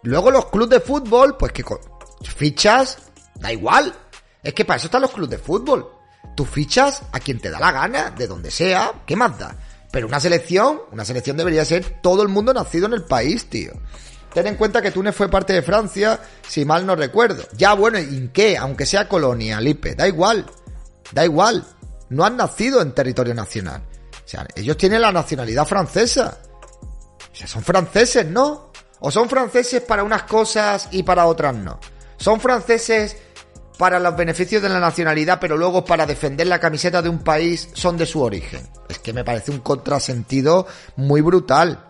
Luego 0.02 0.32
los 0.32 0.48
clubes 0.48 0.72
de 0.72 0.80
fútbol, 0.80 1.38
pues 1.38 1.52
que 1.52 1.64
con 1.64 1.78
fichas, 2.24 2.98
da 3.36 3.54
igual. 3.54 3.94
Es 4.42 4.56
que 4.56 4.66
para 4.66 4.78
eso 4.78 4.88
están 4.88 5.04
los 5.04 5.12
clubes 5.12 5.30
de 5.30 5.38
fútbol. 5.38 5.88
Tú 6.36 6.46
fichas 6.46 7.04
a 7.12 7.20
quien 7.20 7.40
te 7.40 7.52
da 7.52 7.60
la 7.60 7.72
gana, 7.72 8.10
de 8.10 8.26
donde 8.26 8.50
sea, 8.50 8.92
¿qué 9.06 9.16
más 9.16 9.38
da? 9.38 9.56
Pero 9.92 10.08
una 10.08 10.20
selección, 10.20 10.82
una 10.92 11.06
selección 11.06 11.38
debería 11.38 11.64
ser 11.64 12.02
todo 12.02 12.24
el 12.24 12.30
mundo 12.30 12.56
nacido 12.56 12.88
en 12.88 12.94
el 12.94 13.04
país, 13.04 13.48
tío. 13.48 13.74
Ten 14.34 14.48
en 14.48 14.56
cuenta 14.56 14.82
que 14.82 14.90
Túnez 14.90 15.16
fue 15.16 15.30
parte 15.30 15.54
de 15.54 15.62
Francia, 15.62 16.20
si 16.48 16.66
mal 16.66 16.88
no 16.88 16.96
recuerdo. 16.96 17.44
Ya, 17.56 17.76
bueno, 17.76 18.00
¿y 18.00 18.18
en 18.18 18.30
qué? 18.30 18.58
Aunque 18.58 18.88
sea 18.88 19.08
colonia, 19.08 19.62
Lipe, 19.62 19.94
da 19.94 20.08
igual. 20.08 20.48
Da 21.12 21.24
igual. 21.24 21.64
No 22.10 22.26
han 22.26 22.36
nacido 22.36 22.82
en 22.82 22.94
territorio 22.94 23.36
nacional. 23.36 23.84
O 24.28 24.30
sea, 24.30 24.46
ellos 24.58 24.76
tienen 24.76 25.02
la 25.02 25.14
nacionalidad 25.14 25.66
francesa. 25.66 26.38
O 27.32 27.34
sea, 27.36 27.48
son 27.48 27.64
franceses, 27.64 28.26
¿no? 28.26 28.74
O 29.00 29.10
son 29.10 29.30
franceses 29.30 29.82
para 29.82 30.04
unas 30.04 30.24
cosas 30.24 30.90
y 30.92 31.04
para 31.04 31.28
otras 31.28 31.56
no. 31.56 31.80
Son 32.18 32.42
franceses 32.42 33.16
para 33.78 34.00
los 34.00 34.18
beneficios 34.18 34.62
de 34.62 34.68
la 34.68 34.82
nacionalidad, 34.82 35.40
pero 35.40 35.56
luego 35.56 35.86
para 35.86 36.06
defender 36.06 36.46
la 36.48 36.60
camiseta 36.60 37.02
de 37.02 37.08
un 37.08 37.20
país 37.20 37.70
son 37.72 37.96
de 37.96 38.06
su 38.06 38.22
origen. 38.22 38.68
Es 38.90 39.00
que 39.00 39.14
me 39.14 39.24
parece 39.24 39.52
un 39.52 39.60
contrasentido 39.60 40.68
muy 40.98 41.22
brutal. 41.22 41.90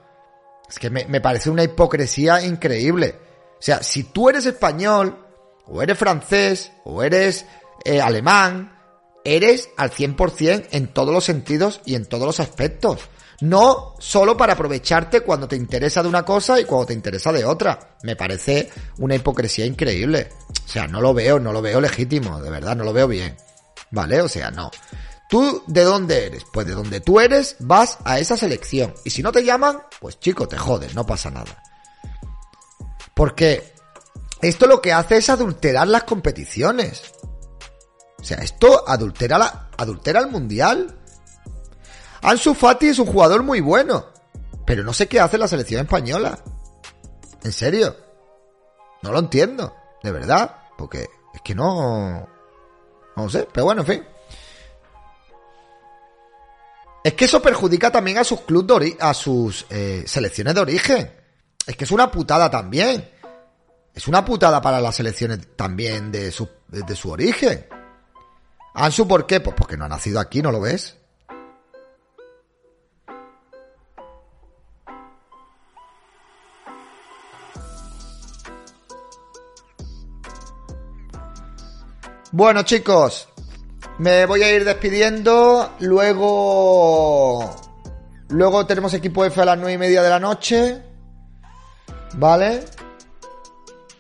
Es 0.69 0.77
que 0.77 0.91
me, 0.91 1.19
parece 1.19 1.49
una 1.49 1.63
hipocresía 1.63 2.45
increíble. 2.45 3.19
O 3.53 3.61
sea, 3.61 3.81
si 3.81 4.03
tú 4.03 4.29
eres 4.29 4.45
español, 4.45 5.25
o 5.65 5.81
eres 5.81 5.97
francés, 5.97 6.71
o 6.83 7.01
eres 7.01 7.47
eh, 7.83 7.99
alemán, 7.99 8.76
eres 9.35 9.69
al 9.77 9.91
100% 9.91 10.67
en 10.71 10.87
todos 10.87 11.13
los 11.13 11.25
sentidos 11.25 11.81
y 11.85 11.95
en 11.95 12.05
todos 12.05 12.25
los 12.25 12.39
aspectos. 12.39 12.99
No 13.41 13.93
solo 13.99 14.35
para 14.35 14.53
aprovecharte 14.53 15.21
cuando 15.21 15.47
te 15.47 15.55
interesa 15.55 16.01
de 16.01 16.09
una 16.09 16.23
cosa 16.23 16.59
y 16.59 16.65
cuando 16.65 16.87
te 16.87 16.93
interesa 16.93 17.31
de 17.31 17.45
otra. 17.45 17.97
Me 18.03 18.15
parece 18.15 18.69
una 18.99 19.15
hipocresía 19.15 19.65
increíble. 19.65 20.29
O 20.65 20.67
sea, 20.67 20.87
no 20.87 21.01
lo 21.01 21.13
veo, 21.13 21.39
no 21.39 21.53
lo 21.53 21.61
veo 21.61 21.79
legítimo, 21.79 22.41
de 22.41 22.49
verdad, 22.49 22.75
no 22.75 22.83
lo 22.83 22.93
veo 22.93 23.07
bien. 23.07 23.35
¿Vale? 23.91 24.21
O 24.21 24.29
sea, 24.29 24.49
no. 24.49 24.71
¿Tú 25.29 25.61
de 25.67 25.83
dónde 25.83 26.25
eres? 26.25 26.45
Pues 26.51 26.65
de 26.65 26.73
donde 26.73 27.01
tú 27.01 27.19
eres 27.19 27.57
vas 27.59 27.99
a 28.05 28.17
esa 28.19 28.37
selección. 28.37 28.93
Y 29.03 29.09
si 29.09 29.21
no 29.21 29.31
te 29.31 29.43
llaman, 29.43 29.83
pues 29.99 30.19
chico, 30.19 30.47
te 30.47 30.57
jodes, 30.57 30.95
no 30.95 31.05
pasa 31.05 31.29
nada. 31.29 31.61
Porque 33.13 33.73
esto 34.41 34.67
lo 34.67 34.81
que 34.81 34.93
hace 34.93 35.17
es 35.17 35.29
adulterar 35.29 35.87
las 35.87 36.03
competiciones. 36.03 37.03
O 38.19 38.23
sea, 38.23 38.37
esto 38.37 38.87
adultera, 38.87 39.37
la, 39.37 39.69
adultera 39.77 40.19
el 40.19 40.27
mundial. 40.27 40.95
Ansu 42.21 42.53
Fati 42.53 42.87
es 42.87 42.99
un 42.99 43.05
jugador 43.05 43.43
muy 43.43 43.61
bueno. 43.61 44.07
Pero 44.65 44.83
no 44.83 44.93
sé 44.93 45.07
qué 45.07 45.19
hace 45.19 45.37
la 45.37 45.47
selección 45.47 45.81
española. 45.81 46.39
En 47.43 47.53
serio. 47.53 47.95
No 49.01 49.11
lo 49.11 49.19
entiendo. 49.19 49.73
De 50.03 50.11
verdad. 50.11 50.57
Porque 50.77 51.07
es 51.33 51.41
que 51.41 51.55
no... 51.55 52.27
No 53.15 53.29
sé. 53.29 53.47
Pero 53.53 53.65
bueno, 53.65 53.81
en 53.81 53.87
fin. 53.87 54.05
Es 57.03 57.13
que 57.13 57.25
eso 57.25 57.41
perjudica 57.41 57.91
también 57.91 58.17
a 58.17 58.23
sus 58.23 58.41
clubes 58.41 58.97
a 58.99 59.13
sus 59.13 59.65
eh, 59.69 60.03
selecciones 60.05 60.53
de 60.55 60.61
origen. 60.61 61.13
Es 61.65 61.77
que 61.77 61.85
es 61.85 61.91
una 61.91 62.11
putada 62.11 62.49
también. 62.49 63.09
Es 63.93 64.07
una 64.07 64.25
putada 64.25 64.61
para 64.61 64.81
las 64.81 64.95
selecciones 64.95 65.55
también 65.55 66.11
de 66.11 66.31
su, 66.31 66.49
de 66.67 66.95
su 66.95 67.09
origen. 67.09 67.65
Ansu, 68.79 69.07
¿por 69.07 69.25
qué? 69.25 69.39
Pues 69.39 69.55
porque 69.57 69.75
no 69.75 69.85
ha 69.85 69.89
nacido 69.89 70.19
aquí, 70.19 70.43
¿no 70.43 70.51
lo 70.51 70.61
ves? 70.61 70.97
Bueno, 82.31 82.61
chicos, 82.61 83.27
me 83.97 84.27
voy 84.27 84.43
a 84.43 84.55
ir 84.55 84.63
despidiendo. 84.63 85.73
Luego. 85.79 87.55
Luego 88.29 88.67
tenemos 88.67 88.93
equipo 88.93 89.25
F 89.25 89.41
a 89.41 89.45
las 89.45 89.57
nueve 89.57 89.73
y 89.73 89.77
media 89.79 90.03
de 90.03 90.09
la 90.11 90.19
noche. 90.19 90.83
¿Vale? 92.13 92.63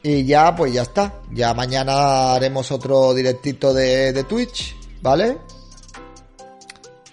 Y 0.07 0.23
ya, 0.23 0.55
pues 0.55 0.71
ya 0.71 0.83
está. 0.83 1.15
Ya 1.33 1.53
mañana 1.53 2.35
haremos 2.35 2.71
otro 2.71 3.13
directito 3.13 3.73
de, 3.73 4.13
de 4.13 4.23
Twitch. 4.23 4.73
¿Vale? 5.01 5.37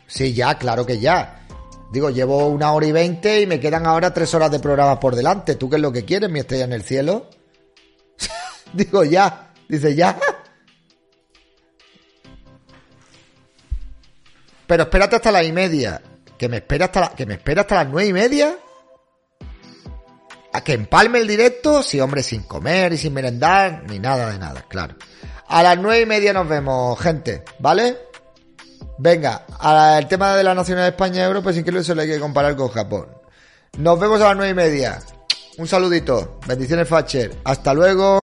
Sí, 0.06 0.32
ya, 0.32 0.56
claro 0.56 0.86
que 0.86 1.00
ya. 1.00 1.44
Digo, 1.90 2.10
llevo 2.10 2.46
una 2.46 2.70
hora 2.70 2.86
y 2.86 2.92
veinte 2.92 3.40
y 3.40 3.48
me 3.48 3.58
quedan 3.58 3.84
ahora 3.84 4.14
tres 4.14 4.32
horas 4.32 4.52
de 4.52 4.60
programa 4.60 5.00
por 5.00 5.16
delante. 5.16 5.56
¿Tú 5.56 5.68
qué 5.68 5.74
es 5.74 5.82
lo 5.82 5.90
que 5.90 6.04
quieres, 6.04 6.30
mi 6.30 6.38
estrella 6.38 6.66
en 6.66 6.72
el 6.72 6.84
cielo? 6.84 7.30
Digo, 8.72 9.02
ya. 9.02 9.50
Dice, 9.68 9.96
ya. 9.96 10.16
Pero 14.68 14.84
espérate 14.84 15.16
hasta 15.16 15.32
las 15.32 15.44
y 15.44 15.50
media. 15.50 16.00
Que 16.38 16.48
me 16.48 16.62
que 16.62 17.26
me 17.26 17.34
espera 17.34 17.62
hasta 17.62 17.74
las 17.74 17.88
nueve 17.88 18.08
y 18.08 18.12
media. 18.12 18.56
A 20.55 20.62
que 20.62 20.72
empalme 20.72 21.18
el 21.18 21.26
directo. 21.26 21.82
Sí, 21.82 22.01
hombre, 22.01 22.22
sin 22.22 22.44
comer 22.44 22.93
y 22.93 22.97
sin 22.97 23.12
merendar. 23.12 23.82
Ni 23.89 23.98
nada 23.98 24.31
de 24.31 24.39
nada, 24.39 24.64
claro. 24.68 24.94
A 25.48 25.62
las 25.62 25.76
nueve 25.76 26.02
y 26.02 26.06
media 26.06 26.32
nos 26.32 26.48
vemos, 26.48 26.98
gente. 27.01 27.44
¿Vale? 27.59 27.98
Venga, 28.98 29.44
al 29.59 30.06
tema 30.06 30.36
de 30.36 30.44
la 30.44 30.55
nacional 30.55 30.85
de 30.85 30.90
España 30.90 31.22
y 31.22 31.26
Europa, 31.26 31.52
sin 31.52 31.64
que 31.64 31.76
eso 31.76 31.94
le 31.94 32.02
hay 32.02 32.09
que 32.09 32.20
comparar 32.20 32.55
con 32.55 32.68
Japón. 32.68 33.09
Nos 33.78 33.98
vemos 33.98 34.20
a 34.20 34.28
las 34.28 34.36
nueve 34.36 34.52
y 34.52 34.55
media. 34.55 35.01
Un 35.59 35.66
saludito. 35.66 36.39
Bendiciones, 36.47 36.89
Facher. 36.89 37.36
Hasta 37.44 37.74
luego. 37.74 38.23